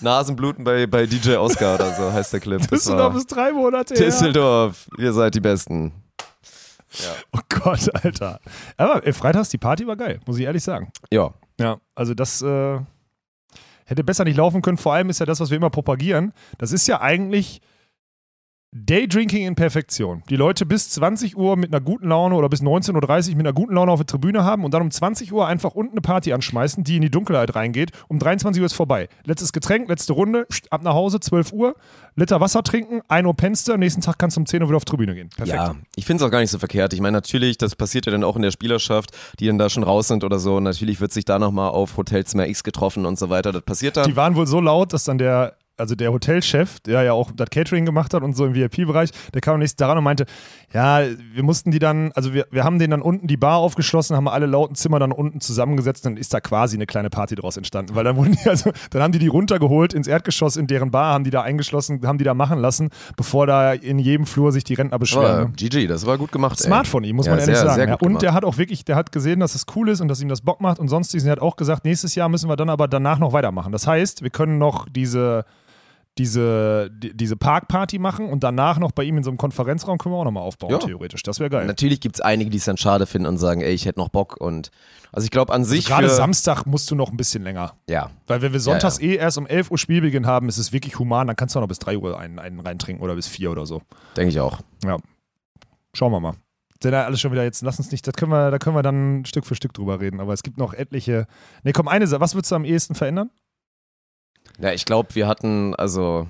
Nasenbluten 0.00 0.64
bei, 0.64 0.86
bei 0.86 1.06
DJ 1.06 1.36
Oscar 1.36 1.76
oder 1.76 1.94
so 1.94 2.12
heißt 2.12 2.32
der 2.32 2.40
Clip. 2.40 2.66
Düsseldorf 2.68 3.14
ist 3.16 3.26
drei 3.26 3.52
Monate 3.52 3.94
her. 3.94 4.04
Düsseldorf, 4.04 4.88
ihr 4.98 5.12
seid 5.12 5.34
die 5.34 5.40
Besten. 5.40 5.92
Oh 7.32 7.40
Gott, 7.48 7.88
Alter. 8.04 8.40
Aber 8.76 9.06
ey, 9.06 9.12
freitags, 9.12 9.48
die 9.48 9.58
Party 9.58 9.86
war 9.86 9.96
geil, 9.96 10.20
muss 10.26 10.38
ich 10.38 10.44
ehrlich 10.44 10.62
sagen. 10.62 10.92
Ja. 11.10 11.32
Ja, 11.58 11.78
also 11.94 12.12
das 12.14 12.42
äh, 12.42 12.80
hätte 13.86 14.04
besser 14.04 14.24
nicht 14.24 14.36
laufen 14.36 14.62
können. 14.62 14.78
Vor 14.78 14.92
allem 14.94 15.10
ist 15.10 15.20
ja 15.20 15.26
das, 15.26 15.40
was 15.40 15.50
wir 15.50 15.56
immer 15.56 15.70
propagieren. 15.70 16.32
Das 16.58 16.72
ist 16.72 16.86
ja 16.88 17.00
eigentlich 17.00 17.60
Daydrinking 18.74 19.46
in 19.46 19.54
Perfektion. 19.54 20.22
Die 20.30 20.36
Leute 20.36 20.64
bis 20.64 20.88
20 20.88 21.36
Uhr 21.36 21.58
mit 21.58 21.74
einer 21.74 21.82
guten 21.82 22.08
Laune 22.08 22.34
oder 22.34 22.48
bis 22.48 22.62
19.30 22.62 23.32
Uhr 23.32 23.36
mit 23.36 23.46
einer 23.46 23.52
guten 23.52 23.74
Laune 23.74 23.92
auf 23.92 24.00
der 24.00 24.06
Tribüne 24.06 24.44
haben 24.44 24.64
und 24.64 24.72
dann 24.72 24.80
um 24.80 24.90
20 24.90 25.30
Uhr 25.30 25.46
einfach 25.46 25.74
unten 25.74 25.92
eine 25.92 26.00
Party 26.00 26.32
anschmeißen, 26.32 26.82
die 26.82 26.96
in 26.96 27.02
die 27.02 27.10
Dunkelheit 27.10 27.54
reingeht. 27.54 27.90
Um 28.08 28.18
23 28.18 28.62
Uhr 28.62 28.66
ist 28.66 28.72
vorbei. 28.72 29.10
Letztes 29.24 29.52
Getränk, 29.52 29.90
letzte 29.90 30.14
Runde, 30.14 30.46
ab 30.70 30.82
nach 30.82 30.94
Hause, 30.94 31.20
12 31.20 31.52
Uhr, 31.52 31.74
Liter 32.16 32.40
Wasser 32.40 32.62
trinken, 32.62 33.02
1 33.08 33.26
Uhr 33.26 33.34
pennst 33.34 33.68
du, 33.68 33.74
am 33.74 33.80
nächsten 33.80 34.00
Tag 34.00 34.18
kannst 34.18 34.38
du 34.38 34.40
um 34.40 34.46
10 34.46 34.62
Uhr 34.62 34.68
wieder 34.68 34.78
auf 34.78 34.86
die 34.86 34.90
Tribüne 34.90 35.14
gehen. 35.14 35.28
Perfekt. 35.28 35.54
Ja, 35.54 35.74
ich 35.94 36.06
finde 36.06 36.24
es 36.24 36.26
auch 36.26 36.32
gar 36.32 36.40
nicht 36.40 36.50
so 36.50 36.58
verkehrt. 36.58 36.94
Ich 36.94 37.00
meine, 37.02 37.18
natürlich, 37.18 37.58
das 37.58 37.76
passiert 37.76 38.06
ja 38.06 38.12
dann 38.12 38.24
auch 38.24 38.36
in 38.36 38.42
der 38.42 38.52
Spielerschaft, 38.52 39.10
die 39.38 39.48
dann 39.48 39.58
da 39.58 39.68
schon 39.68 39.82
raus 39.82 40.08
sind 40.08 40.24
oder 40.24 40.38
so. 40.38 40.60
Natürlich 40.60 40.98
wird 40.98 41.12
sich 41.12 41.26
da 41.26 41.38
nochmal 41.38 41.68
auf 41.68 41.98
Hotelzimmer 41.98 42.48
X 42.48 42.64
getroffen 42.64 43.04
und 43.04 43.18
so 43.18 43.28
weiter. 43.28 43.52
Das 43.52 43.62
passiert 43.62 43.98
dann. 43.98 44.08
Die 44.08 44.16
waren 44.16 44.34
wohl 44.34 44.46
so 44.46 44.60
laut, 44.60 44.94
dass 44.94 45.04
dann 45.04 45.18
der, 45.18 45.56
also 45.76 45.94
der 45.94 46.12
Hotelchef, 46.12 46.80
der 46.80 47.02
ja 47.02 47.12
auch 47.12 47.30
das 47.34 47.48
Catering 47.50 47.84
gemacht 47.84 48.14
hat 48.14 48.22
und 48.22 48.36
so 48.36 48.44
im 48.44 48.54
VIP-Bereich, 48.54 49.10
der 49.34 49.40
kam 49.40 49.54
am 49.54 49.60
nächsten 49.60 49.78
daran 49.78 49.98
und 49.98 50.04
meinte, 50.04 50.26
ja, 50.72 51.00
wir 51.34 51.42
mussten 51.42 51.70
die 51.70 51.78
dann, 51.78 52.12
also 52.12 52.34
wir, 52.34 52.46
wir 52.50 52.64
haben 52.64 52.78
denen 52.78 52.92
dann 52.92 53.02
unten 53.02 53.26
die 53.26 53.36
Bar 53.36 53.56
aufgeschlossen, 53.58 54.16
haben 54.16 54.28
alle 54.28 54.46
lauten 54.46 54.74
Zimmer 54.74 54.98
dann 54.98 55.12
unten 55.12 55.40
zusammengesetzt, 55.40 56.06
dann 56.06 56.16
ist 56.16 56.32
da 56.34 56.40
quasi 56.40 56.76
eine 56.76 56.86
kleine 56.86 57.10
Party 57.10 57.34
draus 57.34 57.56
entstanden, 57.56 57.94
weil 57.94 58.04
dann 58.04 58.16
wurden 58.16 58.32
die, 58.42 58.48
also 58.48 58.70
dann 58.90 59.02
haben 59.02 59.12
die 59.12 59.18
die 59.18 59.28
runtergeholt 59.28 59.92
ins 59.94 60.06
Erdgeschoss 60.06 60.56
in 60.56 60.66
deren 60.66 60.90
Bar, 60.90 61.14
haben 61.14 61.24
die 61.24 61.30
da 61.30 61.42
eingeschlossen, 61.42 62.00
haben 62.06 62.18
die 62.18 62.24
da 62.24 62.34
machen 62.34 62.58
lassen, 62.58 62.90
bevor 63.16 63.46
da 63.46 63.72
in 63.72 63.98
jedem 63.98 64.26
Flur 64.26 64.52
sich 64.52 64.64
die 64.64 64.74
Rentner 64.74 64.98
beschweren. 64.98 65.52
GG, 65.56 65.86
das 65.86 66.06
war 66.06 66.18
gut 66.18 66.32
gemacht. 66.32 66.58
ey. 66.60 66.66
Smart 66.66 66.86
von 66.86 67.02
ihm, 67.04 67.16
muss 67.16 67.26
Ja, 67.26 67.32
man 67.32 67.40
ehrlich 67.40 67.56
sehr, 67.56 67.64
sagen. 67.66 67.74
sehr 67.76 67.88
ja. 67.88 67.94
Und 67.94 68.00
gemacht. 68.00 68.22
der 68.22 68.34
hat 68.34 68.44
auch 68.44 68.58
wirklich, 68.58 68.84
der 68.84 68.96
hat 68.96 69.12
gesehen, 69.12 69.40
dass 69.40 69.54
es 69.54 69.64
cool 69.74 69.88
ist 69.88 70.00
und 70.00 70.08
dass 70.08 70.20
ihm 70.20 70.28
das 70.28 70.40
Bock 70.42 70.60
macht 70.60 70.78
und 70.78 70.88
sonstiges. 70.88 71.24
Und 71.24 71.28
er 71.28 71.32
hat 71.32 71.40
auch 71.42 71.56
gesagt, 71.56 71.84
nächstes 71.84 72.14
Jahr 72.14 72.28
müssen 72.28 72.48
wir 72.48 72.56
dann 72.56 72.70
aber 72.70 72.88
danach 72.88 73.18
noch 73.18 73.32
weitermachen. 73.32 73.72
Das 73.72 73.86
heißt, 73.86 74.22
wir 74.22 74.30
können 74.30 74.58
noch 74.58 74.86
diese, 74.88 75.44
diese, 76.18 76.90
die, 76.90 77.16
diese 77.16 77.36
Parkparty 77.36 77.98
machen 77.98 78.28
und 78.28 78.44
danach 78.44 78.78
noch 78.78 78.92
bei 78.92 79.02
ihm 79.04 79.16
in 79.16 79.24
so 79.24 79.30
einem 79.30 79.38
Konferenzraum 79.38 79.96
können 79.96 80.14
wir 80.14 80.18
auch 80.18 80.24
nochmal 80.24 80.42
aufbauen, 80.42 80.70
Ja. 80.70 80.78
theoretisch. 80.78 81.22
Das 81.22 81.40
wäre 81.40 81.48
geil. 81.48 81.66
Natürlich 81.66 82.00
gibt 82.00 82.16
es 82.16 82.20
einige, 82.20 82.50
die 82.50 82.58
es 82.58 82.66
dann 82.66 82.76
schade 82.76 83.06
finden 83.06 83.26
und 83.28 83.38
sagen, 83.38 83.62
ey, 83.62 83.72
ich 83.72 83.86
hätte 83.86 83.98
noch 83.98 84.10
Bock. 84.10 84.36
Und 84.38 84.70
also 85.10 85.24
ich 85.24 85.30
glaube 85.30 85.52
an 85.54 85.64
sich. 85.64 85.86
Gerade 85.86 86.08
für, 86.08 86.14
Samstag 86.14 86.66
musst 86.66 86.90
du 86.90 86.94
noch 86.94 87.10
ein 87.10 87.16
bisschen 87.16 87.42
länger. 87.42 87.76
Ja. 87.88 88.10
Weil 88.26 88.42
wenn 88.42 88.52
wir 88.52 88.60
sonntags 88.60 89.00
Ja, 89.00 89.08
eh 89.08 89.14
erst 89.16 89.38
um 89.38 89.46
11 89.46 89.70
Uhr 89.70 89.78
Spielbeginn 89.78 90.26
haben, 90.26 90.48
ist 90.50 90.58
es 90.58 90.72
wirklich 90.72 90.98
human, 90.98 91.26
dann 91.26 91.36
kannst 91.36 91.54
du 91.54 91.58
auch 91.58 91.62
noch 91.62 91.68
bis 91.68 91.78
3 91.78 91.96
Uhr 91.96 92.18
einen, 92.18 92.38
einen 92.38 92.60
reintrinken 92.60 93.02
oder 93.02 93.14
bis 93.14 93.26
4 93.28 93.50
oder 93.50 93.64
so. 93.64 93.80
Denke 94.16 94.28
ich 94.30 94.40
auch. 94.40 94.60
Ja. 94.84 94.98
Schauen 95.94 96.12
wir 96.12 96.20
mal. 96.20 96.34
Sind 96.82 96.92
ja 96.92 97.04
alles 97.04 97.20
schon 97.20 97.32
wieder 97.32 97.44
jetzt, 97.44 97.62
lass 97.62 97.78
uns 97.78 97.92
nicht, 97.92 98.06
das 98.06 98.14
können 98.14 98.32
wir, 98.32 98.50
da 98.50 98.58
können 98.58 98.74
wir 98.74 98.82
dann 98.82 99.24
Stück 99.24 99.46
für 99.46 99.54
Stück 99.54 99.72
drüber 99.72 100.00
reden. 100.00 100.20
Aber 100.20 100.32
es 100.32 100.42
gibt 100.42 100.58
noch 100.58 100.74
etliche. 100.74 101.26
Ne, 101.62 101.72
komm, 101.72 101.86
eine 101.88 102.06
Sache, 102.06 102.20
was 102.20 102.34
würdest 102.34 102.50
du 102.50 102.56
am 102.56 102.64
ehesten 102.64 102.94
verändern? 102.94 103.30
Ja, 104.62 104.72
ich 104.72 104.84
glaube, 104.84 105.14
wir 105.14 105.26
hatten, 105.26 105.74
also 105.74 106.28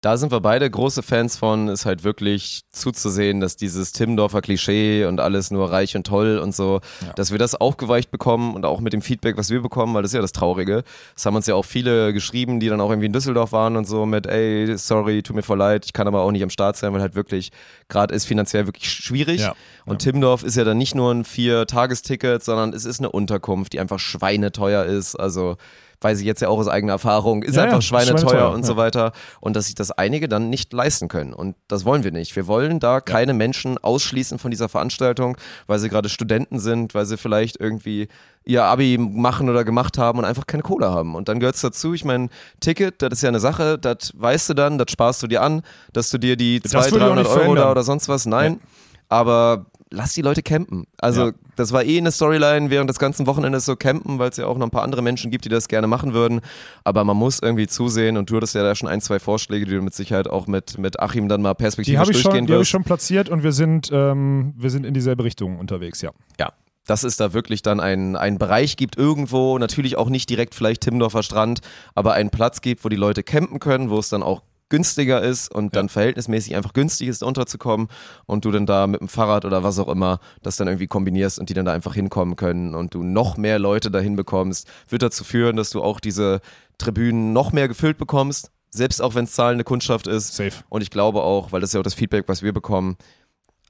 da 0.00 0.18
sind 0.18 0.30
wir 0.32 0.40
beide 0.40 0.70
große 0.70 1.02
Fans 1.02 1.38
von, 1.38 1.68
ist 1.68 1.86
halt 1.86 2.04
wirklich 2.04 2.60
zuzusehen, 2.70 3.40
dass 3.40 3.56
dieses 3.56 3.92
Timmendorfer 3.92 4.42
Klischee 4.42 5.06
und 5.06 5.18
alles 5.18 5.50
nur 5.50 5.70
reich 5.72 5.96
und 5.96 6.06
toll 6.06 6.36
und 6.38 6.54
so, 6.54 6.80
Ja. 7.00 7.14
dass 7.14 7.30
wir 7.30 7.38
das 7.38 7.54
aufgeweicht 7.54 8.10
bekommen 8.10 8.54
und 8.54 8.66
auch 8.66 8.80
mit 8.80 8.92
dem 8.92 9.00
Feedback, 9.00 9.38
was 9.38 9.48
wir 9.48 9.62
bekommen, 9.62 9.94
weil 9.94 10.02
das 10.02 10.10
ist 10.10 10.16
ja 10.16 10.20
das 10.20 10.32
Traurige. 10.32 10.82
Das 11.14 11.24
haben 11.24 11.36
uns 11.36 11.46
ja 11.46 11.54
auch 11.54 11.64
viele 11.64 12.12
geschrieben, 12.12 12.60
die 12.60 12.68
dann 12.68 12.82
auch 12.82 12.90
irgendwie 12.90 13.06
in 13.06 13.14
Düsseldorf 13.14 13.52
waren 13.52 13.76
und 13.78 13.86
so 13.86 14.04
mit, 14.04 14.26
ey, 14.26 14.76
sorry, 14.76 15.22
tut 15.22 15.36
mir 15.36 15.42
voll 15.42 15.56
leid, 15.58 15.86
ich 15.86 15.94
kann 15.94 16.06
aber 16.06 16.20
auch 16.20 16.32
nicht 16.32 16.42
am 16.42 16.50
Start 16.50 16.76
sein, 16.76 16.92
weil 16.92 17.00
halt 17.00 17.14
wirklich, 17.14 17.50
gerade 17.88 18.14
ist 18.14 18.26
finanziell 18.26 18.66
wirklich 18.66 18.90
schwierig. 18.90 19.40
Ja. 19.40 19.54
Und 19.86 20.00
Timmendorf 20.00 20.42
ist 20.42 20.56
ja 20.56 20.64
dann 20.64 20.76
nicht 20.76 20.94
nur 20.94 21.12
ein 21.12 21.24
Vier-Tagesticket, 21.24 22.44
sondern 22.44 22.74
es 22.74 22.84
ist 22.84 22.98
eine 23.00 23.10
Unterkunft, 23.10 23.72
die 23.72 23.80
einfach 23.80 24.00
schweineteuer 24.00 24.84
ist. 24.84 25.14
Also 25.14 25.56
weiß 26.04 26.20
ich 26.20 26.26
jetzt 26.26 26.42
ja 26.42 26.48
auch 26.48 26.58
aus 26.58 26.68
eigener 26.68 26.92
Erfahrung, 26.92 27.42
ist 27.42 27.56
Ja, 27.56 27.62
ja, 27.62 27.68
einfach 27.68 27.82
schweineteuer, 27.82 28.18
schweineteuer, 28.18 28.50
und 28.52 28.60
ja. 28.60 28.66
so 28.66 28.76
weiter. 28.76 29.12
Und 29.40 29.56
dass 29.56 29.66
sich 29.66 29.74
das 29.74 29.90
einige 29.90 30.28
dann 30.28 30.50
nicht 30.50 30.72
leisten 30.72 31.08
können. 31.08 31.32
Und 31.32 31.56
das 31.66 31.84
wollen 31.84 32.04
wir 32.04 32.12
nicht. 32.12 32.36
Wir 32.36 32.46
wollen 32.46 32.78
da 32.78 33.00
keine 33.00 33.32
Menschen 33.32 33.78
ausschließen 33.78 34.38
von 34.38 34.50
dieser 34.50 34.68
Veranstaltung, 34.68 35.36
weil 35.66 35.78
sie 35.78 35.88
gerade 35.88 36.08
Studenten 36.08 36.60
sind, 36.60 36.94
weil 36.94 37.06
sie 37.06 37.16
vielleicht 37.16 37.58
irgendwie 37.58 38.08
ihr 38.44 38.64
Abi 38.64 38.98
machen 38.98 39.48
oder 39.48 39.64
gemacht 39.64 39.96
haben 39.96 40.18
und 40.18 40.26
einfach 40.26 40.46
keine 40.46 40.62
Kohle 40.62 40.90
haben. 40.90 41.14
Und 41.14 41.28
dann 41.28 41.40
gehört 41.40 41.54
es 41.56 41.62
dazu, 41.62 41.94
ich 41.94 42.04
meine, 42.04 42.28
Ticket, 42.60 43.00
das 43.00 43.14
ist 43.14 43.22
ja 43.22 43.30
eine 43.30 43.40
Sache, 43.40 43.78
das 43.78 44.12
weißt 44.14 44.50
du 44.50 44.54
dann, 44.54 44.76
das 44.76 44.90
sparst 44.90 45.22
du 45.22 45.26
dir 45.26 45.42
an, 45.42 45.62
dass 45.94 46.10
du 46.10 46.18
dir 46.18 46.36
die 46.36 46.60
Das 46.60 46.72
200, 46.72 46.92
würde 46.92 46.98
ich 46.98 47.02
auch 47.02 47.14
300 47.14 47.24
nicht 47.24 47.46
Euro 47.46 47.54
da 47.54 47.70
oder 47.70 47.82
sonst 47.82 48.08
was, 48.08 48.26
nein. 48.26 48.60
Aber 49.08 49.66
lass 49.94 50.12
die 50.14 50.22
Leute 50.22 50.42
campen. 50.42 50.84
Also 50.98 51.26
Ja. 51.28 51.32
das 51.56 51.72
war 51.72 51.84
eh 51.84 51.96
eine 51.98 52.10
Storyline 52.12 52.68
während 52.70 52.90
des 52.90 52.98
ganzen 52.98 53.26
Wochenendes 53.26 53.64
so 53.64 53.76
campen, 53.76 54.18
weil 54.18 54.30
es 54.30 54.36
ja 54.36 54.46
auch 54.46 54.58
noch 54.58 54.66
ein 54.66 54.70
paar 54.70 54.82
andere 54.82 55.02
Menschen 55.02 55.30
gibt, 55.30 55.44
die 55.44 55.48
das 55.48 55.68
gerne 55.68 55.86
machen 55.86 56.12
würden. 56.14 56.40
Aber 56.84 57.04
man 57.04 57.16
muss 57.16 57.40
irgendwie 57.40 57.66
zusehen 57.66 58.16
und 58.16 58.28
du 58.30 58.36
hattest 58.36 58.54
ja 58.54 58.62
da 58.62 58.74
schon 58.74 58.88
ein, 58.88 59.00
zwei 59.00 59.18
Vorschläge, 59.18 59.64
die 59.66 59.72
du 59.72 59.80
mit 59.82 59.94
Sicherheit 59.94 60.28
auch 60.28 60.46
mit, 60.46 60.76
mit 60.78 61.00
Achim 61.00 61.28
dann 61.28 61.40
mal 61.42 61.54
Die 61.54 61.62
perspektivisch 61.62 61.98
habe 62.00 62.10
ich, 62.12 62.18
schon- 62.20 62.30
durchgehen 62.32 62.46
die 62.46 62.52
hab 62.52 62.56
ich 62.56 62.60
wirst. 62.62 62.70
schon 62.70 62.84
platziert 62.84 63.28
und 63.28 63.42
wir 63.42 63.52
sind, 63.52 63.90
ähm, 63.92 64.54
wir 64.58 64.70
sind 64.70 64.84
in 64.84 64.94
dieselbe 64.94 65.24
Richtung 65.24 65.58
unterwegs, 65.58 66.02
ja. 66.02 66.10
Ja. 66.38 66.52
dass 66.86 67.02
es 67.02 67.16
da 67.16 67.32
wirklich 67.32 67.62
dann 67.62 67.80
einen, 67.80 68.14
einen 68.14 68.36
Bereich 68.36 68.76
gibt 68.76 68.98
irgendwo, 68.98 69.56
natürlich 69.58 69.96
auch 69.96 70.10
nicht 70.10 70.28
direkt 70.28 70.54
vielleicht 70.54 70.82
Timmendorfer 70.82 71.22
Strand, 71.22 71.60
aber 71.94 72.12
einen 72.12 72.28
Platz 72.28 72.60
gibt, 72.60 72.84
wo 72.84 72.90
die 72.90 72.96
Leute 72.96 73.22
campen 73.22 73.58
können, 73.58 73.88
wo 73.88 73.98
es 73.98 74.10
dann 74.10 74.22
auch 74.22 74.42
günstiger 74.68 75.22
ist 75.22 75.54
und 75.54 75.76
dann 75.76 75.88
verhältnismäßig 75.88 76.56
einfach 76.56 76.72
günstig 76.72 77.08
ist, 77.08 77.22
unterzukommen 77.22 77.88
und 78.26 78.44
du 78.44 78.50
dann 78.50 78.66
da 78.66 78.86
mit 78.86 79.00
dem 79.00 79.08
Fahrrad 79.08 79.44
oder 79.44 79.62
was 79.62 79.78
auch 79.78 79.88
immer 79.88 80.20
das 80.42 80.56
dann 80.56 80.68
irgendwie 80.68 80.86
kombinierst 80.86 81.38
und 81.38 81.48
die 81.48 81.54
dann 81.54 81.66
da 81.66 81.72
einfach 81.72 81.94
hinkommen 81.94 82.36
können 82.36 82.74
und 82.74 82.94
du 82.94 83.02
noch 83.02 83.36
mehr 83.36 83.58
Leute 83.58 83.90
dahin 83.90 84.16
bekommst, 84.16 84.68
wird 84.88 85.02
dazu 85.02 85.24
führen, 85.24 85.56
dass 85.56 85.70
du 85.70 85.82
auch 85.82 86.00
diese 86.00 86.40
Tribünen 86.78 87.32
noch 87.32 87.52
mehr 87.52 87.68
gefüllt 87.68 87.98
bekommst, 87.98 88.50
selbst 88.70 89.00
auch 89.00 89.14
wenn 89.14 89.24
es 89.24 89.32
zahlende 89.32 89.64
Kundschaft 89.64 90.06
ist. 90.06 90.34
Safe. 90.34 90.64
Und 90.68 90.82
ich 90.82 90.90
glaube 90.90 91.22
auch, 91.22 91.52
weil 91.52 91.60
das 91.60 91.70
ist 91.70 91.74
ja 91.74 91.80
auch 91.80 91.84
das 91.84 91.94
Feedback, 91.94 92.24
was 92.26 92.42
wir 92.42 92.52
bekommen, 92.52 92.96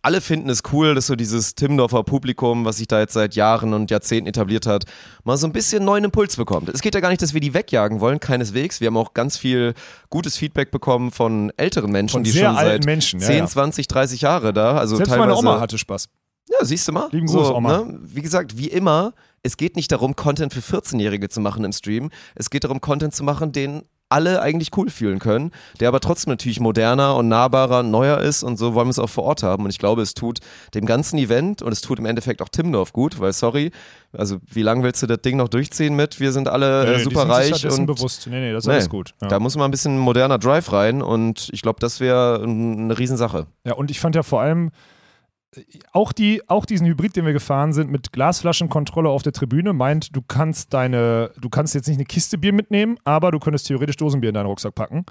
alle 0.05 0.21
finden 0.21 0.51
es 0.51 0.63
cool, 0.71 0.95
dass 0.95 1.07
so 1.07 1.17
dieses 1.17 1.55
Timmendorfer 1.55 2.05
Publikum, 2.05 2.67
was 2.67 2.77
sich 2.77 2.87
da 2.87 3.01
jetzt 3.01 3.15
seit 3.15 3.35
Jahren 3.35 3.73
und 3.73 3.91
Jahrzehnten 3.91 4.29
etabliert 4.29 4.67
hat, 4.67 4.85
mal 5.25 5.39
so 5.39 5.47
ein 5.47 5.53
bisschen 5.53 5.83
neuen 5.83 6.05
Impuls 6.05 6.37
bekommt. 6.37 6.69
Es 6.69 6.83
geht 6.83 6.95
ja 6.95 7.01
gar 7.01 7.09
nicht, 7.09 7.23
dass 7.23 7.33
wir 7.33 7.41
die 7.41 7.55
wegjagen 7.55 8.01
wollen, 8.01 8.21
keineswegs. 8.21 8.83
Wir 8.83 8.89
haben 8.89 8.99
auch 8.99 9.15
ganz 9.15 9.39
viel 9.39 9.73
gutes 10.11 10.37
Feedback 10.37 10.71
bekommen 10.71 11.11
von 11.11 11.53
älteren 11.57 11.91
Menschen, 11.91 12.13
Von 12.13 12.25
die 12.25 12.33
sehr 12.33 12.49
schon 12.49 12.57
alten 12.57 12.83
seit 12.83 12.85
Menschen, 12.85 13.21
ja, 13.21 13.27
10, 13.27 13.37
ja. 13.39 13.47
20, 13.47 13.89
30 13.89 14.21
Jahre 14.21 14.53
da. 14.53 14.77
Also 14.77 14.97
Selbst 14.97 15.09
teilweise, 15.09 15.29
meine 15.29 15.39
Oma 15.39 15.61
hatte 15.61 15.79
Spaß. 15.79 16.11
Ja, 16.51 16.65
siehst 16.67 16.87
du 16.87 16.93
mal. 16.93 17.09
Lieben 17.11 17.27
Gruß, 17.27 17.49
Oma. 17.49 17.79
Ne? 17.79 17.99
Wie 18.03 18.21
gesagt, 18.21 18.59
wie 18.59 18.69
immer, 18.69 19.15
es 19.43 19.57
geht 19.57 19.75
nicht 19.75 19.91
darum, 19.91 20.17
Content 20.17 20.53
für 20.53 20.61
14-Jährige 20.61 21.31
zu 21.31 21.41
machen 21.41 21.65
im 21.65 21.73
Stream. 21.73 22.11
Es 22.35 22.51
geht 22.51 22.65
darum, 22.65 22.83
Content 22.83 23.15
zu 23.15 23.25
machen, 23.25 23.53
den 23.53 23.85
alle 24.09 24.41
eigentlich 24.43 24.71
cool 24.77 24.91
fühlen 24.91 25.19
können, 25.19 25.51
der 25.81 25.89
aber 25.89 26.01
trotzdem 26.01 26.31
natürlich 26.33 26.61
moderner 26.61 27.17
und 27.17 27.29
nahbarer, 27.29 27.81
und 27.81 27.91
neuer 27.91 28.21
ist 28.21 28.43
und 28.43 28.57
so 28.59 28.75
wollen 28.75 28.87
wir 28.87 28.91
es 28.91 28.99
auch 28.99 29.09
vor 29.11 29.25
Ort 29.25 29.43
haben. 29.43 29.65
Und 29.65 29.71
ich 29.71 29.79
glaube, 29.79 30.03
es 30.03 30.15
tut 30.15 30.39
dem 30.75 30.87
ganzen 30.87 31.19
Event 31.19 31.63
und 31.63 31.73
es 31.73 31.81
tut 31.81 31.99
im 31.99 32.07
Endeffekt 32.07 32.41
auch 32.43 32.49
Timdorf 32.49 32.93
gut, 32.93 33.19
weil 33.19 33.33
sorry, 33.33 33.71
also 34.13 34.39
wie 34.51 34.63
lange 34.63 34.83
willst 34.85 35.03
du 35.03 35.07
das 35.07 35.21
Ding 35.23 35.37
noch 35.37 35.49
durchziehen 35.49 35.97
mit? 35.97 36.21
Wir 36.21 36.33
sind 36.33 36.49
alle 36.49 36.85
Nee, 36.85 36.95
äh, 36.95 36.99
super 37.03 37.21
sind 37.23 37.31
reich 37.31 37.63
dessen 37.63 37.81
und 37.81 37.87
bewusst. 37.87 38.27
Nee, 38.29 38.41
nee, 38.41 38.53
das 38.53 38.65
ist 38.65 38.69
Nee, 38.69 38.75
alles 38.75 38.89
gut. 38.89 39.15
Ja. 39.23 39.29
da 39.29 39.41
muss 39.41 39.57
mal 39.57 39.65
ein 39.65 39.71
bisschen 39.71 39.99
moderner 39.99 40.39
Drive 40.39 40.71
rein 40.73 41.03
und 41.03 41.49
ich 41.53 41.63
glaube, 41.63 41.81
das 41.81 41.99
wäre 42.01 42.41
eine 42.43 42.97
Riesensache. 42.97 43.47
Ja, 43.65 43.75
und 43.75 43.91
ich 43.91 44.01
fand 44.01 44.15
ja 44.15 44.23
vor 44.23 44.41
allem 44.41 44.71
auch, 45.93 46.13
die, 46.13 46.43
auch 46.49 46.67
diesen 46.67 46.87
Hybrid, 46.87 47.17
den 47.17 47.27
wir 47.27 47.33
gefahren 47.33 47.73
sind, 47.73 47.91
mit 47.91 48.13
Glasflaschenkontrolle 48.13 49.09
auf 49.09 49.23
der 49.23 49.33
Tribüne, 49.33 49.73
meint, 49.73 50.15
du 50.15 50.23
kannst 50.23 50.73
deine, 50.75 51.31
du 51.41 51.49
kannst 51.49 51.75
jetzt 51.75 51.89
nicht 51.89 51.99
eine 51.99 52.05
Kiste 52.05 52.39
Bier 52.39 52.53
mitnehmen, 52.53 52.99
aber 53.05 53.31
du 53.31 53.39
könntest 53.39 53.67
theoretisch 53.67 53.97
Dosenbier 53.97 54.31
in 54.31 54.35
deinen 54.35 54.47
Rucksack 54.47 54.75
packen. 54.75 55.05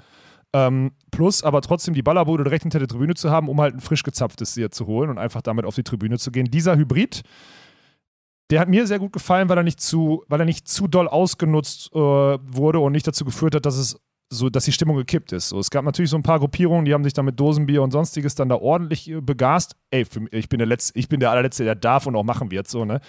Ähm, 0.52 0.92
plus 1.10 1.42
aber 1.42 1.62
trotzdem 1.62 1.94
die 1.94 2.02
Ballerbude 2.02 2.44
direkt 2.44 2.62
hinter 2.62 2.78
der 2.78 2.86
Tribüne 2.88 3.14
zu 3.14 3.30
haben, 3.30 3.48
um 3.48 3.60
halt 3.60 3.74
ein 3.74 3.80
frisch 3.80 4.04
gezapftes 4.04 4.54
Bier 4.54 4.70
zu 4.70 4.86
holen 4.86 5.10
und 5.10 5.18
einfach 5.18 5.42
damit 5.42 5.64
auf 5.64 5.74
die 5.74 5.82
Tribüne 5.82 6.18
zu 6.18 6.30
gehen. 6.30 6.46
Dieser 6.46 6.76
Hybrid, 6.76 7.22
der 8.50 8.60
hat 8.60 8.68
mir 8.68 8.86
sehr 8.86 9.00
gut 9.00 9.12
gefallen, 9.12 9.48
weil 9.48 9.58
er 9.58 9.64
nicht 9.64 9.80
zu, 9.80 10.22
weil 10.28 10.40
er 10.40 10.46
nicht 10.46 10.68
zu 10.68 10.86
doll 10.86 11.08
ausgenutzt 11.08 11.90
äh, 11.92 11.98
wurde 11.98 12.78
und 12.78 12.92
nicht 12.92 13.06
dazu 13.06 13.24
geführt 13.24 13.56
hat, 13.56 13.66
dass 13.66 13.76
es 13.76 13.98
so, 14.38 14.50
dass 14.50 14.64
die 14.64 14.72
Stimmung 14.72 14.96
gekippt 14.96 15.32
ist. 15.32 15.48
So, 15.48 15.58
es 15.58 15.70
gab 15.70 15.84
natürlich 15.84 16.10
so 16.10 16.16
ein 16.16 16.22
paar 16.22 16.38
Gruppierungen, 16.38 16.84
die 16.84 16.92
haben 16.94 17.04
sich 17.04 17.12
dann 17.12 17.24
mit 17.24 17.38
Dosenbier 17.38 17.82
und 17.82 17.90
sonstiges 17.90 18.34
dann 18.34 18.48
da 18.48 18.56
ordentlich 18.56 19.10
äh, 19.10 19.20
begast. 19.20 19.76
Ey, 19.90 20.04
mich- 20.18 20.32
ich 20.32 20.48
bin 20.48 20.58
der 20.58 20.66
Letzte, 20.66 20.98
ich 20.98 21.08
bin 21.08 21.20
der 21.20 21.30
allerletzte, 21.30 21.64
der 21.64 21.74
darf 21.74 22.06
und 22.06 22.16
auch 22.16 22.24
machen 22.24 22.50
wird, 22.50 22.68
so, 22.68 22.84
ne? 22.84 23.00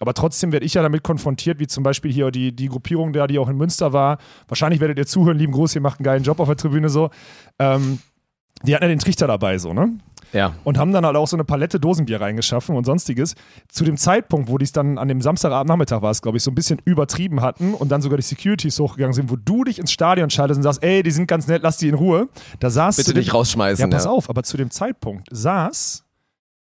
Aber 0.00 0.12
trotzdem 0.12 0.50
werde 0.50 0.66
ich 0.66 0.74
ja 0.74 0.82
damit 0.82 1.04
konfrontiert, 1.04 1.60
wie 1.60 1.68
zum 1.68 1.84
Beispiel 1.84 2.12
hier 2.12 2.30
die, 2.32 2.54
die 2.54 2.66
Gruppierung, 2.68 3.12
der, 3.12 3.28
die 3.28 3.38
auch 3.38 3.48
in 3.48 3.56
Münster 3.56 3.92
war. 3.92 4.18
Wahrscheinlich 4.48 4.80
werdet 4.80 4.98
ihr 4.98 5.06
zuhören, 5.06 5.38
lieben 5.38 5.52
Gruß, 5.52 5.74
ihr 5.76 5.80
macht 5.80 6.00
einen 6.00 6.04
geilen 6.04 6.24
Job 6.24 6.40
auf 6.40 6.48
der 6.48 6.56
Tribüne 6.56 6.88
so. 6.88 7.10
Ähm, 7.60 8.00
die 8.64 8.74
hatten 8.74 8.84
ja 8.84 8.88
den 8.88 8.98
Trichter 8.98 9.26
dabei, 9.28 9.58
so, 9.58 9.72
ne? 9.72 9.96
Ja. 10.34 10.54
und 10.64 10.76
haben 10.76 10.92
dann 10.92 11.06
halt 11.06 11.16
auch 11.16 11.28
so 11.28 11.36
eine 11.36 11.44
Palette 11.44 11.80
Dosenbier 11.80 12.20
reingeschaffen 12.20 12.76
und 12.76 12.84
sonstiges. 12.84 13.34
Zu 13.68 13.84
dem 13.84 13.96
Zeitpunkt, 13.96 14.48
wo 14.48 14.58
die 14.58 14.64
es 14.64 14.72
dann 14.72 14.98
an 14.98 15.08
dem 15.08 15.20
Samstagabendnachmittag 15.22 16.02
war 16.02 16.10
es, 16.10 16.20
glaube 16.20 16.36
ich, 16.38 16.44
so 16.44 16.50
ein 16.50 16.54
bisschen 16.54 16.80
übertrieben 16.84 17.40
hatten 17.40 17.72
und 17.72 17.90
dann 17.90 18.02
sogar 18.02 18.16
die 18.16 18.22
Securities 18.22 18.78
hochgegangen 18.78 19.14
sind, 19.14 19.30
wo 19.30 19.36
du 19.36 19.64
dich 19.64 19.78
ins 19.78 19.92
Stadion 19.92 20.28
schaltest 20.30 20.58
und 20.58 20.64
sagst, 20.64 20.82
ey, 20.82 21.02
die 21.02 21.12
sind 21.12 21.26
ganz 21.28 21.46
nett, 21.46 21.62
lass 21.62 21.78
die 21.78 21.88
in 21.88 21.94
Ruhe. 21.94 22.28
Da 22.58 22.68
saß 22.68 22.96
Bitte 22.96 23.14
nicht 23.14 23.32
rausschmeißen. 23.32 23.88
Ja, 23.88 23.96
pass 23.96 24.04
ja. 24.04 24.10
auf, 24.10 24.28
aber 24.28 24.42
zu 24.42 24.56
dem 24.56 24.70
Zeitpunkt 24.70 25.28
saß 25.30 26.04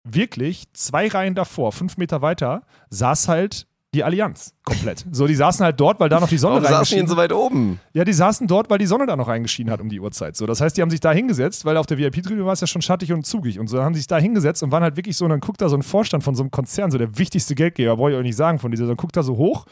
wirklich 0.04 0.66
zwei 0.74 1.08
Reihen 1.08 1.36
davor, 1.36 1.72
fünf 1.72 1.98
Meter 1.98 2.22
weiter, 2.22 2.62
saß 2.90 3.28
halt 3.28 3.68
die 3.96 4.04
Allianz 4.04 4.54
komplett. 4.64 5.06
So, 5.12 5.26
die 5.26 5.36
saßen 5.36 5.66
halt 5.66 5.80
dort, 5.80 6.00
weil 6.00 6.10
da 6.10 6.20
noch 6.20 6.28
die 6.28 6.38
Sonne 6.38 6.62
Warum 6.62 6.78
saßen 6.78 7.02
die 7.02 7.08
so 7.08 7.18
weit 7.18 7.34
oben? 7.34 7.80
ja, 7.94 8.04
die 8.04 8.14
saßen 8.14 8.48
dort, 8.48 8.70
weil 8.70 8.78
die 8.78 8.86
Sonne 8.86 9.06
da 9.06 9.16
noch 9.16 9.28
reingeschienen 9.28 9.72
hat 9.72 9.82
um 9.82 9.90
die 9.90 10.00
Uhrzeit. 10.00 10.36
So, 10.36 10.46
das 10.46 10.62
heißt, 10.62 10.78
die 10.78 10.82
haben 10.82 10.90
sich 10.90 11.00
da 11.00 11.12
hingesetzt, 11.12 11.66
weil 11.66 11.78
auf 11.78 11.86
der 11.88 11.98
VIP-Tribüne 11.98 12.46
war 12.46 12.54
es 12.54 12.62
ja 12.62 12.68
schon 12.68 12.82
schattig 12.82 13.12
und 13.14 13.26
zugig. 13.26 13.60
Und 13.60 13.68
so 13.68 13.82
haben 13.82 13.94
sie 13.96 14.02
sich 14.02 14.08
da 14.08 14.18
hingesetzt 14.18 14.62
und 14.62 14.72
waren 14.72 14.84
halt 14.84 14.98
wirklich 14.98 15.18
so, 15.18 15.26
und 15.26 15.32
dann 15.32 15.40
guckt 15.40 15.62
da 15.62 15.70
so 15.70 15.76
ein 15.78 15.84
Vorstand 15.84 16.24
von 16.24 16.36
so 16.36 16.44
einem 16.44 16.52
Konzern, 16.52 16.92
so 16.92 16.98
der 16.98 17.18
wichtigste 17.18 17.56
Geldgeber, 17.56 17.96
brauche 17.96 18.12
ich 18.12 18.18
euch 18.18 18.24
nicht 18.24 18.36
sagen 18.36 18.60
von 18.60 18.70
dieser, 18.72 18.86
dann 18.86 18.98
guckt 18.98 19.16
da 19.18 19.24
so 19.24 19.38
hoch 19.38 19.66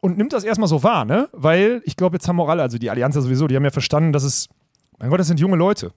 und 0.00 0.16
nimmt 0.16 0.32
das 0.32 0.44
erstmal 0.44 0.68
so 0.68 0.82
wahr, 0.82 1.04
ne? 1.04 1.28
Weil 1.32 1.82
ich 1.84 1.96
glaube, 1.96 2.16
jetzt 2.16 2.28
haben 2.28 2.40
auch 2.40 2.48
alle, 2.48 2.62
also 2.62 2.78
die 2.78 2.90
Allianz 2.90 3.14
ja 3.14 3.20
sowieso, 3.20 3.46
die 3.46 3.56
haben 3.56 3.64
ja 3.64 3.70
verstanden, 3.70 4.12
dass 4.12 4.22
es, 4.24 4.48
mein 4.98 5.10
Gott, 5.10 5.20
das 5.20 5.26
sind 5.26 5.40
junge 5.40 5.56
Leute. 5.56 5.92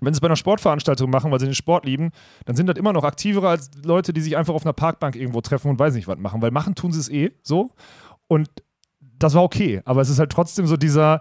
Wenn 0.00 0.12
sie 0.12 0.18
es 0.18 0.20
bei 0.20 0.28
einer 0.28 0.36
Sportveranstaltung 0.36 1.10
machen, 1.10 1.30
weil 1.30 1.40
sie 1.40 1.46
den 1.46 1.54
Sport 1.54 1.84
lieben, 1.84 2.10
dann 2.44 2.54
sind 2.56 2.66
das 2.66 2.76
immer 2.76 2.92
noch 2.92 3.04
aktivere 3.04 3.48
als 3.48 3.70
Leute, 3.82 4.12
die 4.12 4.20
sich 4.20 4.36
einfach 4.36 4.54
auf 4.54 4.64
einer 4.64 4.72
Parkbank 4.72 5.16
irgendwo 5.16 5.40
treffen 5.40 5.70
und 5.70 5.78
weiß 5.78 5.94
nicht 5.94 6.06
was 6.06 6.18
machen. 6.18 6.40
Weil 6.40 6.50
machen 6.50 6.74
tun 6.74 6.92
sie 6.92 7.00
es 7.00 7.08
eh 7.08 7.32
so. 7.42 7.70
Und 8.28 8.48
das 9.18 9.34
war 9.34 9.42
okay. 9.42 9.82
Aber 9.84 10.00
es 10.00 10.08
ist 10.08 10.18
halt 10.18 10.30
trotzdem 10.30 10.66
so 10.66 10.76
dieser, 10.76 11.20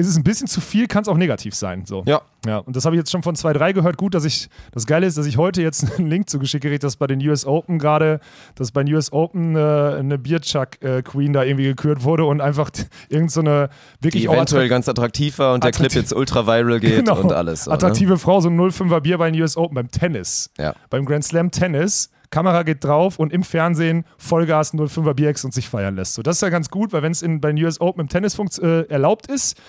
ist 0.00 0.06
es 0.06 0.16
ein 0.16 0.22
bisschen 0.22 0.46
zu 0.46 0.60
viel, 0.60 0.86
kann 0.86 1.02
es 1.02 1.08
auch 1.08 1.16
negativ 1.16 1.54
sein. 1.56 1.84
So. 1.84 2.04
Ja. 2.06 2.22
Ja, 2.46 2.58
und 2.58 2.76
das 2.76 2.84
habe 2.84 2.94
ich 2.94 3.00
jetzt 3.00 3.10
schon 3.10 3.24
von 3.24 3.34
zwei, 3.34 3.52
drei 3.52 3.72
gehört. 3.72 3.96
Gut, 3.96 4.14
dass 4.14 4.24
ich, 4.24 4.48
das 4.70 4.86
Geile 4.86 5.06
ist, 5.06 5.18
dass 5.18 5.26
ich 5.26 5.36
heute 5.38 5.60
jetzt 5.60 5.84
einen 5.98 6.06
Link 6.08 6.30
zugeschickt 6.30 6.62
gekriegt 6.62 6.84
dass 6.84 6.94
bei 6.96 7.08
den 7.08 7.20
US 7.28 7.44
Open 7.44 7.80
gerade, 7.80 8.20
dass 8.54 8.70
bei 8.70 8.84
den 8.84 8.94
US 8.94 9.12
Open 9.12 9.56
äh, 9.56 9.58
eine 9.98 10.16
Bierchuck-Queen 10.18 11.32
da 11.32 11.42
irgendwie 11.42 11.64
gekürt 11.64 12.04
wurde 12.04 12.24
und 12.24 12.40
einfach 12.40 12.70
irgend 13.08 13.32
so 13.32 13.40
eine 13.40 13.70
wirklich 14.00 14.22
Die 14.22 14.28
eventuell 14.28 14.62
attrakt- 14.66 14.68
ganz 14.70 14.88
attraktiv 14.88 15.38
war 15.40 15.54
und 15.54 15.64
der 15.64 15.72
Clip 15.72 15.86
attraktiv- 15.86 15.96
jetzt 16.00 16.12
ultra 16.14 16.46
viral 16.46 16.78
geht 16.80 17.04
Genau. 17.04 17.20
und 17.20 17.32
alles. 17.32 17.64
So, 17.64 17.70
ne? 17.70 17.74
attraktive 17.74 18.18
Frau, 18.18 18.40
so 18.40 18.48
ein 18.48 18.56
05er 18.58 19.00
Bier 19.00 19.18
bei 19.18 19.30
den 19.30 19.40
US 19.42 19.56
Open 19.56 19.74
beim 19.74 19.90
Tennis. 19.90 20.50
Ja. 20.58 20.74
Beim 20.90 21.04
Grand 21.04 21.24
Slam 21.24 21.50
Tennis. 21.50 22.10
Kamera 22.30 22.62
geht 22.62 22.84
drauf 22.84 23.18
und 23.18 23.32
im 23.32 23.42
Fernsehen 23.42 24.04
Vollgas 24.18 24.74
05er 24.74 25.14
Bierex 25.14 25.44
und 25.44 25.54
sich 25.54 25.68
feiern 25.68 25.96
lässt. 25.96 26.14
So, 26.14 26.22
das 26.22 26.36
ist 26.36 26.42
ja 26.42 26.50
ganz 26.50 26.68
gut, 26.70 26.92
weil 26.92 27.02
wenn 27.02 27.12
es 27.12 27.22
bei 27.22 27.52
den 27.52 27.64
US 27.64 27.80
Open 27.80 28.02
im 28.02 28.08
Tennis 28.08 28.38
äh, 28.58 28.86
erlaubt 28.88 29.28
ist, 29.28 29.60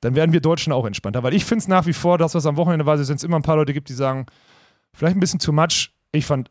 dann 0.00 0.14
werden 0.14 0.32
wir 0.32 0.40
Deutschen 0.40 0.72
auch 0.72 0.86
entspannter. 0.86 1.22
Weil 1.22 1.34
ich 1.34 1.44
finde 1.44 1.62
es 1.62 1.68
nach 1.68 1.86
wie 1.86 1.92
vor, 1.92 2.18
das, 2.18 2.34
was 2.34 2.46
am 2.46 2.56
Wochenende 2.56 2.86
war, 2.86 2.98
wenn 2.98 3.16
es 3.16 3.24
immer 3.24 3.36
ein 3.36 3.42
paar 3.42 3.56
Leute 3.56 3.72
gibt, 3.72 3.88
die 3.88 3.94
sagen, 3.94 4.26
vielleicht 4.94 5.16
ein 5.16 5.20
bisschen 5.20 5.40
too 5.40 5.52
much. 5.52 5.92
Ich 6.12 6.26
fand, 6.26 6.50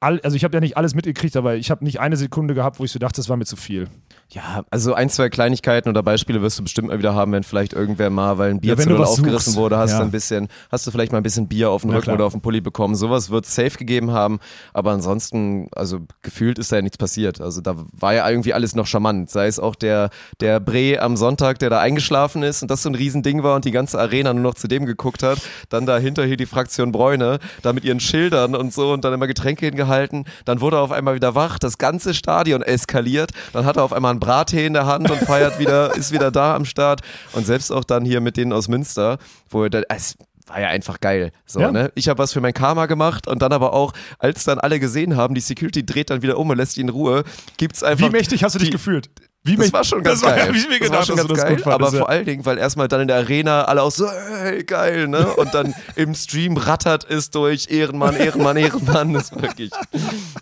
all, 0.00 0.20
also 0.20 0.36
ich 0.36 0.44
habe 0.44 0.56
ja 0.56 0.60
nicht 0.60 0.76
alles 0.76 0.94
mitgekriegt, 0.94 1.36
aber 1.36 1.56
ich 1.56 1.70
habe 1.70 1.84
nicht 1.84 2.00
eine 2.00 2.16
Sekunde 2.16 2.54
gehabt, 2.54 2.78
wo 2.78 2.84
ich 2.84 2.92
so 2.92 2.98
dachte, 2.98 3.16
das 3.16 3.28
war 3.28 3.36
mir 3.36 3.44
zu 3.44 3.56
viel. 3.56 3.88
Ja, 4.32 4.64
also 4.70 4.92
ein, 4.92 5.08
zwei 5.08 5.28
Kleinigkeiten 5.28 5.88
oder 5.88 6.02
Beispiele 6.02 6.42
wirst 6.42 6.58
du 6.58 6.64
bestimmt 6.64 6.88
mal 6.88 6.98
wieder 6.98 7.14
haben, 7.14 7.30
wenn 7.30 7.44
vielleicht 7.44 7.72
irgendwer 7.72 8.10
mal, 8.10 8.38
weil 8.38 8.50
ein 8.50 8.60
Bier 8.60 8.74
Ja, 8.76 8.96
aufgerissen 9.04 9.52
suchst. 9.52 9.56
wurde, 9.56 9.78
hast 9.78 9.92
Ja. 9.92 9.98
du 9.98 10.04
ein 10.04 10.10
bisschen, 10.10 10.48
hast 10.72 10.84
du 10.84 10.90
vielleicht 10.90 11.12
mal 11.12 11.18
ein 11.18 11.22
bisschen 11.22 11.46
Bier 11.46 11.70
auf 11.70 11.82
den 11.82 11.92
Rücken 11.92 12.10
oder 12.10 12.24
auf 12.24 12.32
den 12.32 12.40
Pulli 12.40 12.60
bekommen. 12.60 12.96
Sowas 12.96 13.30
wird 13.30 13.46
safe 13.46 13.78
gegeben 13.78 14.10
haben, 14.10 14.40
aber 14.74 14.90
ansonsten, 14.90 15.68
also 15.76 16.00
gefühlt 16.22 16.58
ist 16.58 16.72
da 16.72 16.76
ja 16.76 16.82
nichts 16.82 16.98
passiert. 16.98 17.40
Also 17.40 17.60
da 17.60 17.76
war 17.92 18.14
ja 18.14 18.28
irgendwie 18.28 18.52
alles 18.52 18.74
noch 18.74 18.86
charmant. 18.88 19.30
Sei 19.30 19.46
es 19.46 19.60
auch 19.60 19.76
der, 19.76 20.10
der 20.40 20.58
Bre 20.58 20.98
am 21.00 21.16
Sonntag, 21.16 21.60
der 21.60 21.70
da 21.70 21.78
eingeschlafen 21.78 22.42
ist 22.42 22.62
und 22.62 22.70
das 22.70 22.82
so 22.82 22.88
ein 22.88 22.96
Riesending 22.96 23.44
war 23.44 23.54
und 23.54 23.64
die 23.64 23.70
ganze 23.70 23.96
Arena 24.00 24.34
nur 24.34 24.42
noch 24.42 24.54
zu 24.54 24.66
dem 24.66 24.86
geguckt 24.86 25.22
hat. 25.22 25.38
Dann 25.68 25.86
dahinter 25.86 26.24
hier 26.24 26.36
die 26.36 26.46
Fraktion 26.46 26.90
Bräune, 26.90 27.38
da 27.62 27.72
mit 27.72 27.84
ihren 27.84 28.00
Schildern 28.00 28.56
und 28.56 28.74
so 28.74 28.92
und 28.92 29.04
dann 29.04 29.12
immer 29.12 29.28
Getränke 29.28 29.66
hingehalten. 29.66 30.24
Dann 30.44 30.60
wurde 30.60 30.78
er 30.78 30.82
auf 30.82 30.90
einmal 30.90 31.14
wieder 31.14 31.36
wach, 31.36 31.60
das 31.60 31.78
ganze 31.78 32.12
Stadion 32.12 32.62
eskaliert. 32.62 33.30
Dann 33.52 33.64
hat 33.64 33.76
er 33.76 33.84
auf 33.84 33.92
einmal 33.92 34.15
einen 34.16 34.20
Brattee 34.20 34.66
in 34.66 34.72
der 34.72 34.86
Hand 34.86 35.10
und 35.10 35.18
feiert 35.20 35.58
wieder, 35.58 35.94
ist 35.96 36.12
wieder 36.12 36.30
da 36.30 36.54
am 36.56 36.64
Start. 36.64 37.02
Und 37.32 37.46
selbst 37.46 37.70
auch 37.70 37.84
dann 37.84 38.04
hier 38.04 38.20
mit 38.20 38.36
denen 38.36 38.52
aus 38.52 38.68
Münster, 38.68 39.18
wo 39.50 39.62
er 39.64 39.70
dann, 39.70 39.84
es 39.88 40.16
war 40.46 40.60
ja 40.60 40.68
einfach 40.68 41.00
geil. 41.00 41.32
So, 41.44 41.60
Ja. 41.60 41.72
ne? 41.72 41.90
Ich 41.96 42.08
habe 42.08 42.18
was 42.18 42.32
für 42.32 42.40
mein 42.40 42.54
Karma 42.54 42.86
gemacht 42.86 43.26
und 43.26 43.42
dann 43.42 43.52
aber 43.52 43.72
auch, 43.72 43.92
als 44.18 44.44
dann 44.44 44.58
alle 44.60 44.78
gesehen 44.80 45.16
haben, 45.16 45.34
die 45.34 45.40
Security 45.40 45.84
dreht 45.84 46.10
dann 46.10 46.22
wieder 46.22 46.38
um 46.38 46.48
und 46.50 46.56
lässt 46.56 46.76
ihn 46.76 46.82
in 46.82 46.88
Ruhe, 46.90 47.24
gibt's 47.56 47.82
einfach. 47.82 48.06
Wie 48.06 48.10
mächtig 48.12 48.44
hast 48.44 48.54
du 48.54 48.58
dich 48.60 48.68
die- 48.68 48.72
gefühlt? 48.72 49.10
Wie 49.46 49.56
Das 49.56 49.72
war 49.72 49.84
schon 49.84 50.02
ganz 50.02 50.20
das 50.20 50.28
war, 50.30 50.36
geil. 50.36 50.48
Hab 50.48 50.54
ich 50.54 50.68
mir 50.68 50.78
das 50.78 50.80
war 50.80 50.86
gedacht, 50.88 51.06
schon 51.06 51.16
ganz 51.16 51.28
das 51.28 51.38
geil, 51.38 51.58
fandest, 51.58 51.66
aber 51.66 51.92
ja. 51.92 51.98
vor 51.98 52.08
allen 52.10 52.24
Dingen, 52.24 52.44
weil 52.44 52.58
erstmal 52.58 52.88
dann 52.88 53.02
in 53.02 53.08
der 53.08 53.16
Arena 53.18 53.64
alle 53.64 53.82
auch 53.82 53.90
so, 53.90 54.08
hey, 54.10 54.64
geil, 54.64 55.08
ne? 55.08 55.26
Und 55.36 55.54
dann 55.54 55.74
im 55.96 56.14
Stream 56.14 56.56
rattert 56.56 57.08
es 57.08 57.30
durch, 57.30 57.68
Ehrenmann, 57.70 58.16
Ehrenmann, 58.16 58.56
Ehrenmann, 58.56 59.12
das 59.12 59.32
wirklich. 59.34 59.70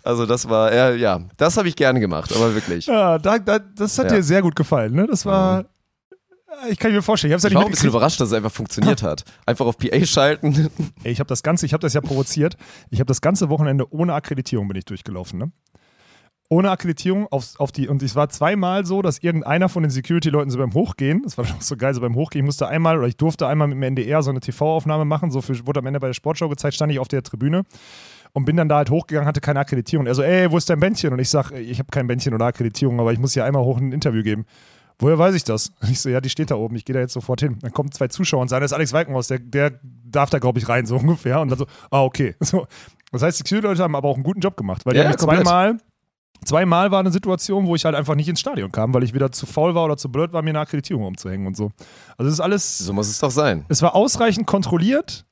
Also 0.03 0.25
das 0.25 0.49
war, 0.49 0.73
ja, 0.73 0.91
ja 0.91 1.21
das 1.37 1.57
habe 1.57 1.67
ich 1.67 1.75
gerne 1.75 1.99
gemacht, 1.99 2.33
aber 2.35 2.53
wirklich. 2.55 2.87
Ja, 2.87 3.17
da, 3.19 3.39
da, 3.39 3.59
das 3.59 3.97
hat 3.97 4.11
Ja. 4.11 4.17
dir 4.17 4.23
sehr 4.23 4.41
gut 4.41 4.55
gefallen, 4.55 4.93
ne? 4.93 5.07
Das 5.07 5.25
war. 5.25 5.65
Ich 6.69 6.79
kann 6.79 6.93
mir 6.93 7.01
vorstellen, 7.01 7.31
ich 7.31 7.33
habe 7.33 7.37
es 7.39 7.43
ja 7.43 7.49
Ich 7.49 7.55
war 7.55 7.63
auch 7.63 7.65
ein 7.65 7.71
bisschen 7.71 7.89
überrascht, 7.89 8.19
dass 8.21 8.29
es 8.29 8.33
einfach 8.33 8.51
funktioniert 8.51 9.03
hat. 9.03 9.25
Einfach 9.45 9.65
auf 9.65 9.77
PA 9.77 10.05
schalten. 10.05 10.69
Ey, 11.03 11.11
ich 11.11 11.19
habe 11.19 11.27
das 11.27 11.43
Ganze, 11.43 11.65
ich 11.65 11.73
habe 11.73 11.81
das 11.81 11.93
ja 11.93 11.99
provoziert. 12.01 12.55
Ich 12.89 12.99
habe 12.99 13.07
das 13.07 13.19
ganze 13.19 13.49
Wochenende 13.49 13.91
ohne 13.93 14.13
Akkreditierung 14.13 14.67
bin 14.69 14.77
ich 14.77 14.85
durchgelaufen, 14.85 15.37
ne? 15.37 15.51
Ohne 16.47 16.69
Akkreditierung 16.69 17.27
auf, 17.31 17.59
auf 17.59 17.71
die, 17.71 17.87
und 17.87 18.03
es 18.03 18.15
war 18.15 18.29
zweimal 18.29 18.85
so, 18.85 19.01
dass 19.01 19.17
irgendeiner 19.19 19.67
von 19.67 19.81
den 19.81 19.89
Security-Leuten 19.89 20.51
so 20.51 20.59
beim 20.59 20.73
Hochgehen, 20.73 21.23
das 21.23 21.37
war 21.37 21.45
doch 21.45 21.59
so 21.59 21.75
geil, 21.75 21.93
so 21.93 22.01
beim 22.01 22.15
Hochgehen, 22.15 22.43
ich 22.43 22.45
musste 22.45 22.67
einmal 22.67 22.97
oder 22.97 23.07
ich 23.07 23.17
durfte 23.17 23.47
einmal 23.47 23.67
mit 23.67 23.77
dem 23.77 23.83
NDR 23.83 24.21
so 24.21 24.29
eine 24.29 24.41
TV-Aufnahme 24.41 25.05
machen, 25.05 25.31
so 25.31 25.41
für, 25.41 25.65
wurde 25.65 25.79
am 25.79 25.87
Ende 25.87 25.99
bei 25.99 26.07
der 26.07 26.13
Sportshow 26.13 26.47
gezeigt, 26.47 26.75
stand 26.75 26.91
ich 26.91 26.99
auf 26.99 27.07
der 27.07 27.23
Tribüne. 27.23 27.63
und 28.33 28.45
bin 28.45 28.57
dann 28.57 28.69
da 28.69 28.77
halt 28.77 28.89
hochgegangen, 28.89 29.27
hatte 29.27 29.41
keine 29.41 29.59
Akkreditierung. 29.61 30.05
Er 30.07 30.13
so, 30.13 30.21
ey, 30.21 30.51
wo 30.51 30.57
ist 30.57 30.69
dein 30.69 30.79
Bändchen? 30.79 31.13
Und 31.13 31.19
ich 31.19 31.29
sag, 31.29 31.51
ich 31.51 31.79
habe 31.79 31.89
kein 31.89 32.05
Bändchen 32.05 32.33
oder 32.33 32.45
Akkreditierung, 32.45 32.99
aber 32.99 33.13
ich 33.13 33.17
muss 33.19 33.33
hier 33.33 33.45
einmal 33.45 33.63
hoch 33.63 33.77
ein 33.77 33.91
Interview 33.93 34.23
geben. 34.23 34.45
Woher 34.99 35.17
weiß 35.17 35.35
ich 35.35 35.45
das? 35.45 35.69
Und 35.81 35.89
ich 35.89 35.99
so, 35.99 36.09
ja, 36.09 36.21
die 36.21 36.29
steht 36.29 36.51
da 36.51 36.55
oben, 36.55 36.75
ich 36.75 36.85
gehe 36.85 36.93
da 36.93 36.99
jetzt 36.99 37.13
sofort 37.13 37.39
hin. 37.41 37.57
Dann 37.61 37.71
kommen 37.71 37.91
zwei 37.91 38.07
Zuschauer 38.07 38.41
und 38.41 38.49
sagen, 38.49 38.61
das 38.61 38.71
ist 38.71 38.75
Alex 38.75 38.93
Weikenhaus, 38.93 39.27
der, 39.27 39.39
der 39.39 39.79
darf 39.81 40.29
da, 40.29 40.39
glaube 40.39 40.59
ich, 40.59 40.69
rein, 40.69 40.85
so 40.85 40.95
ungefähr. 40.99 41.39
Und 41.41 41.49
dann 41.49 41.59
so, 41.59 41.65
ah, 41.91 42.03
okay. 42.03 42.35
So. 42.41 42.67
Das 43.11 43.21
heißt, 43.21 43.39
die 43.39 43.43
Security-Leute 43.43 43.83
haben 43.83 43.95
aber 43.95 44.09
auch 44.09 44.15
einen 44.15 44.23
guten 44.23 44.41
Job 44.41 44.57
gemacht, 44.57 44.85
weil 44.85 44.93
die 44.93 44.99
Ja, 44.99 45.05
haben 45.05 45.11
mich 45.11 45.17
zweimal, 45.17 45.77
zweimal 46.45 46.91
war 46.91 46.99
eine 46.99 47.11
Situation, 47.11 47.65
wo 47.67 47.75
ich 47.75 47.85
halt 47.85 47.95
einfach 47.95 48.15
nicht 48.15 48.27
ins 48.29 48.39
Stadion 48.39 48.71
kam, 48.71 48.93
weil 48.93 49.03
ich 49.03 49.13
wieder 49.13 49.31
zu 49.31 49.45
faul 49.45 49.75
war 49.75 49.85
oder 49.85 49.97
zu 49.97 50.09
blöd 50.11 50.31
war, 50.33 50.41
mir 50.41 50.51
eine 50.51 50.59
Akkreditierung 50.59 51.05
umzuhängen 51.05 51.47
und 51.47 51.57
so. 51.57 51.71
Also 52.17 52.27
es 52.29 52.35
ist 52.35 52.39
alles, 52.39 52.77
So 52.79 52.93
muss 52.93 53.07
es 53.09 53.19
doch 53.19 53.31
sein. 53.31 53.65
es 53.67 53.81
war 53.81 53.95
ausreichend 53.95 54.47
kontrolliert, 54.47 55.25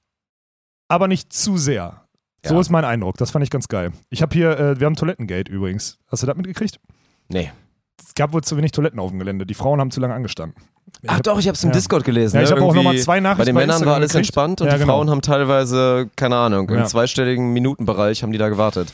aber 0.88 1.08
nicht 1.08 1.32
zu 1.34 1.58
sehr. 1.58 2.02
So 2.46 2.56
Ja. 2.56 2.60
ist 2.60 2.70
mein 2.70 2.84
Eindruck. 2.86 3.16
Das 3.18 3.32
fand 3.32 3.44
ich 3.44 3.50
ganz 3.50 3.68
geil. 3.70 3.92
Ich 4.10 4.22
habe 4.22 4.34
hier, 4.34 4.60
äh, 4.60 4.80
wir 4.80 4.86
haben 4.86 4.96
Toilettengate 4.96 5.50
übrigens. 5.52 5.98
Hast 6.08 6.24
du 6.24 6.28
das 6.28 6.36
mitgekriegt? 6.36 6.80
Nee. 7.30 7.52
Es 8.06 8.14
gab 8.16 8.34
wohl 8.34 8.44
zu 8.44 8.58
wenig 8.58 8.72
Toiletten 8.72 9.00
auf 9.00 9.12
dem 9.12 9.20
Gelände. 9.20 9.46
Die 9.46 9.54
Frauen 9.54 9.80
haben 9.80 9.92
zu 9.92 10.00
lange 10.02 10.14
angestanden. 10.14 10.62
Ach 11.08 11.22
doch, 11.22 11.40
ich 11.40 11.48
habe 11.48 11.56
es 11.56 11.64
im 11.64 11.70
Ja. 11.70 11.74
Discord 11.76 12.04
gelesen. 12.04 12.36
Ja, 12.36 12.44
ich 12.44 12.50
ne? 12.50 12.56
habe 12.58 12.66
auch 12.66 12.76
nochmal 12.76 12.98
zwei 12.98 13.20
Nachrichten 13.22 13.40
Bei 13.40 13.46
den 13.46 13.56
Männern 13.56 13.70
Instagram 13.70 13.88
war 13.90 13.96
alles 13.96 14.12
gekriegt. 14.12 14.28
entspannt 14.28 14.62
und 14.62 14.68
Ja, 14.68 14.74
die 14.74 14.80
genau. 14.80 14.94
Frauen 14.94 15.10
haben 15.10 15.22
teilweise, 15.22 16.10
keine 16.18 16.36
Ahnung, 16.36 16.70
im 16.70 16.86
zweistelligen 16.86 17.54
Minutenbereich 17.54 18.22
haben 18.24 18.32
die 18.34 18.38
da 18.38 18.50
gewartet. 18.50 18.92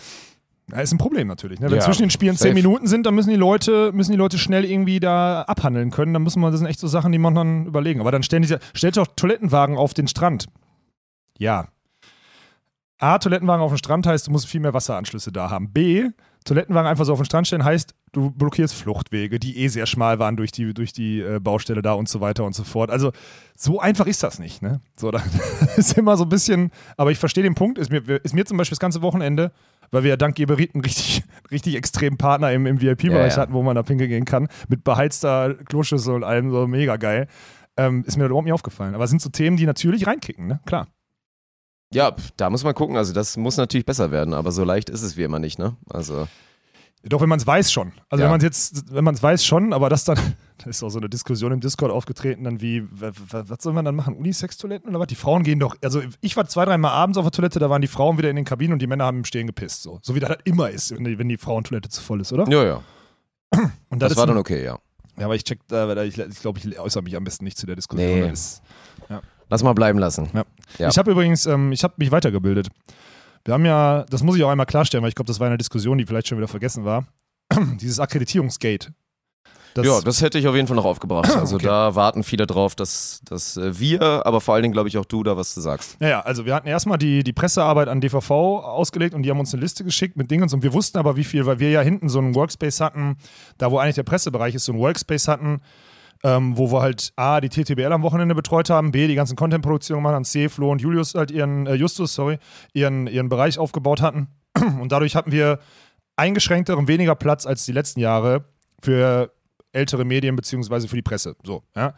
Ja, 0.71 0.79
ist 0.81 0.91
ein 0.91 0.97
Problem 0.97 1.27
natürlich. 1.27 1.59
Ne? 1.59 1.69
Wenn 1.69 1.77
Ja, 1.77 1.83
zwischen 1.83 2.03
den 2.03 2.09
Spielen 2.09 2.35
safe. 2.35 2.49
zehn 2.49 2.53
Minuten 2.53 2.87
sind, 2.87 3.05
dann 3.05 3.15
müssen 3.15 3.29
die 3.29 3.35
Leute, 3.35 3.91
müssen 3.93 4.11
die 4.11 4.17
Leute 4.17 4.37
schnell 4.37 4.65
irgendwie 4.65 4.99
da 4.99 5.43
abhandeln 5.43 5.91
können. 5.91 6.13
Dann 6.13 6.23
müssen 6.23 6.39
wir, 6.41 6.51
das 6.51 6.59
sind 6.59 6.67
echt 6.67 6.79
so 6.79 6.87
Sachen, 6.87 7.11
die 7.11 7.17
man 7.17 7.35
dann 7.35 7.65
überlegen. 7.65 8.01
Aber 8.01 8.11
dann 8.11 8.23
stellen 8.23 8.43
die, 8.43 8.55
stellt 8.73 8.97
doch 8.97 9.07
Toilettenwagen 9.15 9.77
auf 9.77 9.93
den 9.93 10.07
Strand. 10.07 10.47
Ja. 11.37 11.67
A, 12.99 13.17
Toilettenwagen 13.17 13.63
auf 13.63 13.71
den 13.71 13.77
Strand 13.77 14.05
heißt, 14.05 14.27
du 14.27 14.31
musst 14.31 14.47
viel 14.47 14.59
mehr 14.59 14.73
Wasseranschlüsse 14.73 15.31
da 15.31 15.49
haben. 15.49 15.71
B, 15.71 16.09
Toilettenwagen 16.45 16.89
einfach 16.89 17.05
so 17.05 17.13
auf 17.13 17.19
den 17.19 17.25
Strand 17.25 17.47
stellen 17.47 17.63
heißt, 17.63 17.93
du 18.11 18.31
blockierst 18.31 18.73
Fluchtwege, 18.73 19.39
die 19.39 19.57
eh 19.57 19.67
sehr 19.67 19.85
schmal 19.85 20.19
waren 20.19 20.35
durch 20.35 20.51
die, 20.51 20.73
durch 20.73 20.93
die 20.93 21.19
äh, 21.21 21.39
Baustelle 21.39 21.81
da 21.81 21.93
und 21.93 22.09
so 22.09 22.21
weiter 22.21 22.43
und 22.43 22.55
so 22.55 22.63
fort. 22.63 22.89
Also 22.89 23.11
so 23.55 23.79
einfach 23.79 24.07
ist 24.07 24.23
das 24.23 24.39
nicht. 24.39 24.61
Ne? 24.61 24.81
So, 24.97 25.11
da 25.11 25.21
ist 25.77 25.97
immer 25.97 26.17
so 26.17 26.23
ein 26.23 26.29
bisschen, 26.29 26.71
aber 26.97 27.11
ich 27.11 27.17
verstehe 27.19 27.43
den 27.43 27.55
Punkt, 27.55 27.77
ist 27.77 27.91
mir, 27.91 28.01
ist 28.23 28.33
mir 28.33 28.45
zum 28.45 28.57
Beispiel 28.57 28.75
das 28.75 28.79
ganze 28.79 29.01
Wochenende, 29.01 29.51
weil 29.91 30.03
wir 30.03 30.11
ja 30.11 30.17
dank 30.17 30.35
Geberit 30.35 30.73
einen 30.75 30.83
richtig, 30.83 31.23
richtig 31.51 31.75
extremen 31.75 32.17
Partner 32.17 32.51
im, 32.53 32.65
im 32.65 32.81
VIP-Bereich 32.81 33.11
Ja, 33.13 33.27
ja. 33.27 33.37
hatten, 33.37 33.53
wo 33.53 33.63
man 33.63 33.75
da 33.75 33.83
pinkeln 33.83 34.09
gehen 34.09 34.25
kann, 34.25 34.47
mit 34.67 34.83
beheizter 34.83 35.55
Kloschüssel 35.65 36.15
und 36.15 36.23
allem, 36.23 36.51
so 36.51 36.67
mega 36.67 36.97
geil. 36.97 37.27
Ähm, 37.77 38.03
ist 38.05 38.17
mir 38.17 38.25
überhaupt 38.25 38.45
nicht 38.45 38.53
aufgefallen. 38.53 38.93
Aber 38.95 39.03
es 39.05 39.09
sind 39.09 39.21
so 39.21 39.29
Themen, 39.29 39.55
die 39.57 39.65
natürlich 39.65 40.05
reinkicken, 40.05 40.47
ne? 40.47 40.59
Klar. 40.65 40.87
Ja, 41.93 42.15
da 42.37 42.49
muss 42.49 42.63
man 42.63 42.75
gucken. 42.75 42.97
Also 42.97 43.13
das 43.13 43.37
muss 43.37 43.57
natürlich 43.57 43.85
besser 43.85 44.11
werden, 44.11 44.33
aber 44.33 44.51
so 44.51 44.63
leicht 44.63 44.89
ist 44.89 45.01
es 45.01 45.17
wie 45.17 45.23
immer 45.23 45.39
nicht, 45.39 45.57
ne? 45.59 45.75
Also 45.89 46.27
Doch, 47.03 47.21
wenn 47.21 47.29
man 47.29 47.39
es 47.39 47.47
weiß 47.47 47.71
schon. 47.71 47.93
Also 48.09 48.21
Ja. 48.21 48.25
wenn 48.25 48.31
man 48.31 48.39
es 48.39 48.43
jetzt, 48.43 48.93
wenn 48.93 49.03
man 49.05 49.15
es 49.15 49.23
weiß 49.23 49.45
schon, 49.45 49.71
aber 49.71 49.87
das 49.89 50.03
dann, 50.03 50.17
da 50.57 50.69
ist 50.69 50.83
auch 50.83 50.89
so 50.89 50.99
eine 50.99 51.07
Diskussion 51.09 51.51
im 51.53 51.61
Discord 51.61 51.91
aufgetreten, 51.91 52.43
dann 52.43 52.59
wie, 52.61 52.83
was 52.91 53.61
soll 53.63 53.71
man 53.73 53.85
dann 53.85 53.95
machen? 53.95 54.15
Unisex-Toiletten 54.17 54.89
oder 54.89 54.99
was? 54.99 55.07
Die 55.07 55.15
Frauen 55.15 55.43
gehen 55.43 55.59
doch, 55.59 55.77
also 55.81 56.01
ich 56.19 56.35
war 56.35 56.45
zwei, 56.47 56.65
dreimal 56.65 56.91
abends 56.91 57.17
auf 57.17 57.23
der 57.23 57.31
Toilette, 57.31 57.59
da 57.59 57.69
waren 57.69 57.81
die 57.81 57.87
Frauen 57.87 58.17
wieder 58.17 58.29
in 58.29 58.35
den 58.35 58.43
Kabinen 58.45 58.73
und 58.73 58.81
die 58.81 58.87
Männer 58.87 59.05
haben 59.05 59.19
im 59.19 59.25
Stehen 59.25 59.47
gepisst. 59.47 59.83
So, 59.83 59.99
so 60.01 60.13
wie 60.13 60.19
das 60.19 60.29
halt 60.29 60.41
immer 60.43 60.69
ist, 60.69 60.91
wenn 60.93 61.05
die, 61.05 61.17
wenn 61.17 61.29
die 61.29 61.37
Frauentoilette 61.37 61.87
zu 61.89 62.01
voll 62.01 62.19
ist, 62.19 62.33
oder? 62.33 62.45
ja, 62.49 62.63
ja. 62.65 62.81
Und 63.89 64.01
Das 64.01 64.11
ist 64.11 64.17
war 64.17 64.25
ein- 64.25 64.29
dann 64.29 64.37
okay, 64.37 64.63
ja. 64.63 64.77
Ja, 65.17 65.25
aber 65.25 65.35
ich 65.35 65.43
check, 65.43 65.59
äh, 65.71 66.05
ich, 66.05 66.17
ich 66.17 66.39
glaube, 66.41 66.59
ich 66.59 66.79
äußere 66.79 67.03
mich 67.03 67.15
am 67.17 67.23
besten 67.23 67.43
nicht 67.45 67.57
zu 67.57 67.65
der 67.65 67.75
Diskussion. 67.75 68.07
Nee. 68.09 68.27
Das 68.29 68.39
ist, 68.39 68.61
Lass 69.51 69.63
mal 69.63 69.73
bleiben 69.73 69.97
lassen. 69.97 70.29
Ja. 70.33 70.43
Ja. 70.77 70.89
Ich 70.89 70.97
habe 70.99 71.09
übrigens, 71.11 71.45
ähm, 71.47 71.71
ich 71.71 71.83
habe 71.83 71.95
mich 71.97 72.11
weitergebildet. 72.11 72.69
Wir 73.45 73.53
haben 73.53 73.65
ja, 73.65 74.03
das 74.09 74.23
muss 74.23 74.35
ich 74.37 74.43
auch 74.43 74.49
einmal 74.49 74.65
klarstellen, 74.65 75.01
weil 75.03 75.09
ich 75.09 75.15
glaube, 75.15 75.27
das 75.27 75.39
war 75.39 75.47
eine 75.47 75.57
Diskussion, 75.57 75.97
die 75.97 76.05
vielleicht 76.05 76.27
schon 76.27 76.37
wieder 76.37 76.47
vergessen 76.47 76.85
war. 76.85 77.05
Dieses 77.81 77.99
Akkreditierungsgate. 77.99 78.93
Das, 79.75 79.85
ja, 79.85 80.01
das 80.01 80.21
hätte 80.21 80.39
ich 80.39 80.47
auf 80.47 80.55
jeden 80.55 80.67
Fall 80.67 80.75
noch 80.75 80.85
aufgebracht. 80.85 81.29
Also 81.37 81.55
Okay. 81.55 81.65
da 81.67 81.95
warten 81.95 82.23
viele 82.23 82.47
drauf, 82.47 82.75
dass, 82.75 83.21
dass 83.23 83.55
äh, 83.55 83.79
wir, 83.79 84.25
aber 84.25 84.41
vor 84.41 84.55
allen 84.55 84.63
Dingen, 84.63 84.73
glaube 84.73 84.89
ich, 84.89 84.97
auch 84.97 85.05
du 85.05 85.23
da 85.23 85.37
was 85.37 85.53
zu 85.53 85.61
sagst. 85.61 85.97
Ja, 85.99 86.09
ja, 86.09 86.19
also 86.21 86.45
wir 86.45 86.53
hatten 86.55 86.67
erstmal 86.67 86.97
die, 86.97 87.23
die 87.23 87.33
Pressearbeit 87.33 87.87
an 87.87 88.01
DVV 88.01 88.29
ausgelegt 88.31 89.13
und 89.13 89.23
die 89.23 89.29
haben 89.29 89.39
uns 89.39 89.53
eine 89.53 89.61
Liste 89.61 89.83
geschickt 89.83 90.17
mit 90.17 90.29
Dingen 90.31 90.49
und 90.51 90.63
wir 90.63 90.73
wussten 90.73 90.97
aber 90.97 91.15
wie 91.15 91.23
viel, 91.23 91.45
weil 91.45 91.59
wir 91.59 91.69
ja 91.69 91.81
hinten 91.81 92.09
so 92.09 92.19
einen 92.19 92.35
Workspace 92.35 92.81
hatten, 92.81 93.17
da 93.57 93.71
wo 93.71 93.77
eigentlich 93.77 93.95
der 93.95 94.03
Pressebereich 94.03 94.55
ist, 94.55 94.65
so 94.65 94.71
einen 94.73 94.81
Workspace 94.81 95.27
hatten, 95.27 95.61
ähm, 96.23 96.57
wo 96.57 96.71
wir 96.71 96.81
halt 96.81 97.13
A, 97.15 97.41
die 97.41 97.49
TTBL 97.49 97.91
am 97.91 98.03
Wochenende 98.03 98.35
betreut 98.35 98.69
haben, 98.69 98.91
B, 98.91 99.07
die 99.07 99.15
ganzen 99.15 99.35
Content-Produktionen 99.35 100.01
gemacht 100.01 100.15
haben, 100.15 100.25
C, 100.25 100.49
Flo 100.49 100.71
und 100.71 100.81
Julius 100.81 101.15
halt 101.15 101.31
ihren, 101.31 101.67
äh, 101.67 101.75
Justus, 101.75 102.13
sorry, 102.13 102.37
ihren, 102.73 103.07
ihren 103.07 103.29
Bereich 103.29 103.57
aufgebaut 103.57 104.01
hatten. 104.01 104.27
Und 104.81 104.91
dadurch 104.91 105.15
hatten 105.15 105.31
wir 105.31 105.59
eingeschränkter 106.15 106.77
und 106.77 106.87
weniger 106.87 107.15
Platz 107.15 107.45
als 107.45 107.65
die 107.65 107.71
letzten 107.71 107.99
Jahre 107.99 108.45
für 108.81 109.31
ältere 109.71 110.03
Medien 110.03 110.35
beziehungsweise 110.35 110.87
für 110.87 110.95
die 110.95 111.01
Presse. 111.01 111.35
So, 111.43 111.63
ja. 111.75 111.93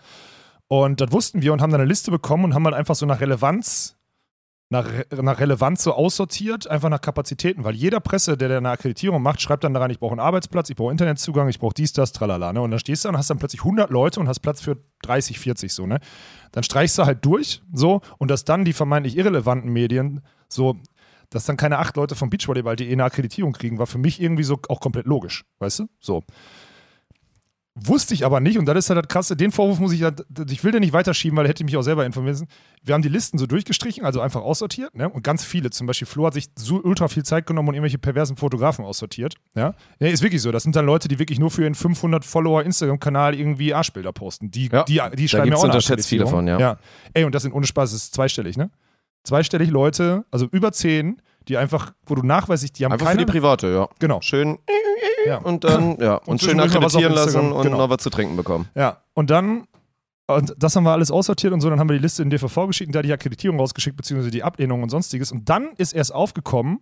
Und 0.67 1.01
das 1.01 1.11
wussten 1.11 1.41
wir 1.41 1.53
und 1.53 1.61
haben 1.61 1.71
dann 1.71 1.81
eine 1.81 1.89
Liste 1.89 2.11
bekommen 2.11 2.45
und 2.45 2.53
haben 2.53 2.65
halt 2.65 2.75
einfach 2.75 2.95
so 2.95 3.05
nach 3.05 3.19
Relevanz, 3.19 3.97
nach, 4.71 4.87
nach 5.21 5.39
Relevanz 5.39 5.83
so 5.83 5.93
aussortiert, 5.93 6.65
einfach 6.65 6.89
nach 6.89 7.01
Kapazitäten, 7.01 7.65
weil 7.65 7.75
jeder 7.75 7.99
Presse, 7.99 8.37
der 8.37 8.47
da 8.47 8.57
eine 8.57 8.69
Akkreditierung 8.69 9.21
macht, 9.21 9.41
schreibt 9.41 9.65
dann 9.65 9.73
daran, 9.73 9.91
ich 9.91 9.99
brauche 9.99 10.13
einen 10.13 10.21
Arbeitsplatz, 10.21 10.69
ich 10.69 10.77
brauche 10.77 10.91
Internetzugang, 10.91 11.49
ich 11.49 11.59
brauche 11.59 11.73
dies, 11.73 11.91
das, 11.91 12.13
tralala. 12.13 12.53
Ne? 12.53 12.61
Und 12.61 12.71
dann 12.71 12.79
stehst 12.79 13.03
du 13.03 13.09
und 13.09 13.17
hast 13.17 13.29
dann 13.29 13.37
plötzlich 13.37 13.61
100 13.61 13.89
Leute 13.89 14.21
und 14.21 14.29
hast 14.29 14.39
Platz 14.39 14.61
für 14.61 14.77
30, 15.01 15.39
40 15.39 15.73
so. 15.73 15.85
Ne? 15.85 15.99
Dann 16.53 16.63
streichst 16.63 16.97
du 16.97 17.05
halt 17.05 17.25
durch 17.25 17.61
so 17.73 17.99
und 18.17 18.31
dass 18.31 18.45
dann 18.45 18.63
die 18.63 18.71
vermeintlich 18.71 19.17
irrelevanten 19.17 19.71
Medien 19.73 20.21
so, 20.47 20.77
dass 21.29 21.45
dann 21.45 21.57
keine 21.57 21.77
acht 21.77 21.97
Leute 21.97 22.15
vom 22.15 22.29
Beachvolleyball.de 22.29 22.89
eine 22.89 23.03
Akkreditierung 23.03 23.51
kriegen, 23.51 23.77
war 23.77 23.87
für 23.87 23.97
mich 23.97 24.21
irgendwie 24.21 24.43
so 24.43 24.57
auch 24.69 24.79
komplett 24.79 25.05
logisch, 25.05 25.43
weißt 25.59 25.79
du? 25.79 25.87
So. 25.99 26.23
Wusste 27.73 28.13
ich 28.13 28.25
aber 28.25 28.41
nicht 28.41 28.57
und 28.57 28.65
das 28.65 28.77
ist 28.77 28.89
halt 28.89 29.05
das 29.05 29.07
Krasse. 29.07 29.37
Den 29.37 29.53
Vorwurf 29.53 29.79
muss 29.79 29.93
ich 29.93 30.01
ja, 30.01 30.11
ich 30.49 30.61
will 30.65 30.73
den 30.73 30.81
nicht 30.81 30.91
weiterschieben, 30.91 31.37
weil 31.37 31.45
er 31.45 31.49
hätte 31.49 31.63
mich 31.63 31.77
auch 31.77 31.83
selber 31.83 32.05
informieren 32.05 32.33
müssen. 32.33 32.47
Wir 32.83 32.93
haben 32.93 33.01
die 33.01 33.07
Listen 33.07 33.37
so 33.37 33.47
durchgestrichen, 33.47 34.03
also 34.03 34.19
einfach 34.19 34.41
aussortiert, 34.41 34.93
ne? 34.93 35.07
Und 35.07 35.23
ganz 35.23 35.45
viele, 35.45 35.69
zum 35.69 35.87
Beispiel 35.87 36.05
Flo 36.05 36.25
hat 36.25 36.33
sich 36.33 36.47
so 36.57 36.81
ultra 36.83 37.07
viel 37.07 37.23
Zeit 37.23 37.45
genommen 37.45 37.69
und 37.69 37.75
irgendwelche 37.75 37.97
perversen 37.97 38.35
Fotografen 38.35 38.83
aussortiert, 38.83 39.35
ja? 39.55 39.73
ja 39.99 40.07
ist 40.07 40.21
wirklich 40.21 40.41
so. 40.41 40.51
Das 40.51 40.63
sind 40.63 40.75
dann 40.75 40.85
Leute, 40.85 41.07
die 41.07 41.17
wirklich 41.17 41.39
nur 41.39 41.49
für 41.49 41.63
ihren 41.63 41.75
500 41.75 42.25
Follower 42.25 42.61
Instagram-Kanal 42.61 43.35
irgendwie 43.35 43.73
Arschbilder 43.73 44.11
posten. 44.11 44.51
Die, 44.51 44.67
Ja, 44.67 44.83
die, 44.83 44.99
die 45.15 45.29
schreiben 45.29 45.51
ja 45.51 45.55
auch 45.55 45.63
unterschätzt 45.63 46.09
viele 46.09 46.27
von, 46.27 46.47
ja. 46.47 46.59
ja. 46.59 46.77
Ey, 47.13 47.23
und 47.23 47.33
das 47.33 47.43
sind 47.43 47.53
ohne 47.53 47.67
Spaß, 47.67 47.91
das 47.91 48.03
ist 48.03 48.13
zweistellig, 48.13 48.57
ne? 48.57 48.69
Zweistellig 49.23 49.69
Leute, 49.69 50.25
also 50.29 50.47
über 50.51 50.73
zehn, 50.73 51.21
die 51.47 51.57
einfach, 51.57 51.93
wo 52.05 52.15
du 52.15 52.23
nachweislich, 52.23 52.71
die 52.73 52.85
haben 52.85 52.91
Einfach 52.91 53.07
keine, 53.07 53.21
für 53.21 53.25
die 53.25 53.31
Private, 53.31 53.67
ja. 53.71 53.89
genau, 53.99 54.21
Schön 54.21 54.59
ja. 55.25 55.37
und 55.37 55.63
dann, 55.63 55.97
ja, 55.99 56.15
und, 56.15 56.41
schön 56.41 56.57
was 56.57 56.69
auf 56.69 56.75
akkreditieren 56.75 57.13
lassen 57.13 57.51
und 57.51 57.63
genau. 57.63 57.77
noch 57.77 57.89
was 57.89 58.03
zu 58.03 58.09
trinken 58.09 58.35
bekommen. 58.35 58.69
Ja, 58.75 59.01
und 59.13 59.29
dann, 59.29 59.67
und 60.27 60.53
das 60.57 60.75
haben 60.75 60.83
wir 60.83 60.91
alles 60.91 61.11
aussortiert 61.11 61.53
und 61.53 61.61
so, 61.61 61.69
dann 61.69 61.79
haben 61.79 61.89
wir 61.89 61.97
die 61.97 62.01
Liste 62.01 62.23
in 62.23 62.29
DVV 62.29 62.67
geschickt 62.67 62.89
und 62.89 62.95
da 62.95 63.01
die 63.01 63.13
Akkreditierung 63.13 63.59
rausgeschickt, 63.59 63.97
beziehungsweise 63.97 64.31
die 64.31 64.43
Ablehnung 64.43 64.83
und 64.83 64.89
sonstiges. 64.89 65.31
Und 65.31 65.49
dann 65.49 65.71
ist 65.77 65.93
erst 65.93 66.13
aufgekommen, 66.13 66.79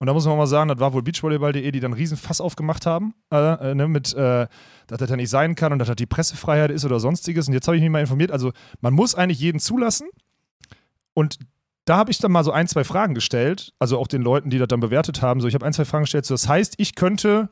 und 0.00 0.06
da 0.06 0.12
muss 0.12 0.26
man 0.26 0.36
mal 0.36 0.46
sagen, 0.46 0.68
das 0.68 0.78
war 0.78 0.92
wohl 0.92 1.02
Beachvolleyball.de, 1.02 1.70
die 1.72 1.80
dann 1.80 1.92
einen 1.92 1.98
riesen 1.98 2.16
Fass 2.16 2.40
aufgemacht 2.40 2.86
haben, 2.86 3.14
äh, 3.32 3.70
äh, 3.70 3.74
ne, 3.74 3.88
mit, 3.88 4.14
äh, 4.14 4.46
dass 4.86 4.98
das 4.98 5.10
ja 5.10 5.16
nicht 5.16 5.28
sein 5.28 5.56
kann 5.56 5.72
und 5.72 5.80
dass 5.80 5.88
das 5.88 5.96
die 5.96 6.06
Pressefreiheit 6.06 6.70
ist 6.70 6.84
oder 6.84 7.00
sonstiges. 7.00 7.48
Und 7.48 7.54
jetzt 7.54 7.66
habe 7.66 7.76
ich 7.76 7.82
mich 7.82 7.90
mal 7.90 8.00
informiert, 8.00 8.30
also 8.30 8.52
man 8.80 8.94
muss 8.94 9.16
eigentlich 9.16 9.40
jeden 9.40 9.58
zulassen. 9.58 10.08
Und 11.14 11.40
da 11.88 11.96
habe 11.96 12.10
ich 12.10 12.18
dann 12.18 12.32
mal 12.32 12.44
so 12.44 12.52
ein, 12.52 12.68
zwei 12.68 12.84
Fragen 12.84 13.14
gestellt, 13.14 13.72
also 13.78 13.98
auch 13.98 14.08
den 14.08 14.22
Leuten, 14.22 14.50
die 14.50 14.58
das 14.58 14.68
dann 14.68 14.80
bewertet 14.80 15.22
haben. 15.22 15.40
So, 15.40 15.48
ich 15.48 15.54
habe 15.54 15.64
ein, 15.64 15.72
zwei 15.72 15.84
Fragen 15.84 16.04
gestellt. 16.04 16.26
So, 16.26 16.34
das 16.34 16.48
heißt, 16.48 16.74
ich 16.76 16.94
könnte 16.94 17.48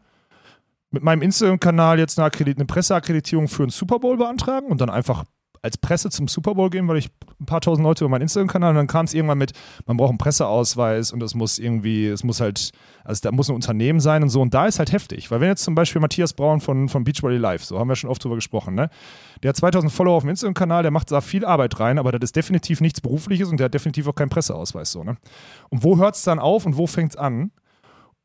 mit 0.90 1.02
meinem 1.02 1.22
Instagram-Kanal 1.22 1.98
jetzt 1.98 2.18
eine, 2.18 2.30
eine 2.30 2.64
Presseakkreditierung 2.66 3.48
für 3.48 3.62
einen 3.62 3.70
Super 3.70 3.98
Bowl 3.98 4.16
beantragen 4.16 4.68
und 4.68 4.80
dann 4.80 4.90
einfach 4.90 5.24
als 5.66 5.76
Presse 5.76 6.10
zum 6.10 6.28
Super 6.28 6.54
Bowl 6.54 6.70
gehen, 6.70 6.86
weil 6.88 6.96
ich 6.96 7.10
ein 7.40 7.46
paar 7.46 7.60
tausend 7.60 7.84
Leute 7.84 8.04
über 8.04 8.10
meinen 8.10 8.22
Instagram-Kanal 8.22 8.70
und 8.70 8.76
dann 8.76 8.86
kam 8.86 9.04
es 9.04 9.14
irgendwann 9.14 9.38
mit, 9.38 9.52
man 9.84 9.96
braucht 9.96 10.10
einen 10.10 10.18
Presseausweis 10.18 11.12
und 11.12 11.22
es 11.22 11.34
muss 11.34 11.58
irgendwie, 11.58 12.06
es 12.06 12.24
muss 12.24 12.40
halt, 12.40 12.70
also 13.04 13.20
da 13.22 13.32
muss 13.32 13.48
ein 13.48 13.54
Unternehmen 13.54 14.00
sein 14.00 14.22
und 14.22 14.28
so 14.30 14.40
und 14.40 14.54
da 14.54 14.66
ist 14.66 14.78
halt 14.78 14.92
heftig, 14.92 15.30
weil 15.30 15.40
wenn 15.40 15.48
jetzt 15.48 15.64
zum 15.64 15.74
Beispiel 15.74 16.00
Matthias 16.00 16.32
Braun 16.32 16.60
von, 16.60 16.88
von 16.88 17.04
Beachvolley 17.04 17.36
Live, 17.36 17.64
so 17.64 17.78
haben 17.78 17.88
wir 17.88 17.96
schon 17.96 18.08
oft 18.08 18.22
drüber 18.22 18.36
gesprochen, 18.36 18.74
ne? 18.74 18.88
Der 19.42 19.50
hat 19.50 19.56
2000 19.56 19.92
Follower 19.92 20.16
auf 20.16 20.22
dem 20.22 20.30
Instagram-Kanal, 20.30 20.82
der 20.82 20.92
macht 20.92 21.10
da 21.10 21.20
viel 21.20 21.44
Arbeit 21.44 21.78
rein, 21.80 21.98
aber 21.98 22.12
das 22.12 22.28
ist 22.28 22.36
definitiv 22.36 22.80
nichts 22.80 23.00
Berufliches 23.00 23.50
und 23.50 23.58
der 23.58 23.66
hat 23.66 23.74
definitiv 23.74 24.06
auch 24.08 24.14
keinen 24.14 24.30
Presseausweis, 24.30 24.92
so, 24.92 25.04
ne? 25.04 25.16
Und 25.68 25.82
wo 25.82 25.98
hört 25.98 26.14
es 26.14 26.22
dann 26.22 26.38
auf 26.38 26.64
und 26.64 26.76
wo 26.76 26.86
fängt 26.86 27.10
es 27.10 27.16
an? 27.16 27.50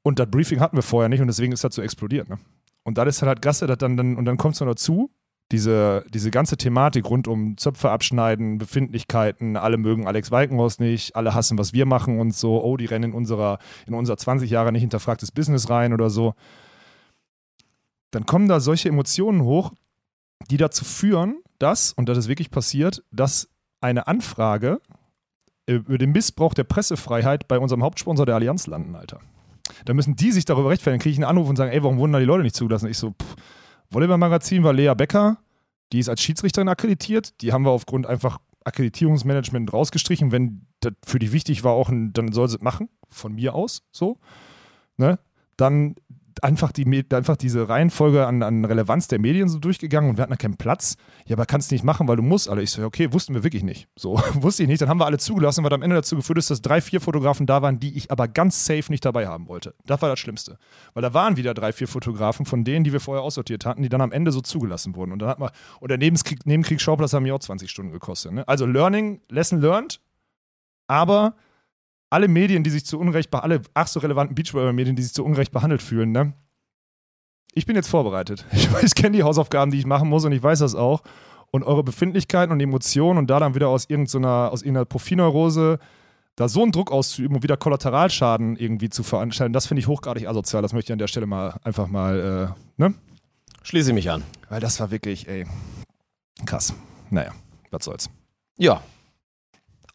Und 0.03 0.19
das 0.19 0.29
Briefing 0.29 0.59
hatten 0.59 0.77
wir 0.77 0.83
vorher 0.83 1.09
nicht 1.09 1.21
und 1.21 1.27
deswegen 1.27 1.51
ist 1.51 1.63
das 1.63 1.75
so 1.75 1.81
explodiert, 1.81 2.29
ne? 2.29 2.37
Und 2.83 2.97
das 2.97 3.07
ist 3.07 3.21
halt 3.21 3.41
Gasse, 3.41 3.67
dann, 3.67 3.97
dann 3.97 4.15
und 4.15 4.25
dann 4.25 4.37
kommt 4.37 4.55
es 4.55 4.61
noch 4.61 4.67
dazu, 4.67 5.11
diese, 5.51 6.05
diese 6.13 6.31
ganze 6.31 6.57
Thematik 6.57 7.05
rund 7.05 7.27
um 7.27 7.57
Zöpfe 7.57 7.89
abschneiden, 7.91 8.57
Befindlichkeiten, 8.57 9.57
alle 9.57 9.77
mögen 9.77 10.07
Alex 10.07 10.31
Walkenhaus 10.31 10.79
nicht, 10.79 11.15
alle 11.15 11.33
hassen, 11.33 11.57
was 11.57 11.73
wir 11.73 11.85
machen 11.85 12.19
und 12.19 12.33
so, 12.33 12.63
oh, 12.63 12.77
die 12.77 12.85
rennen 12.85 13.11
in, 13.11 13.13
unserer, 13.13 13.59
in 13.85 13.93
unser 13.93 14.17
20 14.17 14.49
Jahre 14.49 14.71
nicht 14.71 14.81
hinterfragtes 14.81 15.31
Business 15.31 15.69
rein 15.69 15.93
oder 15.93 16.09
so. 16.09 16.33
Dann 18.11 18.25
kommen 18.25 18.47
da 18.47 18.59
solche 18.59 18.89
Emotionen 18.89 19.43
hoch, 19.43 19.71
die 20.49 20.57
dazu 20.57 20.85
führen, 20.85 21.41
dass, 21.59 21.93
und 21.93 22.09
das 22.09 22.17
ist 22.17 22.27
wirklich 22.27 22.51
passiert, 22.51 23.03
dass 23.11 23.49
eine 23.81 24.07
Anfrage 24.07 24.79
äh, 25.65 25.73
über 25.73 25.97
den 25.97 26.11
Missbrauch 26.11 26.53
der 26.53 26.63
Pressefreiheit 26.63 27.47
bei 27.47 27.59
unserem 27.59 27.83
Hauptsponsor 27.83 28.25
der 28.25 28.35
Allianz 28.35 28.67
landen, 28.67 28.95
Alter. 28.95 29.19
Da 29.85 29.93
müssen 29.93 30.15
die 30.15 30.31
sich 30.31 30.45
darüber 30.45 30.69
rechtfertigen. 30.69 30.99
Dann 30.99 31.03
kriege 31.03 31.13
ich 31.13 31.17
einen 31.17 31.29
Anruf 31.29 31.49
und 31.49 31.55
sagen, 31.55 31.71
ey, 31.71 31.83
warum 31.83 31.97
wurden 31.97 32.11
da 32.11 32.19
die 32.19 32.25
Leute 32.25 32.43
nicht 32.43 32.55
zugelassen? 32.55 32.87
Ich 32.87 32.97
so, 32.97 33.11
pff, 33.11 33.35
Volleyball-Magazin 33.91 34.63
war 34.63 34.73
Lea 34.73 34.93
Becker, 34.95 35.37
die 35.91 35.99
ist 35.99 36.09
als 36.09 36.21
Schiedsrichterin 36.21 36.69
akkreditiert. 36.69 37.41
Die 37.41 37.51
haben 37.51 37.65
wir 37.65 37.71
aufgrund 37.71 38.07
einfach 38.07 38.39
Akkreditierungsmanagement 38.63 39.73
rausgestrichen. 39.73 40.31
Wenn 40.31 40.65
das 40.79 40.93
für 41.05 41.19
die 41.19 41.33
wichtig 41.33 41.63
war, 41.63 41.73
auch 41.73 41.89
ein, 41.89 42.13
dann 42.13 42.31
soll 42.31 42.47
sie 42.47 42.55
es 42.55 42.61
machen, 42.61 42.89
von 43.09 43.33
mir 43.33 43.53
aus, 43.53 43.83
so. 43.91 44.17
Ne? 44.97 45.19
Dann 45.57 45.95
einfach, 46.41 46.71
die, 46.71 47.05
einfach 47.13 47.37
diese 47.37 47.69
Reihenfolge 47.69 48.25
an, 48.25 48.43
an 48.43 48.65
Relevanz 48.65 49.07
der 49.07 49.19
Medien 49.19 49.49
so 49.49 49.59
durchgegangen 49.59 50.09
und 50.09 50.17
wir 50.17 50.23
hatten 50.23 50.31
da 50.31 50.37
keinen 50.37 50.57
Platz. 50.57 50.97
Ja, 51.25 51.35
aber 51.35 51.45
kannst 51.45 51.71
nicht 51.71 51.83
machen, 51.83 52.07
weil 52.07 52.15
du 52.15 52.23
musst 52.23 52.49
alle. 52.49 52.61
Ich 52.61 52.71
so, 52.71 52.83
okay, 52.83 53.11
wussten 53.13 53.33
wir 53.33 53.43
wirklich 53.43 53.63
nicht. 53.63 53.87
So, 53.95 54.21
wusste 54.33 54.63
ich 54.63 54.69
nicht. 54.69 54.81
Dann 54.81 54.89
haben 54.89 54.99
wir 54.99 55.05
alle 55.05 55.17
zugelassen, 55.17 55.63
was 55.63 55.71
am 55.71 55.81
Ende 55.81 55.95
dazu 55.95 56.15
geführt 56.15 56.37
ist, 56.37 56.49
dass 56.49 56.61
drei, 56.61 56.81
vier 56.81 57.01
Fotografen 57.01 57.45
da 57.45 57.61
waren, 57.61 57.79
die 57.79 57.95
ich 57.97 58.11
aber 58.11 58.27
ganz 58.27 58.65
safe 58.65 58.91
nicht 58.91 59.05
dabei 59.05 59.27
haben 59.27 59.47
wollte. 59.47 59.75
Das 59.85 60.01
war 60.01 60.09
das 60.09 60.19
Schlimmste. 60.19 60.57
Weil 60.93 61.01
da 61.01 61.13
waren 61.13 61.37
wieder 61.37 61.53
drei, 61.53 61.73
vier 61.73 61.87
Fotografen 61.87 62.45
von 62.45 62.63
denen, 62.63 62.83
die 62.83 62.93
wir 62.93 62.99
vorher 62.99 63.23
aussortiert 63.23 63.65
hatten, 63.65 63.83
die 63.83 63.89
dann 63.89 64.01
am 64.01 64.11
Ende 64.11 64.31
so 64.31 64.41
zugelassen 64.41 64.95
wurden. 64.95 65.11
Und 65.11 65.19
dann 65.19 65.29
hat 65.29 65.39
man, 65.39 65.49
und 65.79 65.89
der 65.89 65.97
Nebenkrieg, 65.97 66.45
Nebenkriegsschauplatz 66.45 67.13
haben 67.13 67.23
mir 67.23 67.35
auch 67.35 67.39
20 67.39 67.69
Stunden 67.69 67.91
gekostet. 67.91 68.31
Ne? 68.33 68.47
Also 68.47 68.65
Learning, 68.65 69.21
Lesson 69.29 69.61
learned, 69.61 69.99
aber 70.87 71.35
alle 72.11 72.27
Medien, 72.27 72.63
die 72.63 72.69
sich 72.69 72.85
zu 72.85 72.99
Unrecht, 72.99 73.33
alle 73.33 73.61
ach 73.73 73.87
so 73.87 73.99
relevanten 73.99 74.35
Beachvolleyball-Medien, 74.35 74.95
die 74.95 75.01
sich 75.01 75.13
zu 75.13 75.25
Unrecht 75.25 75.51
behandelt 75.51 75.81
fühlen, 75.81 76.11
ne? 76.11 76.33
Ich 77.53 77.65
bin 77.65 77.75
jetzt 77.75 77.89
vorbereitet. 77.89 78.45
Ich, 78.53 78.69
ich 78.83 78.95
kenne 78.95 79.17
die 79.17 79.23
Hausaufgaben, 79.23 79.71
die 79.71 79.79
ich 79.79 79.85
machen 79.85 80.09
muss 80.09 80.25
und 80.25 80.31
ich 80.31 80.43
weiß 80.43 80.59
das 80.59 80.75
auch. 80.75 81.01
Und 81.51 81.63
eure 81.63 81.83
Befindlichkeiten 81.83 82.51
und 82.51 82.59
Emotionen 82.59 83.17
und 83.17 83.29
da 83.29 83.39
dann 83.39 83.55
wieder 83.55 83.69
aus 83.69 83.89
irgendeiner, 83.89 84.51
aus 84.51 84.61
irgendeiner 84.61 84.85
Profilneurose 84.85 85.79
da 86.35 86.47
so 86.47 86.63
einen 86.63 86.71
Druck 86.71 86.91
auszuüben 86.91 87.35
und 87.35 87.43
wieder 87.43 87.57
Kollateralschaden 87.57 88.55
irgendwie 88.55 88.89
zu 88.89 89.03
veranstalten, 89.03 89.51
das 89.53 89.67
finde 89.67 89.79
ich 89.79 89.87
hochgradig 89.87 90.27
asozial. 90.27 90.61
Das 90.61 90.73
möchte 90.73 90.91
ich 90.91 90.93
an 90.93 90.99
der 90.99 91.07
Stelle 91.07 91.25
mal 91.25 91.59
einfach 91.63 91.87
mal, 91.87 92.55
äh, 92.57 92.81
ne? 92.81 92.93
Schließe 93.63 93.93
mich 93.93 94.09
an. 94.09 94.23
Weil 94.49 94.59
das 94.59 94.79
war 94.79 94.91
wirklich, 94.91 95.27
ey, 95.27 95.45
krass. 96.45 96.73
Naja, 97.09 97.31
was 97.69 97.83
soll's. 97.85 98.09
Ja. 98.57 98.81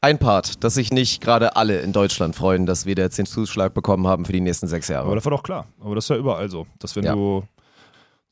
Ein 0.07 0.19
Part, 0.19 0.63
dass 0.63 0.75
sich 0.75 0.93
nicht 0.93 1.21
gerade 1.21 1.57
alle 1.57 1.81
in 1.81 1.93
Deutschland 1.93 2.37
freuen, 2.37 2.65
dass 2.65 2.87
wir 2.87 2.95
jetzt 2.95 3.19
den 3.19 3.27
Zuschlag 3.27 3.75
bekommen 3.75 4.07
haben 4.07 4.25
für 4.25 4.33
die 4.33 4.41
nächsten 4.41 4.69
sechs 4.69 4.87
Jahre. 4.87 5.07
Aber 5.07 5.17
das 5.17 5.25
war 5.25 5.33
doch 5.33 5.43
klar. 5.43 5.67
Aber 5.81 5.97
das 5.97 6.05
ist 6.05 6.11
ja 6.11 6.17
überall 6.17 6.49
so. 6.49 6.65
Dass 6.79 6.95
wenn 6.95 7.03
Ja. 7.03 7.13
du. 7.15 7.43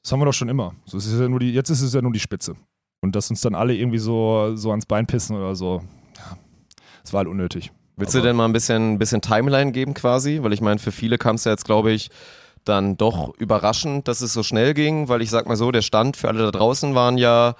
Das 0.00 0.12
haben 0.12 0.20
wir 0.20 0.26
doch 0.26 0.32
schon 0.32 0.48
immer. 0.48 0.72
So, 0.86 0.98
ist 0.98 1.10
ja 1.12 1.26
die, 1.26 1.52
jetzt 1.52 1.70
ist 1.70 1.80
es 1.82 1.92
ja 1.92 2.00
nur 2.00 2.12
die 2.12 2.20
Spitze. 2.20 2.54
Und 3.00 3.16
dass 3.16 3.28
uns 3.28 3.40
dann 3.40 3.56
alle 3.56 3.74
irgendwie 3.74 3.98
so, 3.98 4.54
so 4.54 4.70
ans 4.70 4.86
Bein 4.86 5.04
pissen 5.08 5.34
oder 5.36 5.56
so. 5.56 5.82
Ja, 6.16 6.36
das 7.02 7.12
war 7.12 7.18
halt 7.18 7.28
unnötig. 7.28 7.72
Willst 7.96 8.14
Aber- 8.14 8.22
du 8.22 8.28
denn 8.28 8.36
mal 8.36 8.44
ein 8.44 8.52
bisschen, 8.52 8.92
ein 8.92 8.98
bisschen 9.00 9.20
Timeline 9.20 9.72
geben 9.72 9.94
quasi? 9.94 10.44
Weil 10.44 10.52
ich 10.52 10.60
meine, 10.60 10.78
für 10.78 10.92
viele 10.92 11.18
kam 11.18 11.34
es 11.34 11.42
ja 11.44 11.50
jetzt, 11.50 11.64
glaube 11.64 11.90
ich, 11.90 12.08
dann 12.64 12.96
doch 12.96 13.34
überraschend, 13.38 14.06
dass 14.06 14.20
es 14.20 14.32
so 14.32 14.44
schnell 14.44 14.74
ging, 14.74 15.08
weil 15.08 15.22
ich 15.22 15.30
sag 15.30 15.48
mal 15.48 15.56
so, 15.56 15.72
der 15.72 15.82
Stand 15.82 16.16
für 16.16 16.28
alle 16.28 16.38
da 16.38 16.52
draußen 16.52 16.94
waren 16.94 17.18
ja, 17.18 17.56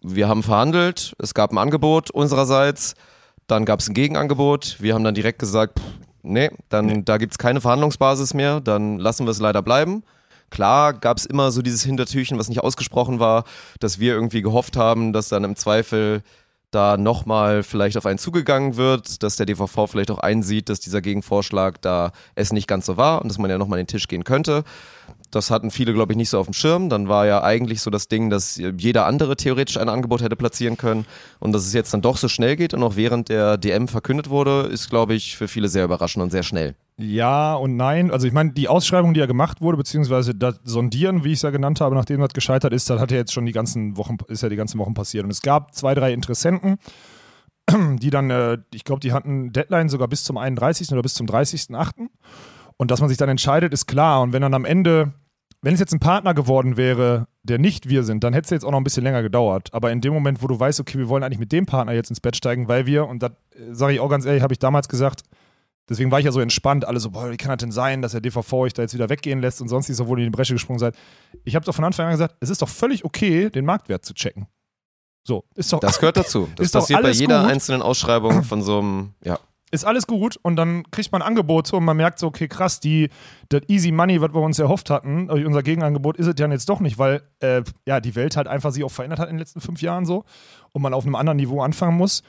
wir 0.00 0.28
haben 0.28 0.44
verhandelt, 0.44 1.14
es 1.18 1.34
gab 1.34 1.50
ein 1.50 1.58
Angebot 1.58 2.12
unsererseits, 2.12 2.94
dann 3.46 3.64
gab 3.64 3.80
es 3.80 3.88
ein 3.88 3.94
Gegenangebot, 3.94 4.76
wir 4.80 4.94
haben 4.94 5.04
dann 5.04 5.14
direkt 5.14 5.38
gesagt, 5.38 5.78
pff, 5.78 5.84
nee, 6.22 6.50
dann 6.68 7.04
da 7.04 7.18
gibt's 7.18 7.38
keine 7.38 7.60
Verhandlungsbasis 7.60 8.34
mehr, 8.34 8.60
dann 8.60 8.98
lassen 8.98 9.26
wir 9.26 9.30
es 9.30 9.40
leider 9.40 9.62
bleiben. 9.62 10.02
Klar 10.50 10.92
gab 10.92 11.16
es 11.16 11.24
immer 11.24 11.50
so 11.50 11.62
dieses 11.62 11.82
Hintertürchen, 11.82 12.38
was 12.38 12.48
nicht 12.48 12.60
ausgesprochen 12.62 13.20
war, 13.20 13.44
dass 13.80 13.98
wir 13.98 14.12
irgendwie 14.12 14.42
gehofft 14.42 14.76
haben, 14.76 15.12
dass 15.12 15.28
dann 15.28 15.44
im 15.44 15.56
Zweifel 15.56 16.22
da 16.70 16.96
nochmal 16.96 17.62
vielleicht 17.62 17.96
auf 17.96 18.06
einen 18.06 18.18
zugegangen 18.18 18.76
wird, 18.76 19.22
dass 19.22 19.36
der 19.36 19.46
DVV 19.46 19.86
vielleicht 19.86 20.10
auch 20.10 20.18
einsieht, 20.18 20.68
dass 20.68 20.80
dieser 20.80 21.00
Gegenvorschlag 21.00 21.80
da 21.82 22.12
es 22.34 22.52
nicht 22.52 22.66
ganz 22.66 22.86
so 22.86 22.96
war 22.96 23.22
und 23.22 23.28
dass 23.28 23.38
man 23.38 23.50
ja 23.50 23.58
nochmal 23.58 23.78
an 23.78 23.84
den 23.84 23.90
Tisch 23.90 24.08
gehen 24.08 24.24
könnte. 24.24 24.64
Das 25.32 25.50
hatten 25.50 25.70
viele, 25.70 25.94
glaube 25.94 26.12
ich, 26.12 26.16
nicht 26.16 26.28
so 26.28 26.38
auf 26.38 26.46
dem 26.46 26.52
Schirm. 26.52 26.88
Dann 26.90 27.08
war 27.08 27.26
ja 27.26 27.42
eigentlich 27.42 27.80
so 27.80 27.90
das 27.90 28.06
Ding, 28.06 28.30
dass 28.30 28.56
jeder 28.56 29.06
andere 29.06 29.34
theoretisch 29.34 29.78
ein 29.78 29.88
Angebot 29.88 30.22
hätte 30.22 30.36
platzieren 30.36 30.76
können. 30.76 31.06
Und 31.40 31.52
dass 31.52 31.66
es 31.66 31.72
jetzt 31.72 31.92
dann 31.94 32.02
doch 32.02 32.18
so 32.18 32.28
schnell 32.28 32.54
geht 32.54 32.74
und 32.74 32.82
auch 32.82 32.96
während 32.96 33.30
der 33.30 33.56
DM 33.56 33.88
verkündet 33.88 34.28
wurde, 34.28 34.68
ist, 34.70 34.90
glaube 34.90 35.14
ich, 35.14 35.36
für 35.36 35.48
viele 35.48 35.68
sehr 35.68 35.84
überraschend 35.84 36.22
und 36.22 36.30
sehr 36.30 36.42
schnell. 36.42 36.74
Ja 36.98 37.54
und 37.54 37.76
nein. 37.76 38.10
Also 38.10 38.26
ich 38.26 38.32
meine, 38.32 38.52
die 38.52 38.68
Ausschreibung, 38.68 39.14
die 39.14 39.20
ja 39.20 39.26
gemacht 39.26 39.62
wurde, 39.62 39.78
beziehungsweise 39.78 40.34
das 40.34 40.60
Sondieren, 40.64 41.24
wie 41.24 41.28
ich 41.28 41.38
es 41.38 41.42
ja 41.42 41.50
genannt 41.50 41.80
habe, 41.80 41.94
nachdem 41.94 42.20
das 42.20 42.34
gescheitert 42.34 42.74
ist, 42.74 42.90
das 42.90 43.00
hat 43.00 43.10
ja 43.10 43.16
jetzt 43.16 43.32
schon 43.32 43.46
die 43.46 43.52
ganzen 43.52 43.96
Wochen, 43.96 44.18
ist 44.28 44.42
ja 44.42 44.50
die 44.50 44.56
ganzen 44.56 44.78
Wochen 44.78 44.92
passiert. 44.92 45.24
Und 45.24 45.30
es 45.30 45.40
gab 45.40 45.74
zwei, 45.74 45.94
drei 45.94 46.12
Interessenten, 46.12 46.76
die 47.70 48.10
dann, 48.10 48.30
äh, 48.30 48.58
ich 48.74 48.84
glaube, 48.84 49.00
die 49.00 49.12
hatten 49.12 49.52
Deadline 49.52 49.88
sogar 49.88 50.08
bis 50.08 50.24
zum 50.24 50.36
31. 50.36 50.92
oder 50.92 51.02
bis 51.02 51.14
zum 51.14 51.26
30.8. 51.26 52.08
Und 52.76 52.90
dass 52.90 53.00
man 53.00 53.08
sich 53.08 53.18
dann 53.18 53.28
entscheidet, 53.28 53.72
ist 53.72 53.86
klar. 53.86 54.22
Und 54.22 54.32
wenn 54.32 54.42
dann 54.42 54.54
am 54.54 54.64
Ende, 54.64 55.12
wenn 55.62 55.74
es 55.74 55.80
jetzt 55.80 55.92
ein 55.92 56.00
Partner 56.00 56.34
geworden 56.34 56.76
wäre, 56.76 57.28
der 57.44 57.58
nicht 57.58 57.88
wir 57.88 58.02
sind, 58.04 58.24
dann 58.24 58.32
hätte 58.34 58.44
es 58.46 58.50
jetzt 58.50 58.64
auch 58.64 58.72
noch 58.72 58.78
ein 58.78 58.84
bisschen 58.84 59.04
länger 59.04 59.22
gedauert. 59.22 59.72
Aber 59.72 59.90
in 59.92 60.00
dem 60.00 60.12
Moment, 60.12 60.42
wo 60.42 60.48
du 60.48 60.58
weißt, 60.58 60.80
okay, 60.80 60.98
wir 60.98 61.08
wollen 61.08 61.22
eigentlich 61.22 61.38
mit 61.38 61.52
dem 61.52 61.66
Partner 61.66 61.92
jetzt 61.92 62.10
ins 62.10 62.20
Bett 62.20 62.36
steigen, 62.36 62.68
weil 62.68 62.86
wir, 62.86 63.06
und 63.06 63.22
das 63.22 63.32
sage 63.70 63.94
ich 63.94 64.00
auch 64.00 64.08
ganz 64.08 64.24
ehrlich, 64.24 64.42
habe 64.42 64.52
ich 64.52 64.58
damals 64.58 64.88
gesagt, 64.88 65.22
deswegen 65.88 66.10
war 66.10 66.18
ich 66.18 66.24
ja 66.26 66.32
so 66.32 66.40
entspannt, 66.40 66.84
alle 66.84 66.98
so, 67.00 67.10
boah, 67.10 67.30
wie 67.30 67.36
kann 67.36 67.50
das 67.50 67.58
denn 67.58 67.72
sein, 67.72 68.02
dass 68.02 68.12
der 68.12 68.20
DVV 68.20 68.52
euch 68.54 68.72
da 68.74 68.82
jetzt 68.82 68.94
wieder 68.94 69.08
weggehen 69.08 69.40
lässt 69.40 69.60
und 69.60 69.68
sonst 69.68 69.88
nicht, 69.88 70.00
obwohl 70.00 70.18
ihr 70.18 70.26
in 70.26 70.32
die 70.32 70.36
Bresche 70.36 70.52
gesprungen 70.54 70.80
seid. 70.80 70.96
Ich 71.44 71.54
habe 71.54 71.64
doch 71.64 71.74
von 71.74 71.84
Anfang 71.84 72.06
an 72.06 72.12
gesagt, 72.12 72.36
es 72.40 72.50
ist 72.50 72.60
doch 72.62 72.68
völlig 72.68 73.04
okay, 73.04 73.48
den 73.50 73.64
Marktwert 73.64 74.04
zu 74.04 74.14
checken. 74.14 74.46
So, 75.24 75.44
ist 75.54 75.72
doch, 75.72 75.78
Das 75.78 76.00
gehört 76.00 76.16
dazu. 76.16 76.48
Das 76.56 76.66
Ist 76.66 76.72
passiert 76.72 77.02
bei 77.02 77.10
jeder 77.10 77.42
gut. 77.42 77.50
einzelnen 77.52 77.82
Ausschreibung 77.82 78.42
von 78.42 78.62
so 78.62 78.80
einem, 78.80 79.14
ja. 79.24 79.38
Ist 79.72 79.84
alles 79.84 80.06
gut 80.06 80.38
und 80.42 80.56
dann 80.56 80.84
kriegt 80.90 81.10
man 81.12 81.22
Angebote 81.22 81.74
und 81.76 81.84
man 81.84 81.96
merkt 81.96 82.18
so, 82.18 82.26
okay, 82.26 82.46
krass, 82.46 82.78
die, 82.78 83.08
das 83.48 83.62
Easy 83.68 83.90
Money, 83.90 84.20
was 84.20 84.34
wir 84.34 84.40
uns 84.40 84.58
erhofft 84.58 84.90
hatten, 84.90 85.28
durch 85.28 85.46
unser 85.46 85.62
Gegenangebot 85.62 86.18
ist 86.18 86.26
es 86.26 86.34
ja 86.38 86.46
jetzt 86.48 86.68
doch 86.68 86.80
nicht, 86.80 86.98
weil 86.98 87.22
äh, 87.40 87.62
ja, 87.86 88.00
die 88.00 88.14
Welt 88.14 88.36
halt 88.36 88.48
einfach 88.48 88.70
sich 88.70 88.84
auch 88.84 88.90
verändert 88.90 89.18
hat 89.18 89.28
in 89.28 89.34
den 89.34 89.40
letzten 89.40 89.62
fünf 89.62 89.80
Jahren 89.80 90.04
so 90.04 90.24
und 90.72 90.82
man 90.82 90.92
auf 90.92 91.04
einem 91.04 91.14
anderen 91.14 91.38
Niveau 91.38 91.62
anfangen 91.62 91.96
muss. 91.96 92.22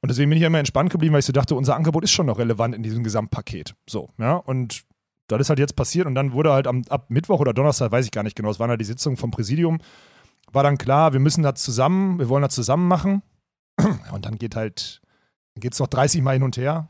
Und 0.00 0.10
deswegen 0.10 0.30
bin 0.30 0.38
ich 0.38 0.44
immer 0.44 0.58
entspannt 0.58 0.90
geblieben, 0.90 1.12
weil 1.12 1.20
ich 1.20 1.26
so 1.26 1.32
dachte, 1.32 1.54
unser 1.54 1.76
Angebot 1.76 2.02
ist 2.02 2.12
schon 2.12 2.26
noch 2.26 2.38
relevant 2.38 2.74
in 2.74 2.82
diesem 2.82 3.04
Gesamtpaket. 3.04 3.74
So, 3.88 4.08
ja, 4.18 4.36
und 4.36 4.84
das 5.28 5.40
ist 5.40 5.48
halt 5.50 5.58
jetzt 5.58 5.76
passiert 5.76 6.06
und 6.06 6.14
dann 6.14 6.32
wurde 6.32 6.52
halt 6.52 6.66
am, 6.66 6.82
ab 6.88 7.06
Mittwoch 7.10 7.40
oder 7.40 7.52
Donnerstag, 7.52 7.92
weiß 7.92 8.06
ich 8.06 8.10
gar 8.10 8.22
nicht 8.22 8.36
genau, 8.36 8.50
es 8.50 8.58
waren 8.58 8.70
halt 8.70 8.80
die 8.80 8.86
Sitzungen 8.86 9.18
vom 9.18 9.30
Präsidium, 9.30 9.78
war 10.52 10.62
dann 10.62 10.78
klar, 10.78 11.12
wir 11.12 11.20
müssen 11.20 11.42
das 11.42 11.62
zusammen, 11.62 12.18
wir 12.18 12.28
wollen 12.28 12.42
das 12.42 12.54
zusammen 12.54 12.88
machen. 12.88 13.22
Und 14.12 14.24
dann 14.24 14.38
geht 14.38 14.56
halt, 14.56 15.02
dann 15.56 15.60
geht 15.62 15.72
es 15.72 15.78
noch 15.78 15.86
30 15.86 16.22
Mal 16.22 16.34
hin 16.34 16.42
und 16.42 16.58
her 16.58 16.88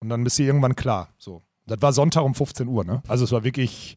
und 0.00 0.08
dann 0.08 0.24
bist 0.24 0.38
du 0.38 0.42
irgendwann 0.42 0.74
klar. 0.74 1.10
So. 1.16 1.42
Das 1.66 1.80
war 1.80 1.92
Sonntag 1.92 2.24
um 2.24 2.34
15 2.34 2.66
Uhr, 2.66 2.84
ne? 2.84 3.02
Also 3.06 3.24
es 3.24 3.30
war 3.30 3.44
wirklich, 3.44 3.96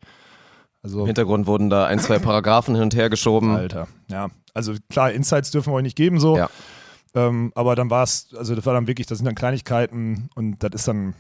also 0.83 1.01
Im 1.01 1.07
Hintergrund 1.07 1.47
wurden 1.47 1.71
da 1.71 1.87
ein, 1.87 1.97
zwei 1.97 2.19
Paragraphen 2.19 2.75
hin 2.75 2.83
und 2.83 2.95
her 2.95 3.09
geschoben. 3.09 3.55
Alter, 3.55 3.87
ja. 4.09 4.29
Also 4.53 4.75
klar, 4.87 5.11
Insights 5.11 5.49
dürfen 5.49 5.73
wir 5.73 5.77
euch 5.77 5.83
nicht 5.83 5.95
geben, 5.95 6.19
so. 6.19 6.37
Ja. 6.37 6.47
Ähm, 7.15 7.51
aber 7.55 7.75
dann 7.75 7.89
war 7.89 8.03
es, 8.03 8.35
also 8.37 8.53
das 8.53 8.67
war 8.67 8.75
dann 8.75 8.85
wirklich, 8.85 9.07
das 9.07 9.17
sind 9.17 9.25
dann 9.25 9.33
Kleinigkeiten 9.33 10.29
und 10.35 10.61
das 10.61 10.71
ist 10.73 10.87
dann, 10.87 11.15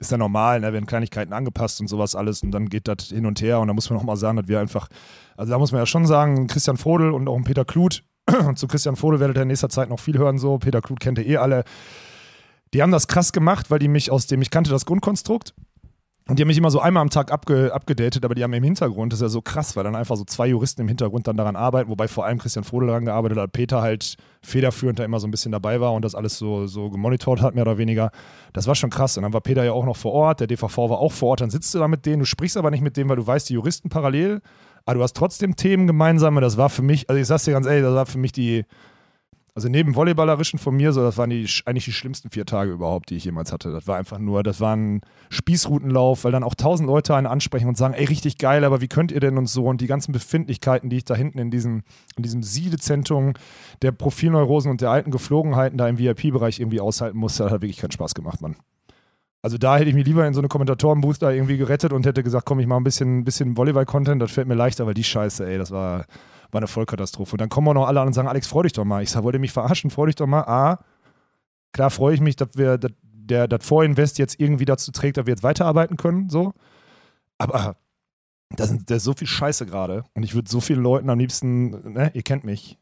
ist 0.00 0.10
dann 0.10 0.18
normal, 0.18 0.58
ne? 0.58 0.72
werden 0.72 0.86
Kleinigkeiten 0.86 1.32
angepasst 1.32 1.80
und 1.80 1.86
sowas 1.86 2.16
alles 2.16 2.42
und 2.42 2.50
dann 2.50 2.68
geht 2.68 2.88
das 2.88 3.04
hin 3.04 3.24
und 3.24 3.40
her 3.40 3.60
und 3.60 3.68
da 3.68 3.74
muss 3.74 3.88
man 3.88 4.00
auch 4.00 4.04
mal 4.04 4.16
sagen, 4.16 4.36
dass 4.36 4.48
wir 4.48 4.58
einfach, 4.58 4.88
also 5.36 5.52
da 5.52 5.58
muss 5.58 5.70
man 5.70 5.80
ja 5.80 5.86
schon 5.86 6.06
sagen, 6.06 6.48
Christian 6.48 6.76
Vogel 6.76 7.12
und 7.12 7.28
auch 7.28 7.40
Peter 7.44 7.64
Kluth, 7.64 8.02
und 8.26 8.58
zu 8.58 8.66
Christian 8.66 8.96
Vogel 8.96 9.20
werdet 9.20 9.36
ihr 9.36 9.42
in 9.42 9.48
nächster 9.48 9.68
Zeit 9.68 9.88
noch 9.88 10.00
viel 10.00 10.18
hören, 10.18 10.38
so, 10.38 10.58
Peter 10.58 10.80
Kluth 10.80 10.98
kennt 10.98 11.18
ihr 11.18 11.26
eh 11.26 11.36
alle, 11.36 11.62
die 12.74 12.82
haben 12.82 12.92
das 12.92 13.08
krass 13.08 13.32
gemacht, 13.32 13.70
weil 13.70 13.78
die 13.78 13.88
mich 13.88 14.10
aus 14.10 14.26
dem, 14.26 14.42
ich 14.42 14.50
kannte 14.50 14.70
das 14.70 14.86
Grundkonstrukt 14.86 15.54
und 16.28 16.38
die 16.38 16.42
haben 16.44 16.48
mich 16.48 16.58
immer 16.58 16.70
so 16.70 16.78
einmal 16.78 17.00
am 17.00 17.10
Tag 17.10 17.32
abge, 17.32 17.74
abgedatet, 17.74 18.24
aber 18.24 18.36
die 18.36 18.44
haben 18.44 18.52
im 18.52 18.62
Hintergrund, 18.62 19.12
das 19.12 19.18
ist 19.18 19.22
ja 19.22 19.28
so 19.28 19.42
krass, 19.42 19.74
weil 19.74 19.82
dann 19.82 19.96
einfach 19.96 20.16
so 20.16 20.24
zwei 20.24 20.46
Juristen 20.46 20.82
im 20.82 20.88
Hintergrund 20.88 21.26
dann 21.26 21.36
daran 21.36 21.56
arbeiten, 21.56 21.90
wobei 21.90 22.06
vor 22.06 22.24
allem 22.24 22.38
Christian 22.38 22.62
Vogel 22.62 22.86
daran 22.86 23.04
gearbeitet 23.04 23.38
hat, 23.38 23.52
Peter 23.52 23.82
halt 23.82 24.16
federführend 24.40 25.00
da 25.00 25.04
immer 25.04 25.18
so 25.18 25.26
ein 25.26 25.32
bisschen 25.32 25.50
dabei 25.50 25.80
war 25.80 25.92
und 25.92 26.04
das 26.04 26.14
alles 26.14 26.38
so, 26.38 26.68
so 26.68 26.90
gemonitort 26.90 27.42
hat, 27.42 27.56
mehr 27.56 27.62
oder 27.62 27.76
weniger. 27.76 28.12
Das 28.52 28.68
war 28.68 28.76
schon 28.76 28.90
krass. 28.90 29.16
Und 29.16 29.24
dann 29.24 29.32
war 29.32 29.40
Peter 29.40 29.64
ja 29.64 29.72
auch 29.72 29.84
noch 29.84 29.96
vor 29.96 30.12
Ort, 30.12 30.40
der 30.40 30.46
DVV 30.46 30.78
war 30.78 31.00
auch 31.00 31.12
vor 31.12 31.30
Ort, 31.30 31.40
dann 31.40 31.50
sitzt 31.50 31.74
du 31.74 31.80
da 31.80 31.88
mit 31.88 32.06
denen, 32.06 32.20
du 32.20 32.24
sprichst 32.24 32.56
aber 32.56 32.70
nicht 32.70 32.82
mit 32.82 32.96
denen, 32.96 33.10
weil 33.10 33.16
du 33.16 33.26
weißt, 33.26 33.48
die 33.48 33.54
Juristen 33.54 33.88
parallel, 33.88 34.42
aber 34.84 34.94
du 34.94 35.02
hast 35.02 35.16
trotzdem 35.16 35.56
Themen 35.56 35.88
gemeinsame. 35.88 36.40
Das 36.40 36.56
war 36.56 36.70
für 36.70 36.82
mich, 36.82 37.10
also 37.10 37.20
ich 37.20 37.26
sag's 37.26 37.44
dir 37.44 37.52
ganz 37.52 37.66
ehrlich, 37.66 37.82
das 37.82 37.94
war 37.94 38.06
für 38.06 38.18
mich 38.18 38.32
die, 38.32 38.64
also 39.54 39.68
neben 39.68 39.94
Volleyballerischen 39.94 40.58
von 40.58 40.74
mir, 40.74 40.92
so, 40.92 41.02
das 41.02 41.18
waren 41.18 41.28
die, 41.28 41.46
eigentlich 41.66 41.84
die 41.84 41.92
schlimmsten 41.92 42.30
vier 42.30 42.46
Tage 42.46 42.72
überhaupt, 42.72 43.10
die 43.10 43.16
ich 43.16 43.24
jemals 43.24 43.52
hatte. 43.52 43.70
Das 43.70 43.86
war 43.86 43.98
einfach 43.98 44.18
nur, 44.18 44.42
das 44.42 44.60
war 44.60 44.74
ein 44.74 45.02
Spießrutenlauf, 45.28 46.24
weil 46.24 46.32
dann 46.32 46.42
auch 46.42 46.54
tausend 46.54 46.86
Leute 46.86 47.14
einen 47.14 47.26
ansprechen 47.26 47.68
und 47.68 47.76
sagen, 47.76 47.92
ey, 47.92 48.06
richtig 48.06 48.38
geil, 48.38 48.64
aber 48.64 48.80
wie 48.80 48.88
könnt 48.88 49.12
ihr 49.12 49.20
denn 49.20 49.36
und 49.36 49.46
so 49.46 49.66
und 49.66 49.82
die 49.82 49.86
ganzen 49.86 50.12
Befindlichkeiten, 50.12 50.88
die 50.88 50.96
ich 50.96 51.04
da 51.04 51.14
hinten 51.14 51.38
in 51.38 51.50
diesem, 51.50 51.82
in 52.16 52.22
diesem 52.22 52.42
Siedezentrum 52.42 53.34
der 53.82 53.92
Profilneurosen 53.92 54.70
und 54.70 54.80
der 54.80 54.90
alten 54.90 55.10
Geflogenheiten 55.10 55.76
da 55.76 55.86
im 55.86 55.98
VIP-Bereich 55.98 56.58
irgendwie 56.58 56.80
aushalten 56.80 57.18
musste, 57.18 57.44
hat 57.44 57.60
wirklich 57.60 57.76
keinen 57.76 57.92
Spaß 57.92 58.14
gemacht, 58.14 58.40
Mann. 58.40 58.56
Also 59.42 59.58
da 59.58 59.76
hätte 59.76 59.90
ich 59.90 59.94
mich 59.94 60.06
lieber 60.06 60.26
in 60.26 60.34
so 60.34 60.40
eine 60.40 60.48
Kommentatorenbooth 60.48 61.20
da 61.20 61.30
irgendwie 61.30 61.58
gerettet 61.58 61.92
und 61.92 62.06
hätte 62.06 62.22
gesagt, 62.22 62.46
komm, 62.46 62.60
ich 62.60 62.66
mache 62.66 62.80
ein 62.80 62.84
bisschen, 62.84 63.24
bisschen 63.24 63.56
Volleyball-Content, 63.56 64.22
das 64.22 64.30
fällt 64.30 64.46
mir 64.46 64.54
leichter, 64.54 64.86
weil 64.86 64.94
die 64.94 65.04
Scheiße, 65.04 65.44
ey, 65.44 65.58
das 65.58 65.72
war, 65.72 66.06
war 66.52 66.60
eine 66.60 66.68
Vollkatastrophe. 66.68 67.32
Und 67.32 67.40
dann 67.40 67.48
kommen 67.48 67.68
auch 67.68 67.74
noch 67.74 67.88
alle 67.88 68.00
an 68.00 68.06
und 68.06 68.12
sagen, 68.12 68.28
Alex, 68.28 68.46
freu 68.46 68.62
dich 68.62 68.72
doch 68.72 68.84
mal. 68.84 69.02
Ich 69.02 69.10
sag, 69.10 69.24
wollt 69.24 69.34
ihr 69.34 69.40
mich 69.40 69.52
verarschen? 69.52 69.90
Freu 69.90 70.06
dich 70.06 70.14
doch 70.14 70.26
mal. 70.26 70.42
A, 70.42 70.84
klar 71.72 71.90
freue 71.90 72.14
ich 72.14 72.20
mich, 72.20 72.36
dass 72.36 72.50
wir, 72.54 72.78
dass 72.78 72.92
der 73.02 73.48
das 73.48 73.64
Vorinvest 73.66 74.18
jetzt 74.18 74.38
irgendwie 74.40 74.64
dazu 74.64 74.92
trägt, 74.92 75.16
dass 75.16 75.26
wir 75.26 75.32
jetzt 75.32 75.42
weiterarbeiten 75.42 75.96
können, 75.96 76.28
so. 76.28 76.52
Aber 77.38 77.76
da, 78.50 78.66
sind, 78.66 78.90
da 78.90 78.96
ist 78.96 79.04
so 79.04 79.14
viel 79.14 79.26
Scheiße 79.26 79.66
gerade 79.66 80.04
und 80.14 80.22
ich 80.22 80.34
würde 80.34 80.50
so 80.50 80.60
vielen 80.60 80.82
Leuten 80.82 81.08
am 81.10 81.18
liebsten, 81.18 81.92
ne, 81.92 82.10
ihr 82.14 82.22
kennt 82.22 82.44
mich, 82.44 82.78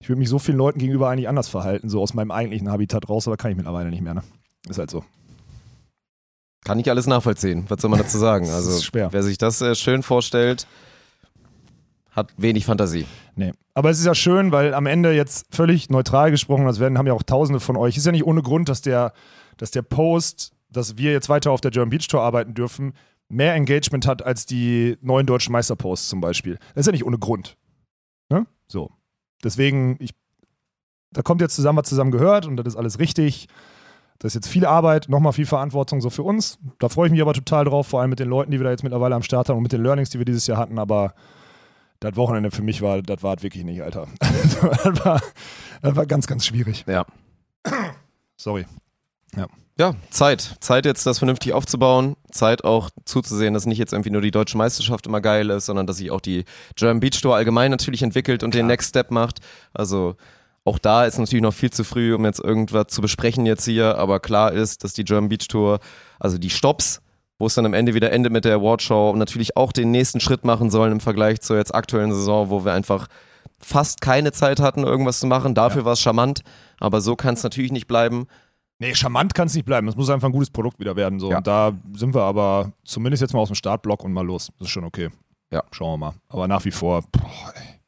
ich 0.00 0.08
würde 0.08 0.18
mich 0.18 0.28
so 0.28 0.38
vielen 0.38 0.58
Leuten 0.58 0.78
gegenüber 0.78 1.08
eigentlich 1.08 1.28
anders 1.28 1.48
verhalten, 1.48 1.88
so 1.88 2.00
aus 2.00 2.14
meinem 2.14 2.30
eigentlichen 2.30 2.70
Habitat 2.70 3.08
raus, 3.08 3.26
aber 3.26 3.36
kann 3.36 3.50
ich 3.50 3.56
mittlerweile 3.56 3.90
nicht 3.90 4.02
mehr, 4.02 4.14
ne? 4.14 4.22
Ist 4.68 4.78
halt 4.78 4.90
so. 4.90 5.04
Kann 6.64 6.78
ich 6.78 6.90
alles 6.90 7.06
nachvollziehen. 7.06 7.64
Was 7.68 7.80
soll 7.80 7.90
man 7.90 8.00
dazu 8.00 8.18
sagen? 8.18 8.46
Also, 8.50 8.92
wer 8.92 9.22
sich 9.22 9.38
das 9.38 9.60
äh, 9.62 9.74
schön 9.74 10.02
vorstellt, 10.02 10.66
hat 12.10 12.32
wenig 12.36 12.64
Fantasie. 12.64 13.06
Nee. 13.36 13.52
Aber 13.74 13.90
es 13.90 13.98
ist 13.98 14.06
ja 14.06 14.14
schön, 14.14 14.52
weil 14.52 14.74
am 14.74 14.86
Ende 14.86 15.12
jetzt 15.12 15.54
völlig 15.54 15.90
neutral 15.90 16.30
gesprochen, 16.30 16.66
das 16.66 16.80
werden, 16.80 16.98
haben 16.98 17.06
ja 17.06 17.12
auch 17.12 17.22
tausende 17.22 17.60
von 17.60 17.76
euch. 17.76 17.96
Ist 17.96 18.06
ja 18.06 18.12
nicht 18.12 18.26
ohne 18.26 18.42
Grund, 18.42 18.68
dass 18.68 18.82
der, 18.82 19.12
dass 19.56 19.70
der 19.70 19.82
Post, 19.82 20.52
dass 20.70 20.96
wir 20.96 21.12
jetzt 21.12 21.28
weiter 21.28 21.50
auf 21.50 21.60
der 21.60 21.70
German 21.70 21.90
Beach 21.90 22.08
Tour 22.08 22.22
arbeiten 22.22 22.54
dürfen, 22.54 22.94
mehr 23.28 23.54
Engagement 23.54 24.06
hat 24.06 24.24
als 24.24 24.44
die 24.44 24.98
neuen 25.00 25.26
deutschen 25.26 25.52
Meisterposts 25.52 26.08
zum 26.08 26.20
Beispiel. 26.20 26.58
Das 26.74 26.82
ist 26.82 26.86
ja 26.86 26.92
nicht 26.92 27.06
ohne 27.06 27.18
Grund. 27.18 27.56
Ne? 28.28 28.46
So. 28.66 28.90
Deswegen, 29.42 29.96
ich, 30.00 30.10
da 31.12 31.22
kommt 31.22 31.40
jetzt 31.40 31.54
zusammen, 31.54 31.78
was 31.78 31.88
zusammen 31.88 32.10
gehört 32.10 32.46
und 32.46 32.56
das 32.56 32.66
ist 32.66 32.76
alles 32.76 32.98
richtig. 32.98 33.46
Das 34.18 34.32
ist 34.32 34.34
jetzt 34.34 34.48
viel 34.48 34.66
Arbeit, 34.66 35.08
nochmal 35.08 35.32
viel 35.32 35.46
Verantwortung 35.46 36.02
so 36.02 36.10
für 36.10 36.22
uns. 36.22 36.58
Da 36.78 36.90
freue 36.90 37.06
ich 37.06 37.12
mich 37.12 37.22
aber 37.22 37.32
total 37.32 37.64
drauf, 37.64 37.86
vor 37.86 38.00
allem 38.00 38.10
mit 38.10 38.18
den 38.18 38.28
Leuten, 38.28 38.50
die 38.50 38.58
wir 38.58 38.64
da 38.64 38.70
jetzt 38.70 38.82
mittlerweile 38.82 39.14
am 39.14 39.22
Start 39.22 39.48
haben 39.48 39.56
und 39.56 39.62
mit 39.62 39.72
den 39.72 39.82
Learnings, 39.82 40.10
die 40.10 40.18
wir 40.18 40.26
dieses 40.26 40.46
Jahr 40.46 40.58
hatten. 40.58 40.78
Aber 40.78 41.14
das 42.00 42.16
Wochenende 42.16 42.50
für 42.50 42.62
mich 42.62 42.82
war, 42.82 43.02
das 43.02 43.22
war 43.22 43.36
es 43.36 43.42
wirklich 43.42 43.64
nicht, 43.64 43.82
Alter. 43.82 44.08
das, 44.18 45.04
war, 45.04 45.22
das 45.82 45.96
war 45.96 46.06
ganz, 46.06 46.26
ganz 46.26 46.44
schwierig. 46.44 46.84
Ja. 46.86 47.06
Sorry. 48.36 48.66
Ja, 49.80 49.94
Zeit. 50.10 50.56
Zeit 50.60 50.84
jetzt, 50.84 51.06
das 51.06 51.20
vernünftig 51.20 51.54
aufzubauen. 51.54 52.14
Zeit 52.30 52.64
auch 52.64 52.90
zuzusehen, 53.06 53.54
dass 53.54 53.64
nicht 53.64 53.78
jetzt 53.78 53.94
irgendwie 53.94 54.10
nur 54.10 54.20
die 54.20 54.30
deutsche 54.30 54.58
Meisterschaft 54.58 55.06
immer 55.06 55.22
geil 55.22 55.48
ist, 55.48 55.64
sondern 55.64 55.86
dass 55.86 55.96
sich 55.96 56.10
auch 56.10 56.20
die 56.20 56.44
German 56.76 57.00
Beach 57.00 57.18
Tour 57.18 57.34
allgemein 57.34 57.70
natürlich 57.70 58.02
entwickelt 58.02 58.42
und 58.42 58.52
den 58.52 58.66
Next 58.66 58.90
Step 58.90 59.10
macht. 59.10 59.38
Also 59.72 60.16
auch 60.64 60.78
da 60.78 61.06
ist 61.06 61.18
natürlich 61.18 61.42
noch 61.42 61.54
viel 61.54 61.70
zu 61.70 61.82
früh, 61.82 62.14
um 62.14 62.26
jetzt 62.26 62.40
irgendwas 62.40 62.88
zu 62.88 63.00
besprechen 63.00 63.46
jetzt 63.46 63.64
hier, 63.64 63.96
aber 63.96 64.20
klar 64.20 64.52
ist, 64.52 64.84
dass 64.84 64.92
die 64.92 65.04
German 65.04 65.30
Beach 65.30 65.48
Tour, 65.48 65.80
also 66.18 66.36
die 66.36 66.50
Stops, 66.50 67.00
wo 67.40 67.46
es 67.46 67.54
dann 67.54 67.64
am 67.66 67.74
Ende 67.74 67.94
wieder 67.94 68.12
endet 68.12 68.32
mit 68.32 68.44
der 68.44 68.56
Awardshow, 68.56 69.16
natürlich 69.16 69.56
auch 69.56 69.72
den 69.72 69.90
nächsten 69.90 70.20
Schritt 70.20 70.44
machen 70.44 70.70
sollen 70.70 70.92
im 70.92 71.00
Vergleich 71.00 71.40
zur 71.40 71.56
jetzt 71.56 71.74
aktuellen 71.74 72.12
Saison, 72.12 72.50
wo 72.50 72.64
wir 72.66 72.74
einfach 72.74 73.08
fast 73.58 74.02
keine 74.02 74.30
Zeit 74.32 74.60
hatten, 74.60 74.84
irgendwas 74.84 75.20
zu 75.20 75.26
machen. 75.26 75.54
Dafür 75.54 75.86
war 75.86 75.94
es 75.94 76.00
charmant, 76.00 76.42
aber 76.78 77.00
so 77.00 77.16
kann 77.16 77.34
es 77.34 77.42
natürlich 77.42 77.72
nicht 77.72 77.86
bleiben. 77.86 78.26
Nee, 78.78 78.94
charmant 78.94 79.34
kann 79.34 79.46
es 79.46 79.54
nicht 79.54 79.64
bleiben. 79.64 79.88
Es 79.88 79.96
muss 79.96 80.10
einfach 80.10 80.28
ein 80.28 80.32
gutes 80.32 80.50
Produkt 80.50 80.80
wieder 80.80 80.96
werden. 80.96 81.18
So. 81.18 81.30
Ja. 81.30 81.38
Und 81.38 81.46
da 81.46 81.72
sind 81.94 82.14
wir 82.14 82.22
aber 82.22 82.72
zumindest 82.84 83.22
jetzt 83.22 83.32
mal 83.32 83.40
aus 83.40 83.48
dem 83.48 83.54
Startblock 83.54 84.04
und 84.04 84.12
mal 84.12 84.24
los. 84.24 84.50
Das 84.58 84.68
ist 84.68 84.72
schon 84.72 84.84
okay. 84.84 85.08
Ja. 85.50 85.64
Schauen 85.70 85.92
wir 85.92 86.06
mal. 86.06 86.14
Aber 86.28 86.46
nach 86.46 86.64
wie 86.66 86.70
vor, 86.70 87.02
boah, 87.10 87.52
ey. 87.54 87.79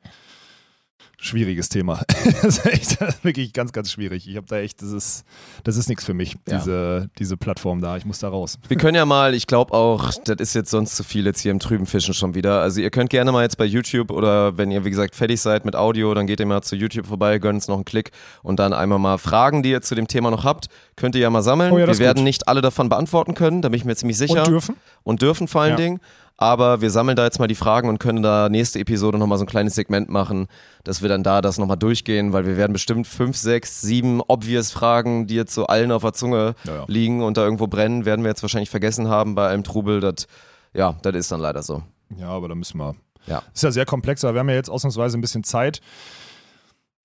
Schwieriges 1.25 1.69
Thema. 1.69 2.03
das 2.43 2.59
ist 2.59 2.67
echt 2.67 3.01
das 3.01 3.15
ist 3.17 3.25
wirklich 3.25 3.53
ganz, 3.53 3.73
ganz 3.73 3.91
schwierig. 3.93 4.29
Ich 4.29 4.37
habe 4.37 4.47
da 4.49 4.59
echt, 4.59 4.83
das 4.83 4.91
ist, 4.91 5.25
das 5.65 5.77
ist 5.77 5.89
nichts 5.89 6.05
für 6.05 6.15
mich, 6.15 6.37
Ja. 6.49 6.59
diese, 6.59 7.11
diese 7.19 7.37
Plattform 7.37 7.81
da. 7.81 7.97
Ich 7.97 8.05
muss 8.05 8.19
da 8.19 8.29
raus. 8.29 8.59
Wir 8.69 8.77
können 8.77 8.97
ja 8.97 9.07
mal, 9.07 9.35
ich 9.35 9.47
glaube 9.47 9.73
auch, 9.73 10.11
das 10.25 10.37
ist 10.39 10.55
jetzt 10.55 10.71
sonst 10.71 10.97
zu 10.97 11.05
viel 11.05 11.25
jetzt 11.25 11.41
hier 11.41 11.53
im 11.53 11.61
trüben 11.61 11.87
Fischen 11.87 12.13
schon 12.13 12.35
wieder. 12.35 12.61
Also 12.61 12.81
ihr 12.81 12.91
könnt 12.91 13.11
gerne 13.11 13.31
mal 13.33 13.43
jetzt 13.43 13.57
bei 13.57 13.65
YouTube 13.65 14.11
oder 14.11 14.59
wenn 14.59 14.71
ihr 14.73 14.85
wie 14.85 14.91
gesagt 14.91 15.15
fertig 15.15 15.41
seid 15.41 15.65
mit 15.65 15.77
Audio, 15.77 16.13
dann 16.15 16.27
geht 16.27 16.41
ihr 16.41 16.47
mal 16.47 16.63
zu 16.63 16.75
YouTube 16.77 17.07
vorbei, 17.07 17.39
gönnt 17.39 17.55
uns 17.57 17.69
noch 17.69 17.77
einen 17.77 17.85
Klick 17.85 18.11
und 18.43 18.59
dann 18.59 18.73
einmal 18.73 18.99
mal 18.99 19.19
Fragen, 19.19 19.63
die 19.63 19.71
ihr 19.71 19.81
zu 19.83 19.95
dem 19.95 20.09
Thema 20.09 20.31
noch 20.31 20.45
habt, 20.45 20.67
könnt 20.97 21.15
ihr 21.15 21.21
ja 21.21 21.31
mal 21.31 21.43
sammeln. 21.43 21.73
Oh 21.73 21.79
ja, 21.79 21.87
wir 21.87 21.99
werden 21.99 22.19
gut. 22.19 22.25
nicht 22.25 22.49
alle 22.49 22.61
davon 22.61 22.89
beantworten 22.89 23.35
können, 23.35 23.63
da 23.63 23.69
bin 23.69 23.79
ich 23.79 23.85
mir 23.85 23.95
ziemlich 23.95 24.19
sicher. 24.19 24.41
Und 24.43 24.49
dürfen. 24.49 24.77
Und 25.05 25.23
dürfen 25.23 25.47
vor 25.49 25.63
allen 25.63 25.71
Ja. 25.73 25.77
Dingen. 25.77 26.01
Aber 26.43 26.81
wir 26.81 26.91
sammeln 26.91 27.15
da 27.15 27.23
jetzt 27.23 27.39
mal 27.39 27.47
die 27.47 27.55
Fragen 27.55 27.89
und 27.89 28.01
können 28.01 28.21
da 28.21 28.49
nächste 28.49 28.81
Episode 28.81 29.17
nochmal 29.17 29.39
so 29.39 29.45
ein 29.45 29.47
kleines 29.47 29.77
Segment 29.77 30.09
machen, 30.09 30.49
dass 30.83 31.01
wir 31.01 31.09
dann 31.09 31.23
da 31.23 31.41
das 31.41 31.57
nochmal 31.57 31.77
durchgehen, 31.77 32.33
weil 32.33 32.47
wir 32.47 32.57
werden 32.57 32.73
bestimmt 32.73 33.07
fünf, 33.07 33.37
sechs, 33.37 33.81
sieben 33.81 34.21
obvious 34.27 34.73
Fragen, 34.73 35.29
die 35.29 35.37
jetzt 35.37 35.55
so 35.55 35.67
allen 35.67 35.93
auf 35.93 36.03
der 36.03 36.15
Zunge 36.15 36.57
Ja, 36.65 36.75
ja. 36.75 36.85
liegen 36.89 37.23
und 37.23 37.37
da 37.37 37.45
irgendwo 37.45 37.69
brennen, 37.69 38.05
werden 38.07 38.25
wir 38.25 38.29
jetzt 38.31 38.43
wahrscheinlich 38.43 38.71
vergessen 38.71 39.07
haben 39.07 39.37
bei 39.37 39.51
einem 39.51 39.63
Trubel. 39.63 40.01
Das, 40.01 40.27
ja, 40.75 40.97
das 41.03 41.15
ist 41.15 41.31
dann 41.31 41.39
leider 41.39 41.63
so. 41.63 41.85
Ja, 42.19 42.31
aber 42.31 42.49
da 42.49 42.57
müssen 42.57 42.77
wir. 42.79 42.97
Ja. 43.29 43.45
Ist 43.55 43.63
ja 43.63 43.71
sehr 43.71 43.87
komplex, 43.87 44.25
aber 44.25 44.35
wir 44.35 44.41
haben 44.41 44.49
ja 44.49 44.57
jetzt 44.57 44.69
ausnahmsweise 44.69 45.17
ein 45.17 45.21
bisschen 45.21 45.45
Zeit. 45.45 45.81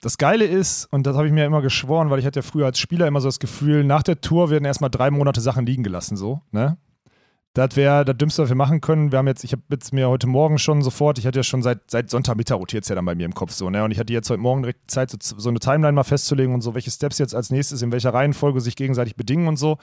Das 0.01 0.17
Geile 0.17 0.45
ist, 0.45 0.85
und 0.91 1.05
das 1.05 1.15
habe 1.15 1.27
ich 1.27 1.33
mir 1.33 1.45
immer 1.45 1.61
geschworen, 1.61 2.09
weil 2.09 2.17
ich 2.17 2.25
hatte 2.25 2.39
ja 2.39 2.43
früher 2.43 2.65
als 2.65 2.79
Spieler 2.79 3.05
immer 3.05 3.21
so 3.21 3.27
das 3.27 3.37
Gefühl, 3.37 3.83
nach 3.83 4.01
der 4.01 4.19
Tour 4.19 4.49
werden 4.49 4.65
erstmal 4.65 4.89
drei 4.89 5.11
Monate 5.11 5.41
Sachen 5.41 5.67
liegen 5.67 5.83
gelassen, 5.83 6.17
so, 6.17 6.41
ne? 6.49 6.77
Das 7.57 7.75
wäre 7.75 8.05
das 8.05 8.15
Dümmste, 8.15 8.43
was 8.43 8.49
wir 8.49 8.55
machen 8.55 8.81
können. 8.81 9.11
Wir 9.11 9.17
haben 9.17 9.25
jetzt, 9.25 9.43
ich 9.43 9.51
habe 9.51 9.63
jetzt 9.71 9.91
mir 9.91 10.09
heute 10.09 10.27
Morgen 10.27 10.59
schon 10.59 10.83
sofort, 10.83 11.17
ich 11.17 11.25
hatte 11.25 11.39
ja 11.39 11.43
schon 11.43 11.63
seit, 11.63 11.89
seit 11.89 12.07
Sonntagmittag 12.11 12.57
rotiert 12.57 12.83
es 12.83 12.89
ja 12.89 12.93
dann 12.93 13.05
bei 13.05 13.15
mir 13.15 13.25
im 13.25 13.33
Kopf 13.33 13.51
so, 13.51 13.71
ne? 13.71 13.83
Und 13.83 13.89
ich 13.89 13.97
hatte 13.97 14.13
jetzt 14.13 14.29
heute 14.29 14.39
Morgen 14.39 14.61
direkt 14.61 14.91
Zeit, 14.91 15.09
so, 15.09 15.39
so 15.39 15.49
eine 15.49 15.57
Timeline 15.57 15.93
mal 15.93 16.03
festzulegen 16.03 16.53
und 16.53 16.61
so, 16.61 16.75
welche 16.75 16.91
Steps 16.91 17.17
jetzt 17.17 17.33
als 17.33 17.49
nächstes 17.49 17.81
in 17.81 17.91
welcher 17.91 18.13
Reihenfolge 18.13 18.61
sich 18.61 18.75
gegenseitig 18.75 19.15
bedingen 19.15 19.47
und 19.47 19.57
so. 19.57 19.79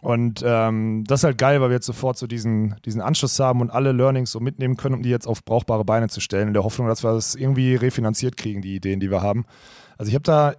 Und 0.00 0.42
ähm, 0.42 1.04
das 1.06 1.20
ist 1.20 1.24
halt 1.24 1.36
geil, 1.36 1.60
weil 1.60 1.68
wir 1.68 1.74
jetzt 1.74 1.84
sofort 1.84 2.16
so 2.16 2.26
diesen, 2.26 2.76
diesen 2.86 3.02
Anschluss 3.02 3.38
haben 3.40 3.60
und 3.60 3.68
alle 3.68 3.92
Learnings 3.92 4.30
so 4.30 4.40
mitnehmen 4.40 4.78
können, 4.78 4.94
um 4.94 5.02
die 5.02 5.10
jetzt 5.10 5.26
auf 5.26 5.44
brauchbare 5.44 5.84
Beine 5.84 6.08
zu 6.08 6.20
stellen, 6.20 6.48
in 6.48 6.54
der 6.54 6.64
Hoffnung, 6.64 6.88
dass 6.88 7.04
wir 7.04 7.12
das 7.12 7.34
irgendwie 7.34 7.74
refinanziert 7.74 8.38
kriegen, 8.38 8.62
die 8.62 8.74
Ideen, 8.74 9.00
die 9.00 9.10
wir 9.10 9.20
haben. 9.20 9.44
Also 9.98 10.08
ich 10.08 10.14
habe 10.14 10.22
da, 10.22 10.54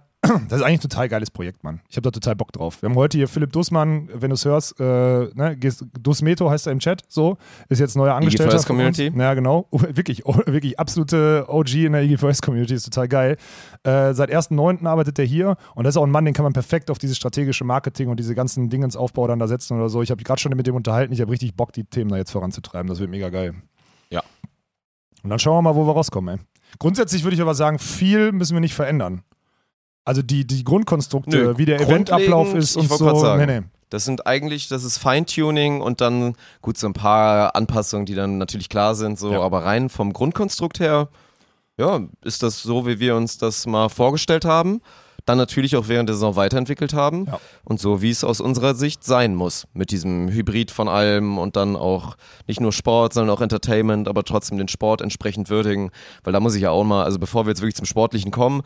das 0.48 0.60
ist 0.60 0.62
eigentlich 0.64 0.78
ein 0.78 0.80
total 0.80 1.08
geiles 1.08 1.30
Projekt, 1.30 1.64
Mann. 1.64 1.80
Ich 1.88 1.96
habe 1.96 2.02
da 2.02 2.10
total 2.10 2.36
Bock 2.36 2.52
drauf. 2.52 2.82
Wir 2.82 2.88
haben 2.88 2.96
heute 2.96 3.18
hier 3.18 3.28
Philipp 3.28 3.52
Dussmann, 3.52 4.08
wenn 4.12 4.30
du 4.30 4.34
es 4.34 4.44
hörst, 4.44 4.78
äh, 4.80 4.84
ne, 4.84 5.56
Dussmeto 6.00 6.50
heißt 6.50 6.66
er 6.66 6.72
im 6.72 6.78
Chat, 6.78 7.04
so, 7.08 7.38
ist 7.68 7.78
jetzt 7.78 7.96
neuer 7.96 8.14
Angestellter. 8.14 8.54
Uns. 8.54 8.66
Community. 8.66 9.12
Ja, 9.16 9.34
genau. 9.34 9.66
Wirklich, 9.70 10.26
oh, 10.26 10.36
wirklich 10.46 10.78
absolute 10.78 11.46
OG 11.48 11.74
in 11.74 11.92
der 11.92 12.02
IGVS 12.02 12.42
Community, 12.42 12.74
ist 12.74 12.84
total 12.84 13.08
geil. 13.08 13.36
Äh, 13.82 14.14
seit 14.14 14.30
1.9. 14.30 14.86
arbeitet 14.86 15.18
er 15.18 15.24
hier 15.24 15.56
und 15.74 15.84
das 15.84 15.94
ist 15.94 15.96
auch 15.96 16.04
ein 16.04 16.10
Mann, 16.10 16.24
den 16.24 16.34
kann 16.34 16.44
man 16.44 16.52
perfekt 16.52 16.90
auf 16.90 16.98
dieses 16.98 17.16
strategische 17.16 17.64
Marketing 17.64 18.08
und 18.08 18.18
diese 18.18 18.34
ganzen 18.34 18.68
Dinge 18.68 18.84
ins 18.84 18.96
Aufbau 18.96 19.26
dann 19.26 19.38
da 19.38 19.46
setzen 19.46 19.76
oder 19.76 19.88
so. 19.88 20.02
Ich 20.02 20.10
habe 20.10 20.22
gerade 20.22 20.40
schon 20.40 20.52
mit 20.54 20.66
dem 20.66 20.74
unterhalten, 20.74 21.12
ich 21.12 21.20
habe 21.20 21.30
richtig 21.30 21.54
Bock, 21.54 21.72
die 21.72 21.84
Themen 21.84 22.10
da 22.10 22.16
jetzt 22.16 22.30
voranzutreiben. 22.30 22.88
Das 22.88 23.00
wird 23.00 23.10
mega 23.10 23.28
geil. 23.30 23.54
Ja. 24.10 24.22
Und 25.22 25.30
dann 25.30 25.38
schauen 25.38 25.56
wir 25.56 25.62
mal, 25.62 25.76
wo 25.76 25.86
wir 25.86 25.92
rauskommen, 25.92 26.38
ey. 26.38 26.44
Grundsätzlich 26.78 27.24
würde 27.24 27.34
ich 27.34 27.40
aber 27.40 27.54
sagen, 27.54 27.78
viel 27.78 28.32
müssen 28.32 28.54
wir 28.54 28.60
nicht 28.60 28.74
verändern. 28.74 29.22
Also 30.08 30.22
die, 30.22 30.46
die 30.46 30.64
Grundkonstrukte, 30.64 31.36
Nö, 31.36 31.58
wie 31.58 31.66
der 31.66 31.80
Eventablauf 31.82 32.54
ist 32.54 32.76
und 32.78 32.88
so. 32.88 33.14
sagen. 33.18 33.44
Nee, 33.44 33.60
nee. 33.60 33.66
Das 33.90 34.06
sind 34.06 34.26
eigentlich, 34.26 34.66
das 34.68 34.82
ist 34.82 34.96
Feintuning 34.96 35.82
und 35.82 36.00
dann 36.00 36.34
gut 36.62 36.78
so 36.78 36.86
ein 36.86 36.94
paar 36.94 37.54
Anpassungen, 37.54 38.06
die 38.06 38.14
dann 38.14 38.38
natürlich 38.38 38.70
klar 38.70 38.94
sind, 38.94 39.18
so, 39.18 39.32
Ja. 39.32 39.42
aber 39.42 39.66
rein 39.66 39.90
vom 39.90 40.14
Grundkonstrukt 40.14 40.80
her, 40.80 41.08
ja, 41.76 42.00
ist 42.24 42.42
das 42.42 42.62
so, 42.62 42.86
wie 42.86 43.00
wir 43.00 43.16
uns 43.16 43.36
das 43.36 43.66
mal 43.66 43.90
vorgestellt 43.90 44.46
haben. 44.46 44.80
Dann 45.26 45.36
natürlich 45.36 45.76
auch 45.76 45.88
während 45.88 46.08
der 46.08 46.16
Saison 46.16 46.36
weiterentwickelt 46.36 46.94
haben 46.94 47.26
Ja. 47.26 47.38
und 47.64 47.78
so, 47.78 48.00
wie 48.00 48.08
es 48.10 48.24
aus 48.24 48.40
unserer 48.40 48.74
Sicht 48.74 49.04
sein 49.04 49.34
muss. 49.34 49.66
Mit 49.74 49.90
diesem 49.90 50.30
Hybrid 50.30 50.70
von 50.70 50.88
allem 50.88 51.36
und 51.36 51.54
dann 51.56 51.76
auch 51.76 52.16
nicht 52.46 52.60
nur 52.62 52.72
Sport, 52.72 53.12
sondern 53.12 53.36
auch 53.36 53.42
Entertainment, 53.42 54.08
aber 54.08 54.24
trotzdem 54.24 54.56
den 54.56 54.68
Sport 54.68 55.02
entsprechend 55.02 55.50
würdigen. 55.50 55.90
Weil 56.24 56.32
da 56.32 56.40
muss 56.40 56.54
ich 56.54 56.62
ja 56.62 56.70
auch 56.70 56.84
mal, 56.84 57.04
also 57.04 57.18
bevor 57.18 57.44
wir 57.44 57.50
jetzt 57.50 57.60
wirklich 57.60 57.76
zum 57.76 57.84
Sportlichen 57.84 58.30
kommen, 58.30 58.62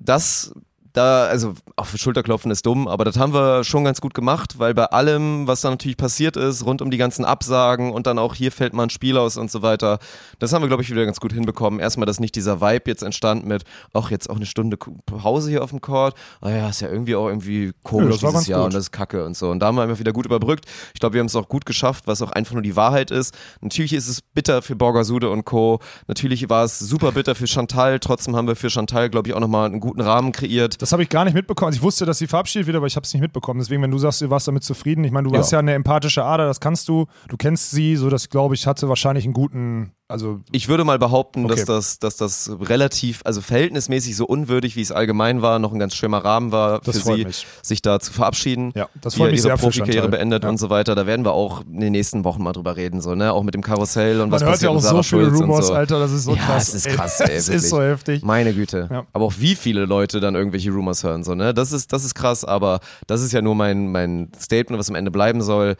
das 0.00 0.52
da, 0.92 1.26
also 1.26 1.54
auf 1.76 1.96
Schulterklopfen 1.96 2.50
ist 2.50 2.66
dumm, 2.66 2.88
aber 2.88 3.04
das 3.04 3.18
haben 3.18 3.32
wir 3.32 3.64
schon 3.64 3.84
ganz 3.84 4.00
gut 4.00 4.14
gemacht, 4.14 4.58
weil 4.58 4.74
bei 4.74 4.86
allem, 4.86 5.46
was 5.46 5.60
da 5.60 5.70
natürlich 5.70 5.96
passiert 5.96 6.36
ist, 6.36 6.64
rund 6.64 6.82
um 6.82 6.90
die 6.90 6.96
ganzen 6.96 7.24
Absagen 7.24 7.92
und 7.92 8.06
dann 8.06 8.18
auch 8.18 8.34
hier 8.34 8.52
fällt 8.52 8.72
mal 8.72 8.84
ein 8.84 8.90
Spiel 8.90 9.16
aus 9.16 9.36
und 9.36 9.50
so 9.50 9.62
weiter, 9.62 9.98
das 10.38 10.52
haben 10.52 10.62
wir, 10.62 10.68
glaube 10.68 10.82
ich, 10.82 10.90
wieder 10.90 11.04
ganz 11.04 11.20
gut 11.20 11.32
hinbekommen. 11.32 11.80
Erstmal, 11.80 12.06
dass 12.06 12.20
nicht 12.20 12.34
dieser 12.34 12.60
Vibe 12.60 12.90
jetzt 12.90 13.02
entstand 13.02 13.46
mit, 13.46 13.64
ach, 13.92 14.10
jetzt 14.10 14.28
auch 14.28 14.36
eine 14.36 14.46
Stunde 14.46 14.76
Pause 14.76 15.50
hier 15.50 15.62
auf 15.62 15.70
dem 15.70 15.80
Court, 15.80 16.14
ah 16.40 16.50
ja, 16.50 16.68
ist 16.68 16.80
ja 16.80 16.88
irgendwie 16.88 17.14
auch 17.14 17.28
irgendwie 17.28 17.72
komisch 17.82 18.22
war 18.22 18.32
dieses 18.32 18.46
Jahr 18.48 18.60
gut. 18.60 18.66
und 18.66 18.74
das 18.74 18.84
ist 18.84 18.92
kacke 18.92 19.24
und 19.24 19.36
so. 19.36 19.50
Und 19.50 19.60
da 19.60 19.66
haben 19.66 19.76
wir 19.76 19.82
einfach 19.82 19.98
wieder 19.98 20.12
gut 20.12 20.26
überbrückt. 20.26 20.64
Ich 20.94 21.00
glaube, 21.00 21.14
wir 21.14 21.20
haben 21.20 21.26
es 21.26 21.36
auch 21.36 21.48
gut 21.48 21.66
geschafft, 21.66 22.06
was 22.06 22.22
auch 22.22 22.32
einfach 22.32 22.54
nur 22.54 22.62
die 22.62 22.76
Wahrheit 22.76 23.10
ist. 23.10 23.36
Natürlich 23.60 23.92
ist 23.92 24.08
es 24.08 24.20
bitter 24.22 24.62
für 24.62 24.76
Borgasude 24.76 25.30
und 25.30 25.44
Co. 25.44 25.80
Natürlich 26.08 26.48
war 26.48 26.64
es 26.64 26.78
super 26.78 27.12
bitter 27.12 27.34
für 27.34 27.46
Chantal, 27.46 28.00
trotzdem 28.00 28.36
haben 28.36 28.48
wir 28.48 28.56
für 28.56 28.70
Chantal, 28.70 29.10
glaube 29.10 29.28
ich, 29.28 29.34
auch 29.34 29.40
nochmal 29.40 29.66
einen 29.66 29.80
guten 29.80 30.00
Rahmen 30.00 30.32
kreiert. 30.32 30.79
Das 30.80 30.92
habe 30.92 31.02
ich 31.02 31.10
gar 31.10 31.24
nicht 31.24 31.34
mitbekommen. 31.34 31.68
Also 31.68 31.76
ich 31.76 31.82
wusste, 31.82 32.06
dass 32.06 32.18
sie 32.18 32.26
verabschiedet 32.26 32.66
wird, 32.66 32.76
aber 32.76 32.86
ich 32.86 32.96
habe 32.96 33.04
es 33.04 33.12
nicht 33.12 33.20
mitbekommen. 33.20 33.60
Deswegen, 33.60 33.82
wenn 33.82 33.90
du 33.90 33.98
sagst, 33.98 34.22
du 34.22 34.30
warst 34.30 34.48
damit 34.48 34.64
zufrieden, 34.64 35.04
ich 35.04 35.12
meine, 35.12 35.28
du 35.28 35.36
hast 35.36 35.50
ja. 35.50 35.56
Ja. 35.56 35.60
eine 35.60 35.74
empathische 35.74 36.24
Ader, 36.24 36.46
das 36.46 36.58
kannst 36.58 36.88
du. 36.88 37.06
Du 37.28 37.36
kennst 37.36 37.70
sie, 37.70 37.96
so 37.96 38.08
dass, 38.08 38.30
glaube 38.30 38.54
ich, 38.54 38.66
hatte 38.66 38.88
wahrscheinlich 38.88 39.24
einen 39.24 39.34
guten 39.34 39.92
Also 40.10 40.40
Ich 40.52 40.68
würde 40.68 40.84
mal 40.84 40.98
behaupten, 40.98 41.44
Okay. 41.46 41.54
dass, 41.56 41.64
das, 41.64 41.98
dass 41.98 42.16
das 42.16 42.50
relativ, 42.60 43.20
also 43.24 43.40
verhältnismäßig 43.40 44.16
so 44.16 44.26
unwürdig, 44.26 44.76
wie 44.76 44.80
es 44.82 44.92
allgemein 44.92 45.40
war, 45.42 45.58
noch 45.58 45.72
ein 45.72 45.78
ganz 45.78 45.94
schöner 45.94 46.18
Rahmen 46.18 46.52
war 46.52 46.80
Das 46.80 46.98
für 46.98 47.14
sie, 47.14 47.24
mich. 47.24 47.46
sich 47.62 47.80
da 47.82 48.00
zu 48.00 48.12
verabschieden. 48.12 48.72
Ja, 48.74 48.88
das 49.00 49.14
freut 49.14 49.26
ja 49.28 49.30
mich 49.32 49.40
ihre 49.40 49.48
sehr 49.48 49.56
Profikarriere 49.56 50.08
beendet 50.08 50.42
Ja. 50.44 50.48
und 50.50 50.58
so 50.58 50.68
weiter. 50.70 50.94
Da 50.94 51.06
werden 51.06 51.24
wir 51.24 51.32
auch 51.32 51.62
in 51.64 51.80
den 51.80 51.92
nächsten 51.92 52.24
Wochen 52.24 52.42
mal 52.42 52.52
drüber 52.52 52.76
reden, 52.76 53.00
so, 53.00 53.14
ne? 53.14 53.32
Auch 53.32 53.42
mit 53.42 53.54
dem 53.54 53.62
Karussell 53.62 54.20
und 54.20 54.30
Man 54.30 54.40
was 54.40 54.42
hört 54.42 54.60
ja 54.62 54.72
passiert 54.72 54.92
auch 54.94 55.02
so 55.04 55.16
viele 55.16 55.26
Schulz 55.30 55.40
Rumors, 55.40 55.66
so. 55.68 55.74
Alter, 55.74 55.98
das 56.00 56.12
ist 56.12 56.24
so 56.24 56.34
ja, 56.34 56.42
krass. 56.42 56.68
es 56.68 56.86
ist 56.86 56.88
krass, 56.88 57.20
ey, 57.20 57.26
Es 57.36 57.46
wirklich. 57.48 57.64
ist 57.64 57.70
so 57.70 57.80
heftig. 57.80 58.22
Meine 58.24 58.52
Güte. 58.52 58.88
Ja. 58.90 59.06
Aber 59.12 59.24
auch 59.26 59.34
wie 59.38 59.54
viele 59.54 59.84
Leute 59.86 60.20
dann 60.20 60.34
irgendwelche 60.34 60.70
Rumors 60.70 61.04
hören, 61.04 61.22
so, 61.24 61.34
ne? 61.34 61.54
Das 61.54 61.72
ist, 61.72 61.92
das 61.92 62.04
ist 62.04 62.14
krass, 62.14 62.44
aber 62.44 62.80
das 63.06 63.22
ist 63.22 63.32
ja 63.32 63.40
nur 63.42 63.54
mein, 63.54 63.92
mein 63.92 64.30
Statement, 64.40 64.78
was 64.78 64.88
am 64.88 64.96
Ende 64.96 65.10
bleiben 65.10 65.40
soll. 65.42 65.76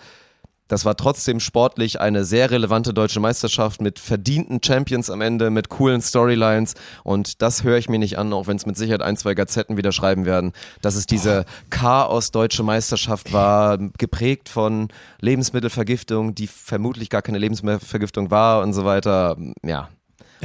Das 0.70 0.84
war 0.84 0.96
trotzdem 0.96 1.40
sportlich 1.40 2.00
eine 2.00 2.24
sehr 2.24 2.52
relevante 2.52 2.94
deutsche 2.94 3.18
Meisterschaft 3.18 3.82
mit 3.82 3.98
verdienten 3.98 4.60
Champions 4.64 5.10
am 5.10 5.20
Ende, 5.20 5.50
mit 5.50 5.68
coolen 5.68 6.00
Storylines. 6.00 6.74
Und 7.02 7.42
das 7.42 7.64
höre 7.64 7.76
ich 7.76 7.88
mir 7.88 7.98
nicht 7.98 8.18
an, 8.18 8.32
auch 8.32 8.46
wenn 8.46 8.56
es 8.56 8.66
mit 8.66 8.76
Sicherheit 8.76 9.02
ein, 9.02 9.16
zwei 9.16 9.34
Gazetten 9.34 9.76
wieder 9.76 9.90
schreiben 9.90 10.26
werden, 10.26 10.52
dass 10.80 10.94
es 10.94 11.06
diese 11.06 11.44
Chaos-deutsche 11.70 12.62
Meisterschaft 12.62 13.32
war, 13.32 13.78
geprägt 13.98 14.48
von 14.48 14.86
Lebensmittelvergiftung, 15.20 16.36
die 16.36 16.46
vermutlich 16.46 17.10
gar 17.10 17.22
keine 17.22 17.38
Lebensmittelvergiftung 17.38 18.30
war 18.30 18.62
und 18.62 18.72
so 18.72 18.84
weiter. 18.84 19.36
Ja. 19.64 19.88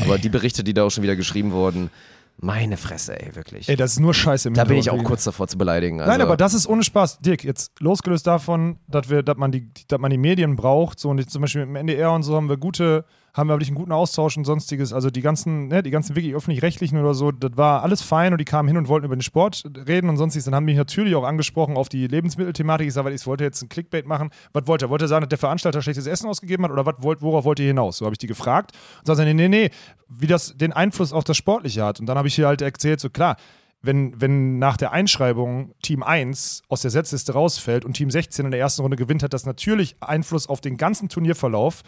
Aber 0.02 0.18
die 0.18 0.30
Berichte, 0.30 0.64
die 0.64 0.74
da 0.74 0.86
auch 0.86 0.90
schon 0.90 1.04
wieder 1.04 1.16
geschrieben 1.16 1.52
wurden, 1.52 1.92
meine 2.38 2.78
Fresse, 2.78 3.20
ey, 3.20 3.36
wirklich. 3.36 3.70
Ey, 3.70 3.76
das 3.76 3.94
ist 3.94 4.00
nur 4.00 4.14
Scheiße 4.14 4.50
im 4.50 4.54
da 4.54 4.66
bin 4.66 4.78
ich 4.78 4.90
auch 4.90 5.04
kurz 5.04 5.24
davor 5.24 5.48
zu 5.48 5.58
beleidigen. 5.58 6.02
Also, 6.02 6.12
Nein, 6.12 6.22
aber 6.22 6.38
das 6.38 6.54
ist 6.54 6.68
ohne 6.68 6.84
Spaß. 6.84 7.20
Dirk, 7.20 7.44
jetzt 7.44 7.80
losgelöst 7.80 8.28
davon, 8.28 8.78
dass 8.88 9.10
wir, 9.10 9.24
dass 9.24 9.38
man 9.38 9.52
die, 9.52 9.70
dass 9.88 10.00
man 10.00 10.12
die 10.12 10.18
Medien 10.18 10.56
braucht, 10.56 11.00
so 11.00 11.10
und 11.10 11.30
zum 11.30 11.42
Beispiel 11.42 11.66
mit 11.66 11.70
dem 11.70 11.76
NDR 11.78 12.12
und 12.12 12.24
so 12.24 12.36
haben 12.36 12.50
wir 12.50 12.58
gute, 12.58 13.06
haben 13.36 13.50
wir 13.50 13.56
wirklich 13.56 13.68
einen 13.68 13.76
guten 13.76 13.92
Austausch 13.92 14.38
und 14.38 14.46
sonstiges. 14.46 14.94
Also 14.94 15.10
die 15.10 15.22
ganzen, 15.22 15.68
ne, 15.68 15.84
die 15.84 15.92
ganzen 15.92 16.16
wirklich 16.16 16.34
öffentlich-rechtlichen 16.34 16.98
oder 16.98 17.14
so, 17.14 17.32
das 17.32 17.58
war 17.58 17.84
alles 17.84 18.02
fein 18.02 18.32
und 18.32 18.40
die 18.40 18.46
kamen 18.46 18.68
hin 18.68 18.78
und 18.78 18.88
wollten 18.88 19.06
über 19.06 19.16
den 19.16 19.22
Sport 19.22 19.64
reden 19.88 20.10
und 20.10 20.16
sonstiges. 20.16 20.46
Dann 20.46 20.56
haben 20.56 20.64
mich 20.64 20.78
natürlich 20.78 21.16
auch 21.16 21.26
angesprochen 21.26 21.76
auf 21.76 21.90
die 21.90 22.08
Lebensmittelthematik. 22.08 22.88
Ich 22.88 22.94
sage, 22.94 23.12
ich 23.12 23.28
wollte 23.28 23.44
jetzt 23.44 23.62
ein 23.62 23.68
Clickbait 23.68 24.08
machen. 24.08 24.30
Was 24.54 24.68
wollte 24.68 24.86
er? 24.86 24.90
Wollte 24.90 25.06
er 25.06 25.10
sagen, 25.10 25.24
dass 25.24 25.30
der 25.30 25.38
Veranstalter 25.38 25.82
schlechtes 25.82 26.08
Essen 26.08 26.30
ausgegeben 26.30 26.64
hat 26.64 26.72
oder 26.72 26.86
was 26.86 26.96
worauf 27.02 27.44
wollt 27.44 27.60
ihr 27.60 27.68
hinaus? 27.68 27.98
So 27.98 28.06
habe 28.06 28.14
ich 28.14 28.20
die 28.20 28.28
gefragt. 28.28 28.72
Und 29.00 29.10
dann 29.10 29.18
sagen 29.18 29.28
sie, 29.28 29.34
nee, 29.34 29.50
nee, 29.50 29.70
nee, 29.70 29.72
wie 30.08 30.28
das 30.28 30.56
den 30.56 30.72
Einfluss 30.72 31.12
auf 31.12 31.26
das 31.26 31.36
Sportliche 31.36 31.84
hat. 31.84 32.00
Und 32.00 32.06
dann 32.06 32.18
habe 32.18 32.30
ich 32.30 32.36
hier 32.36 32.48
halt 32.48 32.62
erzählt, 32.62 33.02
so 33.02 33.10
klar, 33.10 33.36
wenn, 33.82 34.20
wenn 34.20 34.60
nach 34.60 34.78
der 34.78 34.94
Einschreibung 34.94 35.76
Team 35.82 36.04
1 36.04 36.64
aus 36.70 36.82
der 36.82 36.92
Setzliste 36.92 37.34
rausfällt 37.34 37.86
und 37.86 37.94
Team 37.94 38.10
16 38.10 38.46
in 38.46 38.52
der 38.52 38.60
ersten 38.60 38.82
Runde 38.82 38.98
gewinnt, 38.98 39.24
hat 39.24 39.34
das 39.34 39.46
natürlich 39.46 39.98
Einfluss 40.00 40.48
auf 40.48 40.62
den 40.62 40.78
ganzen 40.78 41.10
Turnierverlauf. 41.10 41.84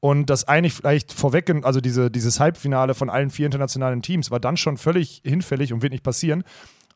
Und 0.00 0.30
das 0.30 0.48
eigentlich 0.48 0.72
vielleicht 0.72 1.12
vorweg, 1.12 1.52
also 1.62 1.80
diese, 1.80 2.10
dieses 2.10 2.40
Halbfinale 2.40 2.94
von 2.94 3.10
allen 3.10 3.30
vier 3.30 3.46
internationalen 3.46 4.00
Teams 4.00 4.30
war 4.30 4.40
dann 4.40 4.56
schon 4.56 4.78
völlig 4.78 5.20
hinfällig 5.24 5.72
und 5.72 5.82
wird 5.82 5.92
nicht 5.92 6.02
passieren. 6.02 6.42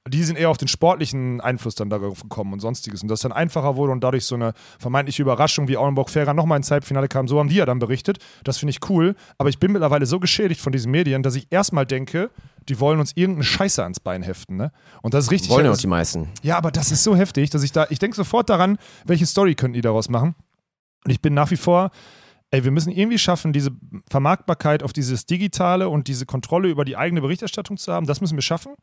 Die 0.07 0.23
sind 0.23 0.37
eher 0.37 0.51
auf 0.51 0.59
den 0.59 0.69
sportlichen 0.69 1.41
Einfluss 1.41 1.75
dann 1.75 1.89
darauf 1.89 2.23
gekommen 2.23 2.53
und 2.53 2.61
sonstiges. 2.61 3.03
Und 3.03 3.09
das 3.09 3.21
dann 3.21 3.33
einfacher 3.33 3.77
wurde 3.77 3.93
und 3.93 4.05
dadurch 4.05 4.27
so 4.27 4.35
eine 4.35 4.53
vermeintliche 4.79 5.23
Überraschung 5.23 5.67
wie 5.67 5.79
Auenburg-Ferrer 5.79 6.35
nochmal 6.35 6.59
ins 6.59 6.71
Halbfinale 6.71 7.09
kam, 7.09 7.27
so 7.27 7.39
haben 7.39 7.49
die 7.49 7.55
ja 7.55 7.65
dann 7.65 7.79
berichtet. 7.79 8.19
Das 8.43 8.59
finde 8.59 8.71
ich 8.71 8.91
cool. 8.91 9.17
Aber 9.39 9.49
ich 9.49 9.59
bin 9.59 9.73
mittlerweile 9.73 10.05
so 10.05 10.21
geschädigt 10.21 10.61
von 10.61 10.73
diesen 10.73 10.91
Medien, 10.91 11.23
dass 11.23 11.37
ich 11.37 11.47
erstmal 11.51 11.87
denke, 11.87 12.31
die 12.69 12.81
wollen 12.81 13.01
uns 13.01 13.13
irgendeine 13.15 13.45
Scheiße 13.45 13.83
ans 13.83 14.01
Bein 14.01 14.23
heften. 14.23 14.57
Ne? 14.57 14.73
Und 15.01 15.15
das 15.15 15.27
ist 15.27 15.31
richtig. 15.31 15.51
wollen 15.51 15.65
ja 15.65 15.73
auch 15.73 15.77
die 15.77 15.87
meisten. 15.87 16.29
ja, 16.43 16.59
aber 16.59 16.71
das 16.71 16.91
ist 16.93 17.03
so 17.03 17.17
heftig, 17.17 17.49
dass 17.49 17.63
ich 17.63 17.73
da, 17.73 17.87
ich 17.89 17.99
denke 17.99 18.17
sofort 18.17 18.51
daran, 18.51 18.79
welche 19.07 19.25
Story 19.25 19.55
könnten 19.55 19.75
die 19.75 19.81
daraus 19.81 20.11
machen. 20.11 20.35
Und 21.05 21.11
ich 21.11 21.21
bin 21.21 21.33
nach 21.33 21.51
wie 21.51 21.57
vor, 21.57 21.91
ey, 22.55 22.65
wir 22.65 22.71
müssen 22.71 22.93
irgendwie 22.93 23.19
schaffen, 23.19 23.53
diese 23.53 23.71
Vermarktbarkeit 24.09 24.83
auf 24.83 24.93
dieses 24.93 25.27
Digitale 25.27 25.89
und 25.89 26.07
diese 26.07 26.25
Kontrolle 26.25 26.69
über 26.69 26.85
die 26.85 26.97
eigene 26.97 27.21
Berichterstattung 27.21 27.77
zu 27.77 27.93
haben. 27.93 28.07
Das 28.07 28.21
müssen 28.21 28.37
wir 28.37 28.43
schaffen. 28.43 28.75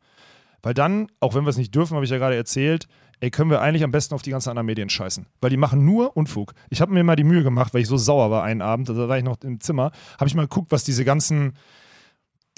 Weil 0.60 0.74
dann, 0.74 1.08
auch 1.20 1.34
wenn 1.34 1.44
wir 1.44 1.50
es 1.50 1.56
nicht 1.56 1.74
dürfen, 1.74 1.94
habe 1.94 2.04
ich 2.04 2.10
ja 2.10 2.18
gerade 2.18 2.36
erzählt, 2.36 2.86
ey, 3.20 3.30
können 3.30 3.50
wir 3.50 3.60
eigentlich 3.60 3.82
am 3.82 3.90
besten 3.90 4.14
auf 4.14 4.22
die 4.22 4.30
ganzen 4.30 4.50
anderen 4.50 4.66
Medien 4.66 4.90
scheißen. 4.90 5.26
Weil 5.40 5.50
die 5.50 5.56
machen 5.56 5.84
nur 5.84 6.16
Unfug. 6.16 6.52
Ich 6.70 6.80
habe 6.80 6.92
mir 6.92 7.02
mal 7.02 7.16
die 7.16 7.24
Mühe 7.24 7.42
gemacht, 7.42 7.72
weil 7.74 7.80
ich 7.80 7.88
so 7.88 7.96
sauer 7.96 8.30
war 8.30 8.44
einen 8.44 8.62
Abend, 8.62 8.88
da 8.88 9.08
war 9.08 9.16
ich 9.16 9.24
noch 9.24 9.40
im 9.42 9.58
Zimmer, 9.60 9.90
habe 10.18 10.28
ich 10.28 10.34
mal 10.34 10.42
geguckt, 10.42 10.70
was 10.70 10.84
diese 10.84 11.04
ganzen 11.04 11.54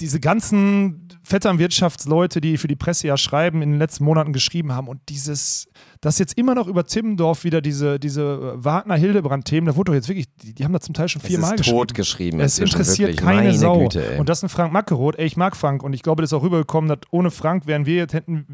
diese 0.01 0.19
ganzen 0.19 1.09
Vetternwirtschaftsleute, 1.23 2.41
die 2.41 2.59
für 2.59 2.67
die 2.67 2.75
Presse 2.75 3.07
ja 3.07 3.17
schreiben, 3.17 3.63
in 3.63 3.71
den 3.71 3.79
letzten 3.79 4.05
Monaten 4.05 4.33
geschrieben 4.33 4.73
haben 4.73 4.89
und 4.89 5.01
dieses, 5.09 5.69
dass 6.01 6.19
jetzt 6.19 6.37
immer 6.37 6.57
noch 6.57 6.67
über 6.67 6.85
Timmendorf 6.85 7.45
wieder 7.45 7.61
diese, 7.61 8.01
diese 8.01 8.55
Wagner-Hildebrand-Themen, 8.57 9.67
da 9.69 9.77
wurde 9.77 9.93
doch 9.93 9.95
jetzt 9.95 10.09
wirklich, 10.09 10.27
die, 10.43 10.53
die 10.53 10.65
haben 10.65 10.73
da 10.73 10.81
zum 10.81 10.95
Teil 10.95 11.09
schon 11.09 11.23
viermal 11.23 11.57
geschrieben. 11.57 11.79
tot 11.79 11.95
geschrieben. 11.95 12.41
Es 12.41 12.59
interessiert 12.59 13.17
keine 13.17 13.37
Meine 13.37 13.55
Sau. 13.55 13.85
Güte, 13.85 14.17
und 14.19 14.29
das 14.29 14.39
ist 14.39 14.43
ein 14.45 14.49
Frank 14.49 14.73
Mackeroth. 14.73 15.17
Ey, 15.17 15.27
ich 15.27 15.37
mag 15.37 15.57
Frank 15.57 15.85
und 15.85 15.93
ich 15.93 16.03
glaube, 16.03 16.23
das 16.23 16.31
ist 16.31 16.35
auch 16.35 16.43
rübergekommen, 16.43 16.89
dass 16.89 16.99
ohne 17.13 17.31
Frank 17.31 17.67
wären 17.69 17.87
wir 17.87 17.97
jetzt 17.97 18.15
hätten, 18.15 18.47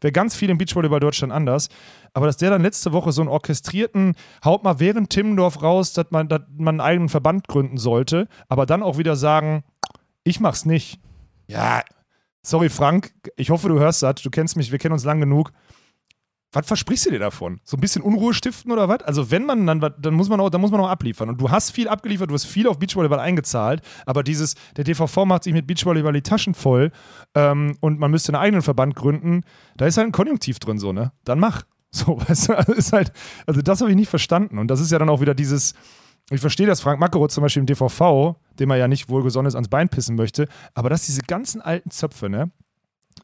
wäre 0.00 0.12
ganz 0.12 0.36
viel 0.36 0.48
im 0.48 0.58
Beachvolleyball 0.58 1.00
Deutschland 1.00 1.32
anders. 1.32 1.68
Aber 2.12 2.26
dass 2.26 2.36
der 2.36 2.50
dann 2.50 2.62
letzte 2.62 2.92
Woche 2.92 3.10
so 3.10 3.20
einen 3.20 3.28
orchestrierten, 3.28 4.14
haut 4.44 4.62
mal 4.62 4.78
während 4.78 5.10
Timmendorf 5.10 5.60
raus, 5.60 5.92
dass 5.92 6.06
man, 6.10 6.28
dass 6.28 6.42
man 6.56 6.80
einen 6.80 6.88
eigenen 6.88 7.08
Verband 7.08 7.48
gründen 7.48 7.78
sollte, 7.78 8.28
aber 8.48 8.64
dann 8.64 8.84
auch 8.84 8.96
wieder 8.96 9.16
sagen, 9.16 9.64
ich 10.24 10.40
mach's 10.40 10.64
nicht. 10.64 10.98
Ja, 11.46 11.82
sorry 12.42 12.68
Frank, 12.70 13.12
ich 13.36 13.50
hoffe, 13.50 13.68
du 13.68 13.78
hörst 13.78 14.02
das. 14.02 14.16
Du 14.22 14.30
kennst 14.30 14.56
mich, 14.56 14.72
wir 14.72 14.78
kennen 14.78 14.92
uns 14.94 15.04
lang 15.04 15.20
genug. 15.20 15.52
Was 16.52 16.66
versprichst 16.68 17.06
du 17.06 17.10
dir 17.10 17.18
davon? 17.18 17.60
So 17.64 17.76
ein 17.76 17.80
bisschen 17.80 18.00
Unruhe 18.00 18.32
stiften 18.32 18.70
oder 18.70 18.88
was? 18.88 19.02
Also 19.02 19.32
wenn 19.32 19.44
man 19.44 19.66
dann, 19.66 19.82
wat- 19.82 19.96
dann 19.98 20.14
muss 20.14 20.28
man 20.28 20.38
auch, 20.38 20.50
dann 20.50 20.60
muss 20.60 20.70
man 20.70 20.80
auch 20.80 20.88
abliefern. 20.88 21.28
Und 21.28 21.40
du 21.40 21.50
hast 21.50 21.72
viel 21.72 21.88
abgeliefert, 21.88 22.30
du 22.30 22.34
hast 22.34 22.44
viel 22.44 22.68
auf 22.68 22.78
Beachvolleyball 22.78 23.18
eingezahlt, 23.18 23.82
aber 24.06 24.22
dieses, 24.22 24.54
der 24.76 24.84
DVV 24.84 25.24
macht 25.24 25.42
sich 25.42 25.52
mit 25.52 25.66
Beachvolleyball 25.66 26.12
die 26.12 26.22
Taschen 26.22 26.54
voll 26.54 26.92
ähm, 27.34 27.76
und 27.80 27.98
man 27.98 28.12
müsste 28.12 28.32
einen 28.32 28.40
eigenen 28.42 28.62
Verband 28.62 28.94
gründen, 28.94 29.40
da 29.76 29.86
ist 29.86 29.96
halt 29.96 30.06
ein 30.06 30.12
Konjunktiv 30.12 30.60
drin, 30.60 30.78
so, 30.78 30.92
ne? 30.92 31.10
Dann 31.24 31.40
mach. 31.40 31.62
So, 31.90 32.18
weißt 32.28 32.48
du, 32.50 32.52
also 32.56 32.72
ist 32.72 32.92
halt, 32.92 33.12
also 33.46 33.60
das 33.60 33.80
habe 33.80 33.90
ich 33.90 33.96
nicht 33.96 34.08
verstanden. 34.08 34.58
Und 34.58 34.68
das 34.68 34.78
ist 34.80 34.92
ja 34.92 34.98
dann 35.00 35.08
auch 35.08 35.20
wieder 35.20 35.34
dieses, 35.34 35.74
ich 36.30 36.40
verstehe, 36.40 36.66
dass 36.66 36.80
Frank 36.80 37.00
Mackeroth 37.00 37.32
zum 37.32 37.42
Beispiel 37.42 37.60
im 37.60 37.66
DVV, 37.66 38.36
dem 38.58 38.70
er 38.70 38.76
ja 38.76 38.88
nicht 38.88 39.08
wohlgesonnen 39.08 39.48
ist, 39.48 39.54
ans 39.54 39.68
Bein 39.68 39.88
pissen 39.88 40.16
möchte, 40.16 40.48
aber 40.74 40.88
dass 40.88 41.06
diese 41.06 41.22
ganzen 41.22 41.60
alten 41.60 41.90
Zöpfe, 41.90 42.30
ne, 42.30 42.50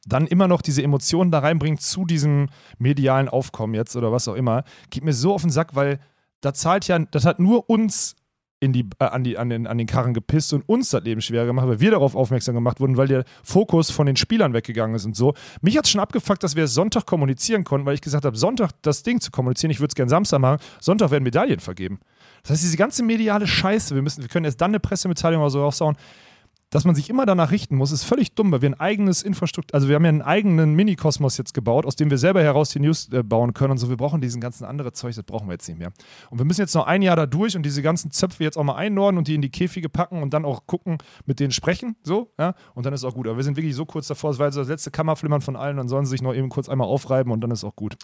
dann 0.07 0.27
immer 0.27 0.49
noch 0.49 0.63
diese 0.63 0.83
Emotionen 0.83 1.31
da 1.31 1.41
reinbringt 1.41 1.81
zu 1.81 2.05
diesem 2.05 2.49
medialen 2.79 3.29
Aufkommen 3.29 3.75
jetzt 3.75 3.97
oder 3.97 4.13
was 4.13 4.29
auch 4.29 4.35
immer, 4.35 4.65
geht 4.91 5.05
mir 5.05 5.13
so 5.13 5.35
auf 5.35 5.43
den 5.43 5.51
Sack, 5.51 5.75
weil 5.75 5.99
da 6.41 6.55
zahlt 6.55 6.87
ja, 6.89 6.99
das 6.99 7.25
hat 7.25 7.39
nur 7.39 7.69
uns 7.69 8.17
in 8.61 8.75
die, 8.75 8.87
äh, 8.99 9.05
an, 9.05 9.25
die, 9.25 9.39
an, 9.39 9.49
den, 9.49 9.67
an 9.67 9.79
den 9.79 9.87
Karren 9.87 10.13
gepisst 10.13 10.53
und 10.53 10.69
uns 10.69 10.91
das 10.91 11.03
Leben 11.03 11.23
schwerer 11.23 11.47
gemacht, 11.47 11.67
weil 11.67 11.81
wir 11.81 11.91
darauf 11.91 12.15
aufmerksam 12.15 12.55
gemacht 12.55 12.79
wurden, 12.79 12.97
weil 12.99 13.09
der 13.09 13.25
Fokus 13.43 13.91
von 13.91 14.07
den 14.07 14.17
Spielern 14.17 14.53
weggegangen 14.53 14.95
ist 14.95 15.07
und 15.07 15.17
so. 15.17 15.35
Mich 15.63 15.79
hat 15.79 15.87
es 15.87 15.91
schon 15.91 16.01
abgefuckt, 16.01 16.43
dass 16.43 16.57
wir 16.57 16.69
Sonntag 16.69 17.07
kommunizieren 17.07 17.65
konnten, 17.65 17.87
weil 17.87 17.95
ich 17.95 18.03
gesagt 18.03 18.27
habe, 18.27 18.37
Sonntag 18.37 18.71
das 18.83 19.03
Ding 19.03 19.21
zu 19.21 19.31
kommunizieren, 19.31 19.71
ich 19.71 19.81
würde 19.81 19.89
es 19.93 19.95
gerne 19.95 20.11
Samstag 20.11 20.41
machen, 20.41 20.61
Sonntag 20.81 21.11
werden 21.11 21.25
Medaillen 21.25 21.61
vergeben. 21.61 22.01
Das 22.43 22.53
heißt, 22.53 22.63
diese 22.63 22.77
ganze 22.77 23.03
mediale 23.03 23.47
Scheiße, 23.47 23.95
wir, 23.95 24.03
müssen, 24.03 24.23
wir 24.23 24.29
können 24.29 24.45
erst 24.45 24.61
dann 24.61 24.71
eine 24.71 24.81
Pressemitteilung 24.81 25.41
oder 25.41 25.51
so 25.51 25.63
raushauen, 25.63 25.97
dass 26.71 26.85
man 26.85 26.95
sich 26.95 27.11
immer 27.11 27.27
danach 27.27 27.51
richten 27.51 27.77
muss, 27.77 27.91
ist 27.91 28.05
völlig 28.05 28.35
dumm, 28.35 28.53
weil 28.53 28.63
wir 28.63 28.71
ein 28.71 28.79
eigenes 28.79 29.23
Infrastruktur, 29.23 29.75
also 29.75 29.89
wir 29.89 29.97
haben 29.97 30.05
ja 30.05 30.11
einen 30.11 30.23
eigenen 30.23 30.75
Mini-Kosmos 30.75 31.37
jetzt 31.37 31.53
gebaut, 31.53 31.85
aus 31.85 31.97
dem 31.97 32.11
wir 32.11 32.19
selber 32.19 32.43
heraus 32.43 32.71
die 32.71 32.79
News 32.79 33.13
äh, 33.13 33.25
bauen 33.25 33.55
können 33.55 33.73
und 33.73 33.79
so. 33.79 33.89
Wir 33.89 33.97
brauchen 33.97 34.21
diesen 34.21 34.41
ganzen 34.41 34.65
anderen 34.65 34.95
Zeug, 34.95 35.15
das 35.15 35.25
brauchen 35.25 35.49
wir 35.49 35.53
jetzt 35.53 35.69
nicht 35.69 35.79
mehr. 35.79 35.93
Und 36.31 36.39
wir 36.39 36.45
müssen 36.45 36.61
jetzt 36.61 36.75
noch 36.75 36.87
ein 36.87 37.03
Jahr 37.03 37.17
da 37.17 37.27
durch 37.27 37.57
und 37.57 37.65
diese 37.65 37.83
ganzen 37.83 38.13
Zöpfe 38.13 38.45
jetzt 38.45 38.57
auch 38.57 38.63
mal 38.63 38.77
einnorden 38.77 39.19
und 39.19 39.27
die 39.27 39.35
in 39.35 39.43
die 39.43 39.51
Käfige 39.51 39.89
packen 39.89 40.23
und 40.23 40.33
dann 40.33 40.45
auch 40.45 40.67
gucken, 40.67 40.99
mit 41.27 41.41
denen 41.41 41.51
sprechen, 41.51 41.97
so, 42.05 42.31
ja, 42.39 42.55
und 42.75 42.87
dann 42.87 42.95
ist 42.95 43.05
auch 43.05 43.15
gut. 43.15 43.27
Aber 43.27 43.37
wir 43.37 43.45
sind 43.45 43.57
wirklich 43.57 43.75
so 43.75 43.85
kurz 43.85 44.07
davor, 44.07 44.31
es 44.31 44.39
war 44.39 44.47
also 44.47 44.61
das 44.61 44.69
letzte 44.69 44.93
Kammerflimmern 44.93 45.41
von 45.41 45.57
allen, 45.57 45.77
dann 45.77 45.89
sollen 45.89 46.07
sie 46.07 46.11
sich 46.11 46.23
noch 46.23 46.35
eben 46.35 46.51
kurz 46.51 46.69
einmal 46.69 46.87
aufreiben 46.87 47.33
und 47.33 47.41
dann 47.41 47.51
ist 47.51 47.65
auch 47.65 47.75
gut. 47.75 47.97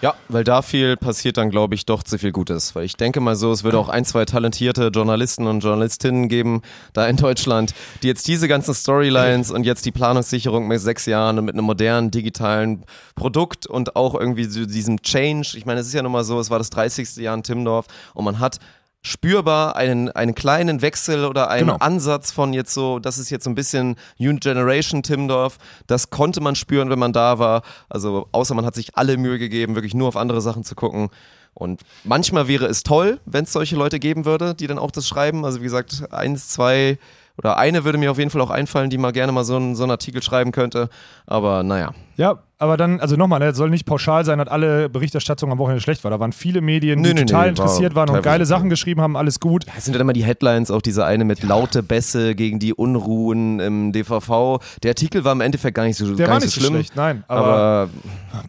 Ja, 0.00 0.14
weil 0.28 0.44
da 0.44 0.62
viel 0.62 0.96
passiert 0.96 1.36
dann, 1.36 1.50
glaube 1.50 1.74
ich, 1.74 1.86
doch 1.86 2.04
zu 2.04 2.18
viel 2.18 2.32
Gutes. 2.32 2.74
Weil 2.76 2.84
ich 2.84 2.96
denke 2.96 3.20
mal 3.20 3.34
so, 3.34 3.50
es 3.50 3.64
würde 3.64 3.78
auch 3.78 3.88
ein, 3.88 4.04
zwei 4.04 4.24
talentierte 4.24 4.88
Journalisten 4.88 5.46
und 5.46 5.60
Journalistinnen 5.60 6.28
geben, 6.28 6.62
da 6.92 7.06
in 7.06 7.16
Deutschland, 7.16 7.74
die 8.02 8.11
jetzt 8.12 8.28
diese 8.28 8.46
ganzen 8.46 8.74
Storylines 8.74 9.50
und 9.50 9.64
jetzt 9.64 9.86
die 9.86 9.90
Planungssicherung 9.90 10.68
mit 10.68 10.80
sechs 10.80 11.06
Jahren 11.06 11.38
und 11.38 11.46
mit 11.46 11.54
einem 11.54 11.64
modernen 11.64 12.10
digitalen 12.10 12.84
Produkt 13.14 13.66
und 13.66 13.96
auch 13.96 14.14
irgendwie 14.14 14.44
so 14.44 14.66
diesem 14.66 15.00
Change. 15.00 15.54
Ich 15.56 15.64
meine, 15.64 15.80
es 15.80 15.86
ist 15.86 15.94
ja 15.94 16.02
nun 16.02 16.12
mal 16.12 16.22
so, 16.24 16.38
es 16.38 16.50
war 16.50 16.58
das 16.58 16.68
30. 16.70 17.16
Jahr 17.16 17.34
in 17.34 17.42
Timmendorf 17.42 17.86
und 18.14 18.24
man 18.26 18.38
hat 18.38 18.58
spürbar 19.00 19.76
einen, 19.76 20.10
einen 20.10 20.34
kleinen 20.34 20.82
Wechsel 20.82 21.24
oder 21.24 21.48
einen 21.48 21.68
Genau. 21.68 21.78
Ansatz 21.78 22.30
von 22.30 22.52
jetzt 22.52 22.74
so, 22.74 22.98
das 22.98 23.16
ist 23.18 23.30
jetzt 23.30 23.44
so 23.44 23.50
ein 23.50 23.54
bisschen 23.54 23.96
New 24.18 24.36
Generation 24.36 25.02
Timmendorf. 25.02 25.56
Das 25.86 26.10
konnte 26.10 26.40
man 26.40 26.54
spüren, 26.54 26.90
wenn 26.90 26.98
man 26.98 27.12
da 27.14 27.38
war. 27.38 27.62
Also 27.88 28.28
außer 28.30 28.54
man 28.54 28.66
hat 28.66 28.74
sich 28.74 28.96
alle 28.96 29.16
Mühe 29.16 29.38
gegeben, 29.38 29.74
wirklich 29.74 29.94
nur 29.94 30.08
auf 30.08 30.16
andere 30.16 30.40
Sachen 30.42 30.64
zu 30.64 30.74
gucken. 30.74 31.08
Und 31.54 31.80
manchmal 32.04 32.46
wäre 32.46 32.66
es 32.66 32.82
toll, 32.82 33.20
wenn 33.24 33.44
es 33.44 33.52
solche 33.52 33.76
Leute 33.76 33.98
geben 33.98 34.24
würde, 34.26 34.54
die 34.54 34.66
dann 34.66 34.78
auch 34.78 34.90
das 34.90 35.08
schreiben. 35.08 35.44
Also 35.44 35.60
wie 35.60 35.64
gesagt, 35.64 36.04
eins, 36.12 36.48
zwei 36.48 36.98
oder 37.38 37.56
eine 37.56 37.84
würde 37.84 37.98
mir 37.98 38.10
auf 38.10 38.18
jeden 38.18 38.30
Fall 38.30 38.40
auch 38.40 38.50
einfallen, 38.50 38.90
die 38.90 38.98
mal 38.98 39.12
gerne 39.12 39.32
mal 39.32 39.44
so 39.44 39.56
einen, 39.56 39.74
so 39.74 39.82
einen 39.84 39.92
Artikel 39.92 40.22
schreiben 40.22 40.52
könnte. 40.52 40.88
Aber 41.26 41.62
naja, 41.62 41.92
Ja, 42.16 42.38
aber 42.58 42.76
dann, 42.76 43.00
also 43.00 43.16
nochmal, 43.16 43.42
es 43.42 43.56
soll 43.56 43.70
nicht 43.70 43.86
pauschal 43.86 44.24
sein, 44.24 44.38
dass 44.38 44.46
alle 44.48 44.88
Berichterstattung 44.88 45.50
am 45.50 45.58
Wochenende 45.58 45.80
schlecht 45.80 46.04
war. 46.04 46.10
Da 46.10 46.20
waren 46.20 46.32
viele 46.32 46.60
Medien, 46.60 47.02
die 47.02 47.08
Nee, 47.08 47.14
nee, 47.14 47.24
total 47.24 47.44
nee, 47.44 47.48
interessiert 47.50 47.94
war 47.94 48.06
waren 48.06 48.16
und 48.16 48.22
geile. 48.22 48.46
Sachen 48.46 48.68
geschrieben 48.70 49.00
haben, 49.00 49.16
alles 49.16 49.40
gut. 49.40 49.64
Es 49.76 49.86
sind 49.86 49.94
dann 49.94 50.02
immer 50.02 50.12
die 50.12 50.22
Headlines, 50.24 50.70
auch 50.70 50.82
diese 50.82 51.04
eine 51.06 51.24
mit 51.24 51.42
laute 51.42 51.82
Bässe 51.82 52.34
gegen 52.34 52.58
die 52.58 52.74
Unruhen 52.74 53.58
im 53.60 53.92
DVV. 53.92 54.60
Der 54.82 54.90
Artikel 54.90 55.24
war 55.24 55.32
im 55.32 55.40
Endeffekt 55.40 55.74
gar 55.74 55.84
nicht 55.84 55.96
so, 55.96 56.14
Der 56.14 56.26
gar 56.26 56.34
war 56.34 56.40
nicht 56.40 56.52
so 56.54 56.60
schlimm. 56.60 56.74
schlecht, 56.74 56.94
nein, 56.96 57.24
aber, 57.28 57.46
Aber 57.46 57.88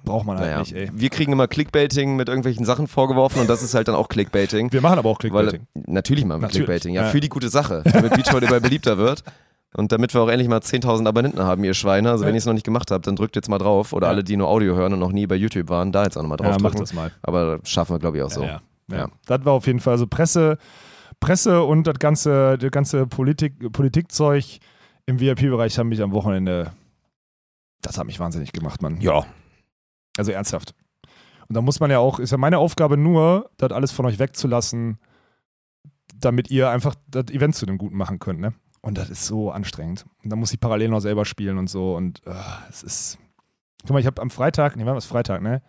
braucht 0.04 0.26
man 0.26 0.38
halt 0.38 0.48
naja, 0.48 0.60
nicht, 0.60 0.74
ey. 0.76 0.90
wir 0.94 1.10
kriegen 1.10 1.32
immer 1.32 1.48
Clickbaiting 1.48 2.16
mit 2.16 2.28
irgendwelchen 2.28 2.66
Sachen 2.66 2.88
vorgeworfen 2.88 3.42
und 3.42 3.50
das 3.50 3.64
ist 3.64 3.74
halt 3.74 3.88
dann 3.88 3.96
auch 3.96 4.10
Clickbaiting. 4.10 4.72
Wir 4.74 4.82
machen 4.82 5.00
aber 5.00 5.10
auch 5.10 5.18
Weil, 5.24 5.30
Clickbaiting. 5.48 5.68
natürlich 5.88 6.26
machen 6.26 6.42
wir 6.42 6.48
Natürlich, 6.48 6.66
Clickbaiting. 6.68 6.94
Ja, 6.96 7.04
ja. 7.04 7.08
für 7.10 7.20
die 7.22 7.30
gute 7.30 7.50
Sache, 7.50 7.82
damit 7.92 8.14
Beachvolleyball 8.14 8.62
beliebter 8.62 8.98
wird. 8.98 9.24
Und 9.76 9.92
damit 9.92 10.14
wir 10.14 10.22
auch 10.22 10.30
endlich 10.30 10.48
mal 10.50 10.60
10.000 10.60 11.08
Abonnenten 11.08 11.42
haben, 11.42 11.64
ihr 11.64 11.74
Schweine. 11.74 12.12
Also 12.12 12.26
wenn 12.26 12.36
ihr 12.36 12.38
es 12.40 12.46
noch 12.46 12.54
nicht 12.54 12.66
gemacht 12.66 12.92
habt, 12.92 13.08
dann 13.08 13.16
drückt 13.16 13.36
jetzt 13.36 13.50
mal 13.50 13.58
drauf. 13.58 13.92
Oder 13.94 14.08
Ja. 14.08 14.12
alle, 14.14 14.24
die 14.24 14.38
nur 14.38 14.48
Audio 14.48 14.76
hören 14.76 14.94
und 14.94 15.00
noch 15.00 15.12
nie 15.12 15.26
bei 15.28 15.36
YouTube 15.36 15.70
waren, 15.70 15.92
da 15.92 16.04
jetzt 16.04 16.18
auch 16.18 16.22
nochmal 16.22 16.38
drauf 16.38 16.48
ja, 16.52 16.58
mach 16.62 16.72
drücken. 16.72 16.80
das 16.84 16.94
mal. 16.94 17.12
Aber 17.24 17.58
das 17.58 17.70
schaffen 17.70 17.96
wir, 17.96 18.00
glaube 18.00 18.18
ich, 18.18 18.24
auch 18.24 18.30
so. 18.30 18.44
Ja, 18.44 18.62
ja. 18.90 18.98
Ja. 18.98 19.10
Das 19.26 19.44
war 19.46 19.54
auf 19.54 19.66
jeden 19.66 19.80
Fall 19.80 19.98
so 19.98 20.06
Presse, 20.08 20.58
Presse 21.20 21.64
und 21.64 21.88
das 21.88 21.98
ganze, 22.00 22.58
das 22.58 22.70
ganze 22.72 23.08
Politik, 23.08 23.72
Politikzeug 23.72 24.44
im 25.06 25.20
VIP-Bereich 25.20 25.80
haben 25.80 25.90
mich 25.90 26.02
am 26.02 26.12
Wochenende, 26.12 26.72
das 27.82 27.98
hat 27.98 28.06
mich 28.06 28.20
wahnsinnig 28.20 28.52
gemacht, 28.52 28.82
Mann. 28.82 29.02
Ja. 29.02 29.26
Also 30.18 30.32
ernsthaft. 30.32 30.76
Und 31.48 31.56
da 31.56 31.62
muss 31.62 31.80
man 31.80 31.90
ja 31.92 32.00
auch, 32.00 32.20
ist 32.20 32.32
ja 32.32 32.38
meine 32.38 32.58
Aufgabe 32.58 32.96
nur, 32.98 33.50
das 33.58 33.72
alles 33.72 33.92
von 33.92 34.06
euch 34.06 34.20
wegzulassen, 34.20 34.98
damit 36.16 36.50
ihr 36.52 36.70
einfach 36.70 36.96
das 37.08 37.26
Event 37.32 37.56
zu 37.56 37.66
dem 37.66 37.78
Guten 37.78 37.98
machen 37.98 38.20
könnt, 38.20 38.40
ne? 38.40 38.54
Und 38.84 38.98
das 38.98 39.10
ist 39.10 39.26
so 39.26 39.50
anstrengend. 39.50 40.06
Und 40.24 40.30
dann 40.30 40.38
muss 40.40 40.54
ich 40.54 40.60
parallel 40.60 40.90
noch 40.90 41.00
selber 41.00 41.26
spielen 41.26 41.58
und 41.58 41.70
so. 41.70 41.96
Und 41.96 42.22
äh, 42.28 42.32
es 42.70 42.84
ist. 42.84 43.18
Guck 43.82 43.92
mal, 43.92 44.00
ich 44.00 44.06
habe 44.06 44.22
am 44.22 44.30
Freitag, 44.30 44.76
nee, 44.76 44.86
war 44.86 44.94
das 44.94 45.06
Freitag, 45.06 45.42
ne? 45.42 45.62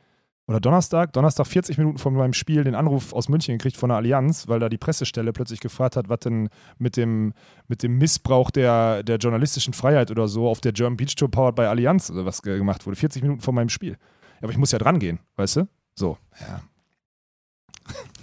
Oder 0.47 0.61
Donnerstag, 0.61 1.15
Donnerstag 1.15 1.47
40 1.47 1.79
Minuten 1.79 1.97
vor 1.97 2.13
meinem 2.13 2.35
Spiel 2.35 2.65
den 2.65 2.75
Anruf 2.75 3.15
aus 3.15 3.31
München 3.31 3.57
gekriegt 3.57 3.79
von 3.79 3.89
der 3.89 3.97
Allianz, 3.97 4.47
weil 4.47 4.61
da 4.61 4.69
die 4.69 4.77
Pressestelle 4.77 5.33
plötzlich 5.33 5.61
gefragt 5.61 5.97
hat, 5.97 6.11
was 6.11 6.19
denn 6.21 6.51
mit 6.77 6.99
dem, 6.99 7.33
mit 7.67 7.83
dem 7.83 7.97
Missbrauch 7.97 8.51
der, 8.51 9.03
der 9.05 9.17
journalistischen 9.17 9.73
Freiheit 9.73 10.11
oder 10.11 10.29
so 10.29 10.47
auf 10.47 10.61
der 10.61 10.73
German 10.73 10.99
Beach 10.99 11.15
Tour 11.17 11.31
Powered 11.31 11.55
bei 11.55 11.67
Allianz 11.67 12.11
oder 12.11 12.27
was 12.27 12.43
ge- 12.43 12.59
gemacht 12.59 12.85
wurde. 12.85 12.97
40 12.97 13.23
Minuten 13.23 13.41
vor 13.41 13.55
meinem 13.55 13.71
Spiel. 13.71 13.97
Aber 14.43 14.53
ich 14.53 14.59
muss 14.59 14.71
ja 14.73 14.79
dran 14.79 14.99
gehen, 14.99 15.19
weißt 15.37 15.57
du? 15.57 15.69
So. 15.95 16.19
Ja. 16.41 16.61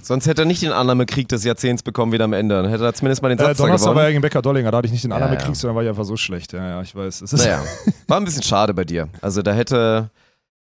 Sonst 0.04 0.28
hätte 0.28 0.44
er 0.44 0.46
nicht 0.46 0.62
den 0.62 0.72
Annahmekrieg 0.72 1.28
des 1.28 1.44
Jahrzehnts 1.44 1.84
bekommen 1.84 2.12
wieder 2.12 2.26
am 2.26 2.34
Ende. 2.34 2.62
Dann 2.62 2.70
hätte 2.70 2.84
er 2.84 2.94
zumindest 2.94 3.22
mal 3.22 3.30
den 3.30 3.40
Äh, 3.40 3.44
Satz 3.46 3.58
da 3.58 3.64
Donnerstag 3.64 3.96
war 3.96 4.04
ja 4.04 4.10
gegen 4.10 4.22
Becker 4.22 4.42
Dollinger, 4.42 4.72
da 4.72 4.78
hatte 4.78 4.88
ich 4.88 4.92
nicht 4.92 5.04
den 5.04 5.12
Ja, 5.12 5.18
Annahme 5.18 5.34
ja. 5.34 5.40
gekriegt, 5.40 5.58
sondern 5.58 5.76
war 5.76 5.84
ich 5.84 5.90
einfach 5.90 6.06
so 6.06 6.18
schlecht. 6.18 6.54
Ja, 6.54 6.68
ja, 6.68 6.82
ich 6.82 6.96
weiß. 6.96 7.22
Es 7.22 7.34
ist 7.34 7.44
Naja, 7.46 7.64
war 8.08 8.18
ein 8.18 8.26
bisschen 8.26 8.44
schade 8.44 8.74
bei 8.74 8.84
dir. 8.84 9.08
Also 9.22 9.42
da 9.42 9.54
hätte, 9.54 10.10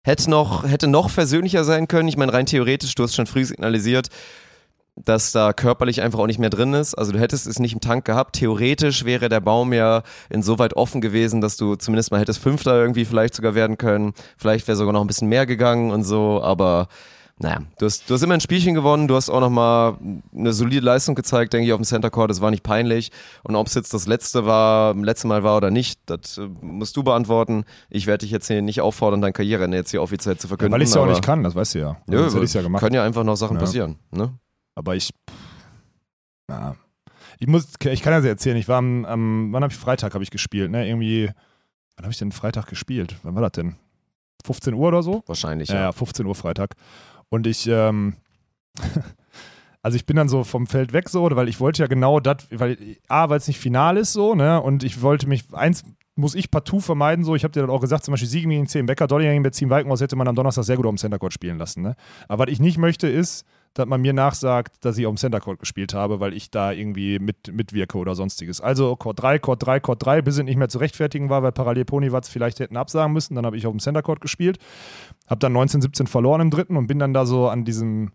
hätte, 0.03 0.29
noch, 0.29 0.67
hätte 0.67 0.87
noch 0.87 1.09
versöhnlicher 1.09 1.63
sein 1.63 1.87
können. 1.87 2.07
Ich 2.07 2.17
meine, 2.17 2.33
rein 2.33 2.45
theoretisch, 2.45 2.95
du 2.95 3.03
hast 3.03 3.15
schon 3.15 3.27
früh 3.27 3.43
signalisiert, 3.45 4.07
dass 4.95 5.31
da 5.31 5.53
körperlich 5.53 6.01
einfach 6.01 6.17
auch 6.19 6.25
nicht 6.25 6.39
mehr 6.39 6.49
drin 6.49 6.73
ist. 6.73 6.95
Also 6.95 7.11
du 7.11 7.19
hättest 7.19 7.45
es 7.45 7.59
nicht 7.59 7.73
im 7.73 7.81
Tank 7.81 8.05
gehabt. 8.05 8.35
Theoretisch 8.37 9.05
wäre 9.05 9.29
der 9.29 9.41
Baum 9.41 9.71
ja 9.73 10.01
insoweit 10.29 10.73
offen 10.75 11.01
gewesen, 11.01 11.39
dass 11.41 11.55
du 11.55 11.75
zumindest 11.75 12.11
mal 12.11 12.19
hättest 12.19 12.39
Fünfter 12.39 12.75
irgendwie 12.75 13.05
vielleicht 13.05 13.35
sogar 13.35 13.53
werden 13.53 13.77
können. 13.77 14.13
Vielleicht 14.37 14.67
wäre 14.67 14.75
sogar 14.75 14.93
noch 14.93 15.01
ein 15.01 15.07
bisschen 15.07 15.29
mehr 15.29 15.45
gegangen 15.45 15.91
und 15.91 16.03
so, 16.03 16.41
aber 16.41 16.87
naja, 17.39 17.59
du 17.77 17.85
hast, 17.85 18.09
du 18.09 18.13
hast 18.15 18.23
immer 18.23 18.33
ein 18.33 18.39
Spielchen 18.41 18.73
gewonnen, 18.73 19.07
du 19.07 19.15
hast 19.15 19.29
auch 19.29 19.39
nochmal 19.39 19.95
eine 20.35 20.53
solide 20.53 20.83
Leistung 20.83 21.13
gezeigt, 21.13 21.53
denke 21.53 21.67
ich, 21.67 21.73
auf 21.73 21.79
dem 21.79 21.83
Center 21.85 22.09
Court, 22.09 22.31
das 22.31 22.41
war 22.41 22.49
nicht 22.49 22.63
peinlich. 22.63 23.11
Und 23.43 23.55
ob 23.55 23.67
es 23.67 23.75
jetzt 23.75 23.93
das 23.93 24.07
letzte 24.07 24.45
war, 24.45 24.95
letzte 24.95 25.27
Mal 25.27 25.43
war 25.43 25.55
oder 25.57 25.69
nicht, 25.69 25.99
das 26.07 26.39
äh, 26.39 26.47
musst 26.61 26.97
du 26.97 27.03
beantworten. 27.03 27.63
Ich 27.89 28.07
werde 28.07 28.23
dich 28.25 28.31
jetzt 28.31 28.47
hier 28.47 28.61
nicht 28.63 28.81
auffordern, 28.81 29.21
dein 29.21 29.33
Karriereende 29.33 29.77
jetzt 29.77 29.91
hier 29.91 30.01
offiziell 30.01 30.37
zu 30.37 30.47
verkünden. 30.47 30.73
weil 30.73 30.81
ich 30.81 30.89
es 30.89 30.95
ja 30.95 31.01
auch 31.01 31.05
nicht 31.07 31.23
kann, 31.23 31.43
das 31.43 31.53
weißt 31.53 31.75
du 31.75 31.79
ja. 31.79 31.97
Ja, 32.07 32.23
hätte 32.25 32.43
ich 32.43 32.53
ja 32.53 32.61
gemacht. 32.63 32.81
Können 32.81 32.95
ja 32.95 33.03
einfach 33.03 33.23
noch 33.23 33.35
Sachen 33.35 33.57
Ja. 33.57 33.61
passieren. 33.61 33.97
Ne? 34.11 34.33
Aber 34.73 34.95
ich. 34.95 35.11
Na. 36.47 36.75
Ich 37.39 37.47
muss, 37.47 37.67
ich 37.79 38.01
kann 38.01 38.13
ja 38.13 38.21
sehr 38.21 38.31
erzählen, 38.31 38.57
ich 38.57 38.67
war 38.67 38.77
am, 38.79 39.05
am 39.05 39.53
wann 39.53 39.63
habe 39.63 39.71
ich 39.71 39.77
Freitag 39.79 40.13
habe 40.15 40.23
ich 40.23 40.31
gespielt, 40.31 40.71
ne? 40.71 40.87
Irgendwie, 40.87 41.27
wann 41.95 42.03
habe 42.05 42.11
ich 42.11 42.17
denn 42.17 42.31
Freitag 42.31 42.65
gespielt? 42.65 43.15
Wann 43.21 43.35
war 43.35 43.43
das 43.43 43.51
denn? 43.51 43.75
15 44.45 44.73
Uhr 44.73 44.87
oder 44.87 45.03
so? 45.03 45.23
Wahrscheinlich, 45.27 45.69
Ja, 45.69 45.75
ja. 45.75 45.81
ja, 45.81 45.91
15 45.91 46.25
Uhr 46.25 46.33
Freitag. 46.35 46.73
Und 47.29 47.47
ich, 47.47 47.67
ähm, 47.67 48.15
also 49.81 49.95
ich 49.95 50.05
bin 50.05 50.15
dann 50.15 50.29
so 50.29 50.43
vom 50.43 50.67
Feld 50.67 50.93
weg 50.93 51.09
so, 51.09 51.29
weil 51.35 51.49
ich 51.49 51.59
wollte 51.59 51.83
ja 51.83 51.87
genau 51.87 52.19
das, 52.19 52.47
weil 52.51 52.77
A, 53.07 53.29
weil 53.29 53.37
es 53.37 53.47
nicht 53.47 53.59
final 53.59 53.97
ist 53.97 54.13
so, 54.13 54.35
ne? 54.35 54.61
Und 54.61 54.83
ich 54.83 55.01
wollte 55.01 55.27
mich, 55.27 55.45
eins 55.53 55.83
muss 56.15 56.35
ich 56.35 56.49
partout 56.49 56.79
vermeiden, 56.79 57.23
so, 57.23 57.35
ich 57.35 57.43
habe 57.43 57.51
dir 57.51 57.61
dann 57.61 57.69
auch 57.69 57.81
gesagt, 57.81 58.03
zum 58.03 58.11
Beispiel 58.13 58.27
Siegen 58.27 58.49
gegen 58.49 58.67
10 58.67 58.87
Becker, 58.87 59.07
Dollinger 59.07 59.31
gegen 59.31 59.43
Betzin 59.43 59.69
Walkenhaus 59.69 60.01
hätte 60.01 60.15
man 60.15 60.27
am 60.27 60.35
Donnerstag 60.35 60.63
sehr 60.63 60.75
gut 60.75 60.85
auf 60.85 60.93
dem 60.93 60.97
Center 60.97 61.19
Court 61.19 61.33
spielen 61.33 61.57
lassen, 61.57 61.83
ne? 61.83 61.95
Aber 62.27 62.45
was 62.45 62.51
ich 62.51 62.59
nicht 62.59 62.77
möchte, 62.77 63.07
ist, 63.07 63.45
dass 63.77 63.87
man 63.87 64.01
mir 64.01 64.13
nachsagt, 64.13 64.83
dass 64.83 64.97
ich 64.97 65.05
auf 65.05 65.13
dem 65.13 65.17
Center 65.17 65.39
Court 65.39 65.59
gespielt 65.59 65.93
habe, 65.93 66.19
weil 66.19 66.33
ich 66.33 66.49
da 66.49 66.71
irgendwie 66.71 67.19
mit, 67.19 67.53
mitwirke 67.53 67.97
oder 67.97 68.15
sonstiges. 68.15 68.59
Also 68.59 68.95
Court 68.95 69.21
3, 69.21 69.39
Court 69.39 69.65
3, 69.65 69.79
Court 69.79 70.03
3, 70.03 70.21
bis 70.23 70.37
es 70.37 70.43
nicht 70.43 70.57
mehr 70.57 70.69
zu 70.69 70.79
rechtfertigen 70.79 71.29
war, 71.29 71.43
weil 71.43 71.51
parallel 71.51 71.85
Ponywatz 71.85 72.27
vielleicht 72.27 72.59
hätten 72.59 72.75
absagen 72.75 73.13
müssen. 73.13 73.35
Dann 73.35 73.45
habe 73.45 73.55
ich 73.55 73.67
auf 73.67 73.73
dem 73.73 73.79
Center 73.79 74.01
Court 74.01 74.19
gespielt. 74.19 74.57
Hab 75.27 75.39
dann 75.39 75.53
19, 75.53 75.81
17 75.81 76.07
verloren 76.07 76.41
im 76.41 76.49
dritten 76.49 76.75
und 76.75 76.87
bin 76.87 76.97
dann 76.97 77.13
da 77.13 77.27
so 77.27 77.49
an 77.49 77.65
diesem, 77.65 78.13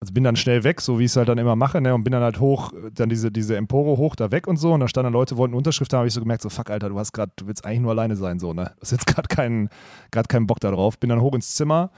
also 0.00 0.14
bin 0.14 0.24
dann 0.24 0.36
schnell 0.36 0.64
weg, 0.64 0.80
so 0.80 0.98
wie 0.98 1.04
ich 1.04 1.10
es 1.10 1.16
halt 1.16 1.28
dann 1.28 1.38
immer 1.38 1.56
mache, 1.56 1.80
ne, 1.82 1.94
und 1.94 2.04
bin 2.04 2.12
dann 2.12 2.22
halt 2.22 2.40
hoch, 2.40 2.72
dann 2.94 3.10
diese, 3.10 3.30
diese 3.30 3.56
Empore 3.56 3.98
hoch 3.98 4.16
da 4.16 4.30
weg 4.30 4.46
und 4.46 4.56
so. 4.56 4.72
Und 4.72 4.80
da 4.80 4.88
standen 4.88 5.12
Leute, 5.12 5.36
wollten 5.36 5.54
Unterschrift 5.54 5.92
haben, 5.92 5.98
habe 5.98 6.08
ich 6.08 6.14
so 6.14 6.20
gemerkt, 6.20 6.42
so 6.42 6.48
fuck, 6.48 6.70
Alter, 6.70 6.88
du 6.88 6.98
hast 6.98 7.12
gerade, 7.12 7.32
du 7.36 7.46
willst 7.46 7.66
eigentlich 7.66 7.80
nur 7.80 7.90
alleine 7.90 8.16
sein, 8.16 8.38
so, 8.38 8.54
ne? 8.54 8.72
Du 8.76 8.82
hast 8.82 8.92
jetzt 8.92 9.06
gerade 9.06 9.28
keinen, 9.28 9.68
gerade 10.10 10.28
keinen 10.28 10.46
Bock 10.46 10.60
da 10.60 10.70
drauf. 10.70 10.98
Bin 10.98 11.10
dann 11.10 11.20
hoch 11.20 11.34
ins 11.34 11.54
Zimmer 11.54 11.90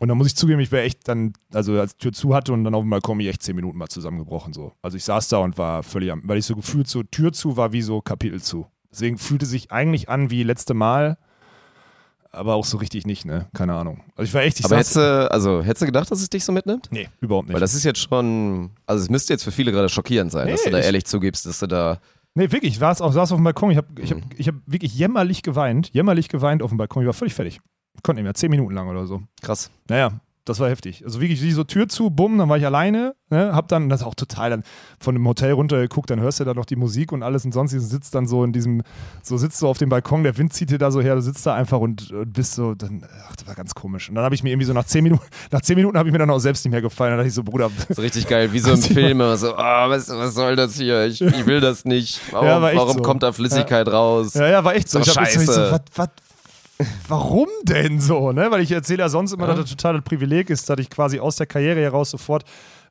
und 0.00 0.08
dann 0.08 0.18
muss 0.18 0.26
ich 0.26 0.36
zugeben, 0.36 0.60
ich 0.60 0.72
wäre 0.72 0.84
echt 0.84 1.06
dann, 1.08 1.32
also 1.52 1.78
als 1.78 1.96
Tür 1.96 2.12
zu 2.12 2.34
hatte 2.34 2.52
und 2.52 2.64
dann 2.64 2.74
auf 2.74 2.82
dem 2.82 2.90
Balkon 2.90 3.18
bin 3.18 3.26
ich 3.26 3.30
echt 3.32 3.42
zehn 3.42 3.56
Minuten 3.56 3.78
mal 3.78 3.88
zusammengebrochen, 3.88 4.52
so. 4.52 4.72
Also 4.82 4.96
ich 4.96 5.04
saß 5.04 5.28
da 5.28 5.38
und 5.38 5.56
war 5.58 5.82
völlig 5.82 6.10
am, 6.12 6.22
weil 6.24 6.38
ich 6.38 6.46
so 6.46 6.56
gefühlt 6.56 6.88
so, 6.88 7.02
Tür 7.02 7.32
zu 7.32 7.56
war 7.56 7.72
wie 7.72 7.82
so 7.82 8.00
Kapitel 8.00 8.42
zu. 8.42 8.66
Deswegen 8.90 9.18
fühlte 9.18 9.46
sich 9.46 9.72
eigentlich 9.72 10.08
an 10.08 10.30
wie 10.30 10.42
letzte 10.42 10.74
Mal, 10.74 11.18
aber 12.30 12.54
auch 12.54 12.64
so 12.64 12.78
richtig 12.78 13.06
nicht, 13.06 13.24
ne? 13.24 13.46
Keine 13.54 13.74
Ahnung. 13.74 14.02
Also 14.16 14.24
ich 14.28 14.34
war 14.34 14.42
echt, 14.42 14.58
ich 14.58 14.64
Aber 14.64 14.70
saß, 14.76 14.78
hättest 14.80 14.96
du, 14.96 15.30
also, 15.30 15.62
hättest 15.62 15.82
du 15.82 15.86
gedacht, 15.86 16.10
dass 16.10 16.20
es 16.20 16.28
dich 16.30 16.44
so 16.44 16.50
mitnimmt? 16.52 16.88
Nee, 16.90 17.08
überhaupt 17.20 17.46
nicht. 17.48 17.54
Weil 17.54 17.60
das 17.60 17.74
ist 17.74 17.84
jetzt 17.84 18.00
schon, 18.00 18.70
also 18.86 19.02
es 19.04 19.10
müsste 19.10 19.32
jetzt 19.32 19.44
für 19.44 19.52
viele 19.52 19.70
gerade 19.70 19.88
schockierend 19.88 20.32
sein, 20.32 20.48
dass 20.48 20.60
Nee, 20.64 20.70
du 20.70 20.72
da 20.72 20.78
ich- 20.80 20.84
ehrlich 20.86 21.04
zugibst, 21.04 21.46
dass 21.46 21.60
du 21.60 21.66
da, 21.68 22.00
Nee, 22.36 22.50
wirklich, 22.50 22.72
ich 22.72 22.78
saß, 22.80 23.00
auch, 23.00 23.12
saß 23.12 23.30
auf 23.30 23.38
dem 23.38 23.44
Balkon, 23.44 23.70
ich 23.70 23.76
habe 23.76 23.86
ich 24.02 24.10
hab, 24.10 24.18
Mhm. 24.18 24.24
ich 24.36 24.48
hab 24.48 24.56
wirklich 24.66 24.92
jämmerlich 24.96 25.42
geweint, 25.42 25.90
jämmerlich 25.92 26.28
geweint 26.28 26.62
auf 26.64 26.70
dem 26.70 26.78
Balkon, 26.78 27.02
ich 27.02 27.06
war 27.06 27.12
völlig 27.14 27.34
fertig. 27.34 27.60
Konnte 28.02 28.20
nicht 28.20 28.24
mehr, 28.24 28.34
zehn 28.34 28.50
Minuten 28.50 28.74
lang 28.74 28.88
oder 28.88 29.06
so. 29.06 29.22
krass. 29.42 29.70
Naja, 29.88 30.12
das 30.46 30.60
war 30.60 30.68
heftig. 30.68 31.02
Also 31.06 31.22
wirklich, 31.22 31.40
so 31.54 31.64
Tür 31.64 31.88
zu, 31.88 32.10
bumm, 32.10 32.36
dann 32.36 32.50
war 32.50 32.58
ich 32.58 32.66
alleine, 32.66 33.14
ne, 33.30 33.54
hab 33.54 33.66
dann, 33.68 33.88
das 33.88 34.02
ist 34.02 34.06
auch 34.06 34.14
total 34.14 34.50
dann 34.50 34.62
von 35.00 35.14
dem 35.14 35.26
Hotel 35.26 35.52
runtergeguckt, 35.52 36.10
dann 36.10 36.20
hörst 36.20 36.38
du 36.38 36.44
da 36.44 36.52
noch 36.52 36.66
die 36.66 36.76
Musik 36.76 37.12
und 37.12 37.22
alles 37.22 37.46
und 37.46 37.52
sonstiges, 37.52 37.88
sitzt 37.88 38.14
dann 38.14 38.26
so 38.26 38.44
in 38.44 38.52
diesem, 38.52 38.82
so 39.22 39.38
sitzt 39.38 39.62
du 39.62 39.68
auf 39.68 39.78
dem 39.78 39.88
Balkon, 39.88 40.22
der 40.22 40.36
Wind 40.36 40.52
zieht 40.52 40.68
dir 40.70 40.76
da 40.76 40.90
so 40.90 41.00
her, 41.00 41.14
du 41.14 41.22
sitzt 41.22 41.46
da 41.46 41.54
einfach 41.54 41.80
und, 41.80 42.10
und 42.12 42.30
bist 42.30 42.56
so, 42.56 42.74
dann, 42.74 43.06
ach, 43.26 43.36
das 43.36 43.46
war 43.46 43.54
ganz 43.54 43.74
komisch. 43.74 44.10
Und 44.10 44.16
dann 44.16 44.24
habe 44.24 44.34
ich 44.34 44.42
mir 44.42 44.50
irgendwie 44.50 44.66
so 44.66 44.74
nach 44.74 44.84
zehn 44.84 45.02
Minuten, 45.02 45.24
nach 45.50 45.62
zehn 45.62 45.76
Minuten 45.76 45.96
habe 45.96 46.10
ich 46.10 46.12
mir 46.12 46.18
dann 46.18 46.28
auch 46.28 46.40
selbst 46.40 46.62
nicht 46.66 46.72
mehr 46.72 46.82
gefallen, 46.82 47.12
dann 47.12 47.18
dachte 47.20 47.28
ich 47.28 47.34
so, 47.34 47.42
Bruder, 47.42 47.70
So 47.88 48.02
richtig 48.02 48.28
geil, 48.28 48.52
wie 48.52 48.58
so 48.58 48.74
ich 48.74 48.80
Film, 48.92 49.20
so, 49.36 49.56
ah, 49.56 49.88
was, 49.88 50.10
was 50.10 50.34
soll 50.34 50.56
das 50.56 50.74
hier? 50.76 51.06
Ich, 51.06 51.22
ich 51.22 51.46
will 51.46 51.60
das 51.62 51.86
nicht. 51.86 52.20
Warum, 52.30 52.46
Ja, 52.46 52.60
warum 52.60 52.98
so. 52.98 53.02
kommt 53.02 53.22
da 53.22 53.32
Flüssigkeit 53.32 53.88
raus? 53.88 54.34
Ja, 54.34 54.46
ja, 54.46 54.62
war 54.62 54.74
echt 54.74 54.90
so. 54.90 54.98
Doch 54.98 55.06
Ich 55.06 55.16
hab 55.16 55.24
jetzt 55.24 55.46
so, 55.46 55.52
scheiße. 55.52 55.70
was, 55.72 55.80
was, 55.94 56.08
warum 57.08 57.48
denn 57.62 58.00
so, 58.00 58.32
ne? 58.32 58.50
Weil 58.50 58.62
ich 58.62 58.72
erzähle 58.72 59.00
ja 59.00 59.08
sonst 59.08 59.32
immer, 59.32 59.44
Ja. 59.48 59.54
dass 59.54 59.60
das 59.62 59.70
total 59.70 59.94
das 59.94 60.04
Privileg 60.04 60.50
ist, 60.50 60.68
dass 60.68 60.78
ich 60.78 60.90
quasi 60.90 61.20
aus 61.20 61.36
der 61.36 61.46
Karriere 61.46 61.80
heraus 61.80 62.10
sofort 62.10 62.44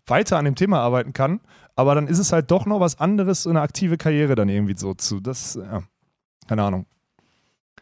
weiter 0.08 0.38
an 0.38 0.46
dem 0.46 0.56
Thema 0.56 0.80
arbeiten 0.80 1.14
kann. 1.14 1.40
Aber 1.76 1.96
dann 1.96 2.08
ist 2.08 2.20
es 2.20 2.32
halt 2.32 2.52
doch 2.52 2.66
noch 2.66 2.80
was 2.80 3.00
anderes, 3.00 3.44
so 3.44 3.50
eine 3.50 3.62
aktive 3.62 3.98
Karriere 3.98 4.36
dann 4.36 4.50
irgendwie 4.50 4.76
so 4.78 4.94
zu. 4.94 5.20
Das, 5.20 5.56
ja, 5.56 5.82
keine 6.48 6.64
Ahnung. 6.64 6.86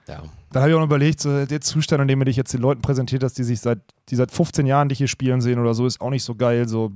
Ja. 0.08 0.24
Dann 0.52 0.62
habe 0.64 0.70
ich 0.72 0.76
auch 0.76 0.80
noch 0.80 0.88
überlegt, 0.88 1.20
so 1.22 1.46
der 1.46 1.62
Zustand, 1.62 2.02
in 2.02 2.08
dem 2.08 2.20
du 2.20 2.26
dich 2.26 2.36
jetzt 2.36 2.54
den 2.54 2.62
Leuten 2.62 2.82
präsentiert 2.82 3.24
hast, 3.24 3.38
die 3.38 3.44
sich 3.44 3.60
seit, 3.62 3.80
die 4.10 4.16
seit 4.16 4.32
15 4.32 4.66
Jahren 4.66 4.90
dich 4.90 4.98
hier 4.98 5.08
spielen 5.08 5.42
sehen 5.42 5.60
oder 5.60 5.74
so, 5.74 5.86
ist 5.86 6.02
auch 6.02 6.10
nicht 6.10 6.24
so 6.24 6.36
geil, 6.36 6.68
so 6.68 6.92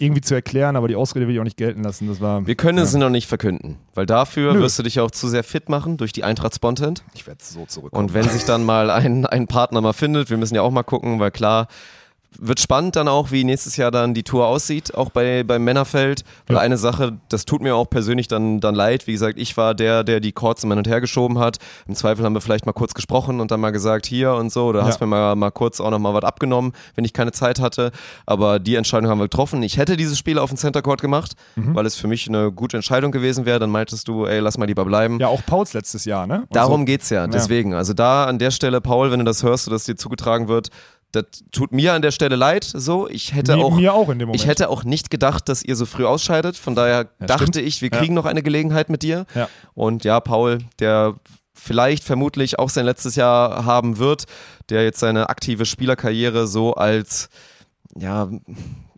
irgendwie 0.00 0.20
zu 0.22 0.34
erklären, 0.34 0.76
aber 0.76 0.88
die 0.88 0.96
Ausrede 0.96 1.26
will 1.26 1.34
ich 1.34 1.40
auch 1.40 1.44
nicht 1.44 1.56
gelten 1.56 1.82
lassen. 1.82 2.08
Das 2.08 2.20
war. 2.20 2.46
Wir 2.46 2.54
können 2.54 2.78
es 2.78 2.92
ja. 2.92 2.98
noch 2.98 3.10
nicht 3.10 3.26
verkünden, 3.26 3.76
weil 3.94 4.06
dafür 4.06 4.54
Nö. 4.54 4.60
wirst 4.60 4.78
du 4.78 4.82
dich 4.82 5.00
auch 5.00 5.10
zu 5.10 5.28
sehr 5.28 5.44
fit 5.44 5.68
machen 5.68 5.96
durch 5.96 6.12
die 6.12 6.24
Eintracht 6.24 6.54
Spontent. 6.54 7.02
Ich 7.14 7.26
werde 7.26 7.42
so 7.42 7.66
zurückkommen. 7.66 8.06
Und 8.06 8.14
wenn 8.14 8.28
sich 8.28 8.44
dann 8.44 8.64
mal 8.64 8.90
ein, 8.90 9.26
ein 9.26 9.46
Partner 9.46 9.80
mal 9.80 9.92
findet, 9.92 10.30
wir 10.30 10.36
müssen 10.36 10.54
ja 10.54 10.62
auch 10.62 10.70
mal 10.70 10.82
gucken, 10.82 11.20
weil 11.20 11.30
klar, 11.30 11.68
wird 12.38 12.60
spannend 12.60 12.94
dann 12.96 13.08
auch, 13.08 13.32
wie 13.32 13.42
nächstes 13.44 13.76
Jahr 13.76 13.90
dann 13.90 14.14
die 14.14 14.22
Tour 14.22 14.46
aussieht, 14.46 14.94
auch 14.94 15.10
bei, 15.10 15.42
beim 15.42 15.64
Männerfeld. 15.64 16.22
Weil 16.46 16.56
Ja. 16.56 16.62
eine 16.62 16.76
Sache, 16.78 17.18
das 17.28 17.44
tut 17.44 17.60
mir 17.60 17.74
auch 17.74 17.90
persönlich 17.90 18.28
dann, 18.28 18.60
dann 18.60 18.74
leid. 18.74 19.06
Wie 19.08 19.12
gesagt, 19.12 19.38
ich 19.38 19.56
war 19.56 19.74
der, 19.74 20.04
der 20.04 20.20
die 20.20 20.30
Chords 20.32 20.62
hin 20.62 20.70
und 20.72 20.86
her 20.86 21.00
geschoben 21.00 21.38
hat. 21.38 21.58
Im 21.88 21.94
Zweifel 21.96 22.24
haben 22.24 22.32
wir 22.34 22.40
vielleicht 22.40 22.66
mal 22.66 22.72
kurz 22.72 22.94
gesprochen 22.94 23.40
und 23.40 23.50
dann 23.50 23.60
mal 23.60 23.70
gesagt, 23.72 24.06
hier 24.06 24.32
und 24.34 24.52
so. 24.52 24.66
Oder 24.66 24.80
Ja. 24.80 24.86
hast 24.86 25.00
mir 25.00 25.06
mal, 25.08 25.34
mal 25.34 25.50
kurz 25.50 25.80
auch 25.80 25.90
noch 25.90 25.98
mal 25.98 26.14
was 26.14 26.22
abgenommen, 26.24 26.72
wenn 26.94 27.04
ich 27.04 27.12
keine 27.12 27.32
Zeit 27.32 27.60
hatte. 27.60 27.90
Aber 28.26 28.58
die 28.60 28.76
Entscheidung 28.76 29.10
haben 29.10 29.18
wir 29.18 29.24
getroffen. 29.24 29.62
Ich 29.64 29.76
hätte 29.76 29.96
dieses 29.96 30.16
Spiel 30.16 30.38
auf 30.38 30.50
dem 30.50 30.56
Center 30.56 30.82
Court 30.82 31.00
gemacht, 31.02 31.32
Mhm. 31.56 31.74
weil 31.74 31.84
es 31.84 31.96
für 31.96 32.06
mich 32.06 32.28
eine 32.28 32.52
gute 32.52 32.76
Entscheidung 32.76 33.10
gewesen 33.10 33.44
wäre. 33.44 33.58
Dann 33.58 33.70
meintest 33.70 34.06
du, 34.06 34.24
ey, 34.26 34.38
lass 34.38 34.56
mal 34.56 34.66
lieber 34.66 34.84
bleiben. 34.84 35.18
Ja, 35.18 35.26
auch 35.28 35.44
Pauls 35.44 35.72
letztes 35.74 36.04
Jahr, 36.04 36.26
ne? 36.28 36.42
Und 36.42 36.54
Darum 36.56 36.82
so. 36.82 36.84
geht's 36.86 37.10
ja. 37.10 37.26
Deswegen, 37.26 37.74
also 37.74 37.92
da 37.92 38.26
an 38.26 38.38
der 38.38 38.52
Stelle, 38.52 38.80
Paul, 38.80 39.10
wenn 39.10 39.18
du 39.18 39.24
das 39.24 39.42
hörst, 39.42 39.70
dass 39.70 39.84
dir 39.84 39.96
zugetragen 39.96 40.46
wird, 40.48 40.68
das 41.12 41.24
tut 41.52 41.72
mir 41.72 41.92
an 41.94 42.02
der 42.02 42.10
Stelle 42.10 42.36
leid. 42.36 42.64
So, 42.64 43.08
ich 43.08 43.34
hätte 43.34 43.56
mir, 43.56 43.64
auch, 43.64 43.76
mir 43.76 43.92
auch 43.94 44.08
in 44.10 44.18
dem 44.18 44.28
Moment. 44.28 44.40
ich 44.42 44.46
hätte 44.48 44.68
auch 44.70 44.84
nicht 44.84 45.10
gedacht, 45.10 45.48
dass 45.48 45.62
ihr 45.62 45.76
so 45.76 45.86
früh 45.86 46.04
ausscheidet. 46.06 46.56
Von 46.56 46.74
daher 46.74 47.06
Ja, 47.20 47.26
dachte 47.26 47.46
stimmt. 47.48 47.66
ich, 47.66 47.82
wir 47.82 47.90
Ja. 47.92 47.98
kriegen 47.98 48.14
noch 48.14 48.26
eine 48.26 48.42
Gelegenheit 48.42 48.88
mit 48.90 49.02
dir. 49.02 49.26
Ja. 49.34 49.48
Und 49.74 50.04
ja, 50.04 50.20
Paul, 50.20 50.58
der 50.78 51.14
vielleicht 51.54 52.04
vermutlich 52.04 52.58
auch 52.58 52.70
sein 52.70 52.84
letztes 52.86 53.16
Jahr 53.16 53.64
haben 53.64 53.98
wird, 53.98 54.24
der 54.70 54.84
jetzt 54.84 55.00
seine 55.00 55.28
aktive 55.28 55.66
Spielerkarriere 55.66 56.46
so 56.46 56.74
als 56.74 57.28
ja 57.98 58.28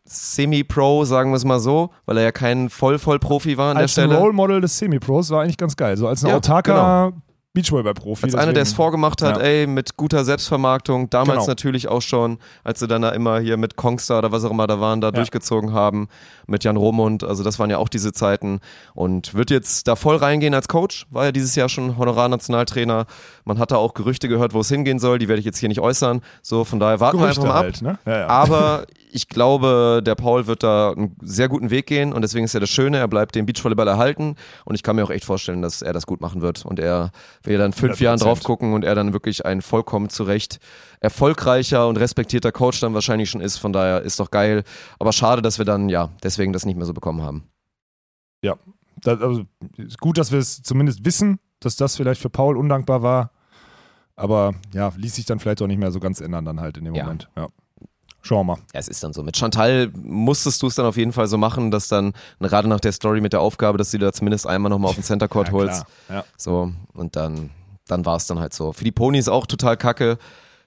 Semi-Pro, 0.04 1.04
sagen 1.04 1.30
wir 1.30 1.36
es 1.36 1.44
mal 1.44 1.60
so, 1.60 1.90
weil 2.06 2.18
er 2.18 2.24
ja 2.24 2.32
kein 2.32 2.68
Voll-Voll-Profi 2.68 3.56
war 3.56 3.70
an 3.70 3.76
als 3.78 3.94
der 3.94 4.02
Stelle. 4.02 4.18
Role 4.18 4.32
Model 4.32 4.60
des 4.60 4.76
Semi-Pros 4.78 5.30
war 5.30 5.42
eigentlich 5.42 5.56
ganz 5.56 5.76
geil. 5.76 5.96
So 5.96 6.06
als 6.06 6.22
ein 6.22 6.28
Ja, 6.30 6.36
autarker 6.36 7.12
Beachvolleyball-Profi. 7.54 8.24
Als 8.24 8.34
einer, 8.34 8.52
der 8.54 8.62
es 8.62 8.72
vorgemacht 8.72 9.20
hat, 9.20 9.36
Ja. 9.36 9.42
ey, 9.42 9.66
mit 9.66 9.96
guter 9.98 10.24
Selbstvermarktung, 10.24 11.10
damals 11.10 11.40
Genau. 11.40 11.46
natürlich 11.48 11.86
auch 11.88 12.00
schon, 12.00 12.38
als 12.64 12.80
sie 12.80 12.88
dann 12.88 13.02
da 13.02 13.10
immer 13.10 13.40
hier 13.40 13.58
mit 13.58 13.76
Kongstar 13.76 14.18
oder 14.18 14.32
was 14.32 14.44
auch 14.44 14.50
immer 14.50 14.66
da 14.66 14.80
waren, 14.80 15.00
da 15.02 15.10
durchgezogen 15.10 15.72
haben, 15.74 16.08
mit 16.46 16.64
Jan 16.64 16.76
Romund, 16.78 17.24
also 17.24 17.44
das 17.44 17.58
waren 17.58 17.68
ja 17.68 17.76
auch 17.78 17.88
diese 17.90 18.12
Zeiten 18.12 18.60
und 18.94 19.34
wird 19.34 19.50
jetzt 19.50 19.86
da 19.86 19.96
voll 19.96 20.16
reingehen 20.16 20.54
als 20.54 20.66
Coach, 20.68 21.06
war 21.10 21.26
ja 21.26 21.32
dieses 21.32 21.54
Jahr 21.54 21.68
schon 21.68 21.98
Honorarnationaltrainer, 21.98 23.04
man 23.44 23.58
hat 23.58 23.70
da 23.70 23.76
auch 23.76 23.92
Gerüchte 23.94 24.28
gehört, 24.28 24.54
wo 24.54 24.60
es 24.60 24.68
hingehen 24.68 24.98
soll, 24.98 25.18
die 25.18 25.28
werde 25.28 25.40
ich 25.40 25.46
jetzt 25.46 25.58
hier 25.58 25.68
nicht 25.68 25.80
äußern, 25.80 26.22
so 26.40 26.64
von 26.64 26.80
daher 26.80 27.00
warten 27.00 27.18
Gerüchte 27.18 27.42
wir 27.42 27.54
einfach 27.54 27.54
mal 27.54 27.58
ab. 27.58 27.64
halt, 27.64 27.82
ne? 27.82 27.98
Ja, 28.06 28.18
ja. 28.20 28.26
Aber 28.28 28.86
ich 29.12 29.28
glaube, 29.28 30.02
der 30.04 30.14
Paul 30.14 30.46
wird 30.46 30.62
da 30.62 30.92
einen 30.92 31.16
sehr 31.22 31.48
guten 31.48 31.70
Weg 31.70 31.86
gehen 31.86 32.12
und 32.12 32.22
deswegen 32.22 32.44
ist 32.44 32.54
ja 32.54 32.60
das 32.60 32.70
Schöne, 32.70 32.98
er 32.98 33.08
bleibt 33.08 33.34
dem 33.34 33.46
Beachvolleyball 33.46 33.88
erhalten 33.88 34.36
und 34.64 34.74
ich 34.74 34.82
kann 34.82 34.96
mir 34.96 35.04
auch 35.04 35.10
echt 35.10 35.24
vorstellen, 35.24 35.62
dass 35.62 35.82
er 35.82 35.92
das 35.92 36.06
gut 36.06 36.20
machen 36.20 36.40
wird 36.40 36.64
und 36.64 36.78
er, 36.78 37.12
wir 37.42 37.58
dann 37.58 37.72
fünf 37.72 37.98
100%. 37.98 38.02
Jahren 38.02 38.18
drauf 38.18 38.42
gucken 38.42 38.74
und 38.74 38.84
er 38.84 38.94
dann 38.94 39.12
wirklich 39.12 39.44
ein 39.44 39.62
vollkommen 39.62 40.08
zurecht 40.08 40.58
erfolgreicher 41.00 41.88
und 41.88 41.96
respektierter 41.98 42.52
Coach 42.52 42.80
dann 42.80 42.94
wahrscheinlich 42.94 43.30
schon 43.30 43.40
ist, 43.40 43.58
von 43.58 43.72
daher 43.72 44.02
ist 44.02 44.20
doch 44.20 44.30
geil, 44.30 44.64
aber 44.98 45.12
schade, 45.12 45.42
dass 45.42 45.58
wir 45.58 45.64
dann, 45.64 45.88
ja, 45.88 46.10
deswegen 46.22 46.52
das 46.52 46.64
nicht 46.64 46.76
mehr 46.76 46.86
so 46.86 46.94
bekommen 46.94 47.22
haben. 47.22 47.48
Das, 49.00 49.20
also, 49.20 49.44
ist 49.76 49.98
gut, 49.98 50.16
dass 50.18 50.32
wir 50.32 50.38
es 50.38 50.62
zumindest 50.62 51.04
wissen, 51.04 51.38
dass 51.60 51.76
das 51.76 51.96
vielleicht 51.96 52.20
für 52.20 52.30
Paul 52.30 52.56
undankbar 52.56 53.02
war. 53.02 53.30
Aber 54.14 54.54
ja, 54.72 54.92
ließ 54.96 55.16
sich 55.16 55.24
dann 55.24 55.40
vielleicht 55.40 55.62
auch 55.62 55.66
nicht 55.66 55.78
mehr 55.78 55.90
so 55.90 55.98
ganz 55.98 56.20
ändern 56.20 56.44
dann 56.44 56.60
halt 56.60 56.76
in 56.76 56.84
dem 56.84 56.94
Ja. 56.94 57.04
Moment. 57.04 57.28
Ja. 57.36 57.48
Schauen 58.22 58.46
wir 58.46 58.54
mal. 58.54 58.62
Ja, 58.72 58.80
es 58.80 58.88
ist 58.88 59.02
dann 59.02 59.12
so. 59.12 59.22
Mit 59.22 59.36
Chantal 59.36 59.90
musstest 60.02 60.62
du 60.62 60.68
es 60.68 60.76
dann 60.76 60.86
auf 60.86 60.96
jeden 60.96 61.12
Fall 61.12 61.26
so 61.26 61.38
machen, 61.38 61.70
dass 61.70 61.88
dann, 61.88 62.12
gerade 62.40 62.68
nach 62.68 62.80
der 62.80 62.92
Story 62.92 63.20
mit 63.20 63.32
der 63.32 63.40
Aufgabe, 63.40 63.78
dass 63.78 63.90
du 63.90 63.98
da 63.98 64.12
zumindest 64.12 64.46
einmal 64.46 64.70
nochmal 64.70 64.90
auf 64.90 64.94
den 64.94 65.04
Center 65.04 65.28
Court 65.28 65.48
Ja, 65.52 65.52
holst. 65.52 65.84
Ja. 66.08 66.24
So, 66.36 66.72
und 66.94 67.16
dann, 67.16 67.50
dann 67.88 68.06
war 68.06 68.16
es 68.16 68.26
dann 68.26 68.38
halt 68.38 68.54
so. 68.54 68.72
Für 68.72 68.84
die 68.84 68.92
Ponys 68.92 69.28
auch 69.28 69.46
total 69.46 69.76
kacke. 69.76 70.18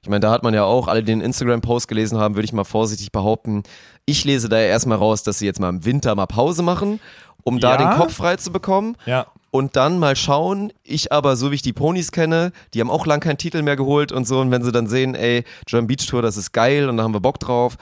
Ich 0.01 0.09
meine, 0.09 0.19
da 0.19 0.31
hat 0.31 0.43
man 0.43 0.53
ja 0.53 0.65
auch, 0.65 0.87
alle, 0.87 1.01
die 1.01 1.11
den 1.13 1.21
Instagram-Post 1.21 1.87
gelesen 1.87 2.19
haben, 2.19 2.35
würde 2.35 2.45
ich 2.45 2.53
mal 2.53 2.63
vorsichtig 2.65 3.11
behaupten, 3.11 3.63
ich 4.05 4.23
lese 4.25 4.49
da 4.49 4.57
ja 4.59 4.65
erstmal 4.67 4.97
raus, 4.99 5.23
dass 5.23 5.39
sie 5.39 5.45
jetzt 5.47 5.59
mal 5.59 5.69
im 5.69 5.83
Winter 5.85 6.13
mal 6.13 6.27
Pause 6.27 6.61
machen, 6.61 6.99
um 7.43 7.59
da 7.59 7.71
Ja. 7.71 7.77
den 7.77 7.97
Kopf 7.99 8.13
frei 8.13 8.35
zu 8.35 8.51
bekommen 8.51 8.97
ja. 9.07 9.25
Und 9.55 9.77
dann 9.77 9.99
mal 9.99 10.17
schauen. 10.17 10.73
Ich 10.83 11.13
aber, 11.13 11.37
so 11.37 11.49
wie 11.49 11.55
ich 11.55 11.61
die 11.61 11.71
Ponys 11.71 12.11
kenne, 12.11 12.51
die 12.73 12.81
haben 12.81 12.91
auch 12.91 13.05
lang 13.05 13.21
keinen 13.21 13.37
Titel 13.37 13.61
mehr 13.61 13.77
geholt 13.77 14.11
und 14.11 14.27
so. 14.27 14.41
Und 14.41 14.51
wenn 14.51 14.63
sie 14.63 14.73
dann 14.73 14.87
sehen, 14.87 15.15
ey, 15.15 15.45
German 15.65 15.87
Beach 15.87 16.05
Tour, 16.05 16.21
das 16.21 16.35
ist 16.35 16.51
geil 16.51 16.89
und 16.89 16.97
da 16.97 17.03
haben 17.03 17.13
wir 17.13 17.21
Bock 17.21 17.39
drauf, 17.39 17.77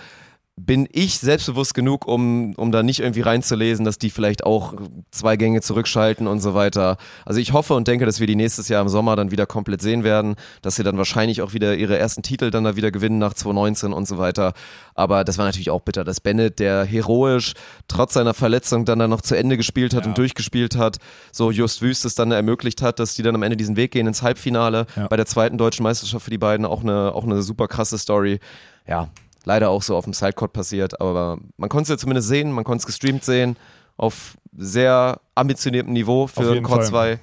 bin 0.56 0.88
ich 0.92 1.18
selbstbewusst 1.18 1.74
genug, 1.74 2.08
um, 2.08 2.54
um 2.58 2.72
da 2.72 2.84
nicht 2.84 3.00
irgendwie 3.00 3.22
reinzulesen, 3.22 3.86
dass 3.86 3.98
die 3.98 4.12
vielleicht 4.12 4.44
auch 4.44 4.76
zwei 5.10 5.36
Gänge 5.36 5.62
zurückschalten 5.62 6.28
und 6.28 6.42
so 6.42 6.54
weiter. 6.54 6.98
Also 7.26 7.40
ich 7.40 7.54
hoffe 7.54 7.74
und 7.74 7.88
denke, 7.88 8.06
dass 8.06 8.20
wir 8.20 8.28
die 8.28 8.36
nächstes 8.36 8.68
Jahr 8.68 8.80
im 8.84 8.88
Sommer 8.88 9.16
dann 9.16 9.32
wieder 9.32 9.48
komplett 9.48 9.82
sehen 9.82 10.04
werden, 10.04 10.36
dass 10.62 10.76
sie 10.76 10.84
dann 10.84 10.96
wahrscheinlich 10.98 11.42
auch 11.42 11.54
wieder 11.54 11.76
ihre 11.76 11.98
ersten 11.98 12.22
Titel 12.22 12.52
dann 12.52 12.66
da 12.66 12.76
wieder 12.76 12.92
gewinnen 12.92 13.18
nach 13.18 13.34
2019 13.34 13.94
und 13.94 14.08
so 14.08 14.20
weiter. 14.20 14.54
Aber 14.94 15.24
das 15.24 15.40
war 15.40 15.46
natürlich 15.46 15.72
auch 15.72 15.82
bitter, 15.82 16.04
dass 16.04 16.22
Bennett, 16.22 16.60
der 16.60 16.86
heroisch 16.86 17.54
trotz 17.88 18.14
seiner 18.14 18.36
Verletzung 18.36 18.86
dann 18.86 19.00
da 19.00 19.08
noch 19.08 19.22
zu 19.22 19.36
Ende 19.36 19.58
gespielt 19.58 19.96
hat 19.96 20.04
Ja. 20.04 20.10
und 20.10 20.18
durchgespielt 20.20 20.78
hat, 20.78 20.98
so 21.32 21.50
Just 21.50 21.82
Wüst 21.82 22.06
es 22.06 22.14
dann 22.14 22.32
ermöglicht 22.32 22.84
hat, 22.84 23.00
dass 23.00 23.16
die 23.16 23.24
dann 23.24 23.34
am 23.34 23.42
Ende 23.42 23.58
diesen 23.58 23.76
Weg 23.76 23.90
gehen 23.92 24.06
ins 24.06 24.22
Halbfinale 24.22 24.86
Ja. 24.96 25.08
bei 25.08 25.18
der 25.18 25.26
zweiten 25.26 25.58
deutschen 25.58 25.82
Meisterschaft 25.82 26.26
für 26.26 26.32
die 26.32 26.38
beiden. 26.38 26.68
Auch 26.68 26.84
eine, 26.84 27.12
auch 27.16 27.24
eine 27.24 27.42
super 27.42 27.68
krasse 27.68 27.98
Story. 27.98 28.40
Ja, 28.88 29.10
leider 29.46 29.70
auch 29.70 29.82
so 29.82 29.96
auf 29.96 30.06
dem 30.06 30.14
Sidecourt 30.14 30.54
passiert, 30.54 31.00
aber 31.02 31.40
man 31.58 31.70
konnte 31.70 31.84
es 31.84 31.90
ja 31.90 31.98
zumindest 31.98 32.28
sehen, 32.28 32.52
man 32.52 32.64
konnte 32.64 32.82
es 32.82 32.86
gestreamt 32.86 33.24
sehen, 33.24 33.58
auf 33.98 34.38
sehr 34.56 35.20
ambitioniertem 35.36 35.94
Niveau 35.94 36.28
für 36.28 36.62
Court 36.62 36.82
Fall. 36.82 37.18
2. 37.18 37.20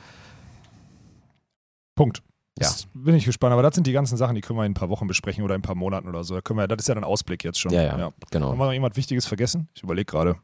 Punkt. 1.94 2.22
Ja. 2.58 2.68
Das 2.68 2.86
bin 2.92 3.14
ich 3.14 3.24
gespannt. 3.24 3.52
Aber 3.52 3.62
das 3.62 3.74
sind 3.74 3.86
die 3.86 3.92
ganzen 3.92 4.16
Sachen, 4.16 4.34
die 4.34 4.40
können 4.42 4.58
wir 4.58 4.66
in 4.66 4.72
ein 4.72 4.74
paar 4.74 4.90
Wochen 4.90 5.06
besprechen 5.06 5.44
oder 5.44 5.54
in 5.54 5.60
ein 5.60 5.62
paar 5.62 5.74
Monaten 5.74 6.08
oder 6.08 6.24
so. 6.24 6.34
Da 6.34 6.40
können 6.40 6.58
wir, 6.58 6.68
das 6.68 6.80
ist 6.80 6.88
ja 6.88 6.94
dann 6.94 7.04
Ausblick 7.04 7.42
jetzt 7.44 7.58
schon. 7.58 7.72
Ja, 7.72 7.82
ja, 7.82 8.12
genau. 8.30 8.50
Haben 8.50 8.58
wir 8.58 8.66
noch 8.66 8.72
jemand 8.72 8.96
Wichtiges 8.96 9.26
vergessen? 9.26 9.68
Ich 9.74 9.82
überlege 9.82 10.04
gerade. 10.04 10.36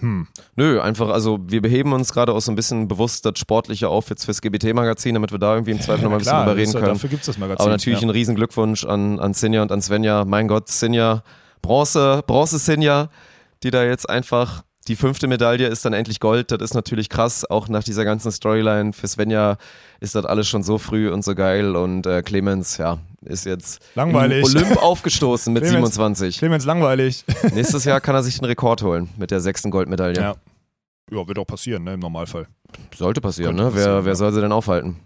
Hm. 0.00 0.26
Nö, 0.56 0.80
einfach, 0.80 1.08
also 1.08 1.38
wir 1.46 1.62
beheben 1.62 1.92
uns 1.92 2.12
gerade 2.12 2.32
auch 2.32 2.40
so 2.40 2.50
ein 2.50 2.56
bisschen 2.56 2.88
bewusst 2.88 3.24
das 3.24 3.38
Sportliche 3.38 3.88
auf 3.88 4.10
jetzt 4.10 4.24
fürs 4.24 4.40
GBT-Magazin, 4.40 5.14
damit 5.14 5.30
wir 5.30 5.38
da 5.38 5.54
irgendwie 5.54 5.70
im 5.70 5.80
Zweifel 5.80 6.02
nochmal 6.02 6.18
ein 6.18 6.24
bisschen 6.24 6.38
drüber 6.38 6.56
reden 6.56 6.72
ja- 6.72 6.80
können. 6.80 6.94
Dafür 6.94 7.10
gibt 7.10 7.22
es 7.22 7.26
das 7.26 7.38
Magazin. 7.38 7.62
Aber 7.62 7.70
natürlich 7.70 8.00
ja. 8.00 8.06
ein 8.08 8.10
riesen 8.10 8.34
Glückwunsch 8.34 8.84
an, 8.84 9.20
an 9.20 9.34
Sinja 9.34 9.62
und 9.62 9.70
an 9.70 9.80
Svenja. 9.80 10.24
Mein 10.24 10.48
Gott, 10.48 10.68
Sinja, 10.68 11.22
Bronze, 11.62 12.22
Bronze 12.26 12.58
Sinja, 12.58 13.08
die 13.62 13.70
da 13.70 13.84
jetzt 13.84 14.10
einfach, 14.10 14.64
die 14.88 14.96
fünfte 14.96 15.28
Medaille 15.28 15.68
ist 15.68 15.84
dann 15.84 15.92
endlich 15.92 16.18
Gold. 16.18 16.50
Das 16.50 16.60
ist 16.60 16.74
natürlich 16.74 17.08
krass. 17.08 17.48
Auch 17.48 17.68
nach 17.68 17.84
dieser 17.84 18.04
ganzen 18.04 18.32
Storyline 18.32 18.92
für 18.92 19.06
Svenja 19.06 19.58
ist 20.00 20.16
das 20.16 20.26
alles 20.26 20.48
schon 20.48 20.64
so 20.64 20.78
früh 20.78 21.08
und 21.08 21.24
so 21.24 21.36
geil. 21.36 21.76
Und 21.76 22.04
äh, 22.06 22.22
Clemens, 22.22 22.78
ja, 22.78 22.98
ist 23.26 23.46
jetzt 23.46 23.80
Langweilig. 23.94 24.44
Olymp 24.44 24.82
aufgestoßen 24.82 25.52
mit 25.52 25.62
Clemens. 25.64 25.94
27. 25.94 26.38
Clemens 26.38 26.64
langweilig. 26.64 27.24
Nächstes 27.54 27.84
Jahr 27.84 28.00
kann 28.00 28.14
er 28.14 28.22
sich 28.22 28.38
den 28.38 28.44
Rekord 28.44 28.82
holen 28.82 29.08
mit 29.16 29.30
der 29.30 29.40
sechsten 29.40 29.70
Goldmedaille. 29.70 30.20
Ja. 30.20 30.34
ja, 31.10 31.28
wird 31.28 31.38
auch 31.38 31.46
passieren, 31.46 31.84
ne, 31.84 31.94
im 31.94 32.00
Normalfall. 32.00 32.46
Sollte 32.94 33.20
passieren, 33.20 33.56
Könnte 33.56 33.64
ne? 33.64 33.70
passieren, 33.70 33.94
wer, 33.96 34.04
wer 34.04 34.12
ja. 34.12 34.16
soll 34.16 34.32
sie 34.32 34.40
denn 34.40 34.52
aufhalten? 34.52 34.96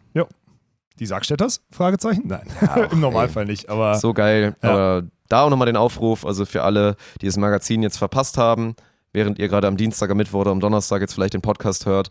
Die 0.99 1.07
Sargstädters? 1.07 1.61
Fragezeichen? 1.71 2.23
Nein. 2.27 2.47
ach, 2.61 2.77
Im 2.93 3.01
Normalfall 3.01 3.45
nicht, 3.45 3.69
aber 3.69 3.95
So 3.97 4.13
geil. 4.13 4.57
Ja. 4.63 4.71
Aber 4.71 5.03
da 5.29 5.43
auch 5.43 5.51
nochmal 5.51 5.67
den 5.67 5.77
Aufruf, 5.77 6.27
also 6.27 6.45
für 6.45 6.63
alle, 6.63 6.97
die 7.21 7.27
das 7.27 7.37
Magazin 7.37 7.83
jetzt 7.83 7.99
verpasst 7.99 8.39
haben, 8.39 8.75
während 9.13 9.39
ihr 9.39 9.49
gerade 9.49 9.69
am 9.69 9.77
Dienstag, 9.77 10.11
am 10.11 10.17
Mittwoch 10.17 10.41
oder 10.41 10.51
am 10.51 10.61
Donnerstag 10.61 11.01
jetzt 11.01 11.15
vielleicht 11.15 11.35
den 11.35 11.43
Podcast 11.43 11.87
hört, 11.87 12.09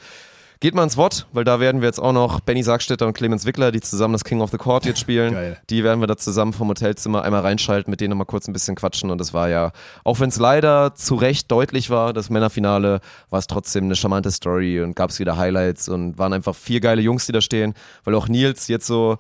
geht 0.60 0.76
mal 0.76 0.84
ins 0.84 0.98
Wort, 0.98 1.28
weil 1.34 1.44
da 1.44 1.60
werden 1.60 1.82
wir 1.82 1.88
jetzt 1.88 2.00
auch 2.00 2.14
noch 2.14 2.40
Benny 2.40 2.64
Sargstetter 2.64 3.08
und 3.08 3.14
Clemens 3.14 3.46
Wickler, 3.46 3.72
die 3.72 3.82
zusammen 3.82 4.14
das 4.14 4.24
King 4.24 4.42
of 4.42 4.52
the 4.52 4.58
Court 4.58 4.86
jetzt 4.86 5.00
spielen. 5.00 5.34
Geil. 5.34 5.58
Die 5.70 5.84
werden 5.84 6.00
wir 6.00 6.08
da 6.08 6.18
zusammen 6.18 6.54
vom 6.54 6.68
Hotelzimmer 6.70 7.24
einmal 7.24 7.42
reinschalten, 7.42 7.92
mit 7.92 8.02
denen 8.02 8.12
nochmal 8.12 8.26
kurz 8.26 8.48
ein 8.48 8.54
bisschen 8.54 8.76
quatschen. 8.76 9.12
Und 9.12 9.20
das 9.20 9.34
war 9.34 9.50
ja, 9.50 9.72
auch 10.04 10.20
wenn 10.20 10.30
es 10.30 10.38
leider 10.38 10.96
zu 10.96 11.16
Recht 11.16 11.52
deutlich 11.52 11.90
war, 11.90 12.14
das 12.14 12.30
Männerfinale, 12.30 13.02
war 13.30 13.40
es 13.40 13.48
trotzdem 13.48 13.86
eine 13.86 13.96
charmante 13.96 14.32
Story 14.32 14.82
und 14.82 14.96
gab 14.96 15.10
es 15.10 15.20
wieder 15.20 15.38
Highlights 15.38 15.90
und 15.90 16.18
waren 16.18 16.34
einfach 16.34 16.56
vier 16.56 16.80
geile 16.80 17.02
Jungs, 17.02 17.26
die 17.26 17.32
da 17.32 17.42
stehen, 17.42 17.74
weil 18.04 18.16
auch 18.16 18.28
Nils 18.28 18.68
jetzt 18.68 18.88
so 18.88 19.18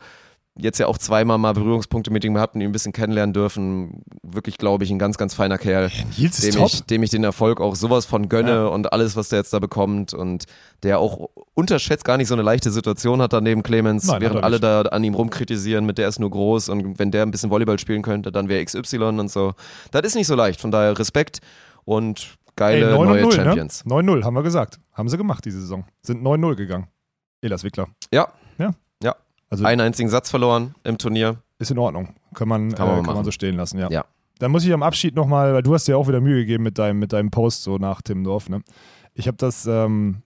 jetzt 0.59 0.79
ja 0.79 0.87
auch 0.87 0.97
zweimal 0.97 1.37
mal 1.37 1.53
Berührungspunkte 1.53 2.11
mit 2.11 2.23
ihm 2.23 2.33
gehabt 2.33 2.55
und 2.55 2.61
ihn 2.61 2.69
ein 2.69 2.71
bisschen 2.71 2.93
kennenlernen 2.93 3.33
dürfen. 3.33 4.03
Wirklich, 4.23 4.57
glaube 4.57 4.83
ich, 4.83 4.91
ein 4.91 4.99
ganz, 4.99 5.17
ganz 5.17 5.33
feiner 5.33 5.57
Kerl, 5.57 5.91
ist 6.17 6.43
dem 6.55 6.63
ich, 6.63 6.83
dem 6.83 7.03
ich 7.03 7.09
den 7.09 7.23
Erfolg 7.23 7.61
auch 7.61 7.75
sowas 7.75 8.05
von 8.05 8.29
gönne 8.29 8.49
Ja. 8.51 8.65
und 8.67 8.91
alles, 8.93 9.15
was 9.15 9.29
der 9.29 9.39
jetzt 9.39 9.53
da 9.53 9.59
bekommt 9.59 10.13
und 10.13 10.45
der 10.83 10.99
auch 10.99 11.29
unterschätzt 11.53 12.05
gar 12.05 12.17
nicht 12.17 12.27
so 12.27 12.35
eine 12.35 12.43
leichte 12.43 12.71
Situation 12.71 13.21
hat 13.21 13.33
daneben 13.33 13.63
Clemens, 13.63 14.05
Nein, 14.07 14.21
während 14.21 14.43
alle 14.43 14.59
da 14.59 14.81
an 14.81 15.03
ihm 15.03 15.13
rumkritisieren, 15.15 15.85
mit 15.85 15.97
der 15.97 16.07
ist 16.07 16.19
nur 16.19 16.29
groß 16.29 16.69
und 16.69 16.99
wenn 16.99 17.11
der 17.11 17.23
ein 17.23 17.31
bisschen 17.31 17.49
Volleyball 17.49 17.79
spielen 17.79 18.01
könnte, 18.01 18.31
dann 18.31 18.47
wäre 18.49 18.63
XY 18.63 18.97
und 19.19 19.31
so. 19.31 19.53
Das 19.91 20.01
ist 20.03 20.15
nicht 20.15 20.27
so 20.27 20.35
leicht, 20.35 20.61
von 20.61 20.71
daher 20.71 20.97
Respekt 20.97 21.39
und 21.85 22.35
geile 22.55 22.87
Ey, 22.89 22.93
9 22.95 23.07
neue 23.07 23.23
und 23.25 23.29
0, 23.29 23.31
Champions. 23.45 23.85
Ne? 23.85 23.93
9-0, 23.93 24.23
haben 24.23 24.33
wir 24.35 24.43
gesagt. 24.43 24.79
Haben 24.93 25.09
sie 25.09 25.17
gemacht 25.17 25.45
diese 25.45 25.59
Saison. 25.61 25.85
Sind 26.01 26.23
9-0 26.23 26.55
gegangen. 26.55 26.87
Elas 27.41 27.63
Wickler. 27.63 27.87
Ja. 28.11 28.27
Ja. 28.57 28.71
Also 29.49 29.65
Einen 29.65 29.81
einzigen 29.81 30.09
Satz 30.09 30.29
verloren 30.29 30.75
im 30.83 30.97
Turnier. 30.97 31.41
ist 31.59 31.71
in 31.71 31.77
Ordnung. 31.77 32.15
Kann 32.33 32.47
man, 32.47 32.73
Kann 32.73 32.87
man 32.87 32.99
äh, 32.99 33.03
kann 33.03 33.15
man 33.15 33.25
so 33.25 33.31
stehen 33.31 33.55
lassen, 33.55 33.79
ja. 33.79 33.89
Ja. 33.89 34.05
Dann 34.39 34.51
muss 34.51 34.63
ich 34.65 34.73
am 34.73 34.83
Abschied 34.83 35.15
nochmal, 35.15 35.53
weil 35.53 35.63
du 35.63 35.73
hast 35.73 35.87
dir 35.87 35.97
auch 35.97 36.07
wieder 36.07 36.21
Mühe 36.21 36.41
gegeben 36.41 36.63
mit 36.63 36.77
deinem, 36.77 36.99
mit 36.99 37.13
deinem 37.13 37.31
Post 37.31 37.63
so 37.63 37.77
nach 37.77 38.01
Timmendorf, 38.01 38.49
ne? 38.49 38.61
Ich 39.15 39.27
habe 39.27 39.37
das, 39.37 39.65
ähm, 39.65 40.21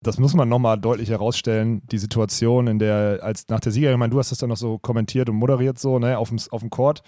das 0.00 0.18
muss 0.18 0.34
man 0.34 0.48
nochmal 0.48 0.78
deutlich 0.78 1.10
herausstellen, 1.10 1.82
die 1.90 1.98
Situation, 1.98 2.68
in 2.68 2.78
der, 2.78 3.18
als 3.22 3.48
nach 3.48 3.58
der 3.58 3.72
Siegerin, 3.72 3.94
ich 3.94 3.98
meine, 3.98 4.12
du 4.12 4.18
hast 4.20 4.30
das 4.30 4.38
dann 4.38 4.50
noch 4.50 4.56
so 4.56 4.78
kommentiert 4.78 5.28
und 5.28 5.36
moderiert 5.36 5.78
so, 5.78 5.98
ne, 5.98 6.16
auf 6.18 6.28
dem, 6.28 6.38
auf 6.50 6.60
dem 6.60 6.70
Court. 6.70 7.02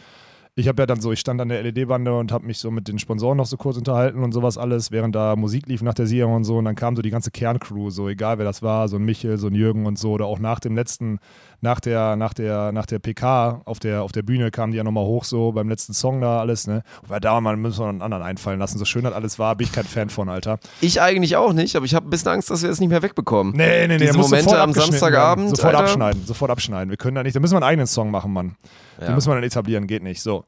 Ich 0.58 0.66
habe 0.66 0.82
ja 0.82 0.86
dann 0.86 1.00
so, 1.00 1.12
ich 1.12 1.20
stand 1.20 1.40
an 1.40 1.50
der 1.50 1.62
LED-Bande 1.62 2.18
und 2.18 2.32
habe 2.32 2.44
mich 2.44 2.58
so 2.58 2.72
mit 2.72 2.88
den 2.88 2.98
Sponsoren 2.98 3.36
noch 3.36 3.46
so 3.46 3.56
kurz 3.56 3.76
unterhalten 3.76 4.24
und 4.24 4.32
sowas 4.32 4.58
alles, 4.58 4.90
während 4.90 5.14
da 5.14 5.36
Musik 5.36 5.68
lief 5.68 5.82
nach 5.82 5.94
der 5.94 6.08
Sieger 6.08 6.26
und 6.26 6.42
so. 6.42 6.56
Und 6.56 6.64
dann 6.64 6.74
kam 6.74 6.96
so 6.96 7.02
die 7.02 7.10
ganze 7.10 7.30
Kerncrew, 7.30 7.90
so 7.90 8.08
egal 8.08 8.38
wer 8.38 8.44
das 8.44 8.60
war, 8.60 8.88
so 8.88 8.96
ein 8.96 9.04
Michel, 9.04 9.38
so 9.38 9.46
ein 9.46 9.54
Jürgen 9.54 9.86
und 9.86 10.00
so. 10.00 10.10
Oder 10.10 10.26
auch 10.26 10.40
nach 10.40 10.58
dem 10.58 10.74
letzten, 10.74 11.20
nach 11.60 11.80
der, 11.80 12.16
nach 12.16 12.34
der, 12.34 12.72
nach 12.72 12.86
der 12.86 12.98
PK 12.98 13.62
auf 13.64 13.78
der, 13.78 14.02
auf 14.02 14.12
der 14.12 14.22
Bühne 14.22 14.50
kamen 14.50 14.72
die 14.72 14.78
ja 14.78 14.84
nochmal 14.84 15.04
hoch, 15.04 15.24
so 15.24 15.52
beim 15.52 15.68
letzten 15.68 15.92
Song 15.92 16.20
da 16.20 16.40
alles, 16.40 16.66
ne? 16.66 16.82
Weil 17.06 17.20
da 17.20 17.40
man 17.40 17.60
müssen 17.60 17.80
wir 17.80 17.88
einen 17.88 18.02
anderen 18.02 18.22
einfallen 18.22 18.58
lassen. 18.58 18.78
So 18.78 18.84
schön 18.84 19.04
das 19.04 19.12
alles 19.12 19.38
war, 19.38 19.56
bin 19.56 19.66
ich 19.66 19.72
kein 19.72 19.84
Fan 19.84 20.08
von, 20.08 20.28
Alter. 20.28 20.58
Ich 20.80 21.00
eigentlich 21.00 21.36
auch 21.36 21.52
nicht, 21.52 21.74
aber 21.76 21.84
ich 21.84 21.94
habe 21.94 22.06
ein 22.06 22.10
bisschen 22.10 22.32
Angst, 22.32 22.50
dass 22.50 22.62
wir 22.62 22.70
es 22.70 22.80
nicht 22.80 22.90
mehr 22.90 23.02
wegbekommen. 23.02 23.54
Nee, 23.56 23.88
nee, 23.88 23.98
nee. 23.98 24.06
Diese 24.06 24.18
Momente 24.18 24.60
am 24.60 24.72
Samstagabend, 24.72 25.46
werden. 25.46 25.56
Sofort 25.56 25.74
Alter. 25.74 25.84
abschneiden, 25.84 26.24
sofort 26.24 26.50
abschneiden. 26.50 26.90
Wir 26.90 26.96
können 26.96 27.16
da 27.16 27.22
nicht, 27.22 27.34
da 27.34 27.40
müssen 27.40 27.54
wir 27.54 27.58
einen 27.58 27.70
eigenen 27.70 27.86
Song 27.86 28.10
machen, 28.10 28.32
Mann. 28.32 28.56
Ja. 29.00 29.06
Den 29.06 29.14
müssen 29.14 29.28
wir 29.28 29.34
dann 29.34 29.44
etablieren, 29.44 29.86
geht 29.86 30.02
nicht. 30.02 30.22
So. 30.22 30.44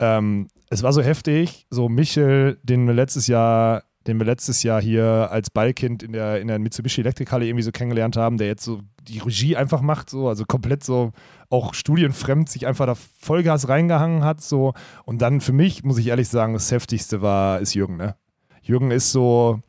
Ähm, 0.00 0.48
es 0.70 0.82
war 0.82 0.92
so 0.92 1.02
heftig, 1.02 1.66
so 1.70 1.88
Michel, 1.88 2.58
den 2.62 2.86
wir 2.86 2.94
letztes 2.94 3.26
Jahr, 3.26 3.82
den 4.06 4.18
wir 4.18 4.26
letztes 4.26 4.62
Jahr 4.62 4.80
hier 4.80 5.28
als 5.30 5.50
Ballkind 5.50 6.02
in 6.02 6.12
der, 6.12 6.40
in 6.40 6.48
der 6.48 6.58
Mitsubishi 6.58 7.00
Elektrikhalle 7.00 7.46
irgendwie 7.46 7.62
so 7.62 7.72
kennengelernt 7.72 8.16
haben, 8.16 8.38
der 8.38 8.46
jetzt 8.46 8.64
so 8.64 8.80
die 9.08 9.18
Regie 9.18 9.56
einfach 9.56 9.80
macht, 9.80 10.10
so, 10.10 10.28
also 10.28 10.44
komplett 10.44 10.84
so 10.84 11.12
auch 11.50 11.74
studienfremd 11.74 12.48
sich 12.48 12.66
einfach 12.66 12.86
da 12.86 12.94
Vollgas 12.94 13.68
reingehangen 13.68 14.24
hat, 14.24 14.40
so. 14.40 14.74
Und 15.04 15.22
dann 15.22 15.40
für 15.40 15.52
mich, 15.52 15.82
muss 15.84 15.98
ich 15.98 16.08
ehrlich 16.08 16.28
sagen, 16.28 16.52
das 16.52 16.70
heftigste 16.70 17.22
war, 17.22 17.60
ist 17.60 17.74
Jürgen, 17.74 17.96
ne? 17.96 18.16
Jürgen 18.62 18.90
ist 18.90 19.12
so, 19.12 19.60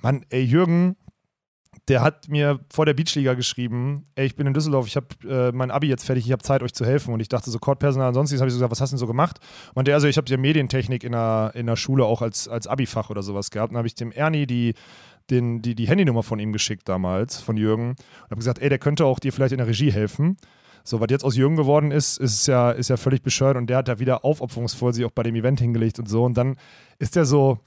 Mann, 0.00 0.24
ey, 0.30 0.42
Jürgen, 0.42 0.96
der 1.88 2.02
hat 2.02 2.28
mir 2.28 2.60
vor 2.70 2.86
der 2.86 2.94
Beachliga 2.94 3.34
geschrieben, 3.34 4.04
ey, 4.14 4.26
ich 4.26 4.36
bin 4.36 4.46
in 4.46 4.54
Düsseldorf, 4.54 4.86
ich 4.86 4.96
habe 4.96 5.06
äh, 5.28 5.52
mein 5.52 5.70
Abi 5.70 5.88
jetzt 5.88 6.04
fertig, 6.04 6.26
ich 6.26 6.32
habe 6.32 6.42
Zeit, 6.42 6.62
euch 6.62 6.74
zu 6.74 6.84
helfen. 6.84 7.14
Und 7.14 7.20
ich 7.20 7.28
dachte 7.28 7.50
so, 7.50 7.58
Courtpersonal 7.58 8.08
und 8.08 8.14
sonstiges, 8.14 8.40
habe 8.40 8.48
ich 8.48 8.54
so 8.54 8.58
gesagt, 8.58 8.70
was 8.70 8.80
hast 8.80 8.90
du 8.90 8.94
denn 8.94 8.98
so 8.98 9.06
gemacht? 9.06 9.38
Und 9.74 9.88
der, 9.88 9.94
also 9.94 10.06
ich 10.06 10.16
habe 10.16 10.28
ja 10.28 10.36
Medientechnik 10.36 11.02
in 11.02 11.12
der, 11.12 11.52
in 11.54 11.66
der 11.66 11.76
Schule 11.76 12.04
auch 12.04 12.22
als, 12.22 12.46
als 12.46 12.66
Abi-Fach 12.66 13.10
oder 13.10 13.22
sowas 13.22 13.50
gehabt. 13.50 13.72
Dann 13.72 13.78
habe 13.78 13.88
ich 13.88 13.94
dem 13.94 14.12
Ernie 14.12 14.46
die, 14.46 14.74
den, 15.30 15.62
die, 15.62 15.74
die 15.74 15.88
Handynummer 15.88 16.22
von 16.22 16.38
ihm 16.38 16.52
geschickt 16.52 16.88
damals, 16.88 17.40
von 17.40 17.56
Jürgen. 17.56 17.90
Und 17.90 18.30
habe 18.30 18.36
gesagt, 18.36 18.60
ey, 18.60 18.68
der 18.68 18.78
könnte 18.78 19.04
auch 19.04 19.18
dir 19.18 19.32
vielleicht 19.32 19.52
in 19.52 19.58
der 19.58 19.66
Regie 19.66 19.92
helfen. 19.92 20.36
So, 20.84 21.00
was 21.00 21.08
jetzt 21.10 21.24
aus 21.24 21.36
Jürgen 21.36 21.56
geworden 21.56 21.90
ist, 21.90 22.16
ist 22.18 22.46
ja, 22.46 22.70
ist 22.70 22.88
ja 22.88 22.96
völlig 22.96 23.22
bescheuert 23.22 23.56
und 23.56 23.68
der 23.68 23.78
hat 23.78 23.88
da 23.88 23.98
wieder 23.98 24.24
aufopferungsvoll 24.24 24.94
sich 24.94 25.04
auch 25.04 25.10
bei 25.10 25.22
dem 25.22 25.34
Event 25.34 25.60
hingelegt 25.60 25.98
und 25.98 26.08
so. 26.08 26.24
Und 26.24 26.36
dann 26.36 26.56
ist 26.98 27.14
der 27.14 27.26
so, 27.26 27.58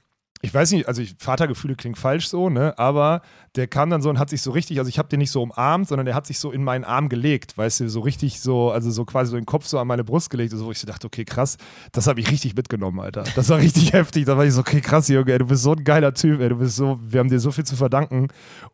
ich 0.44 0.52
weiß 0.52 0.72
nicht, 0.72 0.88
also 0.88 1.00
ich, 1.00 1.14
Vatergefühle 1.18 1.76
klingt 1.76 1.96
falsch 1.96 2.26
so, 2.26 2.50
ne? 2.50 2.76
Aber 2.76 3.22
der 3.54 3.68
kam 3.68 3.90
dann 3.90 4.02
so 4.02 4.10
und 4.10 4.18
hat 4.18 4.28
sich 4.28 4.42
so 4.42 4.50
richtig, 4.50 4.80
also 4.80 4.88
ich 4.88 4.98
habe 4.98 5.08
den 5.08 5.20
nicht 5.20 5.30
so 5.30 5.40
umarmt, 5.40 5.86
sondern 5.86 6.04
der 6.04 6.16
hat 6.16 6.26
sich 6.26 6.40
so 6.40 6.50
in 6.50 6.64
meinen 6.64 6.82
Arm 6.82 7.08
gelegt, 7.08 7.56
weißt 7.56 7.80
du, 7.80 7.88
so 7.88 8.00
richtig 8.00 8.40
so, 8.40 8.72
also 8.72 8.90
so 8.90 9.04
quasi 9.04 9.30
so 9.30 9.36
den 9.36 9.46
Kopf 9.46 9.66
so 9.66 9.78
an 9.78 9.86
meine 9.86 10.02
Brust 10.02 10.30
gelegt, 10.30 10.52
also 10.52 10.66
wo 10.66 10.72
ich 10.72 10.80
so 10.80 10.86
dachte, 10.86 11.06
okay, 11.06 11.24
krass, 11.24 11.58
das 11.92 12.08
habe 12.08 12.18
ich 12.18 12.28
richtig 12.28 12.56
mitgenommen, 12.56 12.98
Alter. 12.98 13.22
Das 13.36 13.50
war 13.50 13.58
richtig 13.60 13.92
heftig. 13.92 14.24
Da 14.24 14.36
war 14.36 14.44
ich 14.44 14.52
so, 14.52 14.60
okay, 14.60 14.80
krass, 14.80 15.06
Junge, 15.06 15.30
ey, 15.30 15.38
du 15.38 15.46
bist 15.46 15.62
so 15.62 15.74
ein 15.74 15.84
geiler 15.84 16.12
Typ, 16.12 16.40
ey, 16.40 16.48
du 16.48 16.56
bist 16.56 16.74
so, 16.74 16.98
wir 17.00 17.20
haben 17.20 17.30
dir 17.30 17.38
so 17.38 17.52
viel 17.52 17.64
zu 17.64 17.76
verdanken. 17.76 18.26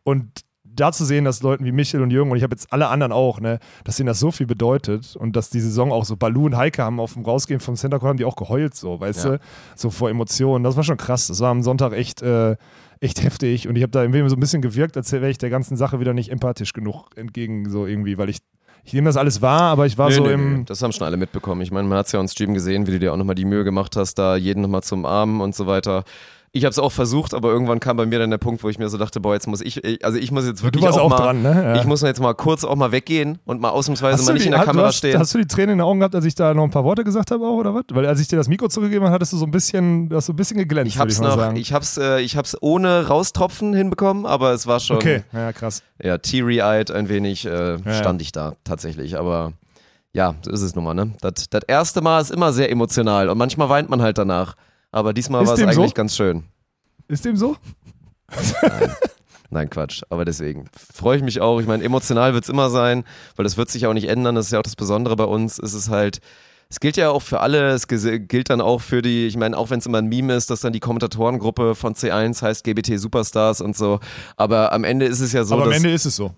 Und 0.03 0.41
da 0.79 0.91
zu 0.91 1.05
sehen, 1.05 1.25
dass 1.25 1.41
Leuten 1.43 1.65
wie 1.65 1.71
Michel 1.71 2.01
und 2.01 2.11
Jürgen 2.11 2.31
und 2.31 2.37
ich 2.37 2.43
habe 2.43 2.53
jetzt 2.53 2.71
alle 2.73 2.87
anderen 2.89 3.11
auch, 3.11 3.39
ne, 3.39 3.59
dass 3.83 3.99
ihnen 3.99 4.07
das 4.07 4.19
so 4.19 4.31
viel 4.31 4.45
bedeutet 4.47 5.15
und 5.15 5.35
dass 5.35 5.49
die 5.49 5.59
Saison 5.59 5.91
auch 5.91 6.05
so 6.05 6.15
Balu 6.15 6.45
und 6.45 6.57
Heike 6.57 6.83
haben 6.83 6.99
auf 6.99 7.13
dem 7.13 7.23
Rausgehen 7.25 7.59
vom 7.59 7.75
Center 7.75 7.99
Court 7.99 8.09
haben 8.09 8.17
die 8.17 8.25
auch 8.25 8.35
geheult, 8.35 8.75
so, 8.75 8.99
weißt 8.99 9.25
Ja. 9.25 9.31
du, 9.31 9.39
so 9.75 9.89
vor 9.89 10.09
Emotionen. 10.09 10.63
Das 10.63 10.75
war 10.75 10.83
schon 10.83 10.97
krass. 10.97 11.27
Das 11.27 11.39
war 11.39 11.49
am 11.51 11.61
Sonntag 11.63 11.93
echt, 11.93 12.21
äh, 12.21 12.55
echt 13.01 13.23
heftig 13.23 13.67
und 13.67 13.75
ich 13.75 13.83
habe 13.83 13.91
da 13.91 14.01
irgendwie 14.03 14.27
so 14.29 14.35
ein 14.35 14.39
bisschen 14.39 14.61
gewirkt, 14.61 14.97
als 14.97 15.11
wäre 15.11 15.29
ich 15.29 15.37
der 15.37 15.49
ganzen 15.49 15.77
Sache 15.77 15.99
wieder 15.99 16.13
nicht 16.13 16.31
empathisch 16.31 16.73
genug 16.73 17.05
entgegen, 17.15 17.69
so 17.69 17.85
irgendwie, 17.85 18.17
weil 18.17 18.29
ich, 18.29 18.39
ich 18.83 18.93
nehme 18.93 19.05
das 19.07 19.15
alles 19.17 19.41
wahr, 19.41 19.61
aber 19.71 19.85
ich 19.85 19.97
war 19.97 20.09
Nee, 20.09 20.15
so 20.15 20.23
nee, 20.23 20.33
im. 20.33 20.65
das 20.65 20.81
haben 20.81 20.91
schon 20.91 21.05
alle 21.05 21.15
mitbekommen. 21.17 21.61
Ich 21.61 21.71
meine, 21.71 21.87
man 21.87 21.97
hat 21.97 22.07
es 22.07 22.11
ja 22.11 22.19
on 22.19 22.27
Stream 22.27 22.53
gesehen, 22.53 22.87
wie 22.87 22.91
du 22.91 22.99
dir 22.99 23.13
auch 23.13 23.17
nochmal 23.17 23.35
die 23.35 23.45
Mühe 23.45 23.63
gemacht 23.63 23.95
hast, 23.95 24.15
da 24.15 24.35
jeden 24.35 24.61
nochmal 24.61 24.83
zum 24.83 25.05
Armen 25.05 25.39
und 25.41 25.55
so 25.55 25.67
weiter. 25.67 26.03
Ich 26.51 26.63
habe 26.65 26.71
es 26.71 26.79
auch 26.79 26.91
versucht, 26.91 27.35
aber 27.35 27.49
irgendwann 27.49 27.79
kam 27.79 27.95
bei 27.97 28.07
mir 28.07 28.17
dann 28.17 28.31
der 28.31 28.39
Punkt, 28.39 28.63
wo 28.63 28.69
ich 28.69 28.79
mir 28.79 28.89
so 28.89 28.97
dachte, 28.97 29.19
boah, 29.19 29.33
jetzt 29.35 29.45
muss 29.47 29.61
ich, 29.61 29.83
ich- 29.83 30.03
also 30.03 30.17
ich 30.17 30.31
muss 30.31 30.45
jetzt 30.47 30.63
wirklich 30.63 30.81
Du 30.81 30.87
warst 30.87 30.97
auch, 30.97 31.09
mal, 31.09 31.17
dran, 31.17 31.43
ne? 31.43 31.63
Ja. 31.63 31.75
ich 31.75 31.85
muss 31.85 32.01
jetzt 32.01 32.19
mal 32.19 32.33
kurz 32.33 32.63
auch 32.63 32.75
mal 32.75 32.91
weggehen 32.91 33.37
und 33.45 33.61
mal 33.61 33.69
ausnahmsweise 33.69 34.13
Hast 34.13 34.21
mal 34.25 34.27
du, 34.29 34.33
nicht 34.33 34.43
die, 34.45 34.47
in 34.47 34.51
der 34.53 34.59
hast, 34.61 34.65
du 34.67 34.71
Kamera 34.71 34.87
hast, 34.87 34.95
stehen. 34.97 35.19
hast 35.19 35.33
du 35.33 35.37
die 35.37 35.45
Tränen 35.45 35.73
in 35.73 35.77
den 35.77 35.85
Augen 35.85 35.99
gehabt, 35.99 36.15
als 36.15 36.25
ich 36.25 36.33
da 36.33 36.53
noch 36.55 36.63
ein 36.63 36.71
paar 36.71 36.83
Worte 36.83 37.03
gesagt 37.03 37.29
habe 37.29 37.45
auch, 37.45 37.53
oder 37.55 37.75
was? 37.75 37.83
Weil 37.91 38.07
als 38.07 38.19
ich 38.19 38.27
dir 38.27 38.35
das 38.37 38.47
Mikro 38.47 38.67
zurückgegeben 38.67 39.05
habe, 39.05 39.13
hattest 39.13 39.33
du 39.33 39.37
so 39.37 39.45
ein 39.45 39.51
bisschen, 39.51 40.09
du 40.09 40.15
hast 40.15 40.25
so 40.25 40.33
ein 40.33 40.37
bisschen 40.37 40.57
geglänzt, 40.57 40.91
ich 40.93 40.99
hab's 40.99 41.13
ich 41.13 41.19
mal 41.19 41.27
noch, 41.29 41.35
sagen. 41.35 41.55
ich 41.57 41.71
hab's, 41.71 41.97
äh, 41.97 42.19
ich 42.21 42.35
hab's 42.35 42.57
ohne 42.61 43.07
Raustropfen 43.07 43.75
hinbekommen, 43.75 44.25
aber 44.25 44.51
es 44.53 44.65
war 44.65 44.79
schon, 44.79 44.95
okay, 44.97 45.21
ja, 45.31 45.53
krass. 45.53 45.83
ja, 46.01 46.17
teary-eyed 46.17 46.89
ein 46.89 47.09
wenig, 47.09 47.45
äh, 47.45 47.75
ja. 47.75 47.93
stand 47.93 48.23
ich 48.23 48.31
da 48.31 48.53
tatsächlich, 48.63 49.19
aber 49.19 49.53
ja, 50.13 50.33
so 50.41 50.49
ist 50.49 50.63
es 50.63 50.73
nun 50.73 50.83
mal, 50.83 50.95
ne? 50.95 51.11
Das, 51.21 51.47
das 51.51 51.61
erste 51.67 52.01
Mal 52.01 52.19
ist 52.21 52.31
immer 52.31 52.51
sehr 52.53 52.71
emotional 52.71 53.29
und 53.29 53.37
manchmal 53.37 53.69
weint 53.69 53.89
man 53.89 54.01
halt 54.01 54.17
danach. 54.17 54.55
Aber 54.91 55.13
diesmal 55.13 55.45
war 55.45 55.53
es 55.53 55.59
dem 55.59 55.71
so? 55.71 55.81
eigentlich 55.81 55.93
ganz 55.93 56.15
schön. 56.15 56.45
Ist 57.07 57.25
dem 57.25 57.37
so? 57.37 57.57
Nein, 59.49 59.69
Quatsch. 59.69 60.03
Aber 60.09 60.25
deswegen 60.25 60.69
freue 60.93 61.17
ich 61.17 61.23
mich 61.23 61.41
auch. 61.41 61.59
Ich 61.59 61.67
meine, 61.67 61.83
emotional 61.83 62.33
wird 62.33 62.43
es 62.43 62.49
immer 62.49 62.69
sein, 62.69 63.03
weil 63.35 63.43
das 63.43 63.57
wird 63.57 63.69
sich 63.69 63.87
auch 63.87 63.93
nicht 63.93 64.07
ändern. 64.07 64.35
Das 64.35 64.45
ist 64.45 64.51
ja 64.51 64.59
auch 64.59 64.63
das 64.63 64.75
Besondere 64.75 65.15
bei 65.15 65.23
uns. 65.23 65.57
Es 65.57 65.73
ist 65.73 65.89
halt, 65.89 66.19
es 66.71 66.79
gilt 66.79 66.97
ja 66.97 67.09
auch 67.09 67.23
für 67.23 67.39
alle. 67.39 67.69
Es 67.71 67.87
gilt 67.87 68.51
dann 68.51 68.61
auch 68.61 68.79
für 68.79 69.01
die, 69.01 69.25
ich 69.25 69.35
meine, 69.37 69.57
auch 69.57 69.71
wenn 69.71 69.79
es 69.79 69.87
immer 69.87 69.97
ein 69.97 70.05
Meme 70.05 70.35
ist, 70.35 70.51
dass 70.51 70.61
dann 70.61 70.71
die 70.71 70.79
Kommentatorengruppe 70.79 71.73
von 71.73 71.95
C1 71.95 72.43
heißt 72.43 72.63
GBT 72.63 72.99
Superstars 72.99 73.59
und 73.61 73.75
so. 73.75 73.99
Aber 74.37 74.71
am 74.71 74.83
Ende 74.83 75.07
ist 75.07 75.19
es 75.19 75.33
ja 75.33 75.43
so, 75.43 75.55
aber 75.55 75.63
am. 75.65 75.71
Ende 75.71 75.89
ist 75.89 76.05
es 76.05 76.15
so. 76.15 76.31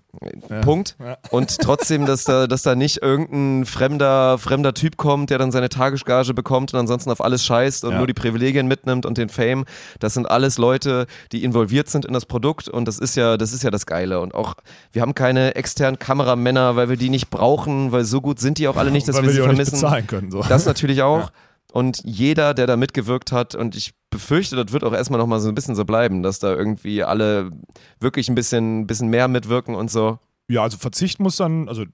Ja. 0.48 0.60
Punkt. 0.60 0.96
Ja. 0.98 1.18
Und 1.30 1.58
trotzdem, 1.58 2.06
dass 2.06 2.24
da, 2.24 2.46
dass 2.46 2.62
da 2.62 2.74
nicht 2.74 3.02
irgendein 3.02 3.66
fremder, 3.66 4.38
fremder 4.38 4.72
Typ 4.72 4.96
kommt, 4.96 5.28
der 5.28 5.36
dann 5.36 5.52
seine 5.52 5.68
Tagesgage 5.68 6.32
bekommt 6.32 6.72
und 6.72 6.80
ansonsten 6.80 7.10
auf 7.10 7.22
alles 7.22 7.44
scheißt 7.44 7.84
und 7.84 7.92
Ja. 7.92 7.98
nur 7.98 8.06
die 8.06 8.14
Privilegien 8.14 8.66
mitnimmt 8.66 9.04
und 9.04 9.18
den 9.18 9.28
Fame. 9.28 9.66
Das 10.00 10.14
sind 10.14 10.30
alles 10.30 10.56
Leute, 10.56 11.06
die 11.32 11.44
involviert 11.44 11.90
sind 11.90 12.06
in 12.06 12.14
das 12.14 12.24
Produkt 12.24 12.68
und 12.68 12.88
das 12.88 12.98
ist 12.98 13.16
ja, 13.16 13.36
das 13.36 13.52
ist 13.52 13.64
ja 13.64 13.70
das 13.70 13.84
Geile. 13.84 14.20
Und 14.20 14.34
auch, 14.34 14.54
wir 14.92 15.02
haben 15.02 15.14
keine 15.14 15.56
externen 15.56 15.98
Kameramänner, 15.98 16.74
weil 16.74 16.88
wir 16.88 16.96
die 16.96 17.10
nicht 17.10 17.28
brauchen, 17.28 17.92
weil 17.92 18.04
so 18.04 18.22
gut 18.22 18.40
sind 18.40 18.56
die 18.56 18.66
auch 18.68 18.76
alle 18.78 18.90
nicht, 18.90 19.06
dass 19.08 19.16
wir 19.16 19.24
wir 19.24 19.30
sie 19.32 19.40
vermissen. 19.42 20.21
Können. 20.30 20.42
So. 20.42 20.48
Das 20.48 20.66
natürlich 20.66 21.02
auch. 21.02 21.30
Und 21.72 22.02
jeder, 22.04 22.52
der 22.52 22.66
da 22.66 22.76
mitgewirkt 22.76 23.32
hat, 23.32 23.54
und 23.54 23.74
ich 23.74 23.94
befürchte, 24.10 24.56
das 24.56 24.72
wird 24.72 24.84
auch 24.84 24.92
erstmal 24.92 25.18
nochmal 25.18 25.40
so 25.40 25.48
ein 25.48 25.54
bisschen 25.54 25.74
so 25.74 25.84
bleiben, 25.84 26.22
dass 26.22 26.38
da 26.38 26.54
irgendwie 26.54 27.02
alle 27.02 27.50
wirklich 27.98 28.28
ein 28.28 28.34
bisschen, 28.34 28.86
bisschen 28.86 29.08
mehr 29.08 29.26
mitwirken 29.26 29.74
und 29.74 29.90
so. 29.90 30.18
Ja, 30.48 30.62
also 30.62 30.76
Verzicht 30.76 31.18
muss 31.18 31.36
dann, 31.36 31.68
also 31.68 31.84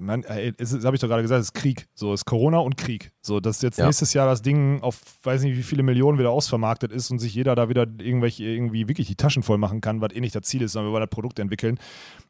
man, 0.00 0.22
ey, 0.24 0.52
es 0.58 0.72
ist- 0.72 0.84
habe 0.84 0.96
ich 0.96 1.00
doch 1.00 1.08
gerade 1.08 1.22
gesagt, 1.22 1.40
es 1.40 1.46
ist 1.48 1.54
Krieg. 1.54 1.88
So, 1.94 2.12
es 2.12 2.20
ist 2.20 2.24
Corona 2.24 2.58
und 2.58 2.76
Krieg. 2.76 3.12
So, 3.20 3.40
dass 3.40 3.60
jetzt 3.62 3.78
Ja. 3.78 3.86
nächstes 3.86 4.12
Jahr 4.14 4.26
das 4.26 4.42
Ding 4.42 4.80
auf 4.82 5.00
weiß 5.22 5.42
nicht 5.42 5.56
wie 5.56 5.62
viele 5.62 5.82
Millionen 5.82 6.18
wieder 6.18 6.30
ausvermarktet 6.30 6.92
ist 6.92 7.10
und 7.10 7.18
sich 7.18 7.34
jeder 7.34 7.54
da 7.54 7.68
wieder 7.68 7.82
irgendwelche 7.98 8.44
irgendwie 8.44 8.88
wirklich 8.88 9.06
die 9.08 9.16
Taschen 9.16 9.42
voll 9.42 9.58
machen 9.58 9.80
kann, 9.80 10.00
was 10.00 10.12
eh 10.12 10.20
nicht 10.20 10.34
das 10.34 10.42
Ziel 10.42 10.62
ist, 10.62 10.72
sondern 10.72 10.90
wir 10.90 10.94
wollen 10.94 11.02
das 11.06 11.10
Produkt 11.14 11.38
entwickeln. 11.38 11.78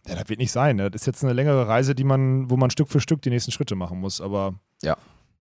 Ja, 0.07 0.15
das 0.15 0.29
wird 0.29 0.39
nicht 0.39 0.53
sein. 0.53 0.77
ne? 0.77 0.91
Das 0.91 1.03
ist 1.03 1.07
jetzt 1.07 1.23
eine 1.25 1.33
längere 1.33 1.69
Reise, 1.69 1.95
die 1.95 2.05
man, 2.05 2.51
wo 2.51 2.57
man 2.57 2.71
Stück 2.71 2.89
für 2.89 3.01
Stück 3.01 3.23
die 3.23 3.31
nächsten 3.31 3.51
Schritte 3.53 3.75
machen 3.75 4.01
muss. 4.01 4.21
Aber 4.21 4.55
Ja. 4.83 4.97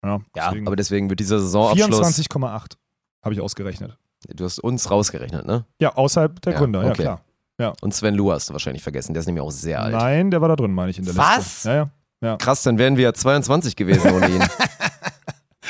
ja, 0.04 0.20
Ja, 0.36 0.48
deswegen 0.48 0.66
aber 0.66 0.76
deswegen 0.76 1.08
wird 1.10 1.20
dieser 1.20 1.38
Saisonabschluss. 1.40 1.88
24,8 2.00 2.76
habe 3.22 3.34
ich 3.34 3.40
ausgerechnet. 3.40 3.96
Du 4.34 4.44
hast 4.44 4.58
uns 4.58 4.90
rausgerechnet, 4.90 5.46
ne? 5.46 5.64
Ja, 5.80 5.94
außerhalb 5.94 6.40
der 6.42 6.52
Ja, 6.54 6.58
Gründer, 6.58 6.82
ja 6.84 6.90
okay. 6.90 7.16
Klar. 7.58 7.74
Und 7.82 7.94
Sven 7.94 8.14
Lu 8.14 8.32
hast 8.32 8.48
du 8.48 8.54
wahrscheinlich 8.54 8.82
vergessen, 8.82 9.12
der 9.14 9.20
ist 9.20 9.26
nämlich 9.26 9.42
auch 9.42 9.50
sehr 9.50 9.82
alt. 9.82 9.94
Nein, 9.94 10.30
der 10.30 10.40
war 10.40 10.48
da 10.48 10.56
drin, 10.56 10.72
meine 10.72 10.90
ich, 10.90 10.98
in 10.98 11.04
der 11.04 11.16
Was? 11.16 11.36
Liste. 11.64 11.68
Ja, 11.70 11.90
ja. 12.20 12.36
Krass, 12.36 12.62
dann 12.62 12.78
wären 12.78 12.96
wir 12.96 13.04
ja 13.04 13.12
22 13.12 13.76
gewesen 13.76 14.10
ohne 14.12 14.28
ihn. 14.28 14.42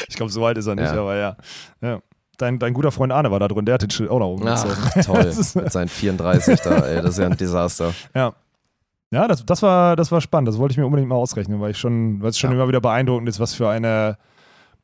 Ich 0.09 0.15
glaube, 0.15 0.31
so 0.33 0.45
alt 0.47 0.57
ist 0.59 0.67
er 0.67 0.75
nicht, 0.77 0.85
Ja. 0.93 1.01
aber 1.01 1.17
ja. 1.17 1.37
ja. 1.81 1.99
Dein, 2.39 2.59
dein 2.61 2.73
guter 2.73 2.93
Freund 2.93 3.13
Arne 3.13 3.31
war 3.33 3.41
da 3.41 3.49
drin, 3.49 3.65
der 3.65 3.75
hat 3.75 3.83
den 3.83 3.91
Schild 3.91 4.11
auch 4.11 4.21
nach 4.21 4.27
oben 4.27 4.45
gezogen. 4.45 4.75
Ach, 4.95 5.05
toll. 5.05 5.25
Mit 5.55 5.73
seinen 5.73 5.89
34 5.89 6.61
da, 6.61 6.79
ey, 6.87 7.03
das 7.03 7.11
ist 7.11 7.19
ja 7.19 7.27
ein 7.27 7.37
Desaster. 7.37 7.93
Ja. 8.15 8.33
Ja, 9.11 9.27
das, 9.27 9.45
das, 9.45 9.61
war, 9.63 9.97
das 9.97 10.13
war 10.13 10.21
spannend. 10.21 10.49
Das 10.49 10.57
wollte 10.59 10.73
ich 10.73 10.79
mir 10.79 10.87
unbedingt 10.87 11.09
mal 11.09 11.17
ausrechnen, 11.17 11.61
weil 11.61 11.73
ich 11.73 11.79
schon, 11.79 12.23
weil 12.23 12.31
es 12.31 12.39
schon 12.39 12.51
Ja. 12.51 12.57
immer 12.57 12.69
wieder 12.69 12.81
beeindruckend 12.81 13.29
ist, 13.29 13.41
was 13.41 13.55
für 13.55 13.69
eine 13.69 14.19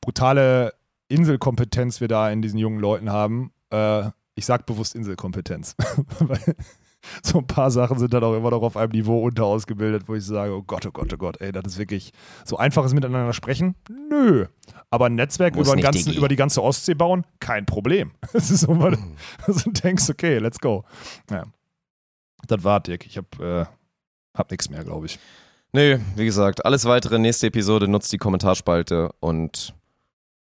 brutale 0.01 0.73
Inselkompetenz 1.09 2.01
wir 2.01 2.09
da 2.09 2.29
in 2.31 2.43
diesen 2.43 2.59
jungen 2.59 2.81
Leuten 2.81 3.11
haben. 3.13 3.53
Äh, 3.71 4.09
ich 4.35 4.47
sag 4.47 4.67
bewusst 4.67 4.95
Inselkompetenz. 4.97 5.77
so 7.23 7.39
ein 7.39 7.47
paar 7.47 7.71
Sachen 7.71 7.99
sind 7.99 8.13
dann 8.13 8.25
auch 8.25 8.35
immer 8.35 8.51
noch 8.51 8.63
auf 8.63 8.77
einem 8.77 8.93
Niveau 8.93 9.23
unterausgebildet, 9.23 10.09
wo 10.09 10.15
ich 10.15 10.25
sage, 10.25 10.53
oh 10.53 10.63
Gott, 10.63 10.87
oh 10.87 10.91
Gott, 10.91 11.13
oh 11.13 11.17
Gott, 11.17 11.41
ey, 11.41 11.53
das 11.53 11.65
ist 11.67 11.79
wirklich 11.79 12.13
so 12.45 12.57
einfaches 12.57 12.95
Miteinander 12.95 13.33
sprechen? 13.33 13.75
Nö. 14.11 14.47
Aber 14.91 15.07
ein 15.07 15.15
Netzwerk 15.15 15.57
über, 15.57 15.77
ganzen, 15.77 16.13
über 16.13 16.29
die 16.29 16.37
ganze 16.37 16.63
Ostsee 16.63 16.95
bauen? 16.95 17.25
Kein 17.41 17.67
Problem. 17.67 18.13
Das 18.33 18.51
ist 18.51 18.61
so, 18.61 18.79
weil 18.81 18.99
du 19.47 19.71
denkst, 19.71 20.11
okay, 20.11 20.39
let's 20.39 20.59
go. 20.59 20.85
Ja. 21.31 21.45
Das 22.49 22.65
war 22.65 22.81
Dirk. 22.81 23.07
Ich 23.07 23.17
hab, 23.17 23.41
äh, 23.41 23.65
hab 24.35 24.51
nichts 24.51 24.69
mehr, 24.69 24.85
glaube 24.85 25.07
ich. 25.07 25.19
Nee, 25.73 25.99
wie 26.17 26.25
gesagt, 26.25 26.65
alles 26.65 26.85
weitere, 26.85 27.19
nächste 27.19 27.47
Episode 27.47 27.89
nutzt 27.89 28.13
die 28.13 28.19
Kommentarspalte 28.19 29.11
und 29.21 29.75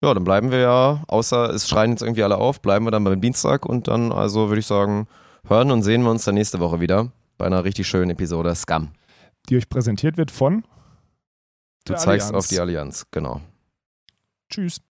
ja, 0.02 0.12
dann 0.12 0.24
bleiben 0.24 0.50
wir 0.50 0.58
ja, 0.58 1.02
außer 1.06 1.48
es 1.50 1.68
schreien 1.68 1.92
jetzt 1.92 2.02
irgendwie 2.02 2.24
alle 2.24 2.36
auf, 2.36 2.60
bleiben 2.60 2.84
wir 2.84 2.90
dann 2.90 3.04
beim 3.04 3.20
Dienstag 3.20 3.64
und 3.64 3.88
dann, 3.88 4.10
also 4.12 4.48
würde 4.48 4.60
ich 4.60 4.66
sagen, 4.66 5.06
hören 5.46 5.70
und 5.70 5.82
sehen 5.82 6.02
wir 6.02 6.10
uns 6.10 6.24
dann 6.24 6.34
nächste 6.34 6.60
Woche 6.60 6.80
wieder 6.80 7.12
bei 7.38 7.46
einer 7.46 7.64
richtig 7.64 7.86
schönen 7.88 8.10
Episode 8.10 8.54
Scum. 8.54 8.90
Die 9.48 9.56
euch 9.56 9.68
präsentiert 9.68 10.16
wird 10.16 10.30
von 10.30 10.64
Du 11.84 11.94
zeigst 11.94 12.28
Allianz. 12.28 12.32
auf 12.32 12.46
die 12.48 12.60
Allianz, 12.60 13.06
genau. 13.10 13.40
Tschüss. 14.48 14.80